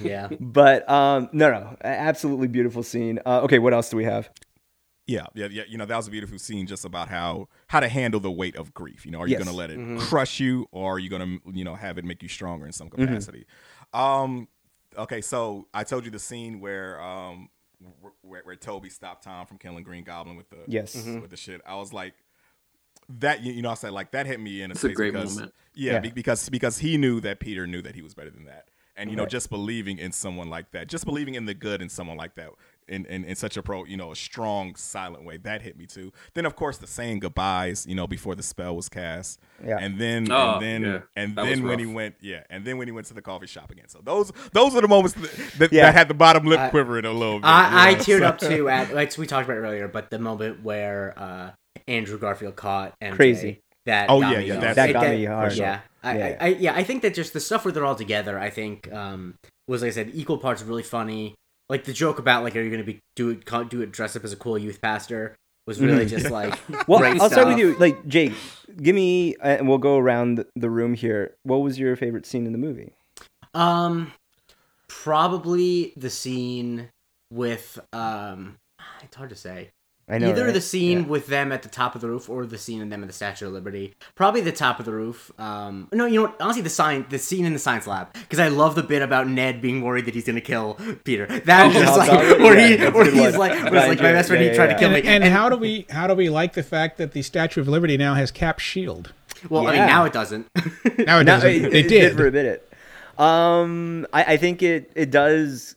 yeah. 0.00 0.28
But 0.40 0.88
um 0.88 1.28
no 1.32 1.50
no, 1.50 1.76
absolutely 1.82 2.48
beautiful 2.48 2.82
scene. 2.82 3.18
Uh, 3.24 3.40
okay, 3.42 3.58
what 3.58 3.72
else 3.74 3.88
do 3.90 3.96
we 3.96 4.04
have? 4.04 4.28
Yeah, 5.06 5.24
yeah, 5.34 5.48
yeah. 5.50 5.62
You 5.66 5.78
know, 5.78 5.86
that 5.86 5.96
was 5.96 6.06
a 6.06 6.10
beautiful 6.10 6.38
scene 6.38 6.66
just 6.66 6.84
about 6.84 7.08
how 7.08 7.48
how 7.68 7.80
to 7.80 7.88
handle 7.88 8.20
the 8.20 8.30
weight 8.30 8.56
of 8.56 8.74
grief. 8.74 9.06
You 9.06 9.12
know, 9.12 9.20
are 9.20 9.26
you 9.26 9.32
Yes. 9.32 9.38
going 9.44 9.50
to 9.50 9.56
let 9.56 9.70
it 9.70 9.78
Mm-hmm. 9.78 9.98
crush 10.00 10.38
you, 10.38 10.66
or 10.70 10.96
are 10.96 10.98
you 10.98 11.08
going 11.08 11.40
to 11.40 11.52
you 11.58 11.64
know 11.64 11.74
have 11.74 11.96
it 11.96 12.04
make 12.04 12.22
you 12.22 12.28
stronger 12.28 12.66
in 12.66 12.72
some 12.72 12.90
Mm-hmm. 12.90 13.06
capacity? 13.06 13.46
Um, 13.94 14.48
okay, 14.98 15.22
so 15.22 15.66
I 15.72 15.84
told 15.84 16.04
you 16.04 16.10
the 16.10 16.18
scene 16.18 16.60
where 16.60 17.00
um 17.00 17.48
where, 18.20 18.42
where 18.42 18.56
Tobey 18.56 18.90
stopped 18.90 19.24
Tom 19.24 19.46
from 19.46 19.56
killing 19.56 19.82
Green 19.82 20.04
Goblin 20.04 20.36
with 20.36 20.50
the 20.50 20.58
Yes. 20.66 20.94
Mm-hmm. 20.94 21.20
with 21.20 21.30
the 21.30 21.36
shit. 21.38 21.62
I 21.66 21.76
was 21.76 21.92
like. 21.92 22.14
That 23.20 23.42
you 23.42 23.52
you 23.52 23.62
know, 23.62 23.70
I 23.70 23.74
said 23.74 23.92
like 23.92 24.10
that 24.12 24.26
hit 24.26 24.38
me 24.38 24.62
in 24.62 24.70
a 24.70 24.74
It's 24.74 24.84
a 24.84 24.90
great 24.92 25.12
because 25.14 25.36
moment. 25.36 25.54
yeah, 25.74 25.92
Yeah. 25.94 25.98
be- 26.00 26.10
because 26.10 26.48
because 26.50 26.78
he 26.78 26.98
knew 26.98 27.20
that 27.20 27.40
Peter 27.40 27.66
knew 27.66 27.80
that 27.82 27.94
he 27.94 28.02
was 28.02 28.14
better 28.14 28.30
than 28.30 28.44
that, 28.44 28.68
and 28.96 29.10
you 29.10 29.16
know, 29.16 29.24
just 29.26 29.48
believing 29.48 29.98
in 29.98 30.12
someone 30.12 30.50
like 30.50 30.72
that, 30.72 30.88
just 30.88 31.06
believing 31.06 31.34
in 31.34 31.46
the 31.46 31.54
good 31.54 31.80
in 31.80 31.88
someone 31.88 32.18
like 32.18 32.34
that, 32.34 32.50
in, 32.86 33.06
in 33.06 33.24
in 33.24 33.34
such 33.34 33.56
a 33.56 33.62
pro, 33.62 33.84
you 33.86 33.96
know, 33.96 34.12
a 34.12 34.16
strong, 34.16 34.74
silent 34.74 35.24
way, 35.24 35.38
that 35.38 35.62
hit 35.62 35.78
me 35.78 35.86
too. 35.86 36.12
Then 36.34 36.44
of 36.44 36.54
course 36.54 36.76
the 36.76 36.86
saying 36.86 37.20
goodbyes, 37.20 37.86
you 37.86 37.94
know, 37.94 38.06
before 38.06 38.34
the 38.34 38.42
spell 38.42 38.76
was 38.76 38.90
cast, 38.90 39.40
Yeah. 39.64 39.78
and 39.80 39.98
then 39.98 40.30
Oh, 40.30 40.54
and 40.58 40.62
then 40.62 40.82
yeah. 40.82 41.00
and 41.16 41.34
That 41.36 41.46
then 41.46 41.62
when 41.62 41.78
he 41.78 41.86
went, 41.86 42.16
yeah, 42.20 42.42
and 42.50 42.62
then 42.66 42.76
when 42.76 42.88
he 42.88 42.92
went 42.92 43.06
to 43.06 43.14
the 43.14 43.22
coffee 43.22 43.46
shop 43.46 43.70
again. 43.70 43.88
So 43.88 44.00
those 44.04 44.32
those 44.52 44.74
are 44.74 44.82
the 44.82 44.88
moments 44.88 45.14
that, 45.14 45.58
that, 45.60 45.72
Yeah. 45.72 45.86
that 45.86 45.94
had 45.94 46.08
the 46.08 46.14
bottom 46.14 46.44
lip 46.44 46.60
I- 46.60 46.68
quivering 46.68 47.06
a 47.06 47.12
little 47.12 47.38
bit. 47.38 47.46
I, 47.46 47.86
I 47.86 47.90
you 47.92 47.96
teared 47.96 48.18
so- 48.20 48.26
up 48.26 48.38
too 48.38 48.68
at 48.68 48.94
like 48.94 49.16
we 49.16 49.26
talked 49.26 49.46
about 49.48 49.56
earlier, 49.56 49.88
but 49.88 50.10
the 50.10 50.18
moment 50.18 50.62
where 50.62 51.14
uh, 51.16 51.50
Andrew 51.88 52.18
Garfield 52.18 52.56
caught 52.56 52.94
MJ, 53.00 53.12
Crazy. 53.16 53.60
That 53.86 54.10
Oh, 54.10 54.20
got 54.20 54.32
yeah, 54.32 54.38
yeah, 54.40 54.48
going. 54.48 54.60
that- 54.60 54.76
That 54.76 54.92
got 54.92 55.08
me 55.08 55.24
hard. 55.24 55.54
Yeah, 55.54 55.80
I, 56.02 56.18
Yeah. 56.18 56.36
I, 56.40 56.44
I, 56.44 56.48
yeah, 56.48 56.74
I 56.74 56.84
think 56.84 57.02
that 57.02 57.14
just 57.14 57.32
the 57.32 57.40
stuff 57.40 57.64
where 57.64 57.72
they're 57.72 57.84
all 57.86 57.94
together, 57.94 58.38
I 58.38 58.50
think 58.50 58.92
um, 58.92 59.34
was 59.66 59.82
like 59.82 59.88
I 59.88 59.92
said, 59.92 60.10
equal 60.14 60.38
parts 60.38 60.62
really 60.62 60.82
funny. 60.82 61.34
Like 61.70 61.84
the 61.84 61.92
joke 61.92 62.18
about 62.18 62.44
like, 62.44 62.54
are 62.56 62.62
you 62.62 62.70
going 62.70 62.82
to 62.84 62.86
be 62.92 63.00
do 63.16 63.30
it, 63.30 63.44
do 63.70 63.80
it, 63.82 63.90
dress 63.92 64.14
up 64.16 64.24
as 64.24 64.32
a 64.32 64.36
cool 64.36 64.58
youth 64.58 64.80
pastor 64.80 65.34
was 65.66 65.80
really 65.80 66.06
just 66.06 66.30
like 66.30 66.58
Well, 66.88 66.98
great 66.98 67.20
I'll 67.20 67.30
start 67.30 67.48
with 67.48 67.58
you. 67.58 67.76
Like 67.78 68.06
Jake, 68.06 68.32
give 68.80 68.94
me, 68.94 69.36
uh, 69.36 69.48
and 69.58 69.68
we'll 69.68 69.78
go 69.78 69.96
around 69.98 70.36
the- 70.36 70.46
the 70.56 70.70
room 70.70 70.94
here. 70.94 71.34
What 71.42 71.58
was 71.58 71.78
your 71.78 71.96
favorite 71.96 72.26
scene 72.26 72.44
in 72.46 72.52
the 72.52 72.58
movie? 72.58 72.92
Um, 73.54 74.12
probably 74.88 75.92
the 75.96 76.10
scene 76.10 76.88
with 77.30 77.78
um, 77.92 78.56
it's 79.02 79.16
hard 79.16 79.30
to 79.30 79.36
say. 79.36 79.70
I 80.10 80.18
know 80.18 80.30
Either 80.30 80.44
right? 80.46 80.54
the 80.54 80.60
scene 80.60 81.00
Yeah. 81.00 81.06
with 81.06 81.26
them 81.26 81.52
at 81.52 81.62
the 81.62 81.68
top 81.68 81.94
of 81.94 82.00
the 82.00 82.08
roof 82.08 82.28
or 82.30 82.46
the 82.46 82.56
scene 82.56 82.80
of 82.80 82.88
them 82.88 83.02
at 83.02 83.08
the 83.08 83.12
Statue 83.12 83.46
of 83.46 83.52
Liberty. 83.52 83.94
Probably 84.14 84.40
the 84.40 84.52
top 84.52 84.78
of 84.80 84.86
the 84.86 84.92
roof. 84.92 85.30
Um, 85.38 85.88
no, 85.92 86.06
you 86.06 86.14
know 86.16 86.22
what? 86.22 86.40
Honestly, 86.40 86.62
the 86.62 86.70
sign, 86.70 87.04
the 87.10 87.18
scene 87.18 87.44
in 87.44 87.52
the 87.52 87.58
science 87.58 87.86
lab, 87.86 88.12
because 88.14 88.38
I 88.38 88.48
love 88.48 88.74
the 88.74 88.82
bit 88.82 89.02
about 89.02 89.28
Ned 89.28 89.60
being 89.60 89.82
worried 89.82 90.06
that 90.06 90.14
he's 90.14 90.24
gonna 90.24 90.40
kill 90.40 90.78
Peter. 91.04 91.26
That 91.26 91.74
Oh, 91.76 91.80
was 91.80 91.96
like 91.98 92.08
Dog? 92.10 92.40
where 92.40 92.58
Yeah, 92.58 92.66
he, 92.68 92.76
that's 92.76 92.90
a 92.94 92.96
where 92.96 93.04
he's 93.10 93.20
one. 93.20 93.32
like, 93.34 93.52
where 93.70 93.82
I 93.82 93.88
like 93.88 93.98
my 94.00 94.12
best 94.12 94.28
friend, 94.28 94.42
Yeah, 94.42 94.50
he 94.50 94.56
tried 94.56 94.66
yeah, 94.70 94.72
to 94.74 94.78
kill 94.78 94.94
And, 94.94 95.04
me. 95.04 95.10
and 95.10 95.24
how 95.24 95.48
do 95.50 95.56
we 95.56 95.86
how 95.90 96.06
do 96.06 96.14
we 96.14 96.30
like 96.30 96.54
the 96.54 96.62
fact 96.62 96.96
that 96.98 97.12
the 97.12 97.22
Statue 97.22 97.60
of 97.60 97.68
Liberty 97.68 97.96
now 97.96 98.14
has 98.14 98.30
Cap 98.30 98.60
shield? 98.60 99.12
well, 99.50 99.66
I 99.68 99.72
mean, 99.72 99.86
now 99.86 100.04
it 100.04 100.12
doesn't. 100.12 100.46
Now 101.06 101.20
it 101.20 101.24
doesn't. 101.24 101.50
it, 101.50 101.70
They 101.70 101.80
it 101.80 101.88
did. 101.88 102.16
for 102.16 102.26
a 102.26 102.32
minute. 102.32 102.64
Um, 103.18 104.06
I, 104.12 104.24
I 104.34 104.36
think 104.36 104.62
it 104.62 104.90
it 104.94 105.10
does 105.10 105.74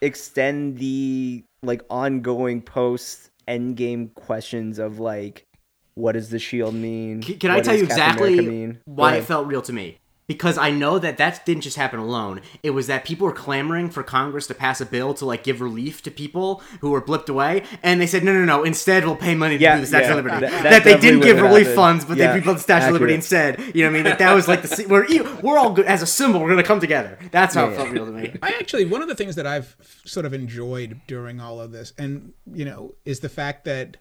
extend 0.00 0.78
the 0.78 1.44
like 1.62 1.82
ongoing 1.90 2.60
post 2.60 3.30
end 3.48 3.76
game 3.76 4.08
questions 4.08 4.78
of 4.78 4.98
like, 4.98 5.46
what 5.94 6.12
does 6.12 6.30
the 6.30 6.38
shield 6.38 6.74
mean? 6.74 7.22
Can, 7.22 7.38
can 7.38 7.50
I 7.50 7.60
tell 7.60 7.76
you 7.76 7.86
Captain 7.86 8.24
exactly? 8.24 8.78
Why 8.84 9.16
it 9.16 9.24
felt 9.24 9.46
real 9.46 9.62
to 9.62 9.72
me? 9.72 9.98
Because 10.26 10.56
I 10.56 10.70
know 10.70 10.98
that 10.98 11.18
that 11.18 11.44
didn't 11.44 11.64
just 11.64 11.76
happen 11.76 12.00
alone. 12.00 12.40
It 12.62 12.70
was 12.70 12.86
that 12.86 13.04
people 13.04 13.26
were 13.26 13.32
clamoring 13.34 13.90
for 13.90 14.02
Congress 14.02 14.46
to 14.46 14.54
pass 14.54 14.80
a 14.80 14.86
bill 14.86 15.12
to 15.12 15.26
like 15.26 15.44
give 15.44 15.60
relief 15.60 16.00
to 16.04 16.10
people 16.10 16.62
who 16.80 16.92
were 16.92 17.02
blipped 17.02 17.28
away, 17.28 17.62
and 17.82 18.00
they 18.00 18.06
said 18.06 18.24
no, 18.24 18.32
no, 18.32 18.42
no. 18.46 18.64
Instead, 18.64 19.04
we'll 19.04 19.16
pay 19.16 19.34
money 19.34 19.58
to 19.58 19.62
Yeah, 19.62 19.74
do 19.74 19.82
the 19.82 19.86
Statue 19.86 20.04
yeah. 20.06 20.10
of 20.12 20.16
Liberty. 20.24 20.40
That- 20.40 20.50
That, 20.62 20.70
that 20.70 20.84
they 20.84 20.96
didn't 20.98 21.20
give 21.20 21.42
relief 21.42 21.66
happened. 21.66 21.74
funds, 21.76 22.04
but 22.06 22.16
Yeah, 22.16 22.28
they 22.32 22.38
rebuilt 22.38 22.56
the 22.56 22.62
Statue 22.62 22.86
of 22.86 22.92
Liberty 22.94 23.12
accurate. 23.16 23.58
instead. 23.58 23.76
You 23.76 23.84
know 23.84 23.88
what 23.90 23.92
I 23.92 23.92
mean? 23.98 24.04
That 24.04 24.18
that 24.20 24.32
was 24.32 24.48
like 24.48 24.62
the 24.62 24.86
we're 24.88 25.04
e- 25.04 25.20
we're 25.42 25.58
all 25.58 25.72
good 25.74 25.84
as 25.84 26.00
a 26.00 26.06
symbol. 26.06 26.40
We're 26.40 26.48
gonna 26.48 26.62
come 26.62 26.80
together. 26.80 27.18
That's 27.30 27.54
how 27.54 27.66
Yeah, 27.66 27.72
it 27.72 27.76
felt 27.76 27.90
real 27.90 28.06
to 28.06 28.12
me. 28.12 28.34
I 28.42 28.48
actually 28.58 28.86
one 28.86 29.02
of 29.02 29.08
the 29.08 29.14
things 29.14 29.34
that 29.36 29.46
I've 29.46 29.76
sort 30.06 30.24
of 30.24 30.32
enjoyed 30.32 31.02
during 31.06 31.38
all 31.38 31.60
of 31.60 31.70
this, 31.72 31.92
and 31.98 32.32
you 32.50 32.64
know, 32.64 32.94
is 33.04 33.20
the 33.20 33.28
fact 33.28 33.66
that 33.66 33.98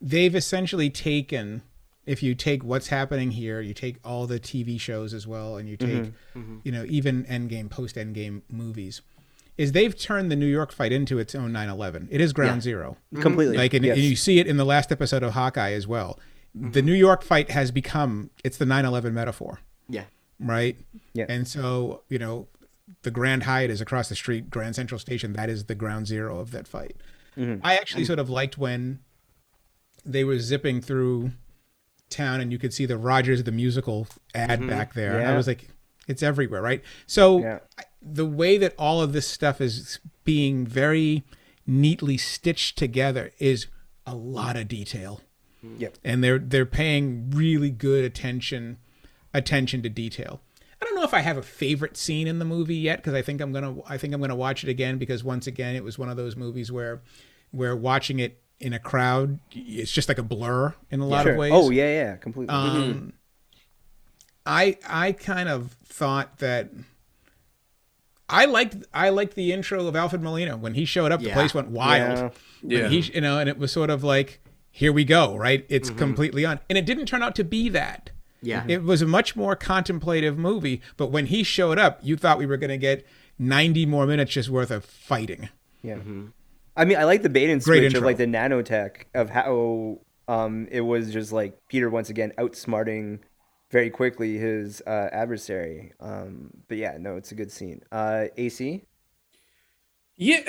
they've 0.00 0.34
essentially 0.34 0.90
taken. 0.90 1.62
If 2.06 2.22
you 2.22 2.34
take 2.34 2.62
what's 2.62 2.86
happening 2.88 3.32
here, 3.32 3.60
you 3.60 3.74
take 3.74 3.96
all 4.04 4.26
the 4.26 4.38
TV 4.38 4.80
shows 4.80 5.12
as 5.12 5.26
well, 5.26 5.56
and 5.56 5.68
you 5.68 5.76
take, 5.76 5.88
mm-hmm. 5.88 6.38
Mm-hmm. 6.38 6.56
you 6.62 6.72
know, 6.72 6.84
even 6.88 7.24
Endgame, 7.24 7.68
post 7.68 7.96
Endgame 7.96 8.42
movies, 8.48 9.02
is 9.58 9.72
they've 9.72 9.98
turned 9.98 10.30
the 10.30 10.36
New 10.36 10.46
York 10.46 10.70
fight 10.70 10.92
into 10.92 11.18
its 11.18 11.34
own 11.34 11.52
9/11. 11.52 12.08
It 12.10 12.20
is 12.20 12.32
ground 12.32 12.62
zero. 12.62 12.96
Mm-hmm. 13.12 13.22
completely 13.22 13.56
Like, 13.56 13.74
and, 13.74 13.84
yes. 13.84 13.96
and 13.96 14.04
you 14.04 14.14
see 14.14 14.38
it 14.38 14.46
in 14.46 14.56
the 14.56 14.64
last 14.64 14.92
episode 14.92 15.22
of 15.22 15.32
Hawkeye 15.32 15.72
as 15.72 15.86
well. 15.86 16.18
The 16.54 16.80
New 16.80 16.94
York 16.94 17.22
fight 17.22 17.50
has 17.50 17.70
become 17.70 18.30
it's 18.42 18.56
the 18.56 18.64
9/11 18.64 19.12
metaphor 19.12 19.60
Yeah. 19.90 20.04
right? 20.40 20.78
Yeah. 21.12 21.26
And 21.28 21.46
so, 21.46 22.02
you 22.08 22.18
know, 22.18 22.48
the 23.02 23.10
Grand 23.10 23.42
Hyatt 23.42 23.70
is 23.70 23.82
across 23.82 24.08
the 24.08 24.14
street, 24.14 24.48
Grand 24.48 24.74
Central 24.74 24.98
Station. 24.98 25.34
That 25.34 25.50
is 25.50 25.64
the 25.64 25.74
ground 25.74 26.06
zero 26.06 26.38
of 26.38 26.52
that 26.52 26.66
fight. 26.66 26.96
Mm-hmm. 27.36 27.66
I 27.66 27.76
actually 27.76 28.06
sort 28.06 28.18
of 28.18 28.30
liked 28.30 28.56
when 28.56 29.00
they 30.04 30.24
were 30.24 30.38
zipping 30.38 30.80
through 30.80 31.32
town 32.10 32.40
and 32.40 32.52
you 32.52 32.58
could 32.58 32.72
see 32.72 32.86
the 32.86 32.96
Rogers 32.96 33.42
the 33.44 33.52
musical 33.52 34.06
ad 34.34 34.66
back 34.66 34.94
there. 34.94 35.20
I 35.20 35.24
Mm-hmm. 35.24 35.36
Was 35.36 35.46
like, 35.46 35.68
it's 36.06 36.22
everywhere, 36.22 36.62
right? 36.62 36.82
So 37.06 37.40
Yeah. 37.40 37.58
The 38.08 38.26
way 38.26 38.56
that 38.58 38.74
all 38.78 39.00
of 39.02 39.12
this 39.12 39.26
stuff 39.26 39.60
is 39.60 39.98
being 40.24 40.64
very 40.66 41.24
neatly 41.66 42.16
stitched 42.16 42.78
together 42.78 43.32
is 43.40 43.66
a 44.06 44.14
lot 44.14 44.56
of 44.56 44.68
detail 44.68 45.20
Yep. 45.78 45.98
and 46.04 46.22
they're 46.22 46.38
they're 46.38 46.64
paying 46.66 47.30
really 47.30 47.70
good 47.70 48.04
attention 48.04 48.76
attention 49.34 49.82
to 49.82 49.88
detail. 49.88 50.40
I 50.80 50.84
don't 50.84 50.94
know 50.94 51.02
if 51.02 51.14
I 51.14 51.20
have 51.20 51.36
a 51.36 51.42
favorite 51.42 51.96
scene 51.96 52.28
in 52.28 52.38
the 52.38 52.44
movie 52.44 52.76
yet 52.76 52.98
because 52.98 53.14
I 53.14 53.22
think 53.22 53.40
I'm 53.40 53.52
gonna 53.52 53.74
I 53.88 53.98
think 53.98 54.14
I'm 54.14 54.20
gonna 54.20 54.36
watch 54.36 54.62
it 54.62 54.68
again 54.70 54.98
because 54.98 55.24
once 55.24 55.48
again 55.48 55.74
it 55.74 55.82
was 55.82 55.98
one 55.98 56.08
of 56.08 56.16
those 56.16 56.36
movies 56.36 56.70
where 56.70 57.02
where 57.50 57.74
watching 57.74 58.20
it 58.20 58.40
in 58.58 58.72
a 58.72 58.78
crowd 58.78 59.38
it's 59.52 59.92
just 59.92 60.08
like 60.08 60.18
a 60.18 60.22
blur 60.22 60.74
in 60.90 61.00
a 61.00 61.06
lot 61.06 61.24
Sure. 61.24 61.32
of 61.32 61.38
ways. 61.38 61.52
Oh 61.54 61.70
yeah, 61.70 61.88
yeah, 61.92 62.16
completely. 62.16 62.54
Um, 62.54 63.12
I 64.44 64.78
I 64.88 65.12
kind 65.12 65.48
of 65.48 65.76
thought 65.84 66.38
that 66.38 66.70
I 68.28 68.44
liked 68.46 68.76
I 68.92 69.10
liked 69.10 69.34
the 69.34 69.52
intro 69.52 69.86
of 69.86 69.94
Alfred 69.94 70.22
Molina 70.22 70.56
when 70.56 70.74
he 70.74 70.84
showed 70.84 71.12
up. 71.12 71.20
The 71.20 71.28
Yeah. 71.28 71.34
place 71.34 71.54
went 71.54 71.68
wild. 71.68 72.18
Yeah. 72.62 72.80
When 72.82 72.92
Yeah. 72.92 73.00
he, 73.00 73.12
you 73.14 73.20
know, 73.20 73.38
and 73.38 73.48
it 73.48 73.58
was 73.58 73.70
sort 73.72 73.90
of 73.90 74.02
like, 74.02 74.40
here 74.70 74.92
we 74.92 75.04
go, 75.04 75.36
right? 75.36 75.64
It's 75.68 75.88
Mm-hmm. 75.90 75.98
completely 75.98 76.44
on, 76.44 76.60
and 76.68 76.76
it 76.76 76.84
didn't 76.86 77.06
turn 77.06 77.22
out 77.22 77.34
to 77.36 77.44
be 77.44 77.68
that. 77.70 78.10
Yeah. 78.42 78.64
It 78.68 78.82
was 78.82 79.00
a 79.02 79.06
much 79.06 79.36
more 79.36 79.54
contemplative 79.56 80.36
movie, 80.38 80.80
but 80.96 81.10
when 81.10 81.26
he 81.26 81.42
showed 81.42 81.78
up, 81.78 81.98
you 82.02 82.16
thought 82.16 82.38
we 82.38 82.46
were 82.46 82.56
going 82.56 82.70
to 82.70 82.76
get 82.78 83.06
90 83.38 83.86
more 83.86 84.06
minutes 84.06 84.32
just 84.32 84.48
worth 84.48 84.70
of 84.70 84.84
fighting. 84.84 85.48
Yeah. 85.82 85.98
I 86.76 86.84
mean, 86.84 86.98
I 86.98 87.04
like 87.04 87.22
the 87.22 87.28
bait 87.28 87.50
and 87.50 87.62
Great 87.62 87.80
switch 87.80 87.94
of 87.94 88.02
like 88.02 88.18
the 88.18 88.26
nanotech 88.26 89.04
of 89.14 89.30
how 89.30 90.00
um 90.28 90.66
it 90.70 90.80
was 90.80 91.12
just 91.12 91.32
like 91.32 91.56
Peter 91.68 91.88
once 91.88 92.10
again 92.10 92.32
outsmarting 92.38 93.20
very 93.70 93.90
quickly 93.90 94.36
his 94.36 94.80
uh, 94.86 95.08
adversary. 95.12 95.92
Um, 96.00 96.50
but 96.68 96.78
yeah, 96.78 96.96
no, 96.98 97.16
it's 97.16 97.32
a 97.32 97.34
good 97.34 97.50
scene. 97.50 97.82
Uh, 97.90 98.26
AC. 98.36 98.84
Yeah, 100.16 100.40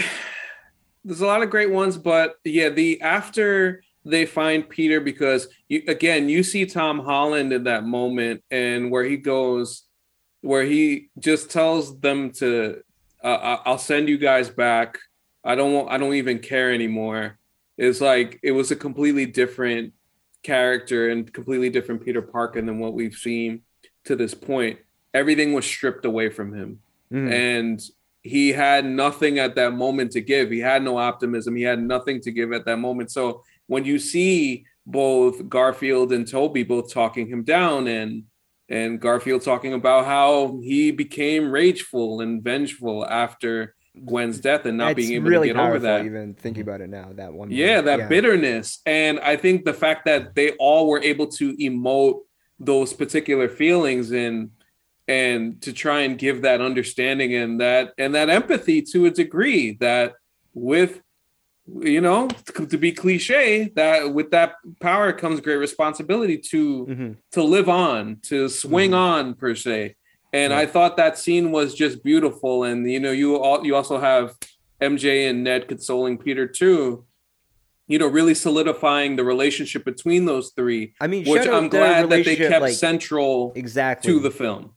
there's 1.04 1.22
a 1.22 1.26
lot 1.26 1.44
of 1.44 1.50
great 1.50 1.72
ones, 1.72 1.98
but 1.98 2.36
yeah, 2.44 2.70
the 2.70 3.02
after 3.02 3.84
they 4.06 4.26
find 4.26 4.70
Peter 4.70 5.02
because 5.02 5.48
you 5.68 5.84
again 5.88 6.30
you 6.30 6.44
see 6.44 6.66
Tom 6.66 7.00
Holland 7.00 7.52
in 7.52 7.64
that 7.66 7.84
moment 7.84 8.44
and 8.52 8.92
where 8.92 9.04
he 9.04 9.18
goes, 9.18 9.84
where 10.42 10.64
he 10.64 11.10
just 11.20 11.52
tells 11.52 12.00
them 12.00 12.32
to, 12.32 12.82
uh, 13.24 13.58
I'll 13.66 13.78
send 13.78 14.08
you 14.08 14.18
guys 14.18 14.50
back. 14.50 14.98
I 15.48 15.56
don't 15.56 15.74
want, 15.74 15.90
I 15.90 15.98
don't 15.98 16.14
even 16.16 16.40
care 16.40 16.72
anymore. 16.74 17.40
It's 17.78 18.02
like 18.02 18.40
it 18.44 18.52
was 18.52 18.70
a 18.72 18.76
completely 18.76 19.26
different 19.26 19.94
character 20.44 21.10
and 21.10 21.32
completely 21.34 21.70
different 21.70 22.04
Peter 22.04 22.22
Parker 22.22 22.62
than 22.62 22.80
what 22.80 22.94
we've 22.94 23.16
seen 23.16 23.62
to 24.06 24.16
this 24.16 24.34
point. 24.34 24.80
Everything 25.14 25.54
was 25.54 25.66
stripped 25.66 26.06
away 26.06 26.30
from 26.30 26.54
him 26.54 26.80
Mhm. 27.12 27.32
and 27.32 27.82
he 28.22 28.50
had 28.52 28.86
nothing 28.86 29.40
at 29.40 29.56
that 29.56 29.72
moment 29.74 30.12
to 30.12 30.22
give. 30.22 30.52
He 30.52 30.60
had 30.60 30.84
no 30.84 30.98
optimism. 30.98 31.56
He 31.56 31.64
had 31.64 31.82
nothing 31.82 32.20
to 32.22 32.32
give 32.32 32.52
at 32.52 32.66
that 32.66 32.78
moment. 32.78 33.10
So 33.12 33.44
when 33.68 33.86
you 33.86 34.00
see 34.00 34.66
both 34.86 35.48
Garfield 35.48 36.12
and 36.12 36.28
Tobey 36.28 36.64
both 36.64 36.92
talking 36.92 37.28
him 37.28 37.44
down 37.44 37.88
and 37.88 38.24
and 38.70 39.00
Garfield 39.00 39.44
talking 39.44 39.72
about 39.74 40.06
how 40.06 40.60
he 40.62 40.92
became 40.92 41.50
rageful 41.52 42.20
and 42.20 42.44
vengeful 42.44 43.06
after 43.06 43.76
Gwen's 44.06 44.40
death 44.40 44.66
and 44.66 44.78
not 44.78 44.96
being 44.96 45.14
able 45.14 45.30
really 45.30 45.48
to 45.50 45.54
get 45.54 45.64
over 45.64 45.80
that. 45.80 46.06
Even 46.06 46.34
thinking 46.34 46.62
about 46.62 46.82
it 46.82 46.90
now, 46.90 47.12
that 47.16 47.34
one. 47.34 47.52
Yeah, 47.52 47.82
moment. 47.82 47.86
that 47.86 48.10
bitterness. 48.10 48.80
And 48.86 49.20
I 49.20 49.36
think 49.36 49.66
the 49.66 49.74
fact 49.74 50.06
that 50.06 50.36
they 50.36 50.52
all 50.54 50.88
were 50.88 51.02
able 51.02 51.28
to 51.28 51.56
emote 51.58 52.22
those 52.60 52.94
particular 52.94 53.48
feelings 53.50 54.12
and 54.12 54.52
and 55.10 55.62
to 55.62 55.72
try 55.72 56.02
and 56.02 56.18
give 56.18 56.42
that 56.42 56.60
understanding 56.60 57.34
and 57.34 57.62
that 57.62 57.94
and 57.98 58.14
that 58.16 58.30
empathy 58.30 58.82
to 58.82 59.06
a 59.06 59.12
degree 59.12 59.78
that 59.80 60.14
with 60.54 61.02
you 61.82 62.00
know, 62.00 62.30
to 62.70 62.78
be 62.78 62.94
cliche, 62.94 63.70
that 63.76 64.14
with 64.14 64.32
that 64.32 64.54
power 64.80 65.12
comes 65.12 65.42
great 65.42 65.58
responsibility 65.58 66.38
to 66.38 66.86
Mhm. 66.86 67.16
to 67.34 67.44
live 67.44 67.68
on, 67.68 68.20
to 68.24 68.48
swing 68.48 68.94
on 68.94 69.34
per 69.34 69.54
se. 69.54 69.96
And 70.34 70.54
I 70.54 70.66
thought 70.66 70.98
that 70.98 71.18
scene 71.18 71.52
was 71.52 71.74
just 71.74 72.04
beautiful. 72.04 72.64
And 72.64 72.90
you 72.90 73.00
know, 73.00 73.12
you 73.12 73.38
all 73.38 73.66
you 73.66 73.76
also 73.76 74.00
have 74.00 74.36
MJ 74.82 75.30
and 75.30 75.44
Ned 75.44 75.68
consoling 75.68 76.18
Peter 76.18 76.48
too. 76.48 77.06
You 77.88 77.98
know, 78.00 78.08
really 78.08 78.34
solidifying 78.34 79.16
the 79.16 79.24
relationship 79.24 79.86
between 79.86 80.26
those 80.26 80.52
three, 80.52 80.94
I 81.00 81.08
mean, 81.08 81.26
which 81.26 81.48
I'm 81.48 81.70
glad 81.70 82.10
that 82.10 82.26
they 82.26 82.36
kept 82.36 82.62
like, 82.62 82.74
central 82.74 83.54
exactly 83.56 84.12
to 84.12 84.20
the 84.20 84.30
film. 84.30 84.74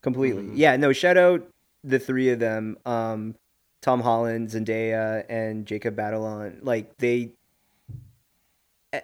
completely. 0.00 0.44
Mm-hmm. 0.44 0.56
Yeah, 0.56 0.76
no, 0.76 0.92
shout 0.92 1.16
out 1.16 1.48
the 1.82 1.98
three 1.98 2.30
of 2.30 2.38
them, 2.38 2.76
um, 2.86 3.34
Tom 3.80 4.00
Holland, 4.00 4.48
Zendaya, 4.50 5.24
and 5.28 5.66
Jacob 5.66 5.96
Batalon. 5.96 6.60
Like 6.62 6.96
they, 6.98 7.32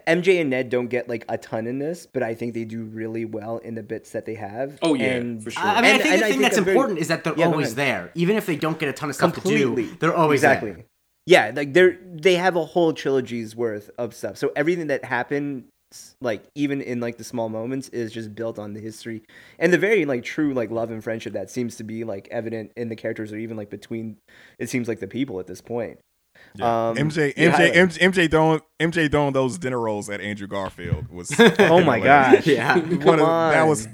MJ 0.07 0.39
and 0.41 0.49
Ned 0.51 0.69
don't 0.69 0.87
get 0.87 1.09
like 1.09 1.25
a 1.29 1.37
ton 1.37 1.65
in 1.67 1.79
this, 1.79 2.05
but 2.13 2.21
I 2.21 2.35
think 2.35 2.53
they 2.53 2.63
do 2.65 2.83
really 2.83 3.25
well 3.25 3.57
in 3.57 3.75
the 3.75 3.83
bits 3.83 4.11
that 4.11 4.25
they 4.25 4.35
have. 4.35 4.77
Oh, 4.81 4.93
yeah, 4.93 5.05
and, 5.15 5.43
for 5.43 5.51
sure. 5.51 5.63
I 5.63 5.75
I 5.77 5.81
mean, 5.81 5.91
And- 5.91 5.99
I 5.99 6.03
think 6.03 6.13
and 6.13 6.21
the 6.21 6.25
I 6.25 6.29
thing 6.29 6.31
think 6.39 6.41
that's 6.43 6.57
I'm 6.59 6.63
very- 6.65 6.75
important 6.77 6.99
is 6.99 7.07
that 7.07 7.23
they're 7.23 7.33
Yeah, 7.37 7.45
always 7.47 7.75
there, 7.75 8.11
even 8.15 8.35
if 8.35 8.45
they 8.45 8.55
don't 8.55 8.77
get 8.77 8.89
a 8.89 8.93
ton 8.93 9.09
of 9.09 9.15
stuff 9.15 9.33
completely. 9.33 9.83
to 9.85 9.89
do. 9.91 9.97
They're 9.99 10.13
always 10.15 10.39
exactly. 10.41 10.71
there. 10.71 10.85
Yeah, 11.25 11.51
like 11.55 11.73
they're 11.73 11.97
they 12.11 12.35
have 12.35 12.55
a 12.55 12.65
whole 12.65 12.93
trilogy's 12.93 13.55
worth 13.55 13.89
of 13.97 14.13
stuff. 14.15 14.37
So 14.37 14.51
everything 14.55 14.87
that 14.87 15.05
happens, 15.05 15.63
like 16.21 16.43
even 16.55 16.81
in 16.81 16.99
like 16.99 17.17
the 17.17 17.23
small 17.23 17.49
moments, 17.49 17.89
is 17.89 18.11
just 18.11 18.33
built 18.35 18.57
on 18.57 18.73
the 18.73 18.79
history 18.79 19.21
and 19.59 19.71
the 19.73 19.77
very 19.77 20.05
like 20.05 20.23
true 20.23 20.53
like 20.53 20.71
love 20.71 20.89
and 20.91 21.03
friendship 21.03 21.33
that 21.33 21.49
seems 21.51 21.75
to 21.77 21.83
be 21.83 22.03
like 22.03 22.27
evident 22.31 22.71
in 22.75 22.89
the 22.89 22.95
characters 22.95 23.31
or 23.33 23.37
even 23.37 23.57
like 23.57 23.69
between. 23.69 24.17
It 24.59 24.69
seems 24.69 24.87
like 24.87 24.99
the 24.99 25.07
people 25.07 25.39
at 25.39 25.47
this 25.47 25.61
point. 25.61 25.99
Um, 26.59 26.95
MJ, 26.97 27.33
MJ, 27.35 27.53
I- 27.53 27.71
MJ, 27.71 27.99
MJ 27.99 28.31
throwing 28.31 28.61
MJ 28.79 29.09
throwing 29.11 29.33
those 29.33 29.57
dinner 29.57 29.79
rolls 29.79 30.09
at 30.09 30.19
Andrew 30.21 30.47
Garfield 30.47 31.07
was. 31.09 31.31
Oh 31.59 31.81
my 31.83 31.99
gosh! 31.99 32.47
Yeah. 32.47 32.77
What 32.79 33.01
Come 33.01 33.19
a, 33.19 33.23
on. 33.23 33.51
that 33.53 33.67
was 33.67 33.87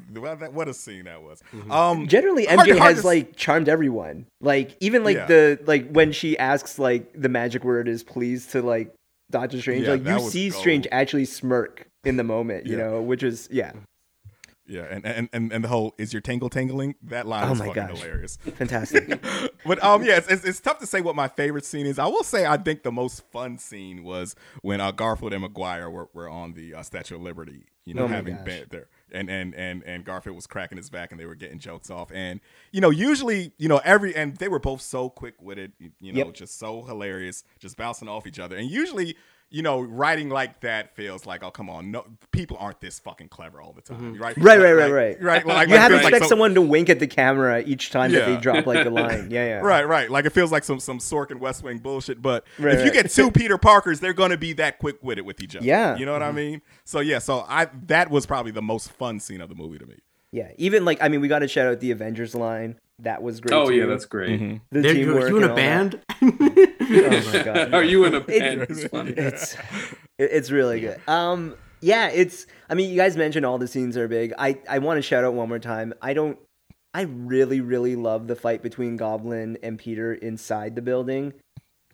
what 0.53 0.67
a- 0.67 0.73
scene 0.73 1.05
that 1.05 1.21
was. 1.21 1.41
Um, 1.69 2.07
Generally, 2.07 2.45
MJ 2.47 2.77
hard 2.77 2.95
has 2.95 3.01
to- 3.01 3.07
like 3.07 3.35
charmed 3.35 3.67
everyone. 3.69 4.25
Like 4.41 4.77
even 4.79 5.03
like 5.03 5.17
Yeah. 5.17 5.25
the 5.25 5.59
like 5.65 5.89
when 5.91 6.11
she 6.11 6.37
asks 6.37 6.79
like 6.79 7.11
the 7.13 7.29
magic 7.29 7.63
word 7.63 7.87
is 7.87 8.03
please 8.03 8.47
to 8.47 8.61
like 8.61 8.93
Doctor 9.31 9.59
Strange. 9.59 9.85
Yeah, 9.85 9.91
like 9.93 10.05
you 10.05 10.19
see 10.29 10.49
gold. 10.49 10.61
Strange 10.61 10.87
actually 10.91 11.25
smirk 11.25 11.87
in 12.03 12.17
the 12.17 12.23
moment. 12.23 12.67
You 12.67 12.77
Yeah. 12.77 12.83
know, 12.85 13.01
which 13.01 13.23
is 13.23 13.49
yeah, 13.51 13.71
yeah, 14.67 14.83
and, 14.89 15.05
and 15.05 15.29
and 15.33 15.51
and 15.53 15.63
the 15.63 15.67
whole 15.67 15.93
is 15.97 16.11
your 16.13 16.21
tangle 16.21 16.49
tangling 16.49 16.95
that 17.03 17.27
line 17.27 17.47
Oh 17.47 17.51
is 17.53 17.59
my 17.59 17.67
fucking 17.67 17.87
gosh. 17.87 17.99
hilarious. 18.01 18.37
fantastic. 18.55 19.21
but 19.65 19.83
um, 19.83 20.03
yeah, 20.03 20.17
it's, 20.17 20.27
it's, 20.27 20.43
it's 20.45 20.59
tough 20.59 20.79
to 20.79 20.85
say 20.87 21.01
what 21.01 21.15
my 21.15 21.27
favorite 21.27 21.65
scene 21.65 21.85
is. 21.85 21.99
I 21.99 22.07
will 22.07 22.23
say 22.23 22.45
I 22.45 22.57
think 22.57 22.83
the 22.83 22.91
most 22.91 23.23
fun 23.31 23.57
scene 23.57 24.03
was 24.03 24.35
when 24.61 24.81
uh, 24.81 24.91
Garfield 24.91 25.33
and 25.33 25.41
Maguire 25.41 25.89
were, 25.89 26.09
were 26.13 26.27
on 26.29 26.53
the 26.53 26.73
uh, 26.73 26.81
Statue 26.83 27.15
of 27.15 27.21
Liberty. 27.21 27.65
You 27.85 27.93
know, 27.93 28.05
Oh 28.05 28.07
having 28.07 28.35
been 28.43 28.65
there, 28.71 28.87
and 29.11 29.29
and 29.29 29.53
and 29.53 29.83
and 29.83 30.03
Garfield 30.03 30.35
was 30.35 30.47
cracking 30.47 30.77
his 30.77 30.89
back, 30.89 31.11
and 31.11 31.19
they 31.19 31.27
were 31.27 31.35
getting 31.35 31.59
jokes 31.59 31.91
off. 31.91 32.11
And 32.11 32.39
you 32.71 32.81
know, 32.81 32.89
usually, 32.89 33.51
you 33.59 33.69
know, 33.69 33.79
every 33.85 34.15
and 34.15 34.35
they 34.37 34.47
were 34.47 34.57
both 34.57 34.81
so 34.81 35.07
quick 35.11 35.35
with 35.39 35.59
it. 35.59 35.73
You, 35.77 35.91
you 36.01 36.11
know, 36.13 36.25
Yep. 36.25 36.33
just 36.33 36.57
so 36.57 36.81
hilarious, 36.81 37.43
just 37.59 37.77
bouncing 37.77 38.07
off 38.07 38.25
each 38.25 38.39
other. 38.39 38.55
And 38.55 38.69
usually. 38.69 39.15
You 39.55 39.61
know, 39.61 39.79
writing 39.79 40.27
like 40.29 40.59
that 40.59 40.93
feels 40.97 41.25
like, 41.25 41.41
oh, 41.41 41.49
come 41.49 41.69
on, 41.69 41.89
no, 41.89 42.05
people 42.31 42.57
aren't 42.59 42.81
this 42.81 42.99
fucking 42.99 43.29
clever 43.29 43.61
all 43.61 43.71
the 43.71 43.81
time, 43.81 44.17
right? 44.17 44.35
Mm-hmm. 44.35 44.43
Right, 44.45 44.59
right, 44.59 44.73
Like- 44.75 44.91
right, 44.91 44.91
right. 44.91 45.21
right. 45.23 45.45
Like, 45.45 45.67
you 45.69 45.73
like, 45.75 45.81
have 45.81 45.91
to 45.91 45.97
expect 45.97 46.23
so- 46.25 46.29
someone 46.29 46.53
to 46.55 46.61
wink 46.61 46.89
at 46.89 46.99
the 46.99 47.07
camera 47.07 47.61
each 47.65 47.89
time 47.89 48.11
that 48.11 48.25
they 48.25 48.35
drop 48.35 48.65
like 48.65 48.85
a 48.85 48.89
line. 49.01 49.31
Yeah, 49.31 49.45
yeah. 49.45 49.59
Right, 49.59 49.87
right. 49.87 50.11
Like 50.11 50.25
it 50.25 50.31
feels 50.31 50.51
like 50.51 50.65
some 50.65 50.81
some 50.81 50.99
Sorkin 50.99 51.39
West 51.39 51.63
Wing 51.63 51.77
bullshit. 51.77 52.21
But 52.21 52.43
Right, 52.59 52.75
if 52.77 52.83
you 52.85 52.91
get 52.91 53.09
two 53.09 53.31
Peter 53.39 53.57
Parkers, 53.57 54.01
they're 54.01 54.11
gonna 54.11 54.35
be 54.35 54.51
that 54.53 54.77
quick 54.79 54.97
with 55.01 55.17
it 55.19 55.23
with 55.25 55.41
each 55.41 55.55
other. 55.55 55.65
Yeah. 55.65 55.95
you 55.95 56.05
know 56.05 56.11
what 56.11 56.21
I 56.23 56.33
mean. 56.33 56.61
So 56.83 56.99
yeah, 56.99 57.19
so 57.19 57.45
I 57.47 57.67
that 57.87 58.09
was 58.11 58.25
probably 58.25 58.51
the 58.51 58.61
most 58.61 58.91
fun 58.91 59.21
scene 59.21 59.39
of 59.39 59.47
the 59.47 59.55
movie 59.55 59.77
to 59.79 59.85
me. 59.85 59.95
Yeah. 60.33 60.51
Even 60.57 60.83
like 60.83 60.97
I 61.01 61.07
mean, 61.07 61.21
we 61.21 61.29
got 61.29 61.39
to 61.39 61.47
shout 61.47 61.65
out 61.67 61.79
the 61.79 61.91
Avengers 61.91 62.35
line. 62.35 62.77
That 62.99 63.21
was 63.21 63.41
great. 63.41 63.53
Oh 63.53 63.67
too. 63.67 63.73
yeah, 63.75 63.85
that's 63.87 64.05
great. 64.05 64.39
Mm-hmm. 64.39 64.57
the 64.71 64.81
They're- 64.81 64.95
you 64.95 65.37
in 65.37 65.43
a 65.43 65.53
band? 65.55 66.01
Oh 66.87 67.31
my 67.33 67.43
god. 67.43 67.73
Are 67.73 67.83
you 67.83 68.05
in 68.05 68.13
a 68.13 68.19
It- 68.19 68.27
band? 68.27 68.61
It's 68.69 68.85
funny. 68.87 69.11
it's 69.11 69.57
it's 70.19 70.51
really 70.51 70.79
good. 70.81 71.01
Um, 71.07 71.55
yeah, 71.81 72.09
it's. 72.09 72.45
I 72.69 72.73
mean, 72.75 72.89
you 72.89 72.95
guys 72.95 73.17
mentioned 73.17 73.45
all 73.45 73.57
the 73.57 73.67
scenes 73.67 73.97
are 73.97 74.07
big. 74.07 74.33
I 74.37 74.59
I 74.69 74.79
want 74.79 74.97
to 74.97 75.01
shout 75.01 75.23
out 75.23 75.33
one 75.33 75.49
more 75.49 75.59
time. 75.59 75.93
I 76.01 76.13
don't. 76.13 76.37
I 76.93 77.01
really 77.01 77.59
really 77.59 77.95
love 77.95 78.27
the 78.27 78.35
fight 78.35 78.61
between 78.63 78.95
Goblin 78.97 79.57
and 79.63 79.77
Peter 79.77 80.13
inside 80.13 80.75
the 80.75 80.81
building, 80.81 81.33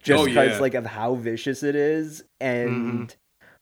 just 0.04 0.22
Oh, 0.22 0.26
because 0.26 0.52
yeah. 0.56 0.60
like 0.60 0.74
of 0.76 0.86
how 0.86 1.16
vicious 1.16 1.64
it 1.64 1.76
is, 1.76 2.24
and 2.40 3.16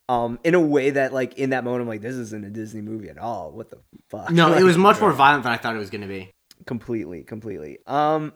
um, 0.10 0.40
in 0.44 0.56
a 0.56 0.60
way 0.60 0.90
that 0.90 1.14
like 1.14 1.36
in 1.38 1.52
that 1.52 1.64
moment 1.64 1.84
I'm 1.84 1.88
like, 1.88 2.02
this 2.02 2.16
isn't 2.16 2.44
a 2.46 2.50
Disney 2.50 2.82
movie 2.82 3.10
at 3.10 3.18
all. 3.18 3.52
What 3.52 3.70
the 3.70 3.78
fuck? 4.10 4.32
no, 4.32 4.54
it 4.54 4.64
was 4.72 4.78
much 4.78 5.00
more 5.00 5.14
violent 5.14 5.44
than 5.44 5.54
I 5.54 5.58
thought 5.58 5.76
it 5.76 5.80
was 5.80 5.90
going 5.92 6.02
to 6.02 6.08
be. 6.08 6.32
Completely 6.66 7.24
completely 7.24 7.80
um 7.88 8.34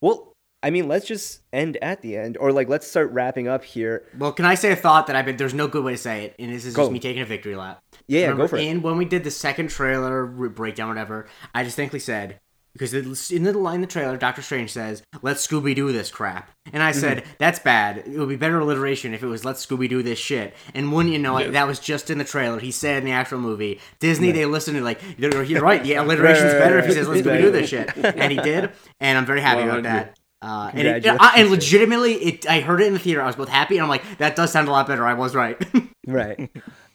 well 0.00 0.32
i 0.62 0.70
mean 0.70 0.88
let's 0.88 1.06
just 1.06 1.40
end 1.52 1.76
at 1.82 2.00
the 2.02 2.16
end 2.16 2.36
or 2.38 2.52
like 2.52 2.68
let's 2.68 2.86
start 2.86 3.10
wrapping 3.12 3.48
up 3.48 3.64
here 3.64 4.04
Well, 4.18 4.32
can 4.32 4.44
I 4.44 4.54
say 4.54 4.72
a 4.72 4.76
thought 4.76 5.06
that 5.08 5.16
I've 5.16 5.24
been? 5.26 5.36
There's 5.36 5.52
no 5.54 5.68
good 5.68 5.84
way 5.84 5.92
to 5.92 5.98
say 5.98 6.24
it, 6.26 6.34
and 6.38 6.52
this 6.52 6.64
is 6.64 6.74
Go. 6.74 6.82
just 6.82 6.92
me 6.92 6.98
taking 7.00 7.22
a 7.22 7.26
victory 7.26 7.56
lap. 7.56 7.82
yeah, 8.08 8.22
Remember, 8.22 8.44
go 8.44 8.48
for 8.48 8.56
it 8.56 8.64
And 8.66 8.82
when 8.82 8.96
we 8.96 9.04
did 9.04 9.24
the 9.24 9.30
second 9.30 9.68
trailer 9.68 10.26
breakdown, 10.26 10.88
whatever, 10.88 11.28
I 11.54 11.62
distinctly 11.62 11.98
said 12.00 12.40
because 12.76 13.30
in 13.30 13.42
the 13.42 13.52
line 13.52 13.76
in 13.76 13.80
the 13.80 13.86
trailer, 13.86 14.16
Doctor 14.16 14.42
Strange 14.42 14.70
says, 14.70 15.02
"Let's 15.22 15.46
Scooby 15.46 15.74
Doo 15.74 15.92
this 15.92 16.10
crap," 16.10 16.50
and 16.72 16.82
I 16.82 16.92
said, 16.92 17.18
Mm-hmm. 17.18 17.30
"That's 17.38 17.58
bad. 17.58 17.98
It 17.98 18.18
would 18.18 18.28
be 18.28 18.36
better 18.36 18.58
alliteration 18.60 19.14
if 19.14 19.22
it 19.22 19.26
was 19.26 19.44
Let's 19.44 19.64
Scooby 19.64 19.88
Doo 19.88 20.02
this 20.02 20.18
shit." 20.18 20.54
And 20.74 20.92
wouldn't 20.92 21.12
you 21.12 21.18
know 21.18 21.38
it, 21.38 21.52
that 21.52 21.66
was 21.66 21.78
just 21.78 22.10
in 22.10 22.18
the 22.18 22.24
trailer. 22.24 22.58
He 22.58 22.70
said 22.70 22.98
in 22.98 23.04
the 23.04 23.12
actual 23.12 23.38
movie, 23.40 23.80
Disney 23.98 24.32
they 24.32 24.44
listened 24.44 24.76
to 24.76 24.84
like 24.84 25.00
you're, 25.16 25.42
you're 25.42 25.62
right. 25.62 25.82
The 25.82 25.94
alliteration's 25.96 26.52
right, 26.52 26.58
better 26.58 26.78
if 26.78 26.84
he 26.84 26.90
right. 26.90 26.96
says 26.98 27.08
Let's 27.08 27.22
Scooby 27.22 27.40
Doo 27.40 27.50
this 27.50 27.70
shit, 27.70 27.96
and 27.96 28.30
he 28.32 28.38
did, 28.38 28.70
and 29.00 29.18
I'm 29.18 29.26
very 29.26 29.40
happy 29.40 29.62
about 29.62 29.82
100. 29.82 29.84
that. 29.84 30.18
Uh, 30.42 30.70
and, 30.74 30.86
it, 30.86 31.06
I, 31.06 31.40
and 31.40 31.50
legitimately, 31.50 32.12
it 32.14 32.46
I 32.48 32.60
heard 32.60 32.80
it 32.82 32.86
in 32.86 32.92
the 32.92 32.98
theater. 32.98 33.22
I 33.22 33.26
was 33.26 33.36
both 33.36 33.48
happy 33.48 33.76
and 33.76 33.82
I'm 33.82 33.88
like, 33.88 34.18
that 34.18 34.36
does 34.36 34.52
sound 34.52 34.68
a 34.68 34.70
lot 34.70 34.86
better. 34.86 35.06
I 35.06 35.14
was 35.14 35.34
right. 35.34 35.56
right 36.06 36.50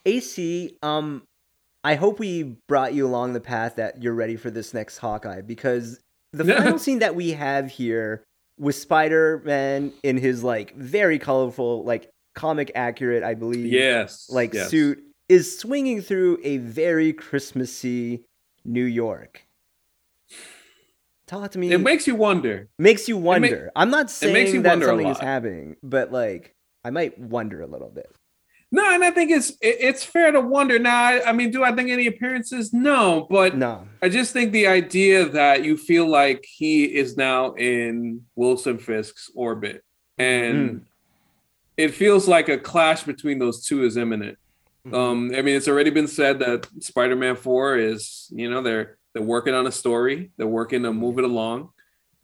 ac 0.05 0.77
um 0.81 1.23
i 1.83 1.95
hope 1.95 2.19
we 2.19 2.43
brought 2.67 2.93
you 2.93 3.05
along 3.05 3.33
the 3.33 3.39
path 3.41 3.75
that 3.75 4.01
you're 4.01 4.13
ready 4.13 4.35
for 4.35 4.49
this 4.51 4.73
next 4.73 4.97
hawkeye 4.99 5.41
because 5.41 5.99
the 6.33 6.45
final 6.45 6.79
scene 6.79 6.99
that 6.99 7.15
we 7.15 7.31
have 7.31 7.69
here 7.69 8.23
with 8.59 8.75
spider-man 8.75 9.91
in 10.03 10.17
his 10.17 10.43
like 10.43 10.75
very 10.75 11.17
colorful 11.19 11.83
like 11.83 12.09
comic 12.35 12.71
accurate 12.75 13.23
i 13.23 13.33
believe 13.33 13.65
Yes. 13.65 14.27
like 14.29 14.53
yes. 14.53 14.69
suit 14.69 15.03
is 15.27 15.57
swinging 15.57 16.01
through 16.01 16.39
a 16.43 16.57
very 16.57 17.13
christmassy 17.13 18.23
new 18.63 18.85
york 18.85 19.45
talk 21.27 21.51
to 21.51 21.59
me 21.59 21.71
It 21.71 21.79
makes 21.79 22.07
you 22.07 22.15
wonder. 22.15 22.69
makes 22.77 23.07
you 23.07 23.17
wonder 23.17 23.71
i'm 23.75 23.89
not 23.89 24.05
makes 24.05 24.13
saying 24.13 24.53
you 24.55 24.61
that 24.63 24.81
something 24.83 25.07
is 25.07 25.19
happening 25.19 25.75
but 25.81 26.11
like 26.11 26.53
i 26.83 26.89
might 26.89 27.17
wonder 27.17 27.61
a 27.61 27.67
little 27.67 27.89
bit 27.89 28.13
No, 28.73 28.93
and 28.93 29.03
I 29.03 29.11
think 29.11 29.31
it's 29.31 29.49
it, 29.61 29.77
it's 29.79 30.03
fair 30.03 30.31
to 30.31 30.39
wonder. 30.39 30.79
Now, 30.79 30.97
I, 31.03 31.29
I 31.29 31.31
mean, 31.33 31.51
do 31.51 31.63
I 31.63 31.73
think 31.75 31.89
any 31.89 32.07
appearances? 32.07 32.71
No, 32.71 33.27
but 33.29 33.57
no 33.57 33.87
I 34.01 34.09
just 34.09 34.31
think 34.31 34.51
the 34.51 34.67
idea 34.67 35.27
that 35.29 35.65
you 35.65 35.75
feel 35.75 36.07
like 36.07 36.45
he 36.47 36.85
is 36.85 37.17
now 37.17 37.53
in 37.53 38.25
Wilson 38.35 38.77
Fisk's 38.77 39.29
orbit, 39.35 39.83
and 40.17 40.85
it 41.75 41.93
feels 41.93 42.27
like 42.27 42.47
a 42.47 42.57
clash 42.57 43.03
between 43.03 43.39
those 43.39 43.65
two 43.65 43.83
is 43.83 43.97
imminent. 43.97 44.37
Um, 44.91 45.31
I 45.35 45.41
mean, 45.41 45.55
it's 45.55 45.67
already 45.67 45.91
been 45.91 46.07
said 46.07 46.39
that 46.39 46.67
Spider-Man 46.79 47.35
Four 47.35 47.77
is, 47.77 48.31
you 48.31 48.49
know, 48.49 48.61
they're 48.61 48.97
they're 49.13 49.21
working 49.21 49.53
on 49.53 49.67
a 49.67 49.71
story, 49.71 50.31
they're 50.37 50.47
working 50.47 50.83
to 50.83 50.93
move 50.93 51.17
it 51.19 51.25
along, 51.25 51.69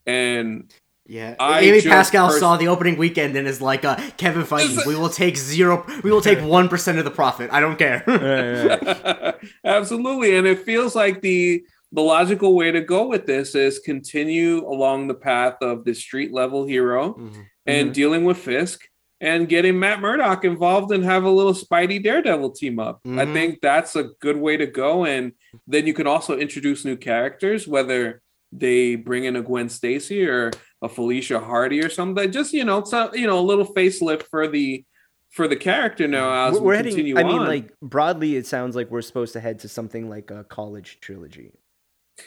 and 0.05 0.73
Yeah, 1.09 1.35
I 1.39 1.61
Amy 1.61 1.81
Pascal 1.81 2.27
pers- 2.27 2.39
saw 2.41 2.57
the 2.57 2.67
opening 2.67 2.97
weekend 2.97 3.37
and 3.37 3.47
is 3.47 3.61
like, 3.61 3.85
uh, 3.85 3.95
"Kevin 4.17 4.43
Feige, 4.43 4.85
we 4.85 4.93
will 4.95 5.07
take 5.09 5.37
zero, 5.37 5.85
we 6.03 6.11
will 6.11 6.19
take 6.21 6.39
one 6.39 6.67
percent 6.67 6.99
of 6.99 7.05
the 7.05 7.11
profit. 7.11 7.49
I 7.51 7.61
don't 7.61 7.77
care." 7.79 8.03
Absolutely, 9.63 10.35
and 10.37 10.45
it 10.47 10.59
feels 10.59 10.95
like 10.95 11.21
the 11.21 11.63
the 11.93 12.01
logical 12.01 12.53
way 12.55 12.69
to 12.71 12.81
go 12.81 13.07
with 13.07 13.25
this 13.25 13.55
is 13.55 13.79
continue 13.79 14.67
along 14.67 15.07
the 15.07 15.13
path 15.13 15.55
of 15.61 15.85
the 15.85 15.93
street 15.93 16.33
level 16.33 16.65
hero 16.67 17.13
Mhm. 17.13 17.45
and 17.65 17.93
dealing 17.93 18.25
with 18.25 18.37
Fisk 18.37 18.81
and 19.21 19.47
getting 19.47 19.79
Matt 19.79 20.01
Murdock 20.01 20.43
involved 20.43 20.91
and 20.91 21.03
have 21.05 21.23
a 21.23 21.29
little 21.29 21.53
Spidey 21.53 22.03
Daredevil 22.03 22.51
team 22.51 22.77
up. 22.77 22.99
I 23.05 23.09
Mhm. 23.25 23.33
think 23.33 23.59
that's 23.61 23.95
a 23.95 24.09
good 24.19 24.35
way 24.37 24.57
to 24.57 24.67
go, 24.67 25.05
and 25.05 25.31
then 25.65 25.87
you 25.87 25.93
can 25.93 26.07
also 26.07 26.37
introduce 26.37 26.83
new 26.83 26.97
characters, 26.97 27.65
whether 27.67 28.21
they 28.51 28.95
bring 28.95 29.23
in 29.23 29.35
a 29.37 29.41
Gwen 29.41 29.69
Stacy 29.69 30.25
or 30.27 30.51
a 30.81 30.89
Felicia 30.89 31.39
Hardy 31.39 31.83
or 31.83 31.89
something. 31.89 32.31
Just 32.31 32.53
you 32.53 32.63
know, 32.65 32.83
so, 32.83 33.13
you 33.13 33.27
know, 33.27 33.39
a 33.39 33.41
little 33.41 33.65
facelift 33.65 34.23
for 34.23 34.47
the 34.47 34.83
for 35.29 35.47
the 35.47 35.55
character 35.57 36.07
now 36.07 36.47
as 36.47 36.53
we're, 36.53 36.59
we 36.59 36.65
we're 36.65 36.83
continue 36.83 37.15
heading 37.15 37.31
i 37.31 37.37
mean 37.37 37.45
like 37.45 37.73
broadly 37.81 38.37
it 38.37 38.47
sounds 38.47 38.77
like 38.77 38.89
we're 38.89 39.01
supposed 39.01 39.33
to 39.33 39.41
head 39.41 39.59
to 39.59 39.67
something 39.67 40.09
like 40.09 40.31
a 40.31 40.45
college 40.45 40.99
trilogy 41.01 41.51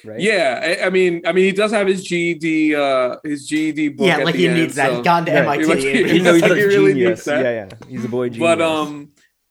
right? 0.05 0.21
Yeah, 0.21 0.61
I, 0.83 0.87
I 0.87 0.91
mean, 0.91 1.23
I 1.27 1.33
mean, 1.33 1.45
he 1.47 1.51
does 1.53 1.73
have 1.73 1.89
his 1.89 2.05
GED, 2.05 2.77
uh, 2.77 3.17
his 3.25 3.49
GED 3.49 3.89
book. 3.89 4.07
yeah, 4.07 4.19
at 4.19 4.25
like 4.25 4.35
the 4.35 4.41
he 4.43 4.47
end, 4.49 4.57
needs 4.59 4.75
that. 4.77 4.91
so- 4.91 4.97
He's 4.97 5.05
gone 5.05 5.25
to 5.27 5.33
Right. 5.33 5.61
MIT. 5.61 5.65
Like, 5.65 5.79
and 5.79 5.83
he 6.11 6.17
Even 6.17 6.35
he's 6.35 6.43
Like, 6.43 6.51
a 6.53 6.55
he 6.57 6.63
really 6.65 6.93
genius. 6.93 7.09
needs 7.09 7.25
that. 7.25 7.43
Yeah, 7.45 7.51
yeah, 7.81 7.89
he's 7.89 8.05
a 8.05 8.09
boy 8.09 8.29
genius. 8.29 8.47
But 8.47 8.63
um, 8.63 9.09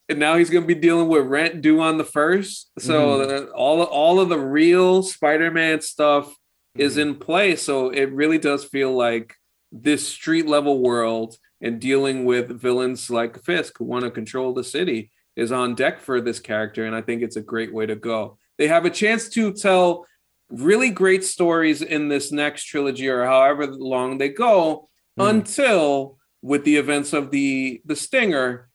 and 0.07 0.17
now 0.19 0.37
he's 0.37 0.49
gonna 0.49 0.65
be 0.65 0.75
dealing 0.75 1.09
with 1.09 1.25
rent 1.25 1.61
due 1.61 1.81
on 1.81 1.97
the 1.97 2.05
first. 2.05 2.71
So 2.79 3.19
Mm-hmm. 3.19 3.47
uh, 3.47 3.51
all 3.51 3.81
all 3.83 4.19
of 4.21 4.29
the 4.29 4.39
real 4.39 5.03
Spider-Man 5.03 5.81
stuff 5.81 6.33
is 6.75 6.93
Mm-hmm. 6.97 7.01
in 7.01 7.15
play. 7.15 7.55
So 7.55 7.89
it 7.89 8.11
really 8.11 8.37
does 8.37 8.63
feel 8.65 8.95
like 8.95 9.35
this 9.71 10.07
street 10.07 10.47
level 10.47 10.81
world 10.81 11.35
and 11.61 11.79
dealing 11.79 12.25
with 12.25 12.59
villains 12.61 13.09
like 13.09 13.43
Fisk 13.43 13.77
who 13.77 13.85
want 13.85 14.05
to 14.05 14.11
control 14.11 14.53
the 14.53 14.63
city 14.63 15.11
is 15.35 15.51
on 15.51 15.75
deck 15.75 15.99
for 15.99 16.19
this 16.21 16.39
character, 16.39 16.85
and 16.85 16.95
I 16.95 17.01
think 17.01 17.21
it's 17.21 17.35
a 17.35 17.41
great 17.41 17.73
way 17.73 17.85
to 17.85 17.95
go. 17.95 18.37
They 18.57 18.67
have 18.67 18.85
a 18.85 18.89
chance 18.89 19.29
to 19.29 19.53
tell 19.53 20.05
really 20.49 20.89
great 20.89 21.23
stories 21.23 21.81
in 21.81 22.09
this 22.09 22.31
next 22.31 22.65
trilogy 22.65 23.07
or 23.07 23.23
however 23.25 23.67
long 23.67 24.17
they 24.17 24.29
go 24.29 24.89
Mhm. 25.17 25.29
until 25.29 26.17
with 26.41 26.63
the 26.63 26.77
events 26.77 27.13
of 27.13 27.29
the 27.31 27.81
the 27.85 27.95
stinger 27.95 28.69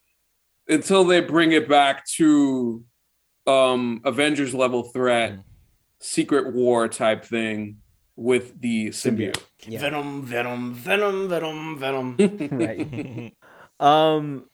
until 0.69 1.05
they 1.05 1.21
bring 1.21 1.53
it 1.53 1.69
back 1.69 2.07
to 2.07 2.85
um 3.47 4.01
avengers 4.05 4.55
level 4.55 4.85
threat 4.85 5.39
secret 6.01 6.55
war 6.55 6.87
type 6.89 7.25
thing 7.25 7.79
with 8.17 8.61
the 8.61 8.89
symbiote 8.89 9.41
Yeah. 9.67 9.81
Venom, 9.81 10.23
Venom, 10.23 10.75
Venom, 10.75 11.29
Venom, 11.29 11.79
Venom. 11.79 12.17
right. 12.53 13.33
um, 13.81 14.45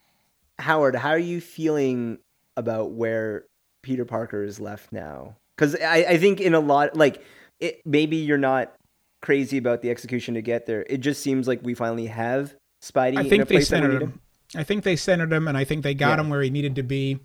Howard, 0.58 0.96
how 0.96 1.10
are 1.10 1.18
you 1.18 1.40
feeling 1.40 2.18
about 2.56 2.92
where 2.92 3.44
Peter 3.82 4.04
Parker 4.04 4.42
is 4.44 4.60
left 4.60 4.92
now? 4.92 5.36
Because 5.56 5.76
I, 5.76 6.04
I 6.10 6.18
think 6.18 6.40
in 6.40 6.54
a 6.54 6.60
lot, 6.60 6.96
like, 6.96 7.22
it, 7.58 7.82
maybe 7.84 8.16
you're 8.16 8.38
not 8.38 8.74
crazy 9.20 9.58
about 9.58 9.82
the 9.82 9.90
execution 9.90 10.34
to 10.34 10.42
get 10.42 10.64
there. 10.66 10.86
It 10.88 10.98
just 10.98 11.22
seems 11.22 11.46
like 11.46 11.60
we 11.62 11.74
finally 11.74 12.06
have 12.06 12.54
Spidey 12.82 13.18
I 13.18 13.20
in 13.20 13.26
a 13.26 13.28
think 13.28 13.48
they 13.48 13.54
place 13.56 13.68
centered 13.68 14.02
him. 14.02 14.08
him. 14.10 14.20
I 14.56 14.64
think 14.64 14.84
they 14.84 14.96
centered 14.96 15.32
him, 15.32 15.46
and 15.46 15.56
I 15.56 15.64
think 15.64 15.82
they 15.82 15.94
got 15.94 16.16
Yeah. 16.18 16.24
him 16.24 16.30
where 16.30 16.40
he 16.42 16.48
needed 16.50 16.74
to 16.76 16.82
be. 16.82 17.18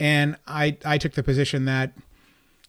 And 0.00 0.36
I, 0.46 0.78
I 0.84 0.96
took 0.98 1.12
the 1.12 1.22
position 1.22 1.66
that, 1.66 1.92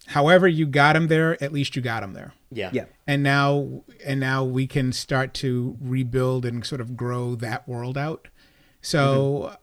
however 0.06 0.46
you 0.46 0.66
got 0.66 0.94
him 0.94 1.08
there, 1.08 1.42
at 1.42 1.52
least 1.52 1.74
you 1.74 1.80
got 1.82 2.02
him 2.02 2.12
there. 2.12 2.32
Yeah. 2.54 2.70
Yeah. 2.72 2.84
And 3.06 3.22
now, 3.22 3.82
and 4.04 4.20
now 4.20 4.44
we 4.44 4.66
can 4.66 4.92
start 4.92 5.34
to 5.34 5.76
rebuild 5.80 6.44
and 6.46 6.64
sort 6.64 6.80
of 6.80 6.96
grow 6.96 7.34
that 7.36 7.68
world 7.68 7.98
out. 7.98 8.28
So, 8.82 9.56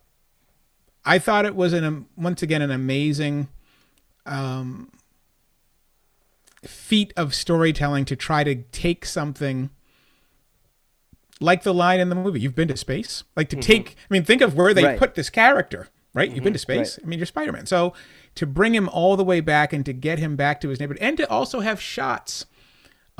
I 1.05 1.17
thought 1.19 1.45
it 1.45 1.55
was 1.55 1.73
an 1.73 1.83
um, 1.83 2.07
once 2.15 2.43
again 2.43 2.61
an 2.61 2.69
amazing 2.71 3.47
um, 4.25 4.91
feat 6.63 7.11
of 7.17 7.33
storytelling 7.33 8.05
to 8.05 8.15
try 8.15 8.43
to 8.43 8.55
take 8.71 9.05
something 9.05 9.71
like 11.39 11.63
the 11.63 11.73
line 11.73 11.99
in 11.99 12.09
the 12.09 12.15
movie 12.15 12.39
you've 12.39 12.53
been 12.53 12.67
to 12.67 12.77
space 12.77 13.23
like 13.35 13.49
to 13.49 13.55
take 13.55 13.95
i 14.09 14.13
mean 14.13 14.23
think 14.23 14.41
of 14.43 14.55
where 14.55 14.75
they 14.75 14.83
Right. 14.83 14.99
put 14.99 15.15
this 15.15 15.31
character 15.31 15.87
right 16.13 16.29
you've 16.31 16.43
been 16.43 16.53
to 16.53 16.59
space 16.59 16.99
i 17.03 17.07
mean 17.07 17.17
you're 17.17 17.25
spider-man 17.25 17.65
so 17.65 17.93
to 18.35 18.45
bring 18.45 18.75
him 18.75 18.87
all 18.89 19.17
the 19.17 19.23
way 19.23 19.39
back 19.39 19.73
and 19.73 19.83
to 19.87 19.91
get 19.93 20.19
him 20.19 20.35
back 20.35 20.61
to 20.61 20.69
his 20.69 20.79
neighborhood 20.79 21.01
and 21.01 21.17
to 21.17 21.27
also 21.31 21.61
have 21.61 21.81
shots 21.81 22.45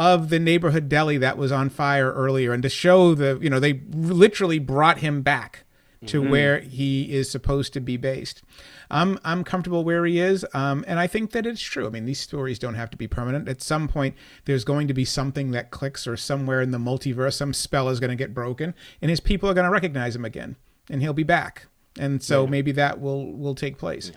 of 0.01 0.29
the 0.29 0.39
neighborhood 0.39 0.89
deli 0.89 1.15
that 1.19 1.37
was 1.37 1.51
on 1.51 1.69
fire 1.69 2.11
earlier 2.13 2.53
and 2.53 2.63
to 2.63 2.69
show 2.69 3.13
the 3.13 3.37
you 3.39 3.51
know 3.51 3.59
they 3.59 3.81
literally 3.91 4.57
brought 4.57 4.97
him 4.97 5.21
back 5.21 5.63
to 6.07 6.27
where 6.27 6.59
he 6.59 7.13
is 7.13 7.29
supposed 7.29 7.73
to 7.73 7.79
be 7.79 7.95
based. 7.95 8.41
I'm 8.89 9.19
I'm 9.23 9.43
comfortable 9.43 9.83
where 9.83 10.03
he 10.03 10.19
is, 10.19 10.43
um, 10.55 10.83
and 10.87 10.99
I 10.99 11.05
think 11.05 11.29
that 11.33 11.45
it's 11.45 11.61
true. 11.61 11.85
I 11.85 11.91
mean, 11.91 12.05
these 12.05 12.19
stories 12.19 12.57
don't 12.57 12.73
have 12.73 12.89
to 12.89 12.97
be 12.97 13.07
permanent. 13.07 13.47
At 13.47 13.61
some 13.61 13.87
point, 13.87 14.15
there's 14.45 14.63
going 14.63 14.87
to 14.87 14.95
be 14.95 15.05
something 15.05 15.51
that 15.51 15.69
clicks, 15.69 16.07
or 16.07 16.17
somewhere 16.17 16.59
in 16.59 16.71
the 16.71 16.79
multiverse, 16.79 17.33
some 17.33 17.53
spell 17.53 17.87
is 17.87 17.99
going 17.99 18.09
to 18.09 18.15
get 18.15 18.33
broken, 18.33 18.73
and 18.99 19.11
his 19.11 19.19
people 19.19 19.47
are 19.47 19.53
going 19.53 19.65
to 19.65 19.71
recognize 19.71 20.15
him 20.15 20.25
again, 20.25 20.55
and 20.89 21.03
he'll 21.03 21.13
be 21.13 21.21
back. 21.21 21.67
And 21.99 22.23
so 22.23 22.47
maybe 22.47 22.71
that 22.71 22.99
will 22.99 23.31
will 23.31 23.53
take 23.53 23.77
place. 23.77 24.11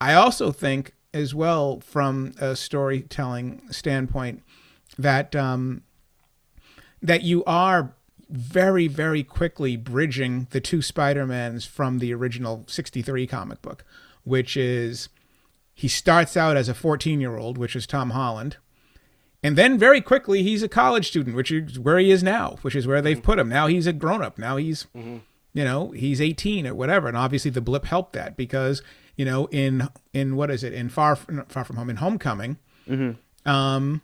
I 0.00 0.14
also 0.14 0.52
think, 0.52 0.94
as 1.12 1.34
well, 1.34 1.80
from 1.80 2.32
a 2.40 2.56
storytelling 2.56 3.60
standpoint, 3.70 4.42
that 4.98 5.34
um, 5.36 5.82
that 7.02 7.22
you 7.22 7.44
are 7.44 7.94
very 8.28 8.88
very 8.88 9.22
quickly 9.22 9.76
bridging 9.76 10.48
the 10.50 10.60
two 10.60 10.82
spider-mans 10.82 11.64
from 11.64 12.00
the 12.00 12.12
original 12.12 12.64
63 12.66 13.24
comic 13.28 13.62
book 13.62 13.84
which 14.24 14.56
is 14.56 15.08
he 15.72 15.86
starts 15.86 16.36
out 16.36 16.56
as 16.56 16.68
a 16.68 16.74
14 16.74 17.20
year 17.20 17.36
old 17.36 17.56
which 17.56 17.76
is 17.76 17.86
tom 17.86 18.10
holland 18.10 18.56
and 19.44 19.54
then 19.54 19.78
very 19.78 20.00
quickly 20.00 20.42
he's 20.42 20.64
a 20.64 20.68
college 20.68 21.06
student 21.06 21.36
which 21.36 21.52
is 21.52 21.78
where 21.78 21.98
he 21.98 22.10
is 22.10 22.22
now 22.24 22.56
which 22.62 22.74
is 22.74 22.84
where 22.84 23.00
they've 23.00 23.22
put 23.22 23.38
him. 23.38 23.48
Now 23.48 23.68
he's 23.68 23.86
a 23.86 23.92
grown-up. 23.92 24.38
Now 24.38 24.56
he's 24.56 24.86
you 25.52 25.64
know 25.64 25.90
he's 25.92 26.20
18 26.20 26.66
or 26.66 26.74
whatever 26.74 27.06
and 27.06 27.16
obviously 27.16 27.52
the 27.52 27.60
blip 27.60 27.84
helped 27.84 28.14
that 28.14 28.36
because 28.36 28.82
you 29.14 29.24
know 29.24 29.46
in 29.52 29.88
in 30.12 30.34
what 30.34 30.50
is 30.50 30.64
it? 30.64 30.72
In 30.72 30.88
far 30.88 31.14
far 31.14 31.62
from 31.64 31.76
home 31.76 31.90
in 31.90 31.96
homecoming 31.96 32.56
um 33.44 34.00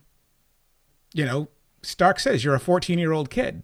you 1.15 1.25
know 1.25 1.49
stark 1.83 2.19
says 2.21 2.45
you're 2.45 2.55
a 2.55 2.61
14 2.61 2.99
year 2.99 3.13
old 3.13 3.29
kid 3.31 3.63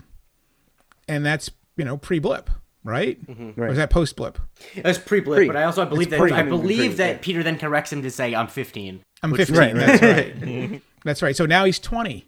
and 1.07 1.25
that's 1.25 1.51
you 1.77 1.85
know 1.85 1.97
pre-blip 1.97 2.51
right, 2.85 3.25
mm-hmm. 3.27 3.61
or 3.61 3.65
Right. 3.65 3.71
is 3.73 3.77
that 3.77 3.91
post-blip 3.91 4.39
It 4.75 4.85
was 4.85 4.99
pre-blip, 4.99 5.47
but 5.47 5.57
I 5.57 5.65
also 5.65 5.85
believe 5.85 6.11
that 6.11 6.19
pre. 6.21 6.33
I 6.33 6.43
believe 6.43 6.91
Pre, 6.91 6.95
that 6.97 7.11
yeah. 7.17 7.19
Peter 7.21 7.43
then 7.43 7.59
corrects 7.59 7.93
him 7.93 8.03
to 8.03 8.11
say, 8.11 8.35
"I'm 8.35 8.47
15." 8.49 9.03
i'm 9.23 9.35
15 9.35 9.57
Right, 9.57 9.75
that's 9.75 10.03
right 10.03 10.83
that's 11.05 11.23
right 11.23 11.35
so 11.37 11.45
now 11.47 11.65
he's 11.65 11.79
20 11.81 12.25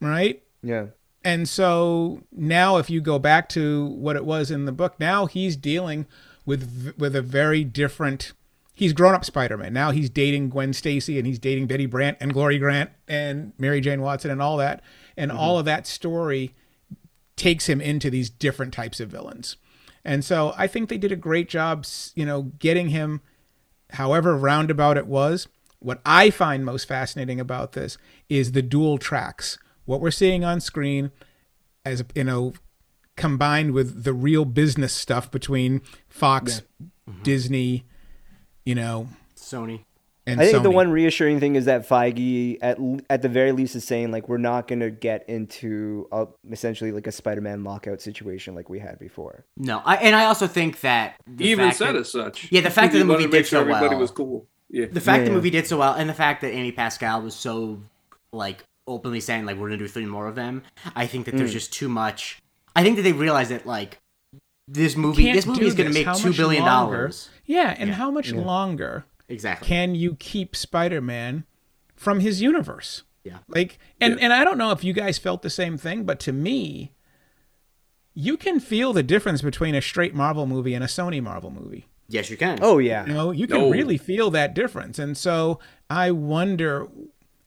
right 0.00 0.42
Yeah. 0.62 0.86
And 1.24 1.48
so 1.48 2.22
now, 2.30 2.76
if 2.76 2.88
you 2.88 3.00
go 3.00 3.18
back 3.18 3.48
to 3.50 3.86
what 3.86 4.14
it 4.14 4.24
was 4.24 4.48
in 4.48 4.64
the 4.64 4.70
book, 4.70 4.94
now 5.00 5.26
he's 5.26 5.56
dealing 5.56 6.06
with 6.44 6.94
with 6.96 7.16
a 7.16 7.22
very 7.22 7.64
different. 7.64 8.32
He's 8.76 8.92
grown 8.92 9.14
up 9.14 9.24
Spider-Man. 9.24 9.72
Now 9.72 9.90
he's 9.90 10.10
dating 10.10 10.50
Gwen 10.50 10.74
Stacy 10.74 11.16
and 11.16 11.26
he's 11.26 11.38
dating 11.38 11.66
Betty 11.66 11.86
Brant 11.86 12.18
and 12.20 12.34
Glory 12.34 12.58
Grant 12.58 12.90
and 13.08 13.54
Mary 13.56 13.80
Jane 13.80 14.02
Watson 14.02 14.30
and 14.30 14.42
all 14.42 14.58
that. 14.58 14.82
And 15.16 15.30
mm-hmm. 15.30 15.40
all 15.40 15.58
of 15.58 15.64
that 15.64 15.86
story 15.86 16.54
takes 17.36 17.70
him 17.70 17.80
into 17.80 18.10
these 18.10 18.28
different 18.28 18.74
types 18.74 19.00
of 19.00 19.08
villains. 19.08 19.56
And 20.04 20.22
so 20.22 20.52
I 20.58 20.66
think 20.66 20.90
they 20.90 20.98
did 20.98 21.10
a 21.10 21.16
great 21.16 21.48
job, 21.48 21.86
you 22.14 22.26
know, 22.26 22.52
getting 22.58 22.90
him 22.90 23.22
however 23.92 24.36
roundabout 24.36 24.98
it 24.98 25.06
was. 25.06 25.48
What 25.78 26.02
I 26.04 26.28
find 26.28 26.62
most 26.62 26.86
fascinating 26.86 27.40
about 27.40 27.72
this 27.72 27.96
is 28.28 28.52
the 28.52 28.60
dual 28.60 28.98
tracks. 28.98 29.58
What 29.86 30.02
we're 30.02 30.10
seeing 30.10 30.44
on 30.44 30.60
screen 30.60 31.12
as 31.82 32.04
you 32.14 32.24
know 32.24 32.52
combined 33.16 33.72
with 33.72 34.04
the 34.04 34.12
real 34.12 34.44
business 34.44 34.92
stuff 34.92 35.30
between 35.30 35.80
Fox, 36.10 36.60
mm-hmm. 36.82 37.22
Disney, 37.22 37.86
you 38.66 38.74
know, 38.74 39.08
Sony. 39.36 39.80
and 40.26 40.40
I 40.40 40.46
think 40.50 40.62
the 40.64 40.70
one 40.70 40.90
reassuring 40.90 41.40
thing 41.40 41.54
is 41.56 41.64
that 41.66 41.88
Feige, 41.88 42.58
at 42.60 42.78
at 43.08 43.22
the 43.22 43.28
very 43.28 43.52
least, 43.52 43.76
is 43.76 43.84
saying 43.84 44.10
like 44.10 44.28
we're 44.28 44.36
not 44.38 44.66
going 44.68 44.80
to 44.80 44.90
get 44.90 45.26
into 45.28 46.08
a, 46.12 46.26
essentially 46.50 46.92
like 46.92 47.06
a 47.06 47.12
Spider-Man 47.12 47.64
lockout 47.64 48.00
situation 48.02 48.54
like 48.54 48.68
we 48.68 48.80
had 48.80 48.98
before. 48.98 49.44
No, 49.56 49.80
I 49.84 49.96
and 49.96 50.14
I 50.16 50.24
also 50.26 50.46
think 50.46 50.80
that 50.80 51.14
the 51.26 51.44
he 51.44 51.50
even 51.52 51.72
said 51.72 51.94
that- 51.94 52.00
as 52.00 52.12
such 52.12 52.50
Yeah, 52.52 52.60
the 52.60 52.70
fact 52.70 52.92
that 52.92 52.98
the 52.98 53.04
movie 53.06 53.26
did 53.28 53.46
sure 53.46 53.58
so 53.58 53.60
everybody 53.60 53.88
well. 53.88 53.98
was 54.00 54.10
cool 54.10 54.46
yeah 54.68 54.86
the 54.90 55.00
fact 55.00 55.20
Yeah, 55.20 55.28
the 55.28 55.34
movie 55.34 55.50
did 55.50 55.66
so 55.68 55.78
well, 55.78 55.94
and 55.94 56.10
the 56.10 56.14
fact 56.14 56.40
that 56.42 56.50
Amy 56.52 56.72
Pascal 56.72 57.22
was 57.22 57.34
so 57.36 57.80
like 58.32 58.64
openly 58.88 59.20
saying 59.20 59.46
like 59.46 59.56
we're 59.56 59.68
gonna 59.68 59.78
do 59.78 59.86
three 59.88 60.06
more 60.06 60.26
of 60.26 60.34
them. 60.34 60.62
I 60.96 61.06
think 61.06 61.26
that 61.26 61.34
Mm. 61.34 61.38
there's 61.38 61.52
just 61.52 61.72
too 61.72 61.88
much. 61.88 62.38
I 62.74 62.82
think 62.82 62.96
that 62.96 63.02
they 63.02 63.12
realized 63.12 63.50
that 63.52 63.64
like 63.64 63.98
this 64.68 64.96
movie, 64.96 65.32
this 65.32 65.46
movie 65.46 65.66
is 65.66 65.74
gonna 65.74 65.90
make 65.90 66.06
How 66.06 66.14
two 66.14 66.28
much 66.28 66.36
billion 66.36 66.64
longer? 66.64 66.96
dollars. 66.96 67.28
Yeah, 67.44 67.74
and 67.78 67.90
how 67.92 68.10
much 68.10 68.32
longer 68.32 69.04
Exactly. 69.28 69.68
can 69.68 69.94
you 69.94 70.16
keep 70.16 70.56
Spider-Man 70.56 71.44
from 71.94 72.20
his 72.20 72.42
universe? 72.42 73.02
Yeah. 73.24 73.38
Like 73.48 73.78
and 74.00 74.20
and 74.20 74.32
I 74.32 74.44
don't 74.44 74.58
know 74.58 74.70
if 74.72 74.82
you 74.84 74.92
guys 74.92 75.18
felt 75.18 75.42
the 75.42 75.50
same 75.50 75.76
thing, 75.78 76.04
but 76.04 76.18
to 76.20 76.32
me 76.32 76.92
you 78.14 78.36
can 78.36 78.60
feel 78.60 78.92
the 78.92 79.02
difference 79.02 79.42
between 79.42 79.74
a 79.74 79.82
straight 79.82 80.14
Marvel 80.14 80.46
movie 80.46 80.74
and 80.74 80.82
a 80.82 80.86
Sony 80.86 81.22
Marvel 81.22 81.50
movie. 81.50 81.86
yes, 82.08 82.30
you 82.30 82.36
can. 82.36 82.58
Oh 82.62 82.78
yeah, 82.78 83.04
You 83.06 83.12
know, 83.12 83.30
you 83.30 83.46
can 83.46 83.58
No. 83.58 83.70
really 83.70 83.98
feel 83.98 84.30
that 84.30 84.54
difference. 84.54 84.98
And 84.98 85.16
so 85.16 85.58
I 85.90 86.10
wonder, 86.12 86.86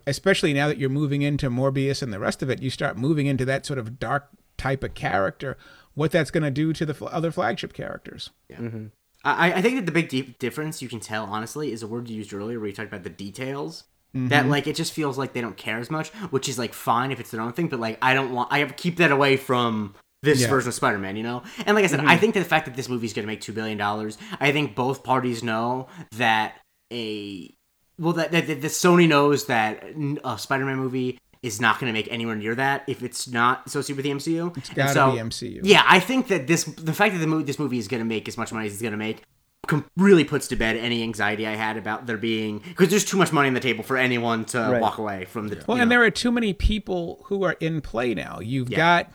especially 0.06 0.54
now 0.54 0.68
that 0.68 0.78
you're 0.78 0.90
moving 0.90 1.22
into 1.22 1.50
Morbius 1.50 2.02
and 2.04 2.14
the 2.14 2.20
rest 2.20 2.44
of 2.44 2.50
it, 2.50 2.62
you 2.62 2.70
start 2.70 2.98
moving 2.98 3.26
into 3.26 3.46
that 3.46 3.66
sort 3.66 3.80
of 3.80 4.00
dark 4.00 4.28
type 4.58 4.84
of 4.84 4.94
character, 4.94 5.58
what 6.00 6.12
that's 6.12 6.32
going 6.32 6.44
to 6.44 6.52
do 6.52 6.72
to 6.72 6.86
the 6.86 6.94
fl- 6.94 7.08
other 7.08 7.30
flagship 7.30 7.74
characters. 7.74 8.30
Mm-hmm. 8.52 8.88
I, 9.26 9.52
I 9.54 9.62
think 9.62 9.76
that 9.76 9.86
the 9.86 9.92
big 9.92 10.08
deep 10.08 10.40
difference 10.40 10.82
you 10.82 10.88
can 10.88 11.02
tell, 11.02 11.26
honestly, 11.26 11.74
is 11.74 11.84
a 11.84 11.88
word 11.88 12.10
you 12.10 12.16
used 12.16 12.34
earlier 12.34 12.58
where 12.58 12.70
you 12.70 12.74
talked 12.74 12.88
about 12.88 13.04
the 13.04 13.10
details. 13.10 13.84
That 14.14 14.42
mm-hmm. 14.42 14.50
like 14.50 14.66
it 14.66 14.76
just 14.76 14.94
feels 14.94 15.20
like 15.20 15.34
they 15.34 15.42
don't 15.42 15.56
care 15.56 15.78
as 15.78 15.92
much, 15.92 16.10
which 16.32 16.50
is 16.50 16.58
like 16.58 16.74
fine 16.74 17.12
if 17.12 17.20
it's 17.20 17.30
their 17.30 17.42
own 17.42 17.54
thing, 17.54 17.68
but 17.68 17.80
like 17.80 18.00
I 18.02 18.16
don't 18.16 18.32
want 18.32 18.52
I 18.52 18.60
have 18.60 18.76
keep 18.76 18.98
that 18.98 19.12
away 19.12 19.38
from 19.38 19.94
this 20.24 20.42
Yeah. 20.42 20.48
version 20.48 20.70
of 20.70 20.74
Spider-Man, 20.74 21.16
you 21.16 21.22
know. 21.22 21.44
And 21.64 21.76
like 21.76 21.84
I 21.84 21.88
said, 21.88 22.00
I 22.00 22.04
mm-hmm. 22.04 22.20
think 22.20 22.34
that 22.34 22.40
the 22.40 22.50
fact 22.50 22.66
that 22.66 22.76
this 22.76 22.90
movie 22.90 23.06
is 23.06 23.14
going 23.14 23.22
to 23.22 23.28
make 23.28 23.42
two 23.42 23.54
billion 23.54 23.78
dollars, 23.78 24.18
I 24.40 24.52
think 24.52 24.74
both 24.74 25.04
parties 25.04 25.44
know 25.44 25.90
that 26.14 26.56
a 26.92 27.54
well 28.00 28.14
that, 28.14 28.32
that, 28.32 28.48
that 28.48 28.64
Sony 28.64 29.08
knows 29.08 29.46
that 29.46 29.84
a 30.24 30.40
Spider-Man 30.40 30.78
movie 30.78 31.20
is 31.41 31.61
not 31.61 31.80
going 31.80 31.88
to 31.91 31.94
make 31.98 32.11
anywhere 32.11 32.36
near 32.36 32.53
that 32.56 32.84
if 32.88 33.02
it's 33.02 33.28
not 33.28 33.66
associated 33.66 33.95
with 33.98 34.06
the 34.06 34.11
MCU. 34.34 34.57
It's 34.57 34.70
gotta 34.70 34.94
so, 34.94 35.11
be 35.11 35.18
MCU. 35.20 35.61
Yeah, 35.64 35.84
I 35.88 35.99
think 35.99 36.28
that 36.28 36.48
this 36.48 36.66
the 36.66 36.94
fact 36.94 37.14
that 37.14 37.20
the 37.20 37.28
movie 37.28 37.44
this 37.45 37.57
movie 37.60 37.78
is 37.78 37.88
going 37.88 38.02
to 38.02 38.06
make 38.06 38.28
as 38.28 38.38
much 38.38 38.52
money 38.52 38.68
as 38.68 38.74
it's 38.74 38.82
going 38.82 38.91
to 38.91 38.98
make 38.98 39.24
com- 39.68 39.86
really 39.95 40.24
puts 40.26 40.48
to 40.49 40.56
bed 40.57 40.76
any 40.76 41.02
anxiety 41.02 41.48
I 41.48 41.56
had 41.56 41.78
about 41.78 42.07
there 42.07 42.18
being 42.18 42.60
because 42.60 42.90
there's 42.90 43.06
too 43.06 43.18
much 43.18 43.32
money 43.32 43.48
on 43.48 43.53
the 43.53 43.60
table 43.61 43.84
for 43.84 43.95
anyone 43.95 44.44
to 44.45 44.60
Right. 44.60 44.82
walk 44.82 44.98
away 44.98 45.26
from 45.26 45.48
the. 45.48 45.64
Well, 45.66 45.78
you 45.78 45.84
and 45.84 45.90
know. 45.90 45.95
there 45.95 46.03
are 46.03 46.11
too 46.11 46.32
many 46.32 46.53
people 46.53 47.22
who 47.26 47.44
are 47.44 47.56
in 47.61 47.80
play 47.82 48.14
now. 48.14 48.40
You've 48.41 48.70
Yeah. 48.70 48.78
got, 48.78 49.11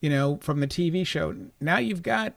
you 0.00 0.08
know, 0.08 0.38
from 0.40 0.60
the 0.60 0.66
TV 0.66 1.04
show. 1.06 1.34
Now 1.60 1.76
you've 1.78 2.02
got, 2.02 2.34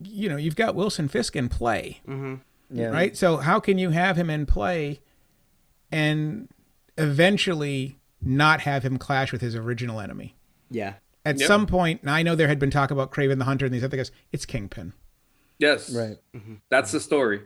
you 0.00 0.28
know, 0.28 0.36
you've 0.36 0.56
got 0.56 0.74
Wilson 0.74 1.06
Fisk 1.06 1.36
in 1.36 1.48
play, 1.48 2.00
mm-hmm. 2.08 2.34
Yeah. 2.76 2.86
right? 2.88 3.16
So 3.16 3.36
how 3.36 3.60
can 3.60 3.78
you 3.78 3.90
have 3.90 4.16
him 4.16 4.30
in 4.30 4.46
play, 4.46 5.00
and 5.92 6.48
eventually 6.98 7.98
not 8.24 8.60
have 8.60 8.82
him 8.84 8.96
clash 8.98 9.32
with 9.32 9.40
his 9.40 9.54
original 9.54 10.00
enemy? 10.00 10.34
yeah. 10.70 10.94
At 11.26 11.38
Yep. 11.38 11.46
some 11.46 11.66
point, 11.66 12.02
and 12.02 12.10
I 12.10 12.22
know 12.22 12.34
there 12.34 12.48
had 12.48 12.58
been 12.58 12.70
talk 12.70 12.90
about 12.90 13.10
Kraven 13.10 13.38
the 13.38 13.46
Hunter 13.46 13.64
and 13.64 13.74
these 13.74 13.82
other 13.82 13.96
guys. 13.96 14.10
It's 14.30 14.44
Kingpin. 14.44 14.92
Yes. 15.58 15.90
Right. 15.94 16.18
That's 16.68 16.92
the 16.92 17.00
story. 17.00 17.40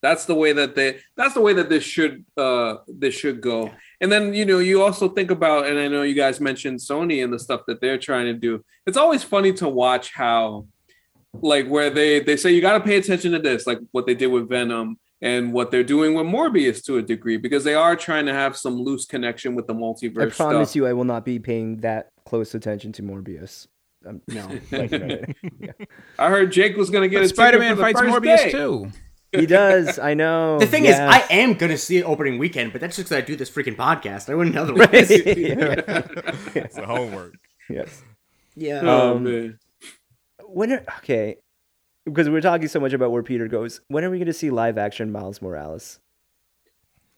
That's 0.00 0.26
the 0.26 0.34
way 0.36 0.52
that 0.52 0.76
they 0.76 0.98
that's 1.16 1.34
the 1.34 1.40
way 1.40 1.52
that 1.54 1.68
this 1.68 1.82
should 1.82 2.24
uh 2.36 2.76
this 2.86 3.14
should 3.16 3.40
go. 3.40 3.72
And 4.00 4.12
then 4.12 4.32
you 4.32 4.44
know, 4.44 4.60
you 4.60 4.80
also 4.80 5.08
think 5.08 5.32
about 5.32 5.66
and 5.66 5.76
I 5.76 5.88
know 5.88 6.02
you 6.02 6.14
guys 6.14 6.40
mentioned 6.40 6.78
Sony 6.78 7.24
and 7.24 7.32
the 7.32 7.40
stuff 7.40 7.62
that 7.66 7.80
they're 7.80 7.98
trying 7.98 8.26
to 8.26 8.34
do. 8.34 8.64
It's 8.86 8.96
always 8.96 9.24
funny 9.24 9.52
to 9.54 9.68
watch 9.68 10.12
how 10.12 10.68
like 11.32 11.66
where 11.66 11.90
they 11.90 12.20
they 12.20 12.36
say 12.36 12.52
you 12.52 12.60
got 12.60 12.74
to 12.78 12.84
pay 12.84 12.96
attention 12.96 13.32
to 13.32 13.40
this 13.40 13.66
like 13.66 13.80
what 13.90 14.06
they 14.06 14.14
did 14.14 14.28
with 14.28 14.48
Venom 14.48 15.00
and 15.22 15.52
what 15.52 15.70
they're 15.70 15.82
doing 15.84 16.14
with 16.14 16.26
Morbius 16.26 16.84
to 16.84 16.98
a 16.98 17.02
degree 17.02 17.36
because 17.38 17.64
they 17.64 17.74
are 17.74 17.96
trying 17.96 18.26
to 18.26 18.32
have 18.34 18.56
some 18.56 18.74
loose 18.76 19.06
connection 19.06 19.54
with 19.54 19.66
the 19.66 19.74
multiverse 19.74 20.32
I 20.32 20.36
promise 20.36 20.70
stuff. 20.70 20.76
you, 20.76 20.86
I 20.86 20.92
will 20.92 21.04
not 21.04 21.24
be 21.24 21.38
paying 21.38 21.78
that 21.78 22.10
close 22.26 22.54
attention 22.54 22.92
to 22.92 23.02
Morbius. 23.02 23.66
Um, 24.06 24.20
No. 24.28 24.46
like, 24.72 24.92
right. 24.92 25.36
Yeah. 25.58 25.72
I 26.18 26.28
heard 26.30 26.52
Jake 26.52 26.76
was 26.76 26.90
going 26.90 27.02
to 27.02 27.08
get 27.08 27.22
a 27.22 27.28
Spider 27.28 27.58
Man 27.58 27.70
for 27.72 27.76
the 27.76 27.82
fights 27.82 28.00
first 28.00 28.14
Morbius 28.14 28.36
day. 28.36 28.50
too. 28.52 28.90
He 29.32 29.44
does. 29.46 29.98
I 29.98 30.14
know. 30.14 30.58
The 30.60 30.66
thing 30.66 30.84
yes. 30.84 30.94
is, 30.94 31.00
I 31.00 31.34
am 31.34 31.54
gonna 31.54 31.76
see 31.76 31.98
it 31.98 32.04
opening 32.04 32.38
weekend, 32.38 32.72
but 32.72 32.80
that's 32.80 32.96
just 32.96 33.08
because 33.10 33.22
I 33.22 33.26
do 33.26 33.36
this 33.36 33.50
freaking 33.50 33.76
podcast. 33.76 34.30
I 34.30 34.34
wouldn't 34.34 34.56
otherwise. 34.56 35.10
yeah. 35.10 36.02
It's 36.54 36.76
the 36.76 36.86
homework. 36.86 37.34
Yes. 37.68 38.02
yeah. 38.54 38.80
Oh 38.82 39.16
Um, 39.16 39.24
man. 39.24 39.58
When 40.44 40.72
are, 40.72 40.84
okay, 40.98 41.36
because 42.06 42.30
we're 42.30 42.40
talking 42.40 42.68
so 42.68 42.80
much 42.80 42.94
about 42.94 43.10
where 43.12 43.22
Peter 43.22 43.46
goes. 43.48 43.82
When 43.88 44.02
are 44.04 44.10
we 44.10 44.16
going 44.16 44.26
to 44.26 44.32
see 44.32 44.48
live 44.50 44.78
action 44.78 45.12
Miles 45.12 45.42
Morales? 45.42 46.00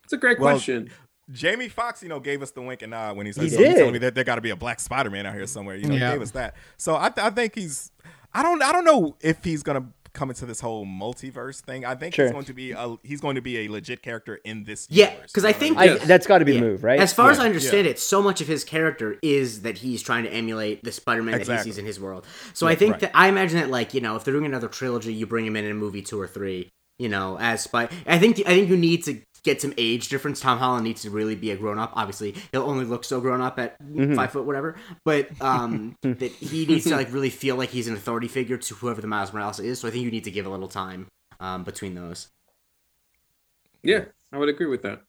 It's 0.05 0.13
a 0.13 0.17
great 0.17 0.41
Well, 0.41 0.55
question. 0.55 0.91
Jamie 1.31 1.69
Foxx, 1.69 2.03
you 2.03 2.09
know, 2.09 2.19
gave 2.21 2.43
us 2.43 2.51
the 2.53 2.63
wink 2.63 2.81
and 2.83 2.91
nod 2.91 3.17
when 3.17 3.27
he 3.27 3.33
said, 3.33 3.45
He 3.45 3.51
so 3.51 3.59
did. 3.59 3.77
told 3.77 3.93
me 3.93 3.99
that 3.99 4.15
there 4.15 4.25
got 4.25 4.37
to 4.37 4.41
be 4.41 4.51
a 4.51 4.57
black 4.57 4.81
Spider 4.81 5.11
Man 5.11 5.27
out 5.27 5.35
here 5.35 5.47
somewhere. 5.47 5.77
You 5.77 5.87
know, 5.89 5.95
Yeah. 5.95 6.09
he 6.09 6.15
gave 6.15 6.23
us 6.23 6.31
that. 6.33 6.57
So 6.79 6.97
I, 6.97 7.11
th- 7.11 7.25
I 7.27 7.31
think 7.31 7.55
he's, 7.55 7.93
I 8.33 8.43
don't, 8.43 8.63
I 8.63 8.73
don't 8.73 8.85
know 8.85 9.15
if 9.21 9.45
he's 9.45 9.63
gonna 9.63 9.87
come 10.13 10.31
into 10.31 10.47
this 10.47 10.61
whole 10.61 10.87
multiverse 10.87 11.61
thing. 11.61 11.85
I 11.85 11.95
think 11.95 12.15
Sure. 12.15 12.27
he's 12.27 12.33
going 12.33 12.45
to 12.47 12.55
be 12.55 12.73
a, 12.73 12.97
he's 13.03 13.21
going 13.21 13.35
to 13.37 13.41
be 13.41 13.59
a 13.61 13.69
legit 13.69 14.03
character 14.03 14.41
in 14.45 14.65
this. 14.65 14.87
Yeah, 14.91 15.15
because 15.23 15.45
I 15.45 15.53
think- 15.53 15.77
I, 15.79 15.99
That's 15.99 16.27
got 16.27 16.39
to 16.39 16.45
be 16.45 16.55
Yeah. 16.55 16.61
the 16.61 16.67
move, 16.67 16.85
right? 16.85 17.01
As 17.01 17.13
far 17.13 17.31
as 17.31 17.39
I 17.39 17.47
understand 17.47 17.87
it, 17.87 17.99
so 17.99 18.23
much 18.23 18.41
of 18.41 18.47
his 18.47 18.65
character 18.65 19.17
is 19.23 19.63
that 19.63 19.79
he's 19.79 20.03
trying 20.03 20.25
to 20.25 20.33
emulate 20.33 20.83
the 20.85 20.93
Spider-Man 20.93 21.39
that 21.39 21.47
he 21.47 21.63
sees 21.63 21.79
in 21.79 21.87
his 21.87 22.01
world. 22.01 22.27
So 22.53 22.67
I 22.67 22.75
think 22.75 22.93
right. 22.93 23.01
that 23.03 23.11
I 23.15 23.29
imagine 23.29 23.59
that 23.59 23.71
like 23.71 23.95
you 23.95 24.01
know 24.01 24.17
if 24.17 24.25
they're 24.25 24.35
doing 24.35 24.47
another 24.47 24.69
trilogy, 24.69 25.13
you 25.13 25.27
bring 25.27 25.47
him 25.47 25.57
in 25.57 25.65
in 25.65 25.71
a 25.71 25.75
movie 25.75 26.03
two 26.03 26.21
or 26.21 26.27
three. 26.27 26.69
You 27.01 27.09
know, 27.09 27.39
as 27.39 27.63
Spy. 27.63 27.89
I 28.09 28.19
think 28.19 28.41
I 28.41 28.51
think 28.51 28.69
you 28.69 28.77
need 28.77 29.05
to 29.05 29.21
get 29.43 29.61
some 29.63 29.73
age 29.79 30.09
difference. 30.09 30.41
Tom 30.41 30.59
Holland 30.59 30.85
needs 30.85 31.03
to 31.03 31.11
really 31.11 31.35
be 31.35 31.51
a 31.51 31.57
grown 31.57 31.79
up. 31.79 31.93
Obviously, 31.95 32.35
he'll 32.53 32.63
only 32.65 32.85
look 32.85 33.05
so 33.05 33.21
grown 33.21 33.41
up 33.41 33.59
at 33.59 33.77
Mm-hmm. 33.83 34.15
five 34.15 34.33
foot 34.33 34.45
whatever. 34.45 34.77
But 35.05 35.29
um, 35.41 35.97
that 36.03 36.33
he 36.33 36.67
needs 36.67 36.85
to 36.85 36.97
like 36.97 37.13
really 37.13 37.31
feel 37.31 37.57
like 37.57 37.71
he's 37.71 37.89
an 37.89 37.95
authority 37.95 38.29
figure 38.29 38.57
to 38.59 38.75
whoever 38.75 39.01
the 39.01 39.07
Miles 39.07 39.33
Morales 39.33 39.59
is. 39.61 39.81
So 39.81 39.89
I 39.89 39.91
think 39.91 40.05
you 40.05 40.11
need 40.11 40.25
to 40.25 40.31
give 40.31 40.47
a 40.47 40.51
little 40.51 40.69
time 40.69 41.07
um, 41.41 41.65
between 41.65 41.95
those. 41.95 42.29
Yeah, 43.83 44.05
I 44.33 44.39
would 44.39 44.49
agree 44.49 44.67
with 44.67 44.83
that. 44.83 45.03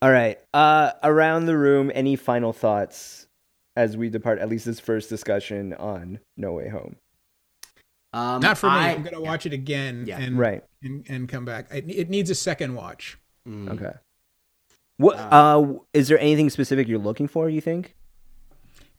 All 0.00 0.10
right. 0.10 0.38
Uh, 0.52 0.92
around 1.02 1.46
the 1.46 1.56
room, 1.56 1.90
any 1.94 2.16
final 2.16 2.52
thoughts 2.52 3.26
as 3.76 3.96
we 3.96 4.08
depart 4.08 4.38
at 4.38 4.48
least 4.48 4.64
this 4.66 4.78
first 4.78 5.08
discussion 5.08 5.72
on 5.74 6.20
No 6.36 6.52
Way 6.52 6.68
Home? 6.68 6.96
Um, 8.12 8.40
Not 8.40 8.56
for 8.58 8.68
me. 8.68 8.76
I- 8.76 8.92
I'm 8.92 9.02
gonna 9.02 9.20
watch 9.20 9.46
it 9.46 9.52
again 9.52 10.04
Yeah. 10.06 10.20
and 10.20 10.38
Right. 10.38 10.62
and, 10.82 11.04
and 11.08 11.28
come 11.28 11.44
back. 11.44 11.66
It, 11.72 11.84
it 11.88 12.10
needs 12.10 12.30
a 12.30 12.34
second 12.36 12.74
watch. 12.76 13.18
Mm. 13.48 13.70
Okay. 13.70 13.92
What 14.96 15.16
uh, 15.16 15.74
is 15.92 16.08
there 16.08 16.18
anything 16.18 16.50
specific 16.50 16.86
you're 16.88 16.98
looking 16.98 17.26
for, 17.28 17.48
you 17.48 17.60
think? 17.60 17.94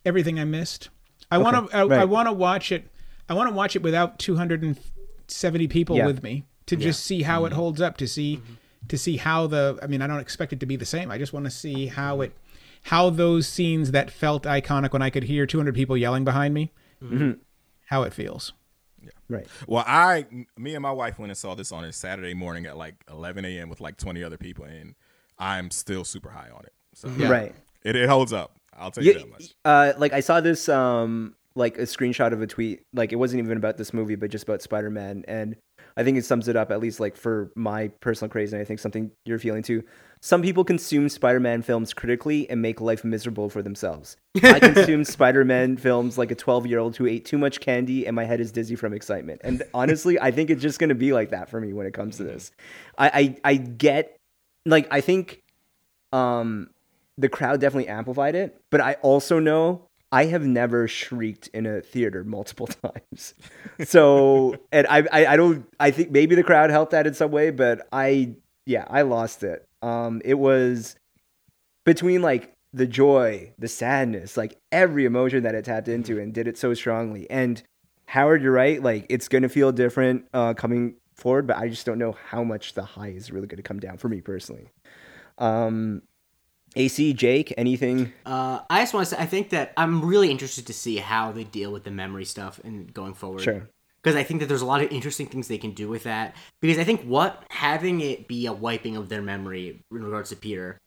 Everything 0.04 0.38
I 0.38 0.44
missed. 0.44 0.90
I 1.30 1.38
want 1.38 1.70
to. 1.70 1.76
I, 1.76 1.80
I 1.80 2.04
want 2.04 2.28
to 2.28 2.32
watch 2.32 2.70
it. 2.70 2.90
I 3.28 3.34
want 3.34 3.48
to 3.48 3.54
watch 3.54 3.74
it 3.74 3.82
without 3.82 4.18
270 4.18 5.68
people 5.68 5.96
Yeah. 5.96 6.06
with 6.06 6.22
me 6.22 6.44
to 6.66 6.76
just 6.76 7.04
see 7.04 7.22
how 7.22 7.44
it 7.44 7.52
holds 7.52 7.80
up. 7.80 7.96
To 7.96 8.06
see 8.06 8.40
to 8.88 8.98
see 8.98 9.16
how 9.16 9.46
the. 9.46 9.78
I 9.82 9.86
mean, 9.86 10.02
I 10.02 10.06
don't 10.06 10.20
expect 10.20 10.52
it 10.52 10.60
to 10.60 10.66
be 10.66 10.76
the 10.76 10.84
same. 10.84 11.10
I 11.10 11.18
just 11.18 11.32
want 11.32 11.46
to 11.46 11.50
see 11.50 11.86
how 11.86 12.20
it 12.20 12.32
how 12.84 13.10
those 13.10 13.48
scenes 13.48 13.90
that 13.90 14.10
felt 14.12 14.44
iconic 14.44 14.92
when 14.92 15.02
I 15.02 15.10
could 15.10 15.24
hear 15.24 15.44
200 15.46 15.74
people 15.74 15.96
yelling 15.96 16.24
behind 16.24 16.54
me, 16.54 16.72
how 17.86 18.02
it 18.04 18.12
feels. 18.14 18.52
Right. 19.28 19.46
Well, 19.66 19.84
I, 19.86 20.26
me 20.56 20.74
and 20.74 20.82
my 20.82 20.92
wife 20.92 21.18
went 21.18 21.30
and 21.30 21.36
saw 21.38 21.54
this 21.54 21.72
on 21.72 21.84
a 21.84 21.92
Saturday 21.92 22.34
morning 22.34 22.66
at 22.66 22.76
like 22.76 22.94
11 23.10 23.44
a.m. 23.44 23.68
with 23.68 23.80
like 23.80 23.96
20 23.96 24.22
other 24.22 24.36
people, 24.38 24.64
and 24.64 24.94
I'm 25.38 25.70
still 25.70 26.04
super 26.04 26.30
high 26.30 26.48
on 26.54 26.64
it. 26.64 26.72
So 26.94 27.08
yeah. 27.18 27.28
Right. 27.28 27.54
it, 27.82 27.96
it 27.96 28.08
holds 28.08 28.32
up. 28.32 28.56
I'll 28.78 28.90
tell 28.90 29.02
you 29.04 29.12
Yeah, 29.12 29.18
that 29.18 29.30
much. 29.30 29.54
uh, 29.64 29.92
like 29.98 30.12
I 30.12 30.20
saw 30.20 30.40
this 30.40 30.68
um 30.68 31.34
like 31.54 31.78
a 31.78 31.82
screenshot 31.82 32.32
of 32.32 32.42
a 32.42 32.46
tweet. 32.46 32.82
Like 32.92 33.12
it 33.12 33.16
wasn't 33.16 33.42
even 33.42 33.56
about 33.56 33.76
this 33.78 33.92
movie, 33.94 34.14
but 34.16 34.30
just 34.30 34.44
about 34.44 34.62
Spider 34.62 34.90
Man, 34.90 35.24
and 35.26 35.56
I 35.96 36.04
think 36.04 36.18
it 36.18 36.24
sums 36.24 36.46
it 36.48 36.56
up 36.56 36.70
at 36.70 36.80
least 36.80 37.00
like 37.00 37.16
for 37.16 37.50
my 37.54 37.88
personal 38.00 38.30
craze, 38.30 38.52
and 38.52 38.60
I 38.60 38.64
think 38.64 38.80
something 38.80 39.10
you're 39.24 39.38
feeling 39.38 39.62
too. 39.62 39.82
Some 40.20 40.42
people 40.42 40.64
consume 40.64 41.08
Spider 41.08 41.40
Man 41.40 41.62
films 41.62 41.94
critically 41.94 42.48
and 42.50 42.60
make 42.60 42.80
life 42.80 43.04
miserable 43.04 43.48
for 43.48 43.62
themselves. 43.62 44.16
I 44.42 44.60
consume 44.60 45.04
Spider 45.04 45.44
Man 45.44 45.76
films 45.76 46.18
like 46.18 46.30
a 46.30 46.34
12 46.34 46.66
year 46.66 46.78
old 46.78 46.96
who 46.96 47.06
ate 47.06 47.24
too 47.24 47.38
much 47.38 47.60
candy 47.60 48.06
and 48.06 48.14
my 48.14 48.24
head 48.24 48.40
is 48.40 48.52
dizzy 48.52 48.76
from 48.76 48.92
excitement. 48.92 49.40
And 49.44 49.62
honestly, 49.72 50.20
I 50.20 50.30
think 50.30 50.50
it's 50.50 50.62
just 50.62 50.78
gonna 50.78 50.94
be 50.94 51.12
like 51.12 51.30
that 51.30 51.48
for 51.48 51.60
me 51.60 51.72
when 51.72 51.86
it 51.86 51.94
comes 51.94 52.18
to 52.18 52.24
this. 52.24 52.50
I 52.98 53.36
I, 53.44 53.52
I 53.52 53.54
get 53.56 54.16
like 54.66 54.88
I 54.90 55.00
think 55.00 55.42
um 56.12 56.70
the 57.18 57.28
crowd 57.30 57.60
definitely 57.60 57.88
amplified 57.88 58.34
it, 58.34 58.60
but 58.70 58.80
I 58.80 58.94
also 58.94 59.38
know 59.38 59.85
I 60.12 60.26
have 60.26 60.42
never 60.42 60.86
shrieked 60.88 61.48
in 61.48 61.66
a 61.66 61.80
theater 61.80 62.24
multiple 62.24 62.66
times. 62.82 63.34
So, 63.84 64.56
and 64.72 64.86
I, 64.86 65.06
I, 65.12 65.26
I 65.26 65.36
don't, 65.36 65.66
I 65.80 65.90
think 65.90 66.10
maybe 66.10 66.34
the 66.34 66.42
crowd 66.42 66.70
helped 66.70 66.92
that 66.92 67.06
in 67.06 67.14
some 67.14 67.30
way, 67.30 67.50
but 67.50 67.86
I, 67.92 68.36
yeah, 68.64 68.84
I 68.88 69.02
lost 69.02 69.42
it. 69.42 69.66
Um, 69.82 70.22
it 70.24 70.34
was 70.34 70.96
between 71.84 72.22
like 72.22 72.52
the 72.72 72.86
joy, 72.86 73.52
the 73.58 73.68
sadness, 73.68 74.36
like 74.36 74.58
every 74.70 75.04
emotion 75.04 75.42
that 75.44 75.54
it 75.54 75.64
tapped 75.64 75.88
into 75.88 76.20
and 76.20 76.32
did 76.32 76.46
it 76.46 76.58
so 76.58 76.74
strongly. 76.74 77.28
And 77.30 77.62
Howard, 78.06 78.42
you're 78.42 78.52
right. 78.52 78.82
Like 78.82 79.06
it's 79.08 79.28
going 79.28 79.42
to 79.42 79.48
feel 79.48 79.72
different 79.72 80.26
uh, 80.32 80.54
coming 80.54 80.96
forward, 81.14 81.46
but 81.46 81.56
I 81.56 81.68
just 81.68 81.86
don't 81.86 81.98
know 81.98 82.16
how 82.28 82.44
much 82.44 82.74
the 82.74 82.84
high 82.84 83.08
is 83.08 83.32
really 83.32 83.46
going 83.46 83.56
to 83.56 83.62
come 83.62 83.80
down 83.80 83.96
for 83.96 84.08
me 84.08 84.20
personally. 84.20 84.70
Um, 85.38 86.02
AC, 86.76 87.14
Jake, 87.14 87.52
anything? 87.56 88.12
Uh, 88.24 88.60
I 88.68 88.82
just 88.82 88.94
want 88.94 89.08
to 89.08 89.14
say, 89.14 89.20
I 89.20 89.26
think 89.26 89.50
that 89.50 89.72
I'm 89.76 90.04
really 90.04 90.30
interested 90.30 90.66
to 90.66 90.72
see 90.72 90.98
how 90.98 91.32
they 91.32 91.44
deal 91.44 91.72
with 91.72 91.84
the 91.84 91.90
memory 91.90 92.24
stuff 92.24 92.60
and 92.62 92.92
going 92.92 93.14
forward. 93.14 93.40
Sure. 93.40 93.68
Because 94.02 94.14
I 94.14 94.22
think 94.22 94.40
that 94.40 94.46
there's 94.46 94.62
a 94.62 94.66
lot 94.66 94.82
of 94.82 94.92
interesting 94.92 95.26
things 95.26 95.48
they 95.48 95.58
can 95.58 95.72
do 95.72 95.88
with 95.88 96.04
that. 96.04 96.36
Because 96.60 96.78
I 96.78 96.84
think 96.84 97.02
what 97.02 97.42
having 97.50 98.00
it 98.00 98.28
be 98.28 98.46
a 98.46 98.52
wiping 98.52 98.96
of 98.96 99.08
their 99.08 99.22
memory 99.22 99.82
in 99.90 100.04
regards 100.04 100.30
to 100.30 100.36
Peter 100.36 100.78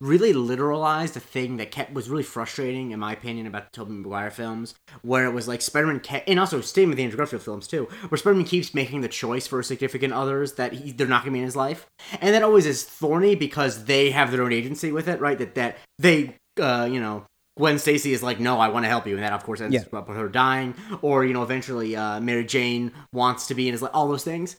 really 0.00 0.32
literalized 0.32 1.16
a 1.16 1.20
thing 1.20 1.56
that 1.56 1.70
kept 1.70 1.92
was 1.92 2.08
really 2.08 2.22
frustrating 2.22 2.92
in 2.92 3.00
my 3.00 3.12
opinion 3.12 3.46
about 3.46 3.64
the 3.72 3.76
Tobey 3.76 3.92
Maguire 3.92 4.30
films, 4.30 4.74
where 5.02 5.24
it 5.24 5.32
was 5.32 5.48
like 5.48 5.60
Spider-Man 5.60 6.00
kept, 6.00 6.28
and 6.28 6.38
also 6.38 6.60
same 6.60 6.88
with 6.88 6.98
the 6.98 7.04
Andrew 7.04 7.16
Garfield 7.16 7.42
films 7.42 7.66
too, 7.66 7.88
where 8.08 8.16
Spider-Man 8.18 8.44
keeps 8.44 8.74
making 8.74 9.00
the 9.00 9.08
choice 9.08 9.46
for 9.46 9.62
significant 9.62 10.12
others 10.12 10.52
that 10.54 10.72
he, 10.72 10.92
they're 10.92 11.06
not 11.08 11.22
going 11.22 11.32
to 11.32 11.36
be 11.36 11.40
in 11.40 11.44
his 11.46 11.56
life, 11.56 11.86
and 12.20 12.34
that 12.34 12.42
always 12.42 12.66
is 12.66 12.84
thorny 12.84 13.34
because 13.34 13.86
they 13.86 14.10
have 14.10 14.30
their 14.30 14.42
own 14.42 14.52
agency 14.52 14.92
with 14.92 15.08
it, 15.08 15.20
right? 15.20 15.38
That 15.38 15.54
that 15.56 15.78
they, 15.98 16.34
uh, 16.60 16.88
you 16.90 17.00
know. 17.00 17.24
Gwen 17.56 17.80
Stacy 17.80 18.12
is 18.12 18.22
like, 18.22 18.38
no, 18.38 18.60
I 18.60 18.68
want 18.68 18.84
to 18.84 18.88
help 18.88 19.04
you, 19.08 19.16
and 19.16 19.24
that 19.24 19.32
of 19.32 19.42
course 19.42 19.60
ends 19.60 19.74
Yeah. 19.74 19.98
up 19.98 20.06
with 20.06 20.16
her 20.16 20.28
dying, 20.28 20.76
or 21.02 21.24
you 21.24 21.32
know, 21.32 21.42
eventually 21.42 21.96
uh, 21.96 22.20
Mary 22.20 22.44
Jane 22.44 22.92
wants 23.12 23.48
to 23.48 23.54
be 23.56 23.66
in 23.66 23.72
his 23.72 23.82
life, 23.82 23.90
all 23.92 24.06
those 24.06 24.22
things. 24.22 24.56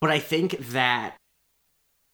But 0.00 0.08
I 0.10 0.18
think 0.18 0.56
that 0.70 1.16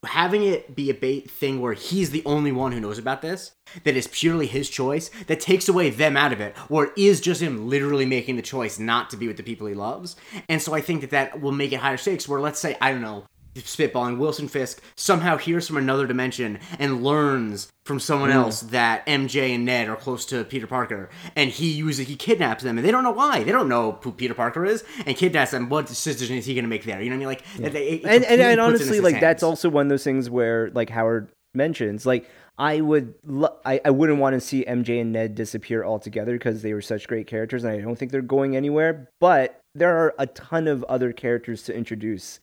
having 0.06 0.44
it 0.44 0.76
be 0.76 0.90
a 0.90 0.94
bait 0.94 1.30
thing 1.30 1.60
where 1.60 1.72
he's 1.72 2.10
the 2.10 2.22
only 2.24 2.52
one 2.52 2.72
who 2.72 2.80
knows 2.80 2.98
about 2.98 3.22
this, 3.22 3.52
that 3.84 3.96
is 3.96 4.06
purely 4.06 4.46
his 4.46 4.70
choice, 4.70 5.10
that 5.26 5.40
takes 5.40 5.68
away 5.68 5.90
them 5.90 6.16
out 6.16 6.32
of 6.32 6.40
it, 6.40 6.56
or 6.68 6.86
it 6.86 6.92
is 6.96 7.20
just 7.20 7.42
him 7.42 7.68
literally 7.68 8.06
making 8.06 8.36
the 8.36 8.42
choice 8.42 8.78
not 8.78 9.10
to 9.10 9.16
be 9.16 9.26
with 9.26 9.36
the 9.36 9.42
people 9.42 9.66
he 9.66 9.74
loves. 9.74 10.16
And 10.48 10.62
so 10.62 10.72
I 10.74 10.80
think 10.80 11.00
that 11.00 11.10
that 11.10 11.40
will 11.40 11.52
make 11.52 11.72
it 11.72 11.80
higher 11.80 11.96
stakes. 11.96 12.28
Where 12.28 12.40
let's 12.40 12.60
say 12.60 12.76
I 12.80 12.92
don't 12.92 13.02
know, 13.02 13.24
spitballing. 13.54 14.18
Wilson 14.18 14.48
Fisk 14.48 14.82
somehow 14.96 15.36
hears 15.36 15.66
from 15.66 15.76
another 15.76 16.06
dimension 16.06 16.58
and 16.78 17.02
learns 17.02 17.68
from 17.84 17.98
someone 17.98 18.30
hmm. 18.30 18.36
else 18.36 18.60
that 18.60 19.06
MJ 19.06 19.54
and 19.54 19.64
Ned 19.64 19.88
are 19.88 19.96
close 19.96 20.26
to 20.26 20.44
Peter 20.44 20.66
Parker, 20.66 21.08
and 21.34 21.50
he 21.50 21.70
uses 21.70 22.06
he 22.06 22.16
kidnaps 22.16 22.62
them, 22.62 22.78
and 22.78 22.86
they 22.86 22.90
don't 22.90 23.04
know 23.04 23.10
why. 23.10 23.42
They 23.42 23.52
don't 23.52 23.68
know 23.68 23.98
who 24.02 24.12
Peter 24.12 24.34
Parker 24.34 24.64
is, 24.64 24.84
and 25.06 25.16
kidnaps 25.16 25.52
them. 25.52 25.68
What 25.68 25.86
decision 25.86 26.36
is 26.36 26.46
he 26.46 26.54
going 26.54 26.64
to 26.64 26.68
make 26.68 26.84
there? 26.84 27.00
You 27.00 27.10
know 27.10 27.16
what 27.16 27.38
I 27.38 27.60
mean? 27.60 27.68
Like, 27.68 27.74
it- 27.74 27.74
it 27.74 28.04
and, 28.04 28.24
and, 28.24 28.24
and 28.24 28.28
puts 28.28 28.40
it 28.40 28.52
in 28.52 28.60
honestly, 28.60 29.00
like 29.00 29.20
that's 29.20 29.42
also 29.42 29.68
one 29.68 29.86
of 29.86 29.90
those 29.90 30.04
things 30.04 30.28
where, 30.28 30.70
like 30.70 30.90
Howard 30.90 31.30
mentions, 31.54 32.04
like 32.04 32.28
I 32.58 32.80
would, 32.80 33.14
lo- 33.24 33.56
I, 33.64 33.80
I 33.84 33.90
wouldn't 33.90 34.18
want 34.18 34.34
to 34.34 34.40
see 34.40 34.64
MJ 34.64 35.00
and 35.00 35.12
Ned 35.12 35.34
disappear 35.34 35.84
altogether 35.84 36.32
because 36.32 36.62
they 36.62 36.74
were 36.74 36.82
such 36.82 37.06
great 37.06 37.26
characters, 37.26 37.64
and 37.64 37.72
I 37.72 37.80
don't 37.80 37.96
think 37.96 38.10
they're 38.10 38.20
going 38.20 38.56
anywhere. 38.56 39.08
But 39.20 39.60
there 39.74 39.96
are 39.96 40.14
a 40.18 40.26
ton 40.26 40.66
of 40.66 40.84
other 40.84 41.12
characters 41.12 41.62
to 41.64 41.74
introduce 41.74 42.40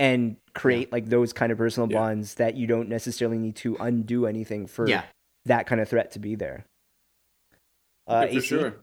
and 0.00 0.36
create 0.54 0.90
like 0.90 1.10
those 1.10 1.32
kind 1.34 1.52
of 1.52 1.58
personal 1.58 1.90
Yeah. 1.90 1.98
bonds 1.98 2.34
that 2.36 2.56
you 2.56 2.66
don't 2.66 2.88
necessarily 2.88 3.38
need 3.38 3.54
to 3.56 3.76
undo 3.78 4.24
anything 4.26 4.66
for 4.66 4.88
Yeah. 4.88 5.02
that 5.44 5.66
kind 5.66 5.78
of 5.80 5.88
threat 5.90 6.10
to 6.12 6.18
be 6.18 6.34
there. 6.34 6.64
Uh, 8.08 8.22
Yeah, 8.24 8.32
for 8.32 8.38
AC? 8.38 8.46
sure. 8.46 8.74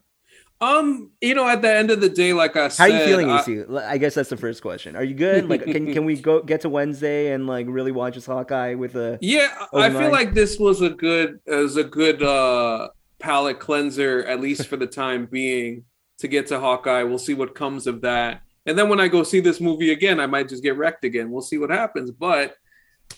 Um, 0.60 1.10
you 1.20 1.34
know, 1.34 1.48
at 1.48 1.60
the 1.62 1.72
end 1.72 1.90
of 1.90 2.00
the 2.00 2.08
day, 2.08 2.32
like 2.32 2.56
I 2.56 2.62
How 2.64 2.68
said, 2.68 2.90
are 2.90 2.98
you 2.98 3.04
feeling, 3.04 3.30
I- 3.30 3.40
AC? 3.40 3.58
L- 3.68 3.78
I 3.78 3.98
guess 3.98 4.14
that's 4.14 4.28
the 4.30 4.36
first 4.36 4.62
question. 4.62 4.96
Are 4.96 5.04
you 5.04 5.14
good? 5.14 5.48
Like, 5.48 5.64
can 5.64 5.92
can 5.92 6.04
we 6.04 6.16
go 6.20 6.40
get 6.42 6.60
to 6.62 6.68
Wednesday 6.68 7.32
and 7.32 7.46
like 7.46 7.66
really 7.68 7.92
watch 7.92 8.14
this 8.14 8.26
Hawkeye 8.26 8.74
with 8.74 8.94
a? 8.96 9.18
Yeah, 9.20 9.48
I 9.74 9.90
feel 9.90 10.00
mind. 10.00 10.12
like 10.12 10.34
this 10.34 10.58
was 10.58 10.80
a 10.82 10.90
good 10.90 11.40
as 11.46 11.76
a 11.76 11.84
good 11.84 12.22
uh 12.22 12.88
palate 13.20 13.58
cleanser, 13.60 14.24
at 14.24 14.40
least 14.40 14.66
for 14.68 14.76
the 14.76 14.86
time 14.86 15.26
being, 15.26 15.84
to 16.18 16.28
get 16.28 16.46
to 16.48 16.58
Hawkeye. 16.60 17.02
We'll 17.04 17.18
see 17.18 17.34
what 17.34 17.54
comes 17.54 17.86
of 17.86 18.00
that. 18.02 18.42
And 18.68 18.78
then 18.78 18.90
when 18.90 19.00
I 19.00 19.08
go 19.08 19.22
see 19.22 19.40
this 19.40 19.62
movie 19.62 19.92
again, 19.92 20.20
I 20.20 20.26
might 20.26 20.48
just 20.48 20.62
get 20.62 20.76
wrecked 20.76 21.04
again. 21.04 21.30
We'll 21.30 21.40
see 21.40 21.56
what 21.56 21.70
happens. 21.70 22.10
But 22.10 22.54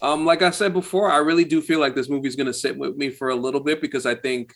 um, 0.00 0.24
like 0.24 0.42
I 0.42 0.50
said 0.50 0.72
before, 0.72 1.10
I 1.10 1.16
really 1.18 1.44
do 1.44 1.60
feel 1.60 1.80
like 1.80 1.96
this 1.96 2.08
movie's 2.08 2.36
gonna 2.36 2.54
sit 2.54 2.78
with 2.78 2.96
me 2.96 3.10
for 3.10 3.30
a 3.30 3.34
little 3.34 3.60
bit 3.60 3.80
because 3.80 4.06
I 4.06 4.14
think 4.14 4.54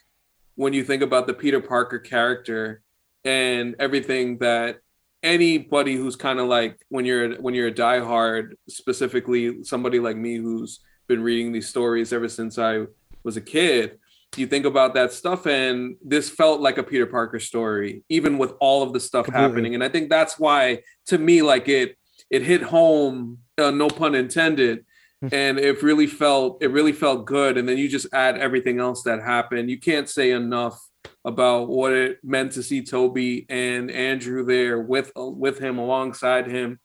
when 0.55 0.73
you 0.73 0.85
think 0.85 1.03
about 1.03 1.27
the 1.27 1.35
Peter 1.35 1.61
Parker 1.61 1.99
character 1.99 2.81
and 3.25 3.75
everything 3.81 4.39
that 4.39 4.79
anybody 5.25 5.97
who's 5.97 6.15
kind 6.15 6.39
of 6.39 6.47
like 6.47 6.79
when 6.91 7.05
you're 7.05 7.41
when 7.41 7.55
you're 7.55 7.69
a 7.69 7.75
diehard, 7.75 8.53
specifically 8.69 9.65
somebody 9.65 9.99
like 9.99 10.17
me 10.17 10.37
who's 10.37 10.79
been 11.09 11.25
reading 11.25 11.51
these 11.51 11.69
stories 11.69 12.13
ever 12.13 12.29
since 12.29 12.57
I 12.57 12.85
was 13.25 13.37
a 13.37 13.41
kid. 13.41 13.99
You 14.37 14.47
think 14.47 14.65
about 14.65 14.95
that 14.95 15.13
stuff, 15.13 15.47
and 15.47 15.97
this 16.05 16.29
felt 16.31 16.61
like 16.61 16.79
a 16.79 16.83
Peter 16.83 17.07
Parker 17.07 17.41
story, 17.41 18.03
even 18.09 18.39
with 18.39 18.55
all 18.61 18.83
of 18.83 18.93
the 18.93 19.01
stuff 19.01 19.27
Completely. 19.27 19.49
happening. 19.49 19.75
And 19.75 19.85
I 19.85 19.89
think 19.89 20.11
that's 20.11 20.39
why, 20.39 20.83
to 21.07 21.19
me, 21.19 21.43
like 21.43 21.69
it, 21.69 21.97
it 22.31 22.43
hit 22.43 22.63
home. 22.63 23.39
Uh, 23.57 23.71
no 23.71 23.89
pun 23.89 24.15
intended. 24.15 24.85
and 25.33 25.59
it 25.59 25.83
really 25.83 26.07
felt, 26.09 26.63
it 26.63 26.71
really 26.71 26.93
felt 26.93 27.25
good. 27.25 27.57
And 27.57 27.69
then 27.69 27.79
you 27.79 27.89
just 27.89 28.09
add 28.13 28.37
everything 28.37 28.81
else 28.81 29.03
that 29.05 29.23
happened. 29.23 29.71
You 29.71 29.79
can't 29.79 30.09
say 30.09 30.33
enough 30.33 30.79
about 31.25 31.69
what 31.69 31.93
it 31.93 32.19
meant 32.23 32.53
to 32.53 32.63
see 32.63 32.83
Tobey 32.83 33.47
and 33.49 33.91
Andrew 33.91 34.45
there 34.45 34.81
with 34.81 35.13
with 35.17 35.59
him 35.59 35.79
alongside 35.79 36.47
him, 36.47 36.81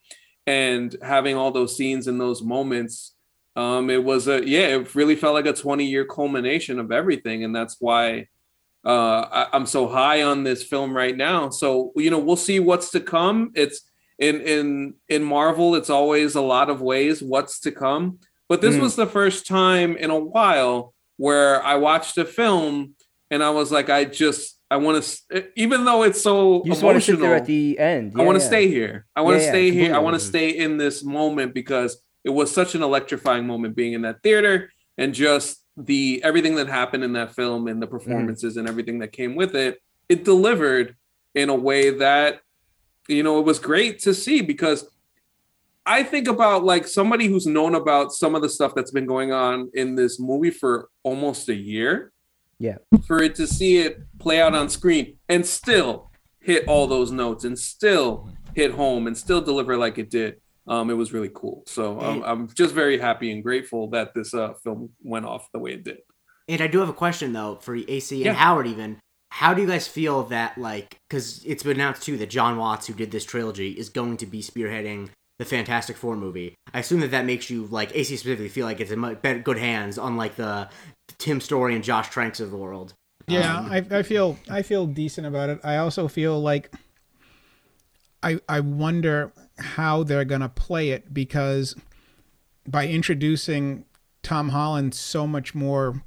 and 0.46 0.96
having 1.02 1.36
all 1.36 1.52
those 1.52 1.76
scenes 1.76 2.08
and 2.08 2.20
those 2.20 2.42
moments 2.42 3.16
um 3.56 3.90
it 3.90 4.04
was 4.04 4.28
a 4.28 4.48
yeah 4.48 4.68
it 4.78 4.94
really 4.96 5.16
felt 5.16 5.34
like 5.34 5.46
a 5.46 5.54
20 5.54 5.86
year 5.86 6.06
culmination 6.06 6.80
of 6.80 6.92
everything 6.92 7.44
and 7.44 7.56
that's 7.56 7.78
why 7.80 8.28
uh 8.86 8.90
I, 9.32 9.48
i'm 9.54 9.66
so 9.66 9.88
high 9.88 10.24
on 10.24 10.44
this 10.44 10.64
film 10.64 10.96
right 10.96 11.16
now 11.16 11.50
so 11.50 11.92
you 11.96 12.10
know 12.12 12.20
we'll 12.20 12.36
see 12.36 12.60
what's 12.60 12.92
to 12.92 13.00
come 13.00 13.52
it's 13.56 13.82
in 14.20 14.42
in 14.42 14.94
in 15.10 15.24
marvel 15.24 15.76
it's 15.76 15.90
always 15.90 16.36
a 16.36 16.42
lot 16.42 16.70
of 16.70 16.82
ways 16.82 17.22
what's 17.22 17.60
to 17.62 17.72
come 17.72 18.20
but 18.48 18.62
this 18.62 18.76
Mhm. 18.76 18.82
was 18.82 18.96
the 18.96 19.08
first 19.08 19.48
time 19.48 19.98
in 19.98 20.10
a 20.12 20.20
while 20.20 20.94
where 21.18 21.62
i 21.64 21.76
watched 21.76 22.18
a 22.18 22.26
film 22.26 22.94
and 23.32 23.44
i 23.44 23.50
was 23.50 23.72
like 23.72 23.90
i 23.90 24.06
just 24.06 24.60
i 24.72 24.78
want 24.78 25.04
to 25.04 25.46
even 25.56 25.84
though 25.86 26.04
it's 26.04 26.22
so 26.22 26.64
You 26.64 26.72
just 26.72 26.84
want 26.84 26.96
to 26.98 27.02
sit 27.02 27.16
emotional 27.16 27.30
there 27.30 27.36
at 27.38 27.46
the 27.46 27.80
end. 27.80 28.14
I 28.16 28.24
want 28.24 28.38
to 28.38 28.44
Yeah, 28.44 28.48
stay 28.48 28.68
here. 28.68 29.06
I 29.16 29.22
want 29.22 29.36
to 29.36 29.40
Yeah, 29.44 29.46
yeah, 29.46 29.52
stay 29.52 29.72
here. 29.72 29.96
I 29.96 30.00
want 30.00 30.14
to 30.16 30.20
stay 30.20 30.50
in 30.50 30.78
this 30.78 31.04
moment 31.04 31.54
because 31.54 32.02
it 32.30 32.34
was 32.34 32.52
such 32.52 32.76
an 32.76 32.84
electrifying 32.84 33.48
moment 33.48 33.76
being 33.76 33.94
in 33.94 34.04
that 34.04 34.22
theater 34.22 34.72
and 35.00 35.16
just 35.16 35.64
the 35.76 36.22
everything 36.24 36.56
that 36.56 36.68
happened 36.68 37.04
in 37.04 37.14
that 37.14 37.34
film 37.34 37.68
and 37.68 37.82
the 37.82 37.88
Mm-hmm. 37.88 37.98
performances 37.98 38.56
and 38.58 38.68
everything 38.68 39.00
that 39.00 39.12
came 39.12 39.36
with 39.36 39.56
it. 39.56 39.82
It 40.08 40.24
delivered 40.24 40.96
in 41.34 41.50
a 41.50 41.56
way 41.56 41.90
that 41.90 42.42
you 43.08 43.24
know 43.24 43.40
it 43.40 43.46
was 43.46 43.58
great 43.58 43.98
to 44.00 44.14
see 44.14 44.42
because 44.42 44.88
I 45.88 46.04
think 46.04 46.28
about 46.28 46.64
like 46.64 46.88
somebody 46.88 47.26
who's 47.28 47.48
known 47.48 47.74
about 47.74 48.12
some 48.12 48.36
of 48.36 48.44
the 48.44 48.50
stuff 48.50 48.76
that's 48.76 48.92
been 48.92 49.08
going 49.08 49.32
on 49.32 49.72
in 49.74 49.96
this 49.96 50.20
movie 50.20 50.52
for 50.52 50.90
almost 51.02 51.50
a 51.50 51.56
year. 51.56 52.12
Yeah. 52.60 52.78
For 53.08 53.24
it 53.24 53.34
to 53.36 53.48
see 53.48 53.78
it 53.80 54.02
play 54.20 54.40
out 54.40 54.54
on 54.54 54.70
screen 54.70 55.18
and 55.30 55.44
still 55.46 56.12
hit 56.42 56.68
all 56.68 56.86
those 56.86 57.12
notes 57.12 57.44
and 57.46 57.58
still 57.58 58.30
hit 58.54 58.72
home 58.72 59.08
and 59.08 59.18
still 59.18 59.42
deliver 59.42 59.78
like 59.78 59.98
it 59.98 60.12
did. 60.12 60.36
Um, 60.70 60.90
it 60.90 60.94
was 60.94 61.12
really 61.12 61.32
cool. 61.34 61.64
So 61.66 62.00
um, 62.00 62.24
I'm 62.26 62.48
just 62.54 62.74
very 62.76 62.98
happy 63.00 63.32
and 63.32 63.44
grateful 63.44 63.90
that 63.90 64.14
this 64.14 64.34
uh, 64.34 64.54
film 64.64 64.92
went 65.04 65.26
off 65.26 65.50
the 65.52 65.60
way 65.60 65.72
it 65.74 65.84
did. 65.84 65.98
And 66.48 66.62
I 66.62 66.68
do 66.68 66.80
have 66.80 66.90
a 66.90 66.94
question 66.94 67.34
though 67.34 67.56
for 67.62 67.76
AC 67.76 68.16
and 68.18 68.26
Yeah. 68.26 68.34
Howard 68.34 68.68
even. 68.68 68.98
How 69.32 69.54
do 69.54 69.62
you 69.62 69.68
guys 69.68 69.88
feel 69.88 70.24
that 70.26 70.58
like 70.58 70.98
because 71.10 71.44
it's 71.44 71.64
been 71.64 71.78
announced 71.78 72.04
too 72.04 72.18
that 72.18 72.30
John 72.30 72.58
Watts, 72.58 72.88
who 72.88 72.94
did 72.94 73.12
this 73.12 73.26
trilogy, 73.26 73.72
is 73.72 73.90
going 73.90 74.18
to 74.18 74.26
be 74.26 74.42
spearheading 74.42 75.10
the 75.38 75.46
Fantastic 75.46 75.98
Four 75.98 76.16
movie? 76.16 76.56
I 76.74 76.80
assume 76.80 77.00
that 77.02 77.12
that 77.12 77.26
makes 77.26 77.50
you 77.50 77.66
like 77.68 77.96
AC 77.96 78.16
specifically 78.18 78.50
feel 78.50 78.66
like 78.66 78.80
it's 78.80 78.92
in 78.92 79.02
better, 79.22 79.40
good 79.40 79.58
hands, 79.60 79.98
unlike 80.00 80.36
the 80.36 80.70
Tim 81.20 81.42
Story 81.42 81.76
and 81.76 81.84
Josh 81.84 82.10
Tranks 82.10 82.40
of 82.40 82.50
the 82.52 82.58
world. 82.58 82.94
Yeah, 83.28 83.58
Um, 83.60 83.72
I, 83.72 83.86
I 84.00 84.04
feel 84.04 84.38
I 84.50 84.64
feel 84.64 84.88
decent 84.88 85.28
about 85.28 85.50
it. 85.50 85.60
I 85.64 85.78
also 85.78 86.08
feel 86.08 86.42
like 86.42 86.72
I 88.24 88.40
I 88.50 88.60
wonder 88.60 89.32
how 89.60 90.04
they're 90.04 90.26
gonna 90.26 90.50
play 90.50 90.90
it 90.90 91.14
because 91.14 91.76
by 92.68 92.88
introducing 92.88 93.86
Tom 94.24 94.50
Holland 94.50 94.94
so 94.94 95.26
much 95.26 95.56
more 95.56 96.04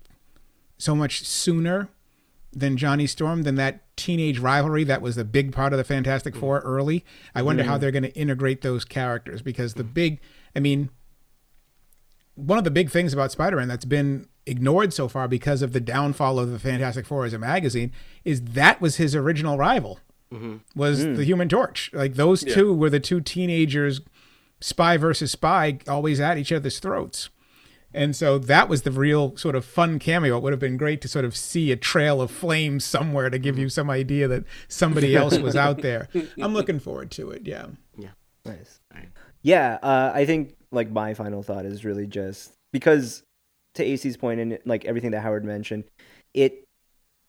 so 0.79 0.95
much 0.95 1.25
sooner 1.25 1.89
than 2.53 2.77
Johnny 2.77 3.07
Storm 3.07 3.43
than 3.43 3.55
that 3.55 3.81
teenage 3.97 4.39
rivalry 4.39 4.85
that 4.85 5.01
was 5.01 5.17
a 5.17 5.25
big 5.25 5.53
part 5.53 5.73
of 5.73 5.77
the 5.77 5.85
Fantastic 5.85 6.37
Four 6.37 6.61
mm. 6.61 6.65
early. 6.67 7.05
I 7.35 7.43
wonder 7.43 7.63
how 7.63 7.77
mm. 7.77 7.81
they're 7.81 7.91
going 7.91 8.03
to 8.03 8.15
integrate 8.15 8.61
those 8.63 8.85
characters 8.85 9.43
because 9.43 9.75
the 9.75 9.85
big 9.85 10.21
I 10.55 10.61
mean 10.61 10.91
one 12.35 12.59
of 12.59 12.65
the 12.65 12.71
big 12.71 12.91
things 12.91 13.13
about 13.13 13.31
Spider-Man 13.31 13.69
that's 13.69 13.85
been 13.85 14.27
ignored 14.47 14.93
so 14.93 15.07
far 15.07 15.29
because 15.29 15.63
of 15.63 15.73
the 15.73 15.81
downfall 15.81 16.39
of 16.39 16.51
the 16.51 16.59
Fantastic 16.59 17.07
Four 17.07 17.25
as 17.25 17.33
a 17.33 17.39
magazine 17.39 17.93
is 18.25 18.43
that 18.43 18.81
was 18.81 18.97
his 18.97 19.15
original 19.15 19.57
rival 19.57 20.01
Mm-hmm. 20.33 20.57
was 20.75 21.05
hmm. 21.05 21.15
the 21.15 21.25
Human 21.25 21.49
Torch. 21.49 21.91
Like 21.93 22.15
those 22.15 22.43
Yeah. 22.43 22.55
two 22.55 22.75
were 22.75 22.91
the 22.91 23.01
two 23.01 23.21
teenagers, 23.21 24.01
spy 24.61 24.97
versus 24.97 25.33
spy, 25.33 25.79
always 25.87 26.21
at 26.21 26.39
each 26.39 26.53
other's 26.53 26.79
throats. 26.79 27.29
And 27.95 28.17
so 28.17 28.39
that 28.39 28.69
was 28.71 28.83
the 28.83 28.91
real 28.91 29.37
sort 29.37 29.55
of 29.55 29.65
fun 29.65 29.99
cameo. 29.99 30.39
It 30.39 30.43
would 30.43 30.53
have 30.53 30.61
been 30.61 30.79
great 30.79 31.03
to 31.03 31.09
sort 31.09 31.27
of 31.27 31.37
see 31.37 31.71
a 31.71 31.77
trail 31.77 32.23
of 32.23 32.31
flames 32.31 32.85
somewhere 32.85 33.29
to 33.29 33.39
give 33.39 33.59
you 33.59 33.67
mm-hmm. 33.67 33.71
some 33.71 33.91
idea 33.91 34.29
that 34.29 34.45
somebody 34.67 35.15
else 35.15 35.39
was 35.39 35.55
out 35.55 35.83
there. 35.83 36.09
I'm 36.41 36.55
looking 36.55 36.81
forward 36.81 37.11
to 37.13 37.31
it. 37.33 37.43
Yeah. 37.45 37.67
Yeah. 37.99 38.11
Nice. 38.47 38.81
Right. 38.95 39.09
Yeah, 39.43 39.79
uh, 39.83 40.13
I 40.15 40.25
think 40.25 40.55
like 40.71 40.91
my 40.91 41.15
final 41.15 41.43
thought 41.43 41.67
is 41.67 41.85
really 41.85 42.07
just 42.07 42.55
because 42.73 43.23
to 43.75 43.85
AC's 43.85 44.17
point 44.17 44.41
and 44.41 44.59
like 44.65 44.85
everything 44.85 45.11
that 45.11 45.21
Howard 45.21 45.45
mentioned, 45.45 45.85
it 46.33 46.62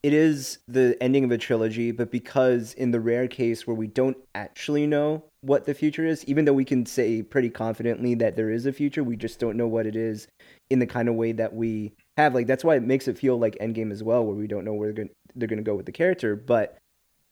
it 0.04 0.12
is 0.12 0.58
the 0.68 0.98
ending 1.00 1.24
of 1.24 1.30
a 1.30 1.38
trilogy, 1.38 1.90
but 1.90 2.10
because 2.10 2.74
in 2.74 2.90
the 2.90 3.00
rare 3.00 3.26
case 3.26 3.66
where 3.66 3.74
we 3.74 3.86
don't 3.86 4.18
actually 4.34 4.86
know 4.86 5.24
what 5.40 5.64
the 5.64 5.72
future 5.72 6.04
is, 6.04 6.22
even 6.26 6.44
though 6.44 6.52
we 6.52 6.66
can 6.66 6.84
say 6.84 7.22
pretty 7.22 7.48
confidently 7.48 8.14
that 8.16 8.36
there 8.36 8.50
is 8.50 8.66
a 8.66 8.72
future, 8.74 9.02
we 9.02 9.16
just 9.16 9.38
don't 9.38 9.56
know 9.56 9.66
what 9.66 9.86
it 9.86 9.96
is 9.96 10.28
in 10.68 10.78
the 10.78 10.86
kind 10.86 11.08
of 11.08 11.14
way 11.14 11.32
that 11.32 11.54
we 11.54 11.94
have. 12.18 12.34
Like 12.34 12.46
that's 12.46 12.62
why 12.62 12.76
it 12.76 12.82
makes 12.82 13.08
it 13.08 13.16
feel 13.16 13.38
like 13.38 13.56
Endgame 13.62 13.90
as 13.90 14.02
well, 14.02 14.26
where 14.26 14.36
we 14.36 14.46
don't 14.46 14.66
know 14.66 14.74
where 14.74 14.88
they're 14.88 15.06
going 15.06 15.10
they're 15.36 15.48
going 15.48 15.56
to 15.56 15.62
go 15.64 15.74
with 15.74 15.86
the 15.86 15.92
character. 15.92 16.36
But 16.36 16.76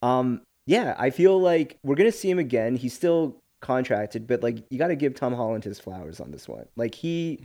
um, 0.01 0.41
yeah, 0.65 0.97
I 0.99 1.11
feel 1.11 1.39
like 1.39 1.77
we're 1.83 1.95
gonna 1.95 2.11
see 2.11 2.31
him 2.31 2.39
again. 2.39 2.77
He's 2.77 2.95
still 2.95 3.37
contracted, 3.61 4.27
but 4.27 4.43
like 4.43 4.65
you 4.71 4.79
got 4.79 4.89
to 4.89 4.97
give 4.97 5.15
Tom 5.15 5.35
Holland 5.35 5.65
his 5.65 5.79
flowers 5.79 6.21
on 6.21 6.31
this 6.31 6.49
one. 6.49 6.65
Like 6.77 6.95
he 6.95 7.45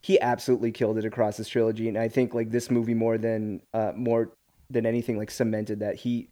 he 0.00 0.18
absolutely 0.22 0.72
killed 0.72 0.96
it 0.96 1.04
across 1.04 1.36
this 1.36 1.48
trilogy, 1.48 1.86
and 1.86 1.98
I 1.98 2.08
think 2.08 2.32
like 2.32 2.50
this 2.50 2.70
movie 2.70 2.94
more 2.94 3.18
than 3.18 3.60
uh 3.74 3.92
more 3.94 4.32
than 4.70 4.86
anything 4.86 5.16
like 5.18 5.30
cemented 5.30 5.80
that 5.80 5.96
he 5.96 6.28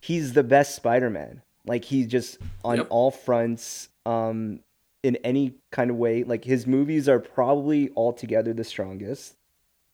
he's 0.00 0.32
the 0.32 0.42
best 0.44 0.74
Spider-Man. 0.74 1.42
Like 1.66 1.84
he's 1.84 2.06
just 2.06 2.38
on 2.64 2.78
Yep. 2.78 2.86
all 2.90 3.10
fronts. 3.10 3.88
Um, 4.04 4.60
in 5.04 5.16
any 5.24 5.54
kind 5.72 5.90
of 5.90 5.96
way, 5.96 6.22
like 6.22 6.44
his 6.44 6.64
movies 6.66 7.08
are 7.08 7.18
probably 7.18 7.90
altogether 7.96 8.52
the 8.52 8.62
strongest, 8.64 9.34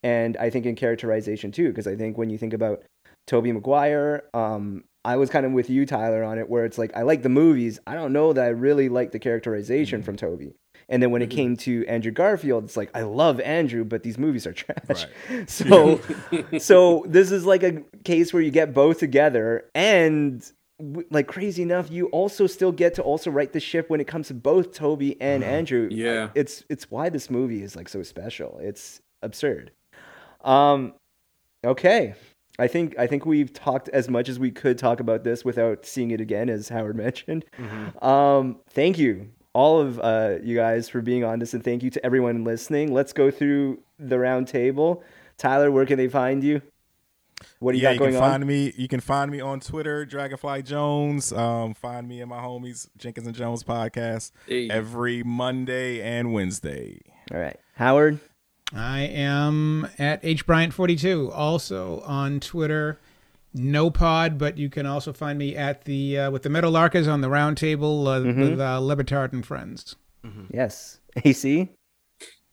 and 0.02 0.36
I 0.36 0.50
think 0.50 0.66
in 0.66 0.74
characterization 0.76 1.50
too, 1.50 1.68
because 1.68 1.86
I 1.86 1.96
think 1.96 2.18
when 2.18 2.28
you 2.30 2.36
think 2.38 2.52
about 2.52 2.82
Tobey 3.26 3.52
Maguire. 3.52 4.24
Um, 4.34 4.84
I 5.05 5.16
was 5.16 5.30
kind 5.30 5.46
of 5.46 5.52
with 5.52 5.70
you, 5.70 5.86
Tyler, 5.86 6.22
on 6.24 6.38
it, 6.38 6.48
where 6.50 6.64
it's 6.64 6.76
like 6.76 6.94
I 6.96 7.02
like 7.02 7.22
the 7.22 7.28
movies. 7.30 7.78
I 7.86 7.94
don't 7.94 8.12
know 8.12 8.32
that 8.32 8.44
I 8.44 8.48
really 8.48 8.88
like 8.88 9.12
the 9.12 9.18
characterization 9.18 10.02
from 10.02 10.16
Tobey. 10.16 10.55
And 10.90 11.02
then 11.02 11.10
when 11.10 11.20
Mm-hmm. 11.23 11.31
it 11.32 11.35
came 11.35 11.56
to 11.59 11.86
Andrew 11.86 12.10
Garfield, 12.12 12.65
it's 12.65 12.77
like 12.77 12.90
I 12.94 13.02
love 13.02 13.40
Andrew, 13.40 13.85
but 13.85 14.02
these 14.02 14.16
movies 14.19 14.47
are 14.47 14.52
trash. 14.52 15.06
Right. 15.31 15.48
So, 15.48 16.01
so 16.59 17.05
this 17.06 17.31
is 17.31 17.44
like 17.44 17.62
a 17.62 17.82
case 18.05 18.32
where 18.32 18.43
you 18.43 18.51
get 18.51 18.73
both 18.73 18.98
together, 18.98 19.66
and 19.74 20.43
like 21.10 21.27
crazy 21.27 21.62
enough, 21.62 21.90
you 21.90 22.06
also 22.06 22.47
still 22.47 22.70
get 22.73 22.94
to 22.94 23.02
also 23.02 23.31
right 23.31 23.52
the 23.52 23.60
ship 23.60 23.90
when 23.90 24.01
it 24.01 24.06
comes 24.06 24.28
to 24.28 24.35
both 24.35 24.73
Tobey 24.73 25.20
and 25.20 25.43
Andrew. 25.44 25.89
Yeah. 25.90 26.31
it's 26.35 26.65
it's 26.70 26.90
why 26.90 27.09
this 27.09 27.28
movie 27.31 27.62
is 27.62 27.74
like 27.77 27.89
so 27.89 28.02
special. 28.02 28.59
It's 28.62 29.01
absurd. 29.23 29.73
Um, 30.44 30.94
okay. 31.65 32.15
I 32.60 32.66
think 32.66 32.98
I 32.98 33.06
think 33.06 33.27
we've 33.27 33.52
talked 33.52 33.89
as 33.90 34.09
much 34.09 34.28
as 34.28 34.39
we 34.39 34.51
could 34.51 34.78
talk 34.78 35.01
about 35.01 35.23
this 35.24 35.44
without 35.44 35.85
seeing 35.85 36.10
it 36.12 36.20
again, 36.20 36.48
as 36.48 36.69
Howard 36.69 36.97
mentioned. 37.06 37.44
Um, 38.02 38.56
thank 38.70 38.98
you, 38.98 39.28
all 39.52 39.80
of 39.80 39.98
uh, 40.00 40.36
you 40.42 40.54
guys, 40.56 40.88
for 40.88 41.00
being 41.00 41.24
on 41.24 41.38
this, 41.38 41.54
and 41.54 41.64
thank 41.64 41.82
you 41.82 41.90
to 41.90 42.04
everyone 42.06 42.44
listening. 42.44 42.92
Let's 42.92 43.12
go 43.12 43.30
through 43.30 43.80
the 43.98 44.18
round 44.18 44.48
table. 44.48 45.02
Tyler, 45.36 45.70
where 45.70 45.86
can 45.86 45.96
they 45.98 46.08
find 46.08 46.42
you? 46.44 46.62
What 47.60 47.72
do 47.72 47.78
you 47.78 47.84
yeah, 47.84 47.94
got 47.94 48.04
you 48.06 48.10
can 48.12 48.22
on? 48.22 48.30
find 48.30 48.46
me. 48.46 48.72
You 48.76 48.88
can 48.88 49.00
find 49.00 49.30
me 49.30 49.40
on 49.40 49.60
Twitter, 49.60 50.04
Dragonfly 50.04 50.62
Jones. 50.62 51.32
Um, 51.32 51.72
find 51.74 52.08
me 52.08 52.20
and 52.20 52.28
my 52.28 52.40
homies 52.40 52.88
Jenkins 52.96 53.26
and 53.28 53.36
Jones 53.36 53.62
podcast 53.62 54.32
Hey. 54.46 54.68
every 54.68 55.22
Monday 55.22 56.00
and 56.02 56.32
Wednesday. 56.32 57.00
All 57.32 57.38
right, 57.38 57.56
Howard. 57.74 58.18
I 58.74 59.00
am 59.02 59.88
at 59.98 60.22
hbryant42, 60.22 61.32
also 61.34 62.00
on 62.00 62.40
Twitter. 62.40 62.98
No 63.54 63.90
pod, 63.90 64.38
but 64.38 64.58
you 64.58 64.68
can 64.68 64.86
also 64.86 65.12
find 65.12 65.38
me 65.38 65.56
at 65.56 65.84
the 65.84 66.18
uh, 66.18 66.30
with 66.30 66.42
the 66.42 66.50
Metal 66.50 66.72
Larkas 66.72 67.10
on 67.10 67.20
the 67.22 67.30
round 67.30 67.56
table 67.56 68.06
uh, 68.06 68.22
with 68.22 68.60
uh, 68.60 68.78
Le 68.80 68.96
Batard 68.96 69.32
and 69.32 69.44
friends. 69.44 69.96
Yes, 70.52 71.00
AC. 71.24 71.70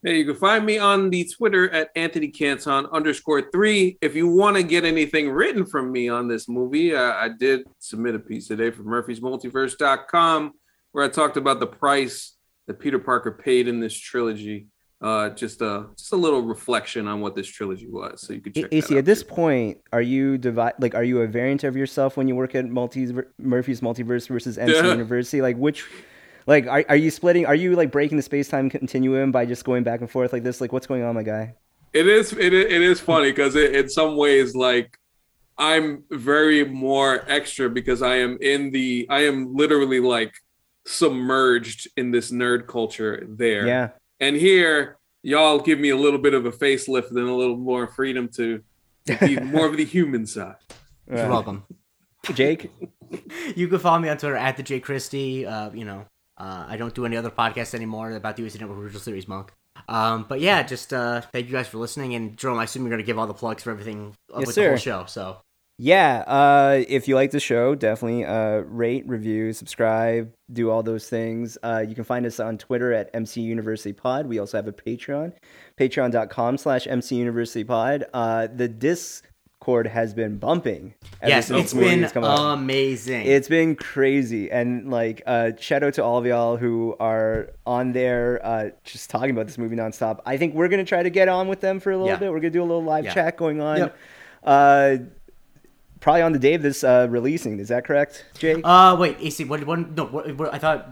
Hey, 0.03 0.19
you 0.19 0.25
can 0.25 0.35
find 0.35 0.65
me 0.65 0.77
on 0.77 1.09
the 1.09 1.27
Twitter 1.35 1.67
at 1.71 1.89
Anthony 1.95 2.27
Canton 2.27 2.85
underscore 2.91 3.49
three. 3.51 3.97
If 4.01 4.15
you 4.15 4.27
want 4.27 4.55
to 4.55 4.61
get 4.61 4.85
anything 4.85 5.31
written 5.31 5.65
from 5.65 5.91
me 5.91 6.09
on 6.09 6.27
this 6.27 6.47
movie, 6.47 6.95
uh, 6.95 7.13
I 7.13 7.29
did 7.29 7.63
submit 7.79 8.13
a 8.13 8.19
piece 8.19 8.47
today 8.47 8.69
for 8.69 8.83
murphysmultiverse.com 8.83 10.53
where 10.91 11.03
I 11.03 11.07
talked 11.07 11.37
about 11.37 11.59
the 11.59 11.67
price 11.67 12.35
that 12.67 12.79
Peter 12.79 12.99
Parker 12.99 13.31
paid 13.31 13.67
in 13.67 13.79
this 13.79 13.97
trilogy. 13.99 14.67
Uh, 15.01 15.29
just 15.31 15.61
a 15.61 15.87
just 15.97 16.13
a 16.13 16.15
little 16.15 16.41
reflection 16.41 17.07
on 17.07 17.19
what 17.19 17.35
this 17.35 17.47
trilogy 17.47 17.87
was. 17.87 18.21
So 18.21 18.33
you 18.33 18.41
could 18.41 18.55
check 18.55 18.67
AC, 18.71 18.97
at 18.97 19.05
this 19.05 19.23
point, 19.23 19.79
are 19.91 20.01
you 20.01 20.37
divide 20.37 20.73
like 20.79 20.95
are 20.95 21.03
you 21.03 21.21
a 21.21 21.27
variant 21.27 21.63
of 21.63 21.75
yourself 21.75 22.15
when 22.17 22.27
you 22.27 22.35
work 22.35 22.55
at 22.55 22.65
multi 22.65 23.13
Murphy's 23.37 23.81
Multiverse 23.81 24.27
versus 24.27 24.57
MC 24.57 24.73
Yeah. 24.73 24.91
University? 24.91 25.41
Like 25.41 25.57
which 25.57 25.85
like 26.47 26.65
are, 26.67 26.85
are 26.87 26.95
you 26.95 27.11
splitting 27.11 27.45
are 27.45 27.55
you 27.55 27.75
like 27.75 27.91
breaking 27.91 28.17
the 28.17 28.23
space 28.23 28.47
time 28.47 28.69
continuum 28.69 29.31
by 29.31 29.45
just 29.45 29.65
going 29.65 29.83
back 29.83 29.99
and 29.99 30.09
forth 30.09 30.31
like 30.31 30.43
this? 30.43 30.61
Like 30.61 30.71
what's 30.71 30.87
going 30.87 31.03
on, 31.03 31.13
my 31.13 31.23
guy? 31.23 31.55
It 31.91 32.07
is 32.07 32.31
it 32.31 32.53
is, 32.53 32.65
it 32.65 32.81
is 32.81 32.99
funny 32.99 33.31
because 33.31 33.55
it, 33.55 33.75
in 33.75 33.89
some 33.89 34.15
ways 34.15 34.55
like 34.55 34.97
I'm 35.57 36.03
very 36.09 36.65
more 36.65 37.23
extra 37.29 37.69
because 37.69 38.01
I 38.01 38.15
am 38.17 38.37
in 38.41 38.71
the 38.71 39.07
I 39.09 39.25
am 39.25 39.55
literally 39.55 39.99
like 39.99 40.33
submerged 40.85 41.89
in 41.97 42.11
this 42.11 42.31
nerd 42.31 42.67
culture 42.67 43.25
there. 43.29 43.67
Yeah. 43.67 43.89
And 44.19 44.35
here 44.35 44.97
y'all 45.23 45.59
give 45.59 45.79
me 45.79 45.89
a 45.89 45.97
little 45.97 46.19
bit 46.19 46.33
of 46.33 46.45
a 46.45 46.51
facelift 46.51 47.09
and 47.09 47.19
a 47.19 47.33
little 47.33 47.57
more 47.57 47.87
freedom 47.87 48.27
to, 48.29 48.61
to 49.07 49.17
be 49.17 49.39
more 49.41 49.65
of 49.67 49.77
the 49.77 49.85
human 49.85 50.25
side. 50.25 50.55
You're 51.09 51.29
welcome. 51.29 51.63
Jake? 52.33 52.71
You 53.55 53.67
can 53.67 53.77
follow 53.79 53.99
me 53.99 54.09
on 54.09 54.17
Twitter 54.17 54.35
at 54.35 54.57
the 54.57 54.63
J 54.63 54.79
Christie. 54.79 55.45
Uh, 55.45 55.69
you 55.71 55.85
know, 55.85 56.05
uh, 56.37 56.65
I 56.67 56.75
don't 56.75 56.93
do 56.93 57.05
any 57.05 57.15
other 57.15 57.29
podcasts 57.29 57.73
anymore 57.75 58.11
about 58.11 58.35
the 58.35 58.41
USA 58.41 58.59
Network 58.59 58.79
Original 58.79 58.99
Series 58.99 59.27
Monk. 59.27 59.53
Um, 59.87 60.25
but 60.27 60.41
yeah, 60.41 60.63
just 60.63 60.91
uh, 60.91 61.21
thank 61.21 61.45
you 61.45 61.51
guys 61.51 61.67
for 61.67 61.77
listening. 61.77 62.15
And 62.15 62.35
Jerome, 62.35 62.57
I 62.57 62.63
assume 62.63 62.81
you're 62.81 62.89
going 62.89 63.01
to 63.01 63.05
give 63.05 63.19
all 63.19 63.27
the 63.27 63.33
plugs 63.33 63.63
for 63.63 63.69
everything 63.71 64.15
uh, 64.33 64.39
Yes, 64.39 64.47
with 64.47 64.55
the 64.55 64.67
whole 64.67 64.77
show. 64.77 65.05
So 65.05 65.37
Yeah, 65.77 66.23
uh, 66.25 66.83
if 66.87 67.07
you 67.09 67.15
like 67.15 67.31
the 67.31 67.39
show, 67.41 67.75
definitely 67.75 68.23
uh, 68.23 68.59
rate, 68.59 69.05
review, 69.09 69.51
subscribe, 69.51 70.31
do 70.53 70.71
all 70.71 70.81
those 70.83 71.09
things. 71.09 71.57
Uh, 71.63 71.83
you 71.85 71.93
can 71.95 72.05
find 72.05 72.25
us 72.25 72.39
on 72.39 72.57
Twitter 72.57 72.93
at 72.93 73.09
MC 73.13 73.41
University 73.41 73.91
Pod. 73.91 74.25
We 74.25 74.39
also 74.39 74.57
have 74.57 74.67
a 74.67 74.71
Patreon, 74.71 75.33
patreon.com 75.77 76.57
slash 76.57 76.87
MC 76.87 77.15
University 77.17 77.65
Pod. 77.65 78.05
Uh, 78.13 78.47
the 78.47 78.69
Discord 78.69 79.87
has 79.87 80.13
been 80.13 80.37
bumping. 80.37 80.93
yes, 81.21 81.51
it's 81.51 81.73
been 81.73 82.07
come 82.07 82.23
out. 82.23 82.53
amazing. 82.53 83.25
It's 83.25 83.49
been 83.49 83.75
crazy, 83.75 84.49
and 84.49 84.89
like 84.89 85.23
uh, 85.25 85.51
shout 85.59 85.83
out 85.83 85.95
to 85.95 86.03
all 86.05 86.17
of 86.19 86.25
y'all 86.25 86.55
who 86.55 86.95
are 87.01 87.49
on 87.65 87.91
there, 87.91 88.39
uh, 88.45 88.69
just 88.85 89.09
talking 89.09 89.31
about 89.31 89.45
this 89.47 89.57
movie 89.57 89.75
nonstop. 89.75 90.21
I 90.25 90.37
think 90.37 90.55
we're 90.55 90.69
gonna 90.69 90.85
try 90.85 91.03
to 91.03 91.09
get 91.09 91.27
on 91.27 91.49
with 91.49 91.59
them 91.59 91.81
for 91.81 91.91
a 91.91 91.97
little 91.97 92.07
Yeah. 92.13 92.15
bit. 92.15 92.31
We're 92.31 92.39
gonna 92.39 92.51
do 92.51 92.61
a 92.61 92.63
little 92.63 92.83
live 92.83 93.03
Yeah. 93.03 93.13
chat 93.13 93.35
going 93.35 93.59
on. 93.59 93.77
Yep. 93.77 93.97
Uh, 96.05 96.07
probably 96.07 96.21
on 96.21 96.31
the 96.33 96.39
day 96.39 96.53
of 96.53 96.61
this 96.61 96.83
uh, 96.83 97.07
releasing. 97.09 97.59
Is 97.59 97.69
that 97.69 97.83
correct, 97.85 98.25
Jake? 98.37 98.61
uh, 98.63 98.95
wait, 98.99 99.17
AC, 99.19 99.43
what? 99.45 99.65
what 99.65 99.95
no, 99.95 100.05
what, 100.05 100.35
what, 100.37 100.53
I 100.53 100.59
thought 100.59 100.87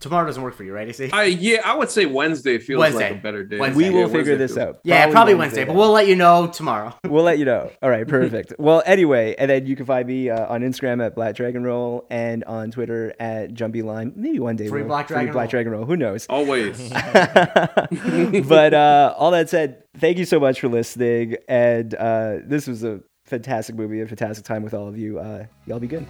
tomorrow 0.00 0.26
doesn't 0.26 0.42
work 0.42 0.54
for 0.54 0.64
you, 0.64 0.72
right, 0.74 0.88
AC? 0.88 1.10
I 1.12 1.24
yeah, 1.24 1.60
I 1.64 1.76
would 1.76 1.90
say 1.90 2.06
Wednesday 2.06 2.58
feels 2.58 2.80
Wednesday. 2.80 3.10
like 3.10 3.18
a 3.18 3.22
better 3.22 3.44
day. 3.44 3.58
Wednesday. 3.60 3.76
we 3.78 3.84
yeah, 3.84 3.90
will 3.90 4.00
Wednesday 4.02 4.18
figure 4.18 4.36
this 4.36 4.54
feels- 4.56 4.68
out. 4.68 4.80
yeah, 4.82 5.10
probably 5.12 5.34
Wednesday, 5.34 5.64
but 5.64 5.76
we'll 5.76 5.92
let 5.92 6.08
you 6.08 6.16
know 6.16 6.48
tomorrow. 6.48 6.92
We'll 7.08 7.22
let 7.24 7.38
you 7.38 7.44
know. 7.44 7.70
All 7.82 7.88
right, 7.88 8.06
perfect. 8.18 8.54
well, 8.58 8.82
anyway, 8.84 9.34
and 9.38 9.48
then 9.50 9.66
you 9.66 9.76
can 9.76 9.86
find 9.86 10.06
me 10.08 10.28
uh, 10.28 10.52
on 10.52 10.62
Instagram 10.62 11.04
at 11.06 11.14
Black 11.14 11.36
Dragon 11.36 11.62
Roll 11.62 12.06
and 12.10 12.42
on 12.44 12.70
Twitter 12.72 13.14
at 13.20 13.54
Jumpy 13.54 13.82
Lime. 13.82 14.12
Maybe 14.16 14.40
one 14.40 14.56
day 14.56 14.68
Free 14.68 14.80
we'll- 14.82 14.88
Black 14.88 15.06
free 15.08 15.14
Dragon 15.14 15.32
Black 15.32 15.44
Roll. 15.44 15.50
Dragon 15.50 15.72
Roll. 15.72 15.84
Who 15.86 15.96
knows? 15.96 16.26
Always. 16.30 16.90
but 16.90 18.74
uh, 18.74 19.14
all 19.16 19.30
that 19.30 19.48
said, 19.48 19.84
thank 19.96 20.18
you 20.18 20.24
so 20.24 20.38
much 20.40 20.60
for 20.60 20.68
listening. 20.68 21.36
And 21.48 21.94
uh, 21.94 22.38
this 22.44 22.66
was 22.66 22.82
a 22.84 23.00
fantastic 23.28 23.76
movie, 23.76 24.00
a 24.00 24.06
fantastic 24.06 24.44
time 24.44 24.62
with 24.62 24.74
all 24.74 24.88
of 24.88 24.98
you. 24.98 25.18
Uh, 25.18 25.46
y'all 25.66 25.78
be 25.78 25.86
good. 25.86 26.06